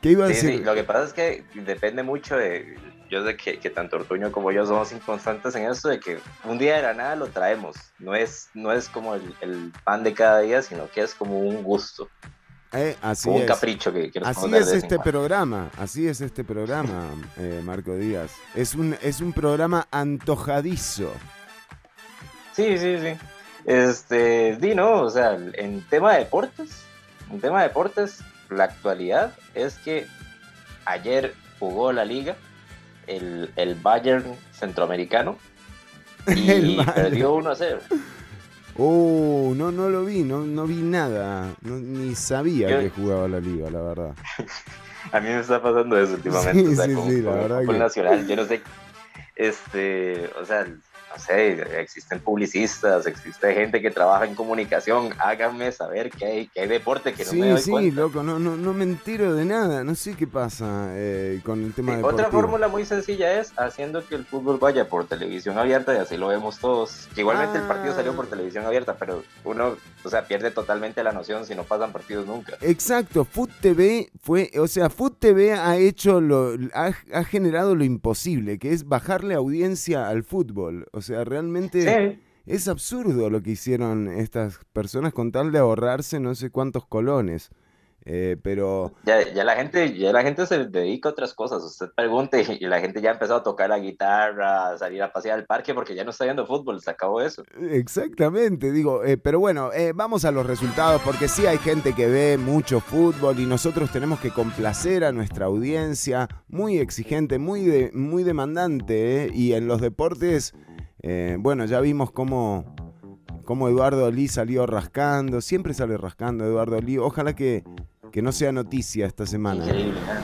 ¿Qué 0.00 0.12
iba 0.12 0.24
a 0.24 0.28
decir? 0.28 0.64
lo 0.64 0.74
que 0.74 0.84
pasa 0.84 1.04
es 1.04 1.12
que 1.12 1.44
depende 1.52 2.02
mucho 2.02 2.34
de. 2.38 2.78
Yo 3.10 3.22
sé 3.26 3.36
que, 3.36 3.68
tanto 3.68 3.96
Ortuño 3.96 4.32
como 4.32 4.52
yo 4.52 4.64
somos 4.64 4.90
inconstantes 4.92 5.54
en 5.54 5.70
esto 5.70 5.90
de 5.90 6.00
que 6.00 6.18
un 6.44 6.56
día 6.56 6.76
de 6.76 6.82
la 6.82 6.94
nada 6.94 7.14
lo 7.14 7.26
traemos. 7.26 7.76
No 7.98 8.14
es, 8.14 8.48
no 8.54 8.72
es 8.72 8.88
como 8.88 9.16
el 9.16 9.70
pan 9.84 10.02
de 10.02 10.14
cada 10.14 10.40
día, 10.40 10.62
sino 10.62 10.88
que 10.88 11.02
es 11.02 11.14
como 11.14 11.40
un 11.40 11.62
gusto. 11.62 12.08
Eh, 12.72 12.96
así 13.02 13.28
un 13.28 13.42
es. 13.42 13.46
capricho 13.46 13.92
que 13.92 14.12
Así 14.24 14.54
es 14.54 14.68
este 14.72 14.98
programa, 15.00 15.70
así 15.76 16.06
es 16.06 16.20
este 16.20 16.44
programa, 16.44 17.08
eh, 17.36 17.60
Marco 17.64 17.96
Díaz. 17.96 18.30
Es 18.54 18.74
un, 18.74 18.96
es 19.02 19.20
un 19.20 19.32
programa 19.32 19.88
antojadizo. 19.90 21.12
Sí, 22.52 22.78
sí, 22.78 22.98
sí. 23.00 23.16
Este, 23.64 24.56
di, 24.56 24.74
no, 24.74 25.02
o 25.02 25.10
sea, 25.10 25.36
en 25.54 25.84
tema 25.88 26.12
de 26.12 26.20
deportes, 26.20 26.84
en 27.30 27.40
tema 27.40 27.62
de 27.62 27.68
deportes, 27.68 28.20
la 28.50 28.64
actualidad 28.64 29.34
es 29.54 29.74
que 29.78 30.06
ayer 30.84 31.34
jugó 31.58 31.92
la 31.92 32.04
liga, 32.04 32.36
el, 33.08 33.50
el 33.56 33.74
Bayern 33.74 34.36
centroamericano, 34.52 35.38
y 36.28 36.76
perdió 36.84 37.32
1 37.34 37.50
a 37.50 37.56
0. 37.56 37.80
Oh, 38.76 39.52
no, 39.56 39.70
no 39.70 39.90
lo 39.90 40.04
vi, 40.04 40.22
no, 40.22 40.44
no 40.44 40.66
vi 40.66 40.76
nada. 40.76 41.54
ni 41.62 42.14
sabía 42.14 42.68
que 42.80 42.90
jugaba 42.90 43.28
la 43.28 43.40
liga, 43.40 43.70
la 43.70 43.82
verdad. 43.82 44.14
A 45.12 45.20
mí 45.20 45.28
me 45.28 45.40
está 45.40 45.60
pasando 45.62 45.98
eso 45.98 46.14
últimamente. 46.14 46.76
Sí, 46.76 46.76
sí, 46.76 46.96
sí, 47.08 47.22
la 47.22 47.32
verdad. 47.32 47.60
Que... 47.66 47.78
nacional, 47.78 48.26
yo 48.26 48.36
no 48.36 48.44
sé. 48.44 48.60
Este, 49.34 50.30
o 50.40 50.44
sea, 50.44 50.66
no 51.10 51.18
sé, 51.18 51.80
existen 51.80 52.20
publicistas, 52.20 53.06
existe 53.06 53.52
gente 53.52 53.80
que 53.80 53.90
trabaja 53.90 54.26
en 54.26 54.34
comunicación, 54.34 55.10
háganme 55.18 55.72
saber 55.72 56.10
que 56.10 56.24
hay, 56.24 56.46
que 56.46 56.60
hay 56.60 56.68
deporte 56.68 57.12
que 57.12 57.24
no 57.24 57.32
me 57.32 57.48
doy 57.50 57.58
sí, 57.60 57.72
Sí, 57.80 57.90
loco, 57.90 58.22
no, 58.22 58.38
no, 58.38 58.56
no 58.56 58.72
me 58.72 58.84
entero 58.84 59.34
de 59.34 59.44
nada, 59.44 59.82
no 59.82 59.94
sé 59.94 60.14
qué 60.14 60.26
pasa 60.26 60.90
eh, 60.94 61.40
con 61.44 61.64
el 61.64 61.72
tema 61.72 61.96
de 61.96 62.04
Otra 62.04 62.30
fórmula 62.30 62.68
muy 62.68 62.84
sencilla 62.84 63.40
es 63.40 63.52
haciendo 63.56 64.06
que 64.06 64.14
el 64.14 64.24
fútbol 64.24 64.58
vaya 64.58 64.88
por 64.88 65.06
televisión 65.06 65.58
abierta 65.58 65.94
y 65.94 65.98
así 65.98 66.16
lo 66.16 66.28
vemos 66.28 66.58
todos. 66.58 67.08
igualmente 67.16 67.58
el 67.58 67.64
partido 67.64 67.94
salió 67.94 68.14
por 68.14 68.26
ah. 68.26 68.30
televisión 68.30 68.64
abierta, 68.64 68.96
pero 68.96 69.24
uno, 69.44 69.76
o 70.04 70.08
sea, 70.08 70.26
pierde 70.26 70.50
totalmente 70.50 71.02
la 71.02 71.12
noción 71.12 71.44
si 71.44 71.54
no 71.54 71.64
pasan 71.64 71.92
partidos 71.92 72.26
nunca. 72.26 72.56
Exacto, 72.60 73.24
Foot 73.24 73.50
TV 73.60 74.10
fue, 74.22 74.50
o 74.58 74.68
sea, 74.68 74.90
Foot 74.90 75.18
TV 75.18 75.54
ha 75.54 75.76
hecho 75.76 76.20
lo, 76.20 76.54
ha, 76.74 76.92
ha 77.12 77.24
generado 77.24 77.74
lo 77.74 77.84
imposible, 77.84 78.58
que 78.58 78.72
es 78.72 78.86
bajarle 78.86 79.34
audiencia 79.34 80.08
al 80.08 80.22
fútbol. 80.22 80.86
O 80.92 80.99
sea, 81.02 81.24
realmente 81.24 82.20
es 82.46 82.68
absurdo 82.68 83.30
lo 83.30 83.42
que 83.42 83.50
hicieron 83.50 84.08
estas 84.08 84.58
personas 84.72 85.12
con 85.12 85.32
tal 85.32 85.52
de 85.52 85.58
ahorrarse 85.58 86.20
no 86.20 86.34
sé 86.34 86.50
cuántos 86.50 86.86
colones. 86.86 87.50
Eh, 88.06 88.38
pero 88.42 88.94
ya, 89.04 89.30
ya, 89.30 89.44
la 89.44 89.54
gente 89.56 89.96
ya 89.96 90.10
la 90.10 90.22
gente 90.22 90.46
se 90.46 90.66
dedica 90.66 91.10
a 91.10 91.12
otras 91.12 91.34
cosas. 91.34 91.62
Usted 91.62 91.88
pregunte 91.94 92.44
y 92.58 92.66
la 92.66 92.80
gente 92.80 93.02
ya 93.02 93.10
ha 93.10 93.12
empezado 93.12 93.40
a 93.40 93.42
tocar 93.42 93.68
la 93.68 93.78
guitarra 93.78 94.70
a 94.70 94.78
salir 94.78 95.02
a 95.02 95.12
pasear 95.12 95.38
al 95.38 95.44
parque 95.44 95.74
porque 95.74 95.94
ya 95.94 96.02
no 96.02 96.10
está 96.10 96.24
viendo 96.24 96.46
fútbol 96.46 96.80
se 96.80 96.90
acabó 96.90 97.20
eso. 97.20 97.42
Exactamente 97.60 98.72
digo 98.72 99.04
eh, 99.04 99.18
pero 99.18 99.38
bueno 99.38 99.70
eh, 99.74 99.92
vamos 99.94 100.24
a 100.24 100.30
los 100.30 100.46
resultados 100.46 101.02
porque 101.02 101.28
sí 101.28 101.46
hay 101.46 101.58
gente 101.58 101.92
que 101.92 102.06
ve 102.06 102.38
mucho 102.38 102.80
fútbol 102.80 103.38
y 103.38 103.44
nosotros 103.44 103.92
tenemos 103.92 104.18
que 104.20 104.30
complacer 104.30 105.04
a 105.04 105.12
nuestra 105.12 105.46
audiencia 105.46 106.28
muy 106.48 106.78
exigente 106.78 107.38
muy 107.38 107.66
de, 107.66 107.90
muy 107.92 108.22
demandante 108.22 109.30
y 109.34 109.52
en 109.52 109.66
los 109.66 109.82
deportes 109.82 110.54
eh, 111.02 111.36
bueno, 111.38 111.64
ya 111.64 111.80
vimos 111.80 112.10
cómo, 112.10 112.74
cómo 113.44 113.68
Eduardo 113.68 114.10
Lee 114.10 114.28
salió 114.28 114.66
rascando. 114.66 115.40
Siempre 115.40 115.74
sale 115.74 115.96
rascando 115.96 116.44
Eduardo 116.44 116.80
Lee. 116.80 116.98
Ojalá 116.98 117.34
que, 117.34 117.64
que 118.12 118.22
no 118.22 118.32
sea 118.32 118.52
noticia 118.52 119.06
esta 119.06 119.26
semana. 119.26 119.64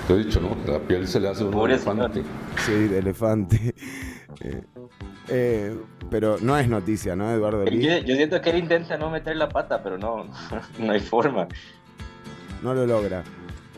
Te 0.06 0.14
he 0.14 0.16
dicho, 0.18 0.40
¿no? 0.40 0.56
La 0.70 0.80
piel 0.80 1.06
se 1.06 1.20
le 1.20 1.28
hace 1.28 1.44
un 1.44 1.70
elefante. 1.70 2.22
Sí, 2.64 2.72
de 2.72 2.98
elefante. 2.98 3.74
Eh, 4.40 4.62
eh, 5.28 5.74
pero 6.10 6.36
no 6.42 6.58
es 6.58 6.68
noticia, 6.68 7.16
¿no, 7.16 7.30
Eduardo 7.30 7.64
Lee? 7.64 8.02
Yo, 8.04 8.14
siento 8.16 8.38
que 8.42 8.50
él 8.50 8.58
intenta 8.58 8.98
no 8.98 9.08
meter 9.08 9.34
la 9.34 9.48
pata, 9.48 9.82
pero 9.82 9.96
no, 9.96 10.26
no 10.78 10.92
hay 10.92 11.00
forma. 11.00 11.48
No 12.62 12.74
lo 12.74 12.86
logra. 12.86 13.24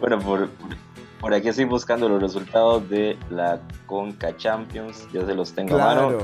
Bueno, 0.00 0.18
por, 0.18 0.48
por 0.48 0.70
aquí 1.26 1.48
estoy 1.48 1.64
buscando 1.64 2.08
los 2.08 2.22
resultados 2.22 2.88
de 2.88 3.18
la 3.30 3.60
Conca 3.86 4.36
Champions. 4.36 5.06
Ya 5.12 5.26
se 5.26 5.34
los 5.34 5.52
tengo 5.52 5.76
a 5.76 5.94
mano. 5.94 6.18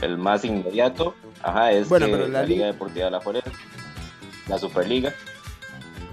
El, 0.00 0.18
más 0.18 0.44
inmediato 0.44 1.14
ajá, 1.42 1.72
es 1.72 1.90
la, 1.90 2.42
Liga 2.42 2.66
Deportiva 2.66 3.06
de 3.06 3.10
la 3.10 3.20
Forense, 3.20 3.50
la 4.48 4.58
Superliga. 4.58 5.12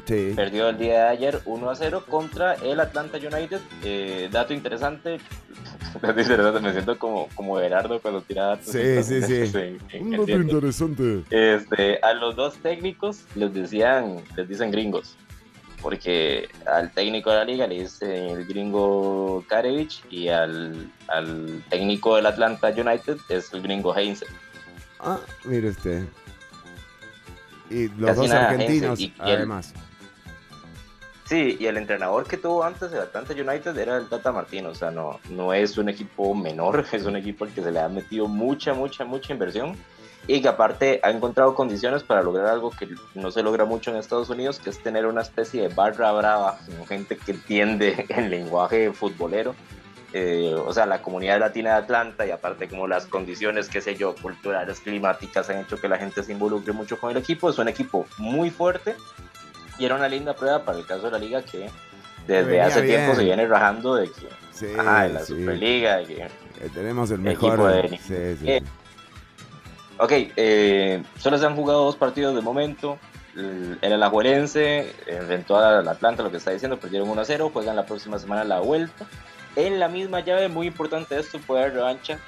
Sí. 0.05 0.34
Perdió 0.35 0.69
el 0.69 0.77
día 0.77 1.05
de 1.05 1.10
ayer 1.10 1.41
1 1.45 1.69
a 1.69 1.76
0 1.76 2.03
contra 2.10 2.55
el 2.55 2.80
Atlanta 2.80 3.18
United. 3.18 3.61
Eh, 3.84 4.27
dato 4.31 4.53
interesante. 4.53 5.19
dato 6.01 6.19
interesante, 6.19 6.60
me 6.60 6.72
siento 6.73 6.99
como, 6.99 7.30
como 7.35 7.57
Gerardo 7.57 8.01
cuando 8.01 8.22
tira 8.22 8.47
datos. 8.47 8.68
Sí, 8.68 9.03
sí, 9.03 9.22
sí. 9.22 9.77
Un 9.99 10.11
dato 10.11 10.31
interesante. 10.31 11.23
Este, 11.30 11.99
a 12.01 12.14
los 12.14 12.35
dos 12.35 12.55
técnicos 12.57 13.23
les 13.35 13.53
decían, 13.53 14.18
les 14.35 14.49
dicen 14.49 14.72
gringos 14.72 15.15
porque 15.84 16.47
al 16.65 16.91
técnico 16.91 17.30
de 17.30 17.35
la 17.35 17.43
liga 17.43 17.68
le 17.68 17.81
dice 17.81 18.31
el 18.31 18.45
gringo 18.45 19.43
Karevich 19.49 20.01
y 20.10 20.30
al, 20.30 20.89
técnico 21.69 22.15
del 22.15 22.26
Atlanta 22.26 22.69
United 22.69 23.18
es 23.27 23.53
el 23.53 23.61
gringo 23.61 23.95
Heinze. 23.95 24.26
Ah, 25.01 25.19
mire 25.43 25.69
usted. 25.69 26.05
Y 27.69 27.89
los 27.89 28.15
dos 28.15 28.31
argentinos, 28.31 28.99
además. 29.19 29.73
sí, 31.26 31.57
y 31.60 31.65
el 31.65 31.76
entrenador 31.76 32.26
que 32.27 32.38
tuvo 32.38 32.64
antes 32.64 32.91
el 32.93 32.99
Atlanta 32.99 33.34
United 33.34 33.77
era 33.77 33.97
el 33.97 34.07
Tata 34.07 34.31
Martino, 34.31 34.69
o 34.69 34.76
sea, 34.76 34.89
no, 34.89 35.19
no 35.31 35.53
es 35.53 35.77
un 35.77 35.89
equipo 35.89 36.34
menor, 36.34 36.85
es 36.93 37.03
un 37.05 37.18
equipo 37.18 37.43
al 37.43 37.51
que 37.51 37.61
se 37.61 37.72
le 37.72 37.81
ha 37.81 37.89
metido 37.89 38.27
mucha, 38.30 38.73
mucha, 38.73 39.03
mucha 39.03 39.34
inversión 39.34 39.76
y 40.28 40.41
que 40.41 40.48
aparte 40.48 41.00
ha 41.04 41.10
encontrado 41.10 41.54
condiciones 41.54 42.04
para 42.04 42.24
lograr 42.24 42.48
algo 42.48 42.72
que 42.72 42.88
no 43.16 43.32
se 43.32 43.44
logra 43.44 43.66
mucho 43.66 43.91
en 43.91 43.98
Estados 43.98 44.30
Unidos, 44.30 44.60
que 44.60 44.70
es 44.70 44.82
tener 44.82 45.06
una 45.06 45.22
especie 45.22 45.64
de 45.64 45.68
barra 45.74 46.12
brava, 46.12 46.60
con 46.78 46.88
gente 46.88 47.18
que 47.18 47.32
entiende 47.32 48.06
el 48.10 48.30
lenguaje 48.30 48.91
futbolero. 48.91 49.56
Eh, 50.16 50.54
o 50.54 50.72
sea, 50.72 50.86
la 50.86 51.02
comunidad 51.02 51.40
latina 51.40 51.72
de 51.72 51.76
Atlanta 51.78 52.26
y 52.26 52.30
aparte 52.30 52.70
como 52.70 52.88
las 52.88 53.08
condiciones, 53.08 53.68
qué 53.68 53.82
sé 53.82 53.95
yo, 53.95 54.14
culturales, 54.14 54.80
climáticas 54.80 55.50
han 55.50 55.58
hecho 55.58 55.78
que 55.78 55.90
la 55.90 55.98
gente 55.98 56.22
se 56.22 56.32
involucre 56.32 56.72
mucho 56.72 57.00
con 57.00 57.10
el 57.10 57.18
equipo. 57.18 57.50
Es 57.50 57.58
un 57.58 57.68
equipo 57.68 58.06
muy 58.20 58.52
fuerte 58.52 58.95
y 59.80 59.86
era 59.86 59.95
una 59.95 60.08
linda 60.08 60.36
prueba 60.36 60.64
para 60.64 60.78
el 60.78 60.86
caso 60.86 61.06
de 61.06 61.12
la 61.12 61.18
liga 61.18 61.41
que 61.41 61.68
desde 62.28 62.62
hace 62.62 62.84
tiempo 62.84 63.16
se 63.16 63.24
viene 63.24 63.48
rajando 63.48 63.95
de 63.95 64.06
que 64.06 64.28
sí, 64.52 64.68
la 64.78 65.26
Superliga 65.26 66.04
que, 66.06 66.30
tenemos 66.74 67.12
el 67.12 67.20
mejor 67.20 67.74
de, 67.74 67.98
sí, 67.98 68.64
Ok, 70.03 70.11
eh, 70.35 71.01
solo 71.17 71.38
se 71.38 71.45
han 71.45 71.55
jugado 71.55 71.85
dos 71.85 71.95
partidos 71.95 72.35
de 72.35 72.41
momento. 72.41 72.99
El, 73.38 73.80
el 73.81 73.93
Alajuelense 73.93 74.93
enfrentó 75.07 75.55
al 75.55 75.88
Atlanta, 75.88 76.23
lo 76.23 76.30
que 76.30 76.35
está 76.35 76.51
diciendo, 76.51 76.77
perdieron 76.77 77.07
1 77.07 77.23
0. 77.23 77.51
Juegan 77.53 77.77
la 77.77 77.85
próxima 77.85 78.19
semana 78.19 78.43
la 78.43 78.59
vuelta. 78.59 79.07
En 79.55 79.80
la 79.80 79.88
misma 79.88 80.19
llave, 80.19 80.49
muy 80.49 80.67
importante 80.67 81.17
esto, 81.17 81.39
puede 81.39 81.61
haber 81.61 81.75
revancha, 81.75 82.19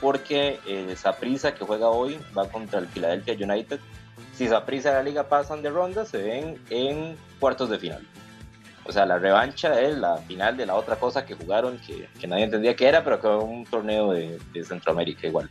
porque 0.00 0.60
eh, 0.64 0.94
Saprisa, 0.94 1.56
que 1.56 1.64
juega 1.64 1.88
hoy, 1.88 2.20
va 2.38 2.48
contra 2.48 2.78
el 2.78 2.86
Philadelphia 2.86 3.34
United. 3.34 3.80
Si 4.32 4.46
Saprisa 4.46 4.90
y 4.90 4.92
la 4.92 5.02
liga 5.02 5.28
pasan 5.28 5.60
de 5.60 5.70
ronda, 5.70 6.04
se 6.04 6.18
ven 6.18 6.60
en 6.70 7.16
cuartos 7.40 7.68
de 7.68 7.78
final. 7.80 8.06
O 8.84 8.92
sea, 8.92 9.06
la 9.06 9.18
revancha 9.18 9.80
es 9.80 9.98
la 9.98 10.18
final 10.18 10.56
de 10.56 10.66
la 10.66 10.76
otra 10.76 10.94
cosa 10.94 11.26
que 11.26 11.34
jugaron, 11.34 11.78
que, 11.78 12.08
que 12.20 12.28
nadie 12.28 12.44
entendía 12.44 12.76
qué 12.76 12.86
era, 12.86 13.02
pero 13.02 13.16
que 13.16 13.26
fue 13.26 13.38
un 13.38 13.64
torneo 13.64 14.12
de 14.12 14.38
Centroamérica 14.64 15.26
igual. 15.26 15.50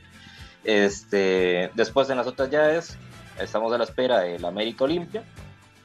Este, 0.63 1.71
después 1.75 2.09
en 2.09 2.17
las 2.17 2.27
otras 2.27 2.49
llaves 2.49 2.97
estamos 3.39 3.73
a 3.73 3.77
la 3.77 3.83
espera 3.83 4.19
del 4.19 4.43
América 4.45 4.85
Olimpia. 4.85 5.23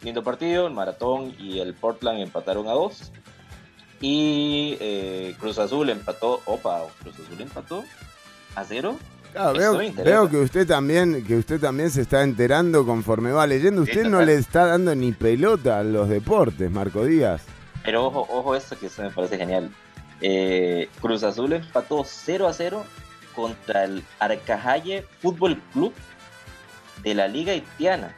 Lindo 0.03 0.23
partido, 0.23 0.67
el 0.67 0.75
Maratón 0.75 1.35
y 1.39 1.59
el 1.59 1.75
Portland 1.75 2.21
empataron 2.21 2.69
a 2.69 2.73
dos. 2.73 3.11
Y 4.01 4.77
eh, 4.81 5.35
Cruz 5.41 5.59
Azul 5.59 5.91
empató, 5.91 6.41
opa, 6.45 6.83
Cruz 7.03 7.17
Azul 7.19 7.41
empató 7.41 7.85
a 8.55 8.65
cero. 8.65 8.97
veo, 10.05 10.29
que 10.29 10.37
usted 10.37 10.67
también 10.69 11.25
que 11.25 11.37
usted 11.37 11.61
también 11.61 11.91
se 11.91 12.03
está 12.03 12.23
enterando 12.23 12.87
conforme 12.87 13.33
va 13.33 13.47
leyendo. 13.47 13.83
Usted 13.83 14.05
no 14.05 14.23
le 14.23 14.35
está 14.35 14.67
dando 14.67 14.95
ni 14.95 15.11
pelota 15.11 15.81
a 15.81 15.83
los 15.83 16.09
deportes, 16.09 16.71
Marco 16.71 17.05
Díaz. 17.05 17.43
Pero 17.85 18.07
ojo, 18.07 18.27
ojo 18.31 18.55
esto 18.55 18.79
que 18.79 18.87
esto 18.87 19.03
me 19.03 19.11
parece 19.11 19.37
genial. 19.37 19.71
Eh, 20.21 20.89
Cruz 21.01 21.25
Azul 21.25 21.53
empató 21.53 22.05
0 22.05 22.47
a 22.47 22.53
0 22.53 22.85
contra 23.39 23.85
el 23.85 24.03
Arcajaye 24.19 25.05
Fútbol 25.23 25.63
Club 25.73 25.95
de 27.05 27.15
la 27.15 27.29
Liga 27.29 27.53
Haitiana. 27.53 28.13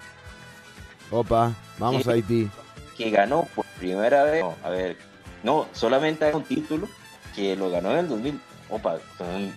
Opa, 1.11 1.53
vamos 1.79 2.09
a 2.09 2.13
Haití. 2.13 2.49
Que 2.97 3.11
ganó 3.11 3.47
por 3.55 3.67
primera 3.79 4.25
vez, 4.25 4.43
a 4.65 4.71
ver, 4.71 4.97
no, 5.43 5.69
solamente 5.75 6.25
hay 6.25 6.33
un 6.33 6.45
título 6.45 6.89
que 7.37 7.55
lo 7.55 7.69
ganó 7.69 7.93
en 7.93 7.99
el 7.99 8.09
2000. 8.09 8.41
Opa, 8.71 8.97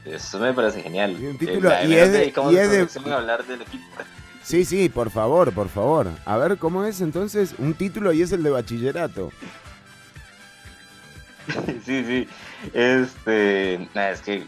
eso 0.03 0.40
me 0.40 0.52
parece 0.52 0.81
genial. 0.81 1.15
Y 1.18 1.27
un 1.27 1.38
título, 1.38 1.69
y 1.69 1.94
es 1.94 2.11
de, 2.11 2.34
y 2.52 2.57
es 2.57 2.94
de... 2.94 3.14
hablar 3.14 3.45
del 3.45 3.61
equipo. 3.61 3.85
Sí, 4.44 4.65
sí, 4.65 4.90
por 4.90 5.11
favor, 5.11 5.53
por 5.53 5.69
favor. 5.69 6.10
A 6.26 6.35
ver, 6.35 6.57
¿cómo 6.57 6.84
es 6.84 6.99
entonces? 6.99 7.56
Un 7.57 7.73
título 7.73 8.11
y 8.11 8.22
es 8.22 8.34
el 8.34 8.44
de 8.44 8.49
bachillerato. 8.49 9.31
sí, 11.85 12.03
sí. 12.03 12.27
Este, 12.73 13.88
nada, 13.94 14.11
es 14.11 14.19
que 14.19 14.45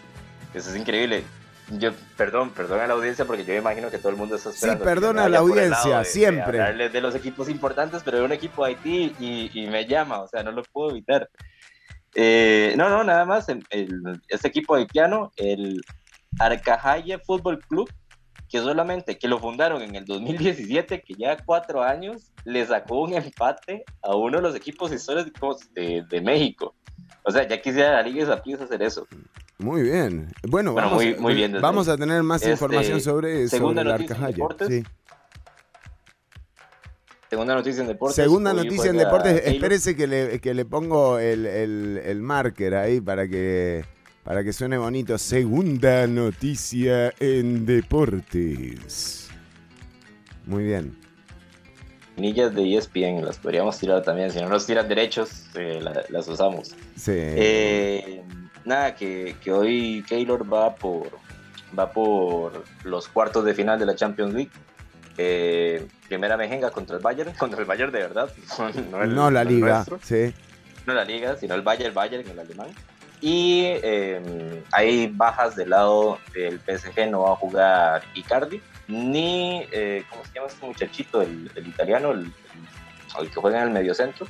eso 0.56 0.69
es 0.69 0.76
increíble. 0.76 1.23
Yo, 1.72 1.91
perdón, 2.15 2.52
perdón 2.52 2.80
a 2.80 2.88
la 2.88 2.94
audiencia 2.94 3.26
porque 3.26 3.44
yo 3.44 3.53
me 3.53 3.60
imagino 3.60 3.90
que 3.90 3.98
todo 3.98 4.10
el 4.10 4.18
mundo 4.18 4.36
está 4.36 4.52
esperando. 4.52 4.84
Sí, 4.84 4.88
perdona 4.88 5.26
a 5.26 5.30
la 5.30 5.40
audiencia, 5.40 6.03
siempre. 6.03 6.60
De, 6.60 6.90
de, 6.90 7.02
los 7.02 7.15
equipos 7.15 7.49
importantes, 7.49 8.03
pero 8.03 8.19
de 8.19 8.23
un 8.23 8.32
equipo 8.32 8.64
de 8.64 8.72
Haití 8.72 9.52
y, 9.53 9.68
me 9.68 9.86
llama, 9.86 10.22
o 10.22 10.27
sea, 10.27 10.44
no 10.44 10.52
lo 10.52 10.64
puedo 10.64 10.91
evitar. 10.91 11.30
Eh, 12.14 12.76
no, 12.77 12.90
no, 12.90 13.03
nada 13.03 13.26
más. 13.26 13.49
El, 13.49 13.64
este 14.27 14.48
equipo 14.48 14.76
haitiano, 14.76 15.32
el 15.38 15.82
Arcajaye 16.40 17.18
Fútbol 17.18 17.60
Club, 17.60 17.91
que 18.48 18.60
solamente 18.60 19.18
que 19.18 19.27
lo 19.27 19.40
fundaron 19.40 19.82
en 19.82 19.95
el 19.95 20.06
2017, 20.06 21.02
que 21.02 21.15
ya 21.15 21.36
cuatro 21.44 21.82
años, 21.82 22.32
le 22.44 22.64
sacó 22.65 23.02
un 23.02 23.15
empate 23.15 23.84
a 24.03 24.15
uno 24.15 24.38
de 24.38 24.44
los 24.44 24.56
equipos 24.56 24.94
históricos 24.94 25.73
de, 25.73 26.03
de 26.07 26.22
México. 26.22 26.76
O 27.23 27.32
sea, 27.32 27.48
ya 27.48 27.60
quisiera 27.60 27.94
la 27.94 28.03
Liga 28.03 28.32
hacer 28.34 28.84
eso. 28.84 29.07
Muy 29.57 29.84
bien. 29.84 30.27
Bueno, 30.48 30.73
vamos, 30.73 31.03
muy, 31.19 31.34
bien 31.34 31.60
vamos 31.61 31.88
a 31.88 31.98
tener 31.98 32.22
más 32.23 32.41
este, 32.41 32.52
información 32.52 32.99
sobre, 32.99 33.48
sobre 33.48 33.82
el 33.82 33.91
Arcajaya. 33.91 34.45
Sí. 34.68 34.84
Segunda 37.30 37.56
noticia 37.56 37.82
en 37.82 37.88
deportes. 37.88 38.15
Segunda 38.15 38.53
noticia 38.53 38.90
en 38.91 38.98
deportes. 38.98 39.41
Espérese 39.45 39.95
que 39.95 40.07
le, 40.07 40.40
que 40.40 40.53
le 40.53 40.65
pongo 40.65 41.19
el, 41.19 41.45
el, 41.45 42.02
el, 42.06 42.22
marker 42.22 42.76
ahí 42.76 43.02
para 43.02 43.27
que, 43.27 43.84
para 44.23 44.44
que 44.44 44.53
suene 44.53 44.77
bonito. 44.77 45.18
Segunda 45.18 46.06
noticia 46.06 47.14
en 47.19 47.65
deportes. 47.65 49.30
Muy 50.45 50.65
bien. 50.65 50.98
Nillas 52.18 52.53
de 52.56 52.77
ESPN 52.77 53.26
las 53.26 53.38
podríamos 53.38 53.77
tirar 53.80 54.03
también. 54.03 54.32
Si 54.32 54.40
no 54.40 54.48
nos 54.48 54.65
tiran 54.65 54.88
derechos, 54.88 55.45
eh, 55.56 55.82
las 56.10 56.27
usamos. 56.27 56.69
Sí. 56.95 57.11
Eh, 57.14 58.23
nada, 58.66 58.96
que, 58.96 59.36
que 59.42 59.52
hoy 59.52 60.04
Keylor 60.08 60.52
va 60.52 60.76
por, 60.76 61.20
va 61.78 61.92
por 61.92 62.64
los 62.84 63.08
cuartos 63.08 63.46
de 63.46 63.54
final 63.54 63.80
de 63.80 63.86
la 63.86 63.96
Champions 63.96 64.34
League. 64.34 64.52
Eh, 65.18 65.88
primera 66.08 66.36
mejenga 66.36 66.72
contra 66.72 66.98
el 66.98 67.02
Bayern, 67.02 67.34
contra 67.38 67.60
el 67.60 67.66
Bayern 67.66 67.92
de 67.92 68.00
verdad, 68.00 68.30
no, 69.08 69.32
la 69.32 69.44
liga, 69.44 69.86
sí. 70.02 70.34
No 70.86 70.94
la 70.94 71.06
liga, 71.06 71.36
sino 71.38 71.56
el 71.56 71.62
Bayern, 71.62 71.94
Bayern, 71.94 72.30
el 72.30 72.40
alemán. 72.40 72.68
Y 73.22 73.64
eh, 73.64 74.64
hay 74.72 75.08
bajas 75.08 75.56
del 75.56 75.70
lado 75.70 76.20
del 76.34 76.60
PSG, 76.60 77.10
no 77.10 77.22
va 77.22 77.32
a 77.32 77.36
jugar 77.36 78.04
Icardi, 78.14 78.62
ni, 78.88 79.66
eh, 79.72 80.04
¿cómo 80.10 80.24
se 80.26 80.34
llama 80.34 80.48
este 80.48 80.66
muchachito, 80.66 81.22
el, 81.22 81.50
italiano, 81.56 82.12
el, 82.12 82.32
el, 83.20 83.30
que 83.30 83.36
juega 83.36 83.62
en 83.62 83.70
el 83.70 83.74
mediocentro? 83.74 84.28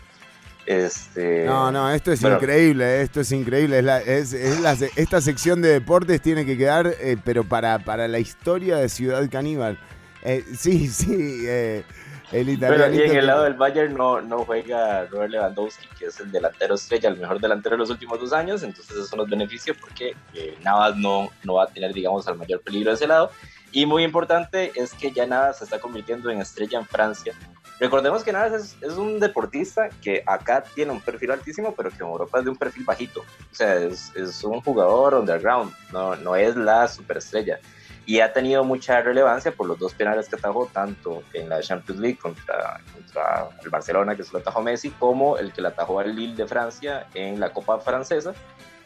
Este, 0.65 1.45
no, 1.45 1.71
no, 1.71 1.91
esto 1.91 2.11
es 2.11 2.23
increíble, 2.23 3.01
esto 3.01 3.21
es 3.21 3.31
increíble. 3.31 3.83
Es 4.05 4.33
esta 4.33 5.21
sección 5.21 5.61
de 5.61 5.69
deportes 5.69 6.21
tiene 6.21 6.45
que 6.45 6.57
quedar, 6.57 6.87
eh, 6.99 7.17
pero 7.23 7.43
para, 7.43 7.79
para 7.79 8.07
la 8.07 8.19
historia 8.19 8.77
de 8.77 8.89
Ciudad 8.89 9.29
Caníbal. 9.29 9.77
Eh, 10.23 10.43
sí, 10.57 10.87
sí, 10.91 11.45
eh, 11.45 11.83
el 12.31 12.49
italiano. 12.49 12.95
y 12.95 13.01
en 13.01 13.15
el 13.15 13.27
lado 13.27 13.43
del 13.43 13.53
Bayern 13.53 13.93
no, 13.93 14.21
no 14.21 14.39
juega 14.39 15.05
Robert 15.05 15.31
Lewandowski, 15.31 15.87
que 15.99 16.05
es 16.05 16.19
el 16.19 16.31
delantero 16.31 16.73
estrella, 16.73 17.09
el 17.09 17.17
mejor 17.17 17.39
delantero 17.39 17.75
de 17.75 17.79
los 17.79 17.91
últimos 17.91 18.19
dos 18.19 18.33
años, 18.33 18.63
entonces 18.63 18.97
eso 18.97 19.15
nos 19.15 19.29
beneficia 19.29 19.75
porque 19.79 20.15
Navas 20.63 20.97
no, 20.97 21.29
no 21.43 21.55
va 21.55 21.65
a 21.65 21.67
tener, 21.67 21.93
digamos, 21.93 22.27
al 22.27 22.37
mayor 22.37 22.61
peligro 22.61 22.89
de 22.89 22.95
ese 22.95 23.07
lado. 23.07 23.29
Y 23.71 23.85
muy 23.85 24.03
importante 24.03 24.71
es 24.73 24.93
que 24.93 25.11
ya 25.11 25.27
Navas 25.27 25.59
se 25.59 25.65
está 25.65 25.79
convirtiendo 25.79 26.31
en 26.31 26.41
estrella 26.41 26.79
en 26.79 26.85
Francia 26.87 27.35
Recordemos 27.79 28.23
que 28.23 28.31
Navas 28.31 28.75
es, 28.81 28.93
un 28.93 29.19
deportista 29.19 29.89
que 30.01 30.23
acá 30.25 30.63
tiene 30.63 30.93
un 30.93 31.01
perfil 31.01 31.31
altísimo, 31.31 31.73
pero 31.75 31.89
que 31.89 31.97
en 31.97 32.09
Europa 32.09 32.39
es 32.39 32.45
de 32.45 32.51
un 32.51 32.55
perfil 32.55 32.85
bajito. 32.85 33.19
O 33.19 33.55
sea, 33.55 33.75
es, 33.75 34.43
un 34.43 34.61
jugador 34.61 35.15
underground, 35.15 35.73
no, 35.91 36.15
no 36.15 36.35
es 36.35 36.55
la 36.55 36.87
superestrella. 36.87 37.59
Y 38.05 38.19
ha 38.19 38.31
tenido 38.31 38.63
mucha 38.63 39.01
relevancia 39.01 39.51
por 39.51 39.67
los 39.67 39.79
dos 39.79 39.93
penales 39.93 40.29
que 40.29 40.35
atajó, 40.35 40.67
tanto 40.71 41.23
en 41.33 41.49
la 41.49 41.59
Champions 41.61 41.99
League 41.99 42.17
contra, 42.17 42.79
contra 42.93 43.49
el 43.63 43.69
Barcelona, 43.69 44.15
que 44.15 44.23
se 44.23 44.31
lo 44.31 44.39
atajó 44.39 44.61
Messi, 44.61 44.91
como 44.91 45.37
el 45.37 45.51
que 45.51 45.61
le 45.61 45.69
atajó 45.69 45.99
al 45.99 46.15
Lille 46.15 46.35
de 46.35 46.47
Francia 46.47 47.07
en 47.13 47.39
la 47.39 47.51
Copa 47.51 47.79
Francesa. 47.79 48.33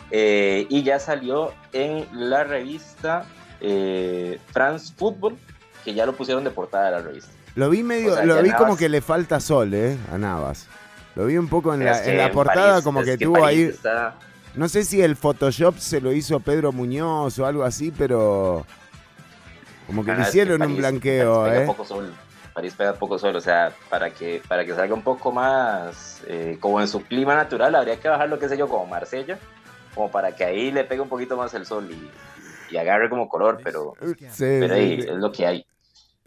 Eh, 0.10 0.66
y 0.70 0.82
ya 0.82 1.00
salió 1.00 1.54
en 1.74 2.08
la 2.12 2.44
revista 2.44 3.26
eh, 3.62 4.40
France 4.52 4.94
Football, 4.98 5.38
que 5.84 5.94
ya 5.94 6.06
lo 6.06 6.14
pusieron 6.14 6.44
de 6.44 6.50
portada 6.50 6.86
de 6.86 6.92
la 6.92 7.02
revista. 7.02 7.39
Lo 7.60 7.70
vi 7.70 7.84
medio, 7.84 8.24
lo 8.24 8.42
vi 8.42 8.52
como 8.54 8.78
que 8.78 8.88
le 8.88 9.02
falta 9.02 9.42
sol, 9.42 9.74
¿eh? 9.74 9.98
A 10.14 10.18
Navas. 10.18 10.68
Lo 11.14 11.26
vi 11.26 11.36
un 11.36 11.50
poco 11.50 11.74
en, 11.74 11.84
la, 11.84 12.06
en 12.06 12.18
la, 12.18 12.32
portada, 12.32 12.82
como 12.82 13.04
que, 13.04 13.18
tuvo 13.18 13.44
ahí. 13.44 13.76
No 14.56 14.70
sé 14.70 14.86
si 14.86 15.02
el 15.02 15.18
Photoshop 15.18 15.78
se 15.78 16.00
lo 16.00 16.14
hizo 16.14 16.40
Pedro 16.40 16.72
Muñoz 16.72 17.38
o 17.38 17.46
algo 17.46 17.66
así, 17.66 17.92
pero. 17.92 18.66
Como 19.88 20.06
que 20.06 20.14
le 20.14 20.22
hicieron 20.22 20.62
un 20.62 20.78
blanqueo, 20.78 21.42
París 21.42 21.60
¿eh? 21.60 21.66
Poco 21.66 21.84
sol. 21.84 22.14
París 22.54 22.74
pega 22.78 22.94
poco 22.94 23.20
sol, 23.20 23.36
o 23.36 23.42
sea, 23.42 23.74
para 23.90 24.10
que, 24.10 24.42
para 24.48 24.64
que 24.64 24.74
salga 24.74 24.94
un 24.94 25.04
poco 25.04 25.34
más 25.34 26.22
eh, 26.28 26.58
como 26.62 26.80
en 26.80 26.88
su 26.88 27.02
clima 27.04 27.36
natural, 27.36 27.76
habría 27.76 28.00
que 28.00 28.08
bajar 28.08 28.30
lo 28.30 28.40
que 28.40 28.48
sé 28.48 28.58
yo, 28.58 28.70
como 28.70 28.86
Marsella, 28.86 29.38
como 29.94 30.10
para 30.10 30.34
que 30.34 30.46
ahí 30.46 30.72
le 30.72 30.86
pegue 30.86 31.02
un 31.02 31.10
poquito 31.10 31.36
más 31.36 31.54
el 31.56 31.66
sol 31.66 31.90
y, 31.92 32.74
y 32.74 32.78
agarre 32.78 33.10
como 33.10 33.28
color, 33.28 33.60
pero, 33.62 33.96
pero 34.38 34.74
ahí, 34.74 35.00
es 35.00 35.18
lo 35.18 35.30
que 35.34 35.46
hay. 35.46 35.66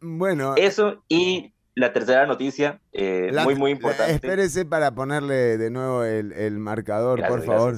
Bueno. 0.03 0.55
Eso 0.57 1.03
y 1.09 1.53
la 1.74 1.93
tercera 1.93 2.27
noticia, 2.27 2.81
eh, 2.93 3.33
muy, 3.45 3.55
muy 3.55 3.70
importante. 3.70 4.12
espérese 4.12 4.66
para 4.66 4.95
ponerle 4.95 5.57
de 5.57 5.70
nuevo 5.70 6.05
el, 6.05 6.59
marcador, 6.59 7.27
por 7.27 7.43
favor. 7.43 7.77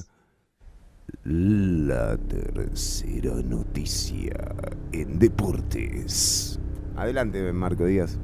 La 1.22 2.16
tercera 2.16 3.34
noticia 3.44 4.34
en 4.92 5.18
deportes. 5.18 6.58
Adelante, 6.96 7.52
Marco 7.52 7.86
Díaz. 7.86 8.18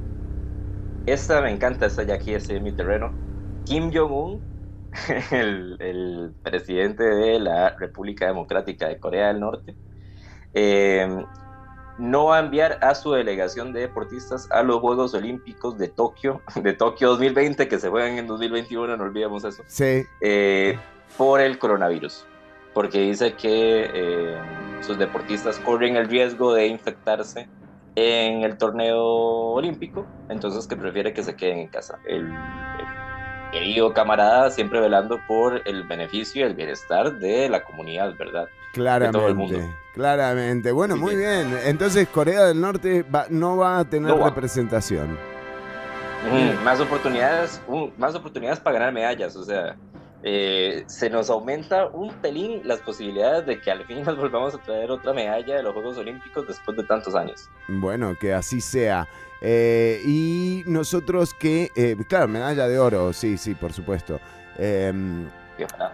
Esta 1.05 1.41
me 1.41 1.51
encanta, 1.51 1.85
esta 1.85 2.03
ya 2.03 2.15
aquí, 2.15 2.33
es 2.33 2.49
mi 2.61 2.71
terreno. 2.73 3.13
Kim 3.65 3.91
Jong-un, 3.93 4.41
el, 5.31 5.77
el, 5.79 6.33
presidente 6.43 7.03
de 7.03 7.39
la 7.39 7.77
República 7.77 8.27
Democrática 8.27 8.89
de 8.89 8.99
Corea 8.99 9.27
del 9.27 9.39
Norte, 9.39 9.75
eh, 10.53 11.07
no 12.01 12.25
va 12.25 12.37
a 12.37 12.39
enviar 12.39 12.79
a 12.81 12.95
su 12.95 13.11
delegación 13.11 13.71
de 13.73 13.81
deportistas 13.81 14.49
a 14.51 14.63
los 14.63 14.79
Juegos 14.79 15.13
Olímpicos 15.13 15.77
de 15.77 15.87
Tokio, 15.87 16.41
de 16.55 16.73
Tokio 16.73 17.09
2020, 17.09 17.67
que 17.67 17.79
se 17.79 17.89
juegan 17.89 18.17
en 18.17 18.27
2021, 18.27 18.97
no 18.97 19.03
olvidemos 19.03 19.43
eso. 19.43 19.63
Sí. 19.67 20.03
Eh, 20.19 20.77
por 21.17 21.39
el 21.39 21.59
coronavirus. 21.59 22.25
Porque 22.73 23.01
dice 23.01 23.33
que 23.33 23.91
eh, 23.93 24.37
sus 24.81 24.97
deportistas 24.97 25.59
corren 25.59 25.95
el 25.95 26.07
riesgo 26.07 26.53
de 26.53 26.67
infectarse 26.67 27.47
en 27.95 28.43
el 28.43 28.57
torneo 28.57 28.97
olímpico, 28.97 30.07
entonces 30.29 30.65
que 30.67 30.77
prefiere 30.77 31.13
que 31.13 31.21
se 31.21 31.35
queden 31.35 31.59
en 31.59 31.67
casa. 31.67 31.99
El, 32.05 32.33
querido 33.51 33.93
camarada 33.93 34.49
siempre 34.49 34.79
velando 34.79 35.19
por 35.27 35.61
el 35.67 35.83
beneficio 35.83 36.41
y 36.41 36.49
el 36.49 36.55
bienestar 36.55 37.19
de 37.19 37.49
la 37.49 37.63
comunidad, 37.63 38.15
¿verdad? 38.17 38.47
Claramente, 38.73 39.75
claramente. 39.93 40.71
Bueno, 40.71 40.95
muy 40.95 41.15
bien. 41.15 41.57
Entonces 41.65 42.07
Corea 42.07 42.45
del 42.45 42.59
Norte 42.59 43.05
no 43.29 43.57
va 43.57 43.79
a 43.79 43.85
tener 43.85 44.13
representación. 44.15 45.17
más 46.63 46.79
oportunidades, 46.79 47.61
más 47.97 48.15
oportunidades 48.15 48.59
para 48.59 48.79
ganar 48.79 48.93
medallas, 48.93 49.35
o 49.35 49.43
sea, 49.43 49.75
eh, 50.23 50.83
se 50.85 51.09
nos 51.09 51.31
aumenta 51.31 51.87
un 51.87 52.13
pelín 52.13 52.61
las 52.63 52.79
posibilidades 52.79 53.45
de 53.47 53.59
que 53.59 53.71
al 53.71 53.85
fin 53.85 54.03
nos 54.05 54.17
volvamos 54.17 54.53
a 54.53 54.59
traer 54.59 54.91
otra 54.91 55.13
medalla 55.13 55.55
de 55.55 55.63
los 55.63 55.73
Juegos 55.73 55.97
Olímpicos 55.97 56.47
después 56.47 56.77
de 56.77 56.83
tantos 56.83 57.15
años. 57.15 57.49
Bueno, 57.67 58.15
que 58.19 58.33
así 58.33 58.61
sea. 58.61 59.07
Eh, 59.41 59.99
y 60.05 60.63
nosotros 60.67 61.33
que, 61.33 61.71
eh, 61.75 61.97
claro, 62.07 62.27
medalla 62.27 62.67
de 62.67 62.77
oro, 62.77 63.11
sí, 63.11 63.37
sí, 63.37 63.55
por 63.55 63.73
supuesto. 63.73 64.19
Ojalá. 65.63 65.93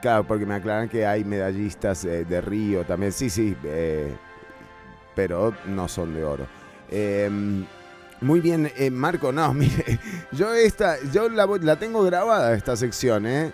Claro, 0.00 0.24
porque 0.24 0.46
me 0.46 0.54
aclaran 0.54 0.88
que 0.88 1.06
hay 1.06 1.24
medallistas 1.24 2.04
eh, 2.04 2.24
de 2.24 2.40
Río 2.40 2.84
también. 2.84 3.12
Sí, 3.12 3.30
sí, 3.30 3.56
eh, 3.64 4.14
pero 5.14 5.54
no 5.66 5.88
son 5.88 6.14
de 6.14 6.24
oro. 6.24 6.46
Em, 6.90 7.66
muy 8.20 8.40
bien, 8.40 8.70
eh, 8.76 8.90
Marco, 8.90 9.32
no, 9.32 9.52
mire, 9.54 9.98
yo 10.32 10.52
esta, 10.54 10.96
yo 11.12 11.28
la, 11.28 11.46
la 11.46 11.76
tengo 11.76 12.02
grabada 12.02 12.54
esta 12.54 12.76
sección, 12.76 13.26
¿eh? 13.26 13.52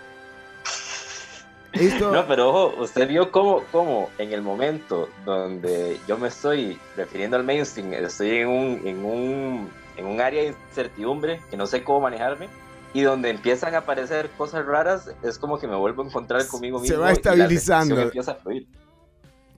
No, 2.00 2.24
pero 2.28 2.50
ojo, 2.50 2.82
usted 2.82 3.08
vio 3.08 3.32
cómo, 3.32 3.64
cómo 3.72 4.08
en 4.18 4.32
el 4.32 4.42
momento 4.42 5.08
donde 5.24 5.98
yo 6.06 6.16
me 6.16 6.28
estoy 6.28 6.78
refiriendo 6.96 7.36
al 7.36 7.42
mainstream, 7.42 7.92
estoy 7.94 8.30
en 8.30 8.48
un, 8.48 8.80
en 8.84 9.04
un, 9.04 9.70
en 9.96 10.06
un 10.06 10.20
área 10.20 10.42
de 10.42 10.48
incertidumbre 10.48 11.40
que 11.50 11.56
no 11.56 11.66
sé 11.66 11.82
cómo 11.82 12.02
manejarme 12.02 12.48
y 12.94 13.02
donde 13.02 13.28
empiezan 13.28 13.74
a 13.74 13.78
aparecer 13.78 14.30
cosas 14.38 14.64
raras, 14.64 15.10
es 15.24 15.36
como 15.36 15.58
que 15.58 15.66
me 15.66 15.76
vuelvo 15.76 16.02
a 16.02 16.06
encontrar 16.06 16.46
conmigo 16.46 16.78
mismo. 16.78 16.94
Se 16.94 16.98
va 16.98 17.10
estabilizando. 17.10 17.98
Y 17.98 18.02
empieza 18.02 18.32
a 18.32 18.34
fluir. 18.36 18.68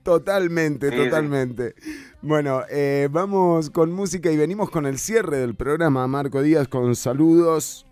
Totalmente, 0.03 0.91
totalmente. 0.91 1.75
Bueno, 2.23 2.63
eh, 2.71 3.09
vamos 3.11 3.71
con 3.71 3.93
música 3.93 4.31
y 4.31 4.37
venimos 4.37 4.71
con 4.71 4.87
el 4.87 4.99
cierre 4.99 5.37
del 5.37 5.55
programa. 5.55 6.07
Marco 6.07 6.41
Díaz 6.41 6.67
con 6.67 6.97
saludos. 6.97 7.87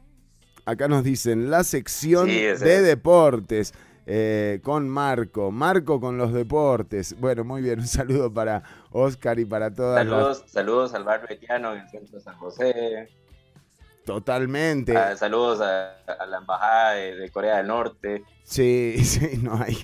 Acá 0.64 0.88
nos 0.88 1.04
dicen 1.04 1.50
la 1.50 1.62
sección 1.62 2.26
de 2.28 2.82
deportes. 2.82 3.74
Eh, 4.06 4.60
con 4.62 4.88
Marco, 4.88 5.50
Marco 5.50 6.00
con 6.00 6.16
los 6.16 6.32
deportes. 6.32 7.18
Bueno, 7.18 7.42
muy 7.44 7.62
bien, 7.62 7.80
un 7.80 7.86
saludo 7.86 8.32
para 8.32 8.62
Oscar 8.92 9.38
y 9.38 9.44
para 9.46 9.72
todas 9.72 10.06
Saludos, 10.06 10.44
saludos 10.46 10.94
al 10.94 11.04
barrio 11.04 11.26
haitiano 11.30 11.72
en 11.72 11.80
el 11.80 11.88
centro 11.88 12.18
de 12.18 12.22
San 12.22 12.36
José. 12.36 13.08
Totalmente. 14.04 14.96
Ah, 14.96 15.16
saludos 15.16 15.60
a, 15.60 15.96
la 16.26 16.38
embajada 16.38 16.92
de, 16.92 17.30
Corea 17.30 17.58
del 17.58 17.68
Norte. 17.68 18.22
Sí, 18.42 18.96
sí, 19.04 19.38
no 19.42 19.56
hay. 19.56 19.78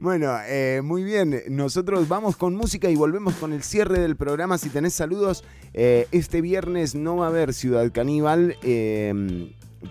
Bueno, 0.00 0.36
eh, 0.46 0.80
muy 0.82 1.04
bien. 1.04 1.42
Nosotros 1.48 2.08
vamos 2.08 2.36
con 2.36 2.54
música 2.56 2.90
y 2.90 2.96
volvemos 2.96 3.34
con 3.34 3.52
el 3.52 3.62
cierre 3.62 4.00
del 4.00 4.16
programa. 4.16 4.58
Si 4.58 4.70
tenés 4.70 4.94
saludos, 4.94 5.44
eh, 5.72 6.08
este 6.10 6.40
viernes 6.40 6.94
no 6.94 7.16
va 7.16 7.26
a 7.26 7.28
haber 7.28 7.54
Ciudad 7.54 7.90
Caníbal 7.92 8.56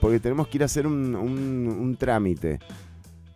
porque 0.01 0.19
tenemos 0.19 0.47
que 0.47 0.57
ir 0.57 0.63
a 0.63 0.65
hacer 0.65 0.85
un, 0.85 1.15
un 1.15 1.97
trámite. 1.97 2.59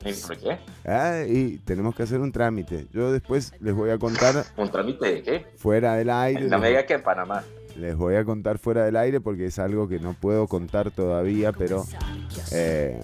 ¿Por 0.03 0.38
qué? 0.38 0.60
Ah, 0.86 1.24
y 1.26 1.60
tenemos 1.60 1.95
que 1.95 2.03
hacer 2.03 2.20
un 2.20 2.32
trámite. 2.32 2.88
Yo 2.91 3.11
después 3.11 3.53
les 3.61 3.74
voy 3.74 3.90
a 3.90 3.98
contar. 3.98 4.45
¿Un 4.57 4.70
trámite 4.70 5.06
de 5.06 5.24
qué? 5.24 5.45
Fuera 5.56 5.95
del 5.95 6.10
aire. 6.10 6.48
No 6.48 6.60
me 6.60 6.68
diga 6.70 6.86
que 6.86 6.95
en 6.95 7.03
Panamá. 7.03 7.44
Les 7.75 7.95
voy 7.95 8.15
a 8.15 8.23
contar 8.23 8.59
fuera 8.59 8.85
del 8.85 8.95
aire 8.95 9.19
porque 9.19 9.45
es 9.45 9.59
algo 9.59 9.87
que 9.87 9.99
no 9.99 10.13
puedo 10.13 10.47
contar 10.47 10.91
todavía, 10.91 11.51
pero. 11.51 11.83
Eh, 12.51 12.99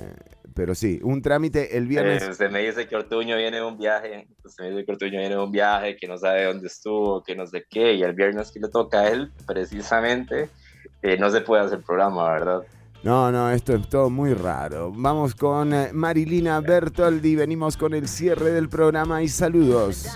pero 0.59 0.75
sí, 0.75 0.99
un 1.03 1.21
trámite 1.21 1.77
el 1.77 1.87
viernes. 1.87 2.21
Eh, 2.21 2.31
usted 2.31 2.51
me 2.51 2.59
dice 2.59 2.85
que 2.85 2.95
Ortuño 2.95 3.37
viene 3.37 3.57
de 3.57 3.63
un 3.63 3.77
viaje, 3.77 4.27
usted 4.43 4.65
me 4.65 4.71
dice 4.71 4.85
que 4.85 4.91
Ortuño 4.91 5.19
viene 5.19 5.29
de 5.29 5.41
un 5.41 5.51
viaje, 5.53 5.95
que 5.95 6.05
no 6.05 6.17
sabe 6.17 6.43
dónde 6.45 6.67
estuvo, 6.67 7.23
que 7.23 7.33
no 7.33 7.47
sé 7.47 7.65
qué, 7.69 7.93
y 7.93 8.03
el 8.03 8.13
viernes 8.13 8.51
que 8.51 8.59
le 8.59 8.67
toca 8.67 8.99
a 8.99 9.07
él, 9.07 9.31
precisamente, 9.47 10.49
eh, 11.01 11.17
no 11.17 11.29
se 11.29 11.39
puede 11.39 11.63
hacer 11.63 11.81
programa, 11.81 12.29
¿verdad? 12.31 12.63
No, 13.03 13.31
no, 13.31 13.49
esto 13.51 13.73
es 13.73 13.87
todo 13.87 14.09
muy 14.09 14.33
raro. 14.33 14.91
Vamos 14.93 15.33
con 15.33 15.73
eh, 15.73 15.91
Marilina 15.93 16.59
Bertoldi, 16.59 17.35
venimos 17.35 17.77
con 17.77 17.93
el 17.93 18.09
cierre 18.09 18.51
del 18.51 18.67
programa 18.67 19.23
y 19.23 19.29
saludos. 19.29 20.07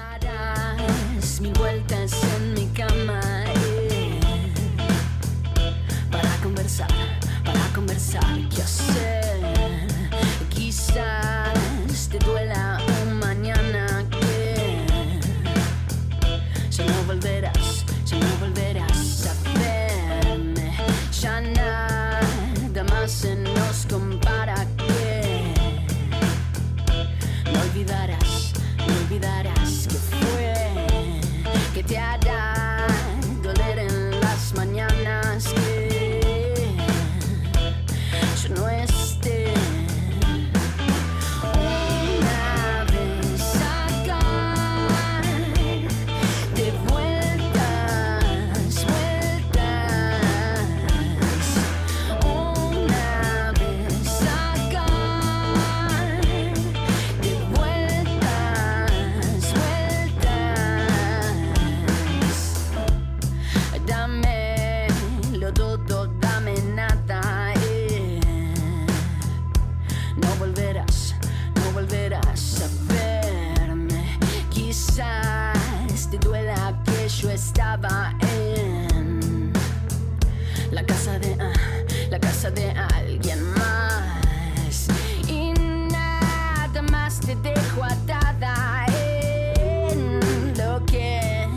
De 82.52 82.72
alguien 82.72 83.42
más. 83.54 84.88
Y 85.30 85.54
nada 85.54 86.82
más 86.92 87.22
te 87.22 87.36
dejo 87.38 87.84
atada 87.86 88.86
en 88.88 90.54
lo 90.58 90.86
que 90.86 91.48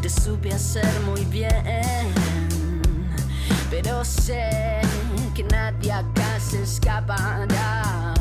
te 0.00 0.08
supe 0.08 0.52
hacer 0.52 0.88
muy 1.06 1.24
bien. 1.24 1.64
Pero 3.68 4.04
sé 4.04 4.80
que 5.34 5.42
nadie 5.42 5.90
acá 5.92 6.38
se 6.38 6.62
escapará. 6.62 8.17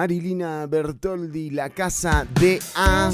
Marilina 0.00 0.66
Bertoldi, 0.66 1.50
La 1.50 1.68
Casa 1.68 2.26
de 2.40 2.58
A. 2.74 3.10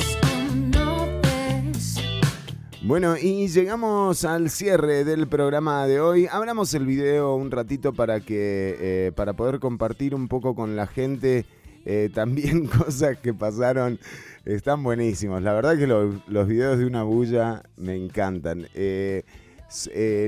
Bueno, 2.83 3.17
y 3.21 3.49
llegamos 3.49 4.25
al 4.25 4.51
cierre 4.51 5.03
del 5.03 5.27
programa 5.27 5.89
de 5.89 5.99
hoy. 5.99 6.29
Abramos 6.31 6.73
el 6.75 6.87
video 6.87 7.35
un 7.35 7.51
ratito 7.51 7.93
para 7.93 8.21
que 8.21 8.77
eh, 8.79 9.13
para 9.17 9.33
poder 9.33 9.59
compartir 9.59 10.15
un 10.15 10.29
poco 10.29 10.55
con 10.55 10.77
la 10.77 10.87
gente 10.87 11.45
eh, 11.85 12.09
también 12.15 12.67
cosas 12.79 13.19
que 13.19 13.35
pasaron. 13.35 13.99
Están 14.45 14.85
buenísimos. 14.85 15.43
La 15.43 15.55
verdad 15.55 15.77
que 15.77 15.89
los 15.89 16.47
videos 16.47 16.79
de 16.79 16.87
una 16.87 17.03
bulla 17.03 17.65
me 17.77 17.97
encantan. 17.97 18.69
Eh, 18.75 19.25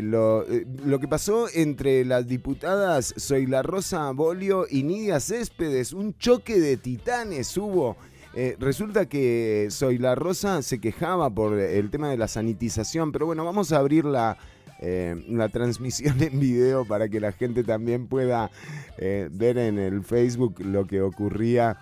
lo, 0.03 0.45
lo, 0.85 0.99
que 0.99 1.09
pasó 1.09 1.49
entre 1.55 2.05
las 2.05 2.27
diputadas 2.27 3.15
Soy 3.17 3.47
la 3.47 3.63
Rosa 3.63 4.11
Bolio 4.13 4.67
y 4.69 4.83
Nidia 4.83 5.21
Céspedes, 5.21 5.93
un 5.93 6.17
choque 6.19 6.59
de 6.59 6.77
titanes 6.77 7.57
hubo 7.57 7.97
eh, 8.35 8.57
resulta 8.61 9.07
que 9.07 9.69
Soy 9.71 9.99
Rosa 9.99 10.63
se 10.63 10.81
quejaba 10.81 11.29
por 11.29 11.59
el 11.59 11.91
tema 11.91 12.11
de 12.11 12.17
la 12.17 12.29
sanitización, 12.29 13.11
pero 13.11 13.27
bueno, 13.27 13.45
vamos 13.45 13.73
a 13.73 13.79
abrir 13.79 14.05
la, 14.05 14.37
eh, 14.81 15.17
la 15.29 15.49
transmisión 15.49 16.23
en 16.23 16.39
video 16.39 16.85
para 16.85 17.09
que 17.09 17.21
la 17.21 17.33
gente 17.33 17.65
también 17.65 18.07
pueda 18.07 18.51
eh, 18.99 19.29
ver 19.33 19.59
en 19.59 19.79
el 19.79 20.05
Facebook 20.05 20.61
lo 20.61 20.87
que 20.87 21.03
ocurría. 21.03 21.79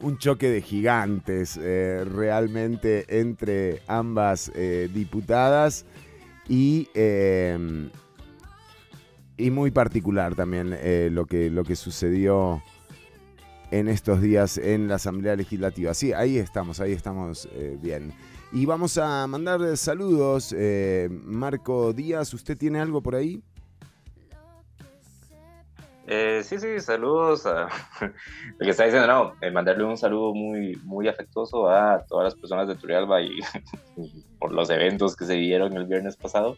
Un 0.00 0.16
choque 0.18 0.48
de 0.48 0.62
gigantes 0.62 1.56
realmente 1.56 3.18
entre 3.20 3.82
ambas 3.88 4.52
diputadas 4.94 5.84
y, 6.48 6.88
y 9.36 9.50
muy 9.50 9.70
particular 9.70 10.34
también 10.34 10.76
lo, 11.14 11.26
que, 11.26 11.50
lo 11.50 11.64
que 11.64 11.76
sucedió 11.76 12.62
en 13.70 13.88
estos 13.88 14.20
días 14.20 14.58
en 14.58 14.88
la 14.88 14.96
Asamblea 14.96 15.36
Legislativa. 15.36 15.94
Sí, 15.94 16.12
ahí 16.12 16.38
estamos, 16.38 16.80
ahí 16.80 16.92
estamos 16.92 17.48
eh, 17.52 17.78
bien. 17.80 18.12
Y 18.52 18.64
vamos 18.66 18.96
a 18.96 19.26
mandar 19.26 19.76
saludos. 19.76 20.54
Eh, 20.56 21.08
Marco 21.10 21.92
Díaz, 21.92 22.32
¿usted 22.32 22.56
tiene 22.56 22.80
algo 22.80 23.02
por 23.02 23.14
ahí? 23.14 23.42
Eh, 26.06 26.40
sí, 26.42 26.58
sí, 26.58 26.80
saludos. 26.80 27.44
A... 27.44 27.68
Lo 28.00 28.64
que 28.64 28.70
está 28.70 28.84
diciendo, 28.84 29.06
no, 29.06 29.34
mandarle 29.52 29.84
un 29.84 29.98
saludo 29.98 30.32
muy, 30.32 30.76
muy 30.84 31.08
afectuoso 31.08 31.68
a 31.68 32.02
todas 32.08 32.24
las 32.24 32.34
personas 32.34 32.68
de 32.68 32.76
Turrialba 32.76 33.20
y 33.20 33.38
por 34.38 34.52
los 34.52 34.70
eventos 34.70 35.16
que 35.16 35.24
se 35.24 35.36
vieron 35.36 35.76
el 35.76 35.86
viernes 35.86 36.16
pasado. 36.16 36.56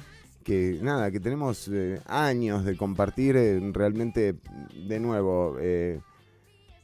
nada, 0.82 1.10
que 1.10 1.20
tenemos 1.20 1.70
años 2.04 2.66
de 2.66 2.76
compartir 2.76 3.34
realmente, 3.72 4.34
de 4.74 5.00
nuevo 5.00 5.56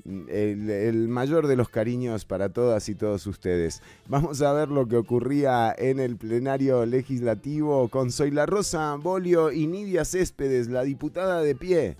el, 0.05 1.09
mayor 1.09 1.47
de 1.47 1.57
los 1.57 1.69
cariños 1.69 2.25
para 2.25 2.49
todas 2.49 2.89
y 2.89 2.95
todos 2.95 3.27
ustedes. 3.27 3.83
Vamos 4.07 4.43
a 4.43 4.53
ver 4.53 4.69
lo 4.69 4.87
que 4.87 4.97
ocurría 4.97 5.75
en 5.77 6.01
el 6.01 6.17
plenario 6.17 6.87
legislativo 6.87 7.89
con 7.89 8.11
Soy 8.11 8.31
la 8.31 8.47
Rosa 8.47 8.97
Bolio 8.97 9.53
y 9.53 9.67
Nidia 9.67 10.05
Céspedes, 10.05 10.69
la 10.69 10.83
diputada 10.83 11.43
de 11.43 11.55
pie. 11.55 11.97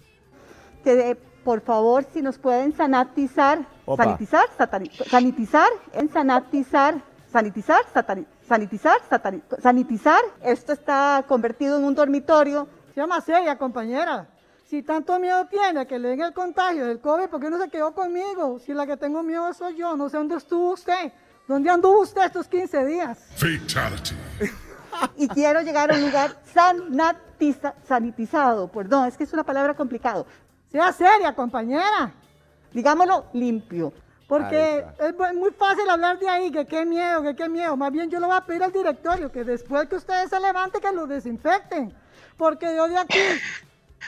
por 1.45 1.61
favor, 1.61 2.05
si 2.13 2.23
nos 2.23 2.39
pueden 2.39 2.75
sanatizar, 2.75 3.67
sanitizar, 3.97 4.47
sanitizar, 5.09 5.69
en 5.95 6.11
sanatizar, 6.11 7.03
sanitizar, 7.33 7.83
sanitizar, 8.49 9.01
sanitizar. 9.63 10.21
Esto 10.43 10.73
está 10.73 11.25
convertido 11.27 11.79
en 11.79 11.85
un 11.85 11.95
dormitorio. 11.95 12.69
Se 12.95 13.01
llama 13.01 13.21
seria, 13.21 13.57
compañera. 13.57 14.29
Si 14.71 14.85
tanto 14.85 15.19
miedo 15.19 15.47
tiene 15.47 15.85
que 15.85 15.99
le 15.99 16.11
den 16.11 16.21
el 16.21 16.33
contagio 16.33 16.87
del 16.87 17.01
COVID, 17.01 17.27
¿por 17.27 17.41
qué 17.41 17.51
no 17.51 17.61
se 17.61 17.69
quedó 17.69 17.93
conmigo? 17.93 18.61
Si 18.61 18.73
la 18.73 18.87
que 18.87 18.97
tengo 18.97 19.21
miedo 19.25 19.53
soy 19.53 19.75
yo, 19.75 19.97
no 19.97 20.09
sé 20.09 20.17
dónde 20.17 20.37
estuvo 20.37 20.75
usted. 20.75 21.13
¿Dónde 21.49 21.69
anduvo 21.69 22.03
usted 22.03 22.27
estos 22.27 22.47
15 22.47 22.85
días? 22.85 23.19
Fatality. 23.35 24.15
y 25.17 25.27
quiero 25.27 25.61
llegar 25.63 25.91
a 25.91 25.97
un 25.97 26.03
lugar 26.03 26.41
sanitizado. 27.83 28.69
Perdón, 28.69 29.09
es 29.09 29.17
que 29.17 29.25
es 29.25 29.33
una 29.33 29.43
palabra 29.43 29.75
complicada. 29.75 30.25
Sea 30.71 30.93
seria, 30.93 31.35
compañera. 31.35 32.13
Digámoslo 32.73 33.27
limpio. 33.33 33.93
Porque 34.29 34.87
es 35.01 35.35
muy 35.35 35.51
fácil 35.51 35.91
hablar 35.91 36.21
de 36.21 36.29
ahí, 36.29 36.53
que 36.53 36.65
qué 36.65 36.87
miedo, 36.87 37.25
que 37.25 37.35
qué 37.35 37.49
miedo. 37.49 37.77
Más 37.77 37.91
bien 37.91 38.09
yo 38.09 38.21
lo 38.21 38.29
voy 38.29 38.37
a 38.37 38.47
pedir 38.47 38.63
al 38.63 38.71
directorio 38.71 39.33
que 39.33 39.43
después 39.43 39.89
que 39.89 39.97
ustedes 39.97 40.31
se 40.31 40.39
levanten, 40.39 40.81
que 40.81 40.93
lo 40.93 41.09
desinfecten. 41.09 41.93
Porque 42.37 42.73
yo 42.77 42.87
de 42.87 42.99
aquí 42.99 43.19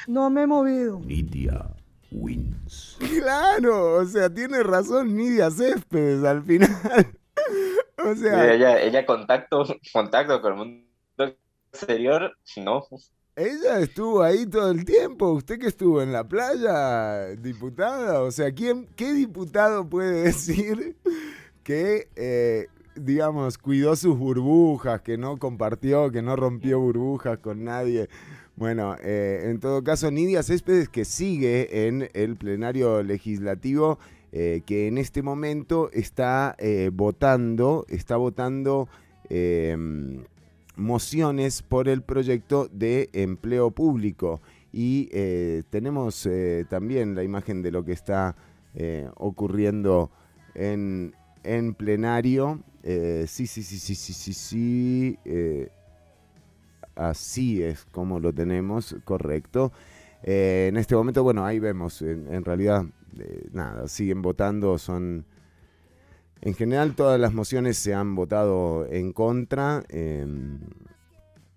no 0.07 0.31
me 0.31 0.43
he 0.43 0.47
movido. 0.47 1.01
Nidia 1.01 1.71
wins. 2.13 2.97
Claro, 2.99 3.97
o 3.97 4.05
sea, 4.05 4.33
tiene 4.33 4.63
razón 4.63 5.17
Nidia 5.17 5.51
Céspedes 5.51 6.25
al 6.25 6.43
final. 6.43 6.71
o 7.99 8.15
sea. 8.15 8.53
ella, 8.53 8.81
ella 8.81 9.07
contacto, 9.07 9.65
contacto 9.93 10.41
con 10.41 10.53
el 10.53 10.59
mundo 10.59 11.37
exterior, 11.73 12.37
no. 12.59 12.87
Ella 13.35 13.81
estuvo 13.81 14.23
ahí 14.23 14.47
todo 14.47 14.71
el 14.71 14.85
tiempo. 14.85 15.33
¿Usted 15.33 15.59
que 15.59 15.69
estuvo 15.69 16.03
en 16.03 16.13
la 16.13 16.29
playa, 16.29 17.29
diputada? 17.37 18.21
O 18.21 18.31
sea, 18.31 18.53
¿quién, 18.53 18.87
¿qué 18.95 19.13
diputado 19.13 19.89
puede 19.89 20.23
decir 20.25 20.97
que, 21.65 22.09
eh, 22.15 22.67
digamos, 22.95 23.57
cuidó 23.57 23.97
sus 23.97 24.19
burbujas, 24.19 25.01
que 25.01 25.17
no 25.17 25.39
compartió, 25.39 26.11
que 26.11 26.21
no 26.21 26.37
rompió 26.37 26.79
burbujas 26.79 27.39
con 27.39 27.65
nadie? 27.65 28.11
Bueno, 28.57 28.97
eh, 29.03 29.49
en 29.51 29.61
todo 29.61 29.83
caso, 29.83 30.11
Nidia 30.11 30.43
Céspedes 30.43 30.89
que 30.89 31.05
sigue 31.05 31.89
en 31.89 32.11
el 32.13 32.37
plenario 32.37 33.03
legislativo, 33.03 33.99
eh, 34.31 34.63
que 34.67 34.89
en 34.89 34.99
este 34.99 35.23
momento 35.23 35.91
está 35.93 36.55
eh, 36.59 36.91
votando, 36.93 37.87
está 37.89 38.17
votando 38.17 38.89
em, 39.31 40.25
mociones 40.77 41.63
por 41.63 41.89
el 41.89 42.03
proyecto 42.03 42.69
de 42.71 43.09
empleo 43.15 43.71
público. 43.71 44.41
Y 44.75 45.11
tenemos 45.69 46.27
también 46.71 47.15
la 47.15 47.23
imagen 47.23 47.61
de 47.61 47.71
lo 47.71 47.85
que 47.85 47.93
está 47.93 48.35
ocurriendo 49.17 50.11
en, 50.55 51.15
en 51.45 51.75
plenario. 51.75 52.61
sí, 52.83 53.47
sí, 53.47 53.63
sí, 53.63 53.79
sí, 53.79 53.95
sí, 53.95 54.15
sí, 54.15 54.33
sí 54.33 55.19
así 56.95 57.63
es 57.63 57.85
como 57.87 58.21
lo 58.21 58.33
tenemos, 58.33 58.97
correcto. 59.05 59.73
Eh, 60.23 60.67
en 60.69 60.77
este 60.77 60.95
momento, 60.95 61.23
bueno, 61.23 61.45
ahí 61.45 61.59
vemos, 61.59 62.01
en, 62.03 62.45
realidad, 62.45 62.85
eh, 63.19 63.49
nada, 63.53 63.89
siguen 63.89 64.23
votando, 64.23 64.79
son... 64.79 65.27
En 66.41 66.55
general 66.55 66.97
todas 66.97 67.21
las 67.21 67.33
mociones 67.33 67.77
se 67.79 67.95
han 67.95 68.17
votado 68.17 68.87
en 68.91 69.13
contra. 69.13 69.85
Em, 69.89 70.59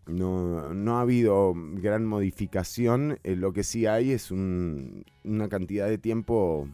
no, 0.05 0.97
ha 0.97 1.01
habido 1.01 1.53
gran 1.55 2.05
modificación. 2.05 3.17
Eh, 3.23 3.35
lo 3.35 3.51
que 3.51 3.63
sí 3.63 3.87
hay 3.87 4.11
es 4.11 4.29
una 4.29 5.49
cantidad 5.49 5.87
de 5.87 5.97
tiempo 5.97 6.67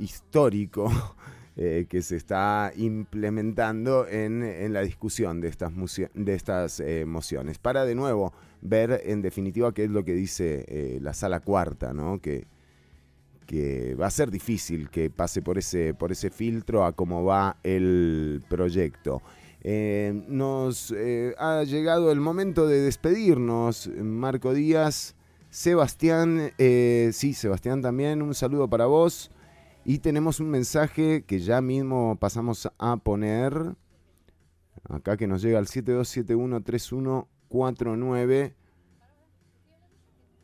histórico 0.00 0.90
eh, 1.60 1.86
que 1.88 2.02
se 2.02 2.14
está 2.14 2.70
implementando 2.76 4.06
en, 4.06 4.72
la 4.72 4.80
discusión 4.82 5.40
de 5.40 5.48
estas, 5.48 5.72
de 6.14 6.34
estas 6.34 6.78
eh, 6.78 7.04
mociones. 7.04 7.58
Para 7.58 7.84
de 7.84 7.96
nuevo 7.96 8.32
ver 8.62 9.02
en 9.04 9.22
definitiva 9.22 9.74
qué 9.74 9.82
es 9.82 9.90
lo 9.90 10.04
que 10.04 10.12
dice 10.12 10.64
eh, 10.68 11.00
la 11.02 11.14
sala 11.14 11.40
cuarta, 11.40 11.92
¿no? 11.92 12.20
que, 12.20 12.46
que 13.44 13.96
va 13.96 14.06
a 14.06 14.10
ser 14.10 14.30
difícil 14.30 14.88
que 14.88 15.10
pase 15.10 15.42
por 15.42 15.58
ese, 15.58 15.94
por 15.94 16.12
ese 16.12 16.30
filtro 16.30 16.84
a 16.84 16.92
cómo 16.92 17.24
va 17.24 17.56
el 17.64 18.40
proyecto. 18.48 19.20
nos 20.28 20.94
ha 21.38 21.64
llegado 21.64 22.12
el 22.12 22.20
momento 22.20 22.68
de 22.68 22.82
despedirnos, 22.82 23.90
Marco 24.00 24.54
Díaz. 24.54 25.16
Sebastián, 25.50 26.52
sí, 26.56 27.34
Sebastián 27.34 27.82
también, 27.82 28.22
un 28.22 28.36
saludo 28.36 28.68
para 28.68 28.86
vos. 28.86 29.32
Y 29.88 29.98
tenemos 30.00 30.38
un 30.38 30.50
mensaje 30.50 31.24
que 31.24 31.38
ya 31.38 31.62
mismo 31.62 32.18
pasamos 32.20 32.68
a 32.76 32.98
poner. 32.98 33.74
Acá 34.86 35.16
que 35.16 35.26
nos 35.26 35.40
llega 35.40 35.58
al 35.58 35.64
72713149. 35.64 38.52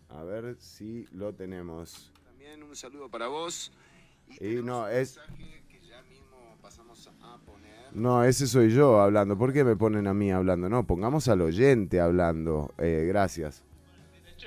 A 0.09 0.23
ver 0.23 0.57
si 0.59 1.05
lo 1.13 1.35
tenemos. 1.35 2.11
También 2.25 2.63
un 2.63 2.75
saludo 2.75 3.11
para 3.11 3.29
vos. 3.29 3.71
Y, 4.41 4.63
no, 4.63 4.89
es... 4.89 5.21
No, 7.93 8.25
ese 8.25 8.47
soy 8.47 8.71
yo 8.71 8.99
hablando. 8.99 9.37
¿Por 9.37 9.53
qué 9.53 9.63
me 9.63 9.77
ponen 9.77 10.07
a 10.07 10.15
mí 10.15 10.33
hablando? 10.33 10.71
No, 10.71 10.87
pongamos 10.87 11.29
al 11.29 11.43
oyente 11.43 12.01
hablando. 12.01 12.73
Eh, 12.79 13.05
gracias. 13.07 13.63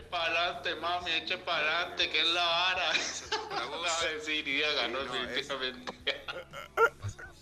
Para 0.10 0.24
adelante, 0.24 0.70
mami, 0.82 1.12
eche 1.12 1.38
para 1.38 1.80
adelante, 1.80 2.10
que 2.10 2.20
es 2.20 2.28
la 2.34 2.46
vara. 2.46 2.90
a 2.90 4.14
decir 4.16 4.48
y 4.48 4.60
ganó 4.60 5.00
definitivamente. 5.00 5.94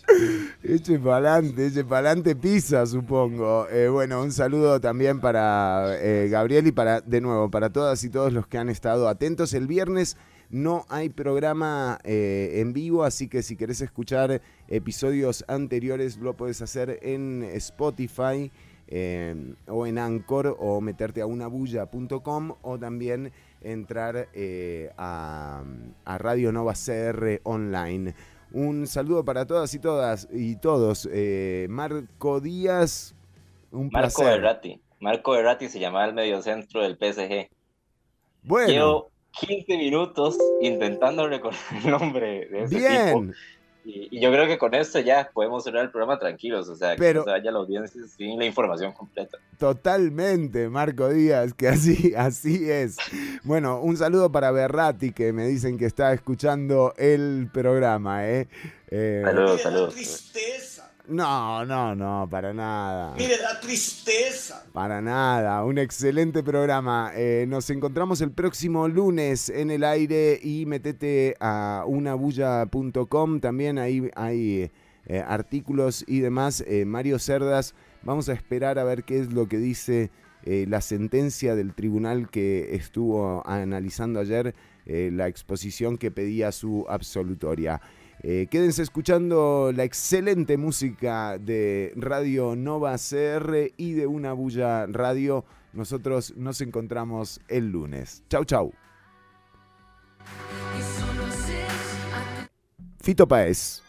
Eche 0.62 0.98
para 1.00 1.34
adelante, 1.34 1.66
eche 1.66 1.84
para 1.84 2.10
adelante 2.10 2.36
pisa, 2.36 2.86
supongo. 2.86 3.68
Eh, 3.70 3.88
bueno, 3.88 4.22
un 4.22 4.30
saludo 4.30 4.80
también 4.80 5.20
para 5.20 5.96
eh, 6.00 6.28
Gabriel 6.28 6.68
y 6.68 6.72
para, 6.72 7.00
de 7.00 7.20
nuevo, 7.20 7.50
para 7.50 7.70
todas 7.70 8.02
y 8.04 8.10
todos 8.10 8.32
los 8.32 8.46
que 8.46 8.58
han 8.58 8.68
estado 8.68 9.08
atentos. 9.08 9.52
El 9.52 9.66
viernes 9.66 10.16
no 10.48 10.86
hay 10.88 11.08
programa 11.08 11.98
eh, 12.04 12.60
en 12.60 12.72
vivo, 12.72 13.04
así 13.04 13.28
que 13.28 13.42
si 13.42 13.56
querés 13.56 13.80
escuchar 13.80 14.40
episodios 14.68 15.44
anteriores 15.48 16.18
lo 16.18 16.36
puedes 16.36 16.62
hacer 16.62 17.00
en 17.02 17.42
Spotify 17.54 18.52
o 18.88 19.86
en 19.86 19.98
Anchor 19.98 20.56
o 20.58 20.80
meterte 20.80 21.20
a 21.20 21.26
unabulla.com 21.26 22.54
o 22.62 22.78
también 22.78 23.32
entrar 23.60 24.28
a, 24.96 25.64
a 26.04 26.18
Radio 26.18 26.52
Nova 26.52 26.74
CR 26.74 27.40
online. 27.42 28.14
Un 28.52 28.86
saludo 28.86 29.24
para 29.24 29.46
todas 29.46 29.74
y 29.74 29.78
todas 29.78 30.28
y 30.32 30.56
todos. 30.56 31.08
Eh, 31.12 31.66
Marco 31.68 32.40
Díaz, 32.40 33.14
un 33.72 33.90
Marco 33.92 34.22
placer. 34.22 34.76
Marco 35.00 35.32
Berratti 35.32 35.68
se 35.68 35.78
llamaba 35.78 36.06
el 36.06 36.14
mediocentro 36.14 36.82
del 36.82 36.96
PSG. 36.96 37.50
Bueno. 38.42 38.68
Llevo 38.68 39.10
15 39.40 39.76
minutos 39.76 40.38
intentando 40.62 41.28
recordar 41.28 41.60
el 41.84 41.90
nombre 41.90 42.46
de 42.46 42.62
ese 42.62 42.78
Bien. 42.78 43.34
Y, 43.86 44.20
yo 44.20 44.32
creo 44.32 44.48
que 44.48 44.58
con 44.58 44.74
esto 44.74 44.98
ya 44.98 45.30
podemos 45.32 45.62
cerrar 45.62 45.84
el 45.84 45.90
programa 45.90 46.18
tranquilos, 46.18 46.68
o 46.68 46.74
sea, 46.74 46.96
Pero, 46.96 47.20
que 47.20 47.30
se 47.30 47.38
vaya 47.38 47.50
la 47.52 47.58
audiencia 47.58 48.02
sin 48.08 48.36
la 48.36 48.44
información 48.44 48.92
completa. 48.92 49.38
Totalmente, 49.58 50.68
Marco 50.68 51.08
Díaz, 51.08 51.54
que 51.54 51.68
así, 51.68 52.12
así 52.16 52.68
es. 52.68 52.96
Bueno, 53.44 53.80
un 53.80 53.96
saludo 53.96 54.32
para 54.32 54.50
Berrati, 54.50 55.12
que 55.12 55.32
me 55.32 55.46
dicen 55.46 55.78
que 55.78 55.86
está 55.86 56.12
escuchando 56.12 56.94
el 56.96 57.48
programa, 57.52 58.28
¿eh? 58.28 58.48
eh 58.90 59.22
saludos, 59.24 59.62
saludos. 59.62 59.94
No, 61.08 61.64
no, 61.64 61.94
no, 61.94 62.28
para 62.28 62.52
nada. 62.52 63.14
Mire 63.16 63.36
la 63.40 63.60
tristeza. 63.60 64.64
Para 64.72 65.00
nada, 65.00 65.64
un 65.64 65.78
excelente 65.78 66.42
programa. 66.42 67.12
Eh, 67.14 67.44
nos 67.46 67.70
encontramos 67.70 68.20
el 68.20 68.32
próximo 68.32 68.88
lunes 68.88 69.48
en 69.48 69.70
el 69.70 69.84
aire 69.84 70.40
y 70.42 70.66
metete 70.66 71.36
a 71.38 71.84
unabulla.com. 71.86 73.38
También 73.40 73.78
ahí 73.78 74.10
hay 74.16 74.72
eh, 75.06 75.24
artículos 75.24 76.04
y 76.08 76.20
demás. 76.20 76.64
Eh, 76.66 76.84
Mario 76.84 77.20
Cerdas, 77.20 77.74
vamos 78.02 78.28
a 78.28 78.32
esperar 78.32 78.80
a 78.80 78.84
ver 78.84 79.04
qué 79.04 79.20
es 79.20 79.32
lo 79.32 79.48
que 79.48 79.58
dice 79.58 80.10
la 80.44 80.80
sentencia 80.80 81.56
del 81.56 81.74
tribunal 81.74 82.30
que 82.30 82.76
estuvo 82.76 83.42
analizando 83.48 84.20
ayer 84.20 84.54
la 84.84 85.26
exposición 85.26 85.98
que 85.98 86.12
pedía 86.12 86.52
su 86.52 86.86
absolutoria. 86.88 87.80
Eh, 88.28 88.48
quédense 88.50 88.82
escuchando 88.82 89.70
la 89.72 89.84
excelente 89.84 90.56
música 90.56 91.38
de 91.38 91.92
Radio 91.94 92.56
Nova 92.56 92.96
CR 92.96 93.72
y 93.76 93.92
de 93.92 94.08
Una 94.08 94.32
Bulla 94.32 94.86
Radio. 94.86 95.44
Nosotros 95.72 96.34
nos 96.36 96.60
encontramos 96.60 97.40
el 97.46 97.70
lunes. 97.70 98.24
Chau, 98.28 98.44
chau. 98.44 98.72
Fito 103.00 103.28
Paez. 103.28 103.85